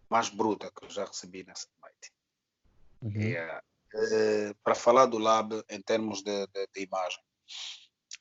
mais 0.09 0.27
bruta 0.27 0.69
que 0.69 0.85
eu 0.85 0.89
já 0.89 1.05
recebi 1.05 1.45
nessa 1.45 1.67
noite. 1.81 2.11
Uhum. 3.01 3.21
É, 3.21 3.61
é, 3.93 4.53
para 4.63 4.75
falar 4.75 5.05
do 5.07 5.17
Lab 5.17 5.63
em 5.69 5.81
termos 5.81 6.21
de, 6.21 6.47
de, 6.47 6.67
de, 6.73 6.83
imagem, 6.83 7.19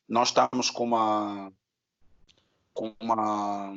nós 0.09 0.29
estamos 0.29 0.71
com 0.71 0.85
uma, 0.85 1.53
com 2.73 2.95
uma, 3.01 3.73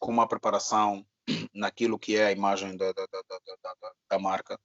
com 0.00 0.12
uma 0.12 0.28
preparação 0.28 1.04
naquilo 1.52 1.98
que 1.98 2.16
é 2.16 2.26
a 2.26 2.32
imagem 2.32 2.76
da, 2.76 2.92
da, 2.92 3.06
da, 3.06 3.92
da 4.10 4.18
marca. 4.18 4.58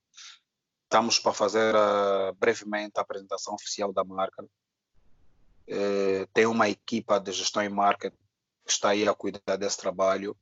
Estamos 0.84 1.20
para 1.20 1.34
fazer 1.34 1.76
uh, 1.76 2.34
brevemente 2.40 2.98
a 2.98 3.02
apresentação 3.02 3.54
oficial 3.54 3.94
da 3.94 4.04
marca. 4.04 4.44
Uh, 4.44 6.26
tem 6.34 6.48
uma 6.48 6.68
equipa 6.68 7.20
de 7.20 7.32
gestão 7.32 7.64
e 7.64 7.70
marketing 7.70 8.18
que 8.66 8.72
está 8.72 8.90
aí 8.90 9.08
a 9.08 9.14
cuidar 9.14 9.56
desse 9.56 9.78
trabalho. 9.78 10.36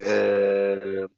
Uh, 0.00 1.08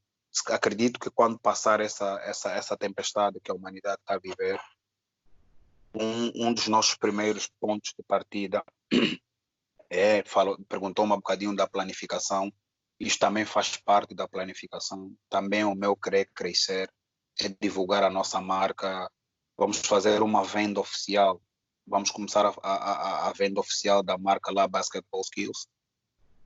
acredito 0.49 0.99
que 0.99 1.11
quando 1.11 1.39
passar 1.39 1.81
essa, 1.81 2.21
essa, 2.25 2.51
essa 2.53 2.77
tempestade 2.77 3.41
que 3.41 3.51
a 3.51 3.55
humanidade 3.55 4.01
está 4.01 4.15
a 4.15 4.19
viver, 4.19 4.61
um, 5.95 6.49
um 6.49 6.53
dos 6.53 6.69
nossos 6.69 6.95
primeiros 6.95 7.49
pontos 7.61 7.93
de 7.97 8.03
partida 8.05 8.65
é, 9.91 10.23
falou, 10.25 10.59
perguntou 10.69 11.05
um 11.05 11.09
bocadinho 11.09 11.55
da 11.55 11.67
planificação. 11.67 12.53
Isto 12.99 13.19
também 13.19 13.45
faz 13.45 13.77
parte 13.77 14.15
da 14.15 14.29
planificação. 14.29 15.13
Também 15.29 15.65
o 15.65 15.75
meu 15.75 15.97
querer 15.97 16.31
crescer 16.35 16.91
é 17.41 17.49
divulgar 17.61 18.05
a 18.05 18.11
nossa 18.11 18.41
marca. 18.41 19.11
Vamos 19.57 19.79
fazer 19.79 20.23
uma 20.23 20.45
venda 20.45 20.81
oficial. 20.81 21.41
Vamos 21.87 22.11
começar 22.11 22.47
a, 22.47 22.53
a, 22.63 23.29
a 23.29 23.33
venda 23.33 23.59
oficial 23.59 24.03
da 24.03 24.17
marca 24.17 24.53
lá 24.53 24.69
Basketball 24.69 25.23
Skills. 25.23 25.67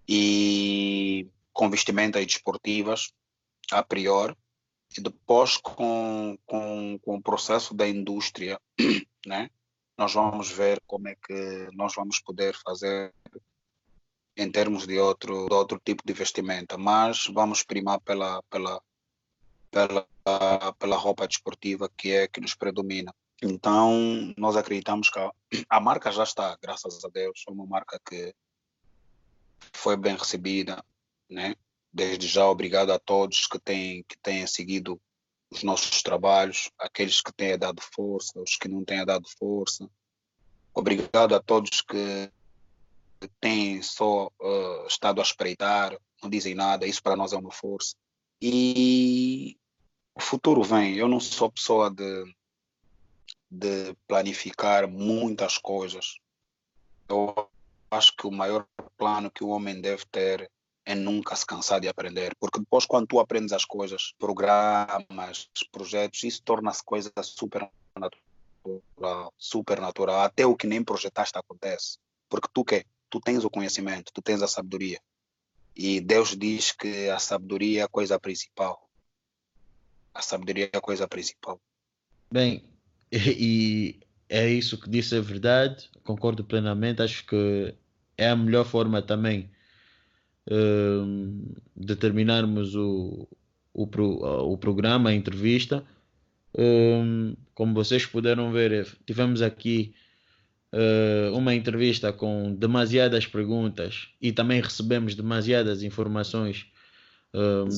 E 0.09 1.28
com 1.52 1.69
vestimentas 1.69 2.24
desportivas, 2.24 3.12
a 3.73 3.82
priori. 3.82 4.36
E 4.97 5.01
depois, 5.01 5.57
com, 5.57 6.39
com, 6.47 6.99
com 7.01 7.16
o 7.16 7.23
processo 7.23 7.74
da 7.74 7.89
indústria, 7.89 8.61
né? 9.27 9.51
nós 9.97 10.12
vamos 10.12 10.51
ver 10.51 10.81
como 10.86 11.09
é 11.09 11.15
que 11.15 11.69
nós 11.73 11.95
vamos 11.95 12.20
poder 12.20 12.55
fazer 12.65 13.12
em 14.36 14.51
termos 14.51 14.86
de 14.86 14.99
outro, 14.99 15.47
de 15.47 15.55
outro 15.55 15.81
tipo 15.85 16.03
de 16.05 16.12
vestimenta, 16.12 16.77
mas 16.77 17.27
vamos 17.28 17.62
primar 17.62 18.01
pela, 18.01 18.43
pela, 18.45 18.82
pela, 19.70 20.07
pela 20.78 20.97
roupa 20.97 21.28
desportiva 21.28 21.89
que 21.97 22.11
é 22.12 22.27
que 22.28 22.41
nos 22.41 22.55
predomina. 22.55 23.15
Então, 23.43 23.93
nós 24.36 24.57
acreditamos 24.57 25.11
que 25.11 25.19
a, 25.19 25.31
a 25.69 25.81
marca 25.81 26.11
já 26.11 26.24
está, 26.24 26.57
graças 26.61 27.05
a 27.05 27.09
Deus, 27.09 27.45
é 27.47 27.53
uma 27.53 27.66
marca 27.66 28.01
que 28.05 28.35
foi 29.73 29.97
bem 29.97 30.16
recebida, 30.16 30.85
né? 31.28 31.55
Desde 31.95 32.27
já, 32.27 32.45
obrigado 32.49 32.91
a 32.91 32.99
todos 32.99 33.47
que 33.47 33.57
têm, 33.61 34.03
que 34.03 34.19
têm 34.19 34.45
seguido 34.49 35.01
os 35.49 35.62
nossos 35.62 36.03
trabalhos, 36.03 36.69
aqueles 36.77 37.21
que 37.21 37.33
têm 37.33 37.57
dado 37.57 37.81
força, 37.81 38.41
os 38.41 38.57
que 38.57 38.66
não 38.66 38.85
têm 38.85 39.07
dado 39.07 39.29
força. 39.39 39.89
Obrigado 40.75 41.37
a 41.37 41.41
todos 41.41 41.83
que 41.83 42.29
têm 43.41 43.81
só 43.81 44.27
uh, 44.27 44.87
estado 44.89 45.21
a 45.21 45.23
espreitar, 45.23 45.97
não 46.21 46.29
dizem 46.29 46.53
nada, 46.53 46.85
isso 46.85 47.01
para 47.01 47.15
nós 47.15 47.33
é 47.33 47.37
uma 47.37 47.53
força. 47.53 47.95
E 48.43 49.57
o 50.16 50.21
futuro 50.21 50.65
vem. 50.65 50.97
Eu 50.97 51.07
não 51.07 51.21
sou 51.21 51.53
pessoa 51.53 51.95
de, 51.95 52.35
de 53.49 53.97
planificar 54.09 54.89
muitas 54.89 55.59
coisas. 55.59 56.19
Eu 57.09 57.49
acho 57.89 58.16
que 58.16 58.27
o 58.27 58.33
maior 58.33 58.66
plano 58.97 59.31
que 59.31 59.45
o 59.45 59.49
homem 59.51 59.81
deve 59.81 60.05
ter 60.07 60.51
é 60.85 60.94
nunca 60.94 61.35
se 61.35 61.47
cansar 61.47 61.81
de 61.81 61.89
aprender, 61.89 62.35
porque 62.39 62.59
depois 62.59 62.85
quando 62.85 63.06
tu 63.06 63.19
aprendes 63.19 63.52
as 63.52 63.65
coisas, 63.65 64.12
programas, 64.19 65.48
projetos, 65.73 66.23
isso 66.24 66.43
torna-se 66.43 66.85
coisa 66.85 67.11
super 67.23 67.69
natural, 67.97 69.32
super 69.39 69.81
natural, 69.81 70.20
até 70.20 70.44
o 70.44 70.56
que 70.56 70.66
nem 70.66 70.85
projetaste 70.85 71.39
acontece, 71.39 71.98
porque 72.28 72.48
tu 72.52 72.65
quer, 72.65 72.85
tu 73.09 73.20
tens 73.20 73.44
o 73.44 73.51
conhecimento, 73.51 74.12
tu 74.12 74.20
tens 74.20 74.43
a 74.43 74.48
sabedoria, 74.48 75.01
e 75.74 76.01
Deus 76.01 76.36
diz 76.36 76.73
que 76.73 77.09
a 77.09 77.19
sabedoria 77.19 77.81
é 77.81 77.85
a 77.85 77.89
coisa 77.89 78.19
principal, 78.20 78.89
a 80.12 80.20
sabedoria 80.20 80.70
é 80.73 80.77
a 80.77 80.82
coisa 80.82 81.09
principal. 81.09 81.61
Bem, 82.31 82.62
e 83.11 84.01
é 84.28 84.48
isso 84.48 84.78
que 84.78 84.90
disse 84.90 85.16
a 85.16 85.20
verdade, 85.20 85.90
concordo 86.02 86.44
plenamente, 86.44 87.01
acho 87.01 87.27
que 87.27 87.74
é 88.19 88.28
a 88.28 88.36
melhor 88.36 88.65
forma 88.66 89.01
também 89.01 89.51
uh, 90.51 91.57
determinarmos 91.77 92.75
o, 92.75 93.29
o, 93.73 93.87
pro, 93.87 94.23
o 94.51 94.57
programa, 94.59 95.11
a 95.11 95.15
entrevista. 95.15 95.85
Uh, 96.55 97.37
como 97.55 97.75
vocês 97.75 98.07
puderam 98.07 98.53
ver, 98.53 98.87
tivemos 99.07 99.43
aqui 99.43 99.95
uh, 100.73 101.37
uma 101.37 101.55
entrevista 101.55 102.12
com 102.12 102.55
demasiadas 102.55 103.27
perguntas 103.27 104.09
e 104.21 104.33
também 104.33 104.61
recebemos 104.61 105.15
demasiadas 105.15 105.83
informações 105.83 106.66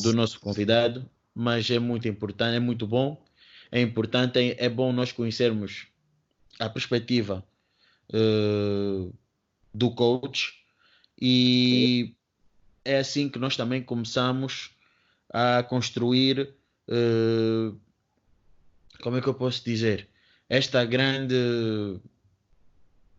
do 0.03 0.13
nosso 0.13 0.39
convidado, 0.39 1.09
mas 1.35 1.71
é 1.71 1.79
muito 1.79 2.07
importante, 2.07 2.57
é 2.57 2.61
muito 2.61 2.87
bom, 2.87 3.25
é 3.73 3.81
importante, 3.81 4.39
é, 4.39 4.67
é 4.67 4.69
bom 4.69 4.93
nós 4.93 5.13
conhecermos 5.13 5.87
a 6.61 6.69
perspectiva 6.69 7.43
do 9.73 9.91
coach 9.93 10.53
e 11.19 12.15
é 12.87 12.99
assim 12.99 13.29
que 13.29 13.39
nós 13.39 13.57
também 13.57 13.83
começamos 13.83 14.71
a 15.29 15.63
construir, 15.65 16.55
uh, 16.89 17.79
como 19.03 19.17
é 19.17 19.21
que 19.21 19.27
eu 19.27 19.35
posso 19.35 19.65
dizer, 19.65 20.09
esta 20.49 20.85
grande, 20.85 21.35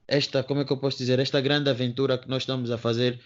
esta, 0.07 0.41
como 0.41 0.61
é 0.61 0.65
que 0.65 0.71
eu 0.71 0.77
posso 0.77 0.97
dizer, 0.97 1.19
esta 1.19 1.41
grande 1.41 1.69
aventura 1.69 2.17
que 2.17 2.29
nós 2.29 2.43
estamos 2.43 2.71
a 2.71 2.77
fazer 2.77 3.19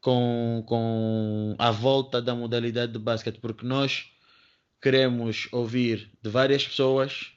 com, 0.00 0.62
com 0.66 1.56
a 1.58 1.70
volta 1.70 2.20
da 2.20 2.34
modalidade 2.34 2.92
de 2.92 2.98
basquete, 2.98 3.40
porque 3.40 3.64
nós 3.64 4.10
queremos 4.82 5.48
ouvir 5.50 6.10
de 6.22 6.28
várias 6.28 6.68
pessoas 6.68 7.32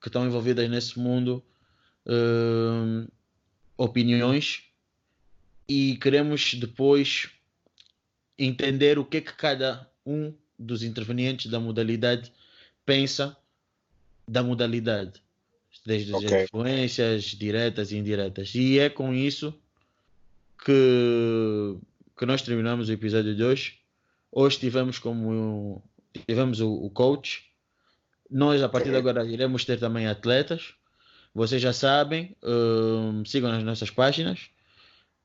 que 0.00 0.08
estão 0.08 0.26
envolvidas 0.26 0.68
nesse 0.68 0.98
mundo 0.98 1.42
uh, 2.06 3.10
opiniões 3.78 4.64
e 5.66 5.96
queremos 5.96 6.54
depois 6.54 7.30
entender 8.38 8.98
o 8.98 9.04
que 9.04 9.18
é 9.18 9.20
que 9.20 9.32
cada 9.32 9.88
um 10.04 10.32
dos 10.58 10.82
intervenientes 10.82 11.50
da 11.50 11.60
modalidade 11.60 12.32
pensa 12.84 13.36
da 14.28 14.42
modalidade, 14.42 15.22
desde 15.84 16.14
okay. 16.14 16.26
as 16.26 16.44
influências 16.44 17.24
diretas 17.24 17.92
e 17.92 17.96
indiretas. 17.96 18.54
E 18.54 18.78
é 18.78 18.88
com 18.88 19.14
isso 19.14 19.54
que, 20.64 21.76
que 22.16 22.26
nós 22.26 22.42
terminamos 22.42 22.88
o 22.88 22.92
episódio 22.92 23.34
de 23.34 23.42
hoje. 23.42 23.78
Hoje 24.32 24.58
tivemos 24.58 24.98
como 24.98 25.82
tivemos 26.26 26.60
o, 26.60 26.72
o 26.72 26.90
coach. 26.90 27.44
Nós 28.30 28.62
a 28.62 28.68
partir 28.68 28.90
de 28.90 28.96
agora 28.96 29.24
iremos 29.24 29.64
ter 29.64 29.78
também 29.78 30.06
atletas. 30.06 30.74
Vocês 31.34 31.60
já 31.60 31.72
sabem, 31.72 32.34
um, 32.42 33.24
sigam 33.24 33.52
nas 33.52 33.62
nossas 33.62 33.90
páginas, 33.90 34.48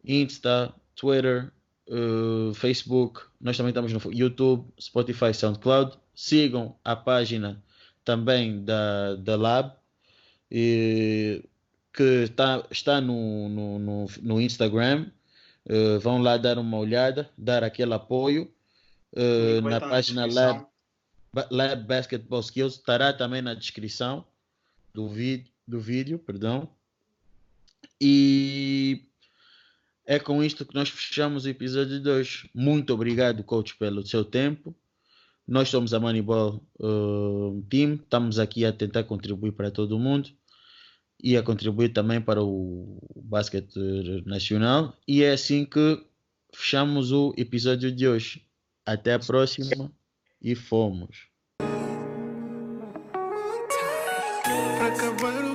Insta, 0.04 0.74
Twitter, 0.94 1.50
uh, 1.92 2.54
Facebook, 2.54 3.22
nós 3.40 3.58
também 3.58 3.72
estamos 3.72 3.92
no 3.92 4.14
YouTube, 4.14 4.66
Spotify, 4.80 5.34
SoundCloud. 5.34 5.98
Sigam 6.16 6.76
a 6.84 6.96
página 6.96 7.62
também 8.04 8.64
da, 8.64 9.16
da 9.16 9.36
Lab, 9.36 9.74
e, 10.50 11.44
que 11.94 12.28
tá, 12.36 12.66
está 12.72 13.00
no, 13.02 13.50
no, 13.50 13.80
no, 13.80 14.06
no 14.22 14.42
Instagram. 14.42 15.12
Uh, 15.66 16.00
vão 16.00 16.22
lá 16.22 16.38
dar 16.38 16.58
uma 16.58 16.78
olhada, 16.78 17.30
dar 17.38 17.64
aquele 17.64 17.94
apoio. 17.94 18.52
Uh, 19.14 19.62
na 19.62 19.80
página 19.80 20.26
na 20.26 20.34
Lab, 20.34 20.66
Lab 21.52 21.84
Basketball 21.84 22.40
Skills 22.40 22.76
estará 22.76 23.14
também 23.14 23.42
na 23.42 23.54
descrição 23.54 24.26
do 24.94 25.08
vídeo, 25.08 25.52
do 25.68 25.80
vídeo, 25.80 26.18
perdão. 26.18 26.68
E 28.00 29.06
é 30.12 30.20
com 30.20 30.44
isto 30.44 30.66
que 30.66 30.76
nós 30.76 30.90
fechamos 30.90 31.46
o 31.46 31.50
episódio 31.50 31.98
2. 32.02 32.50
Muito 32.54 32.94
obrigado, 32.94 33.42
coach, 33.46 33.78
pelo 33.78 34.06
seu 34.06 34.26
tempo. 34.26 34.76
Nós 35.48 35.70
somos 35.70 35.94
a 35.94 36.02
Moneyball 36.02 36.62
uh, 36.82 37.66
Team. 37.70 37.94
Estamos 37.94 38.38
aqui 38.38 38.66
a 38.66 38.74
tentar 38.74 39.06
contribuir 39.06 39.54
para 39.54 39.72
todo 39.72 39.98
mundo 39.98 40.30
e 41.24 41.38
a 41.38 41.42
contribuir 41.42 41.94
também 41.94 42.20
para 42.20 42.44
o 42.44 43.00
basquete 43.24 43.74
nacional. 44.26 44.98
E 45.08 45.24
é 45.24 45.32
assim 45.32 45.64
que 45.64 46.06
fechamos 46.54 47.14
o 47.14 47.34
episódio 47.38 47.90
de 47.90 48.06
hoje. 48.06 48.46
Até 48.86 49.14
a 49.14 49.20
próxima 49.20 49.90
e 50.42 50.56
fomos. 50.56 51.30
acabar 54.82 55.51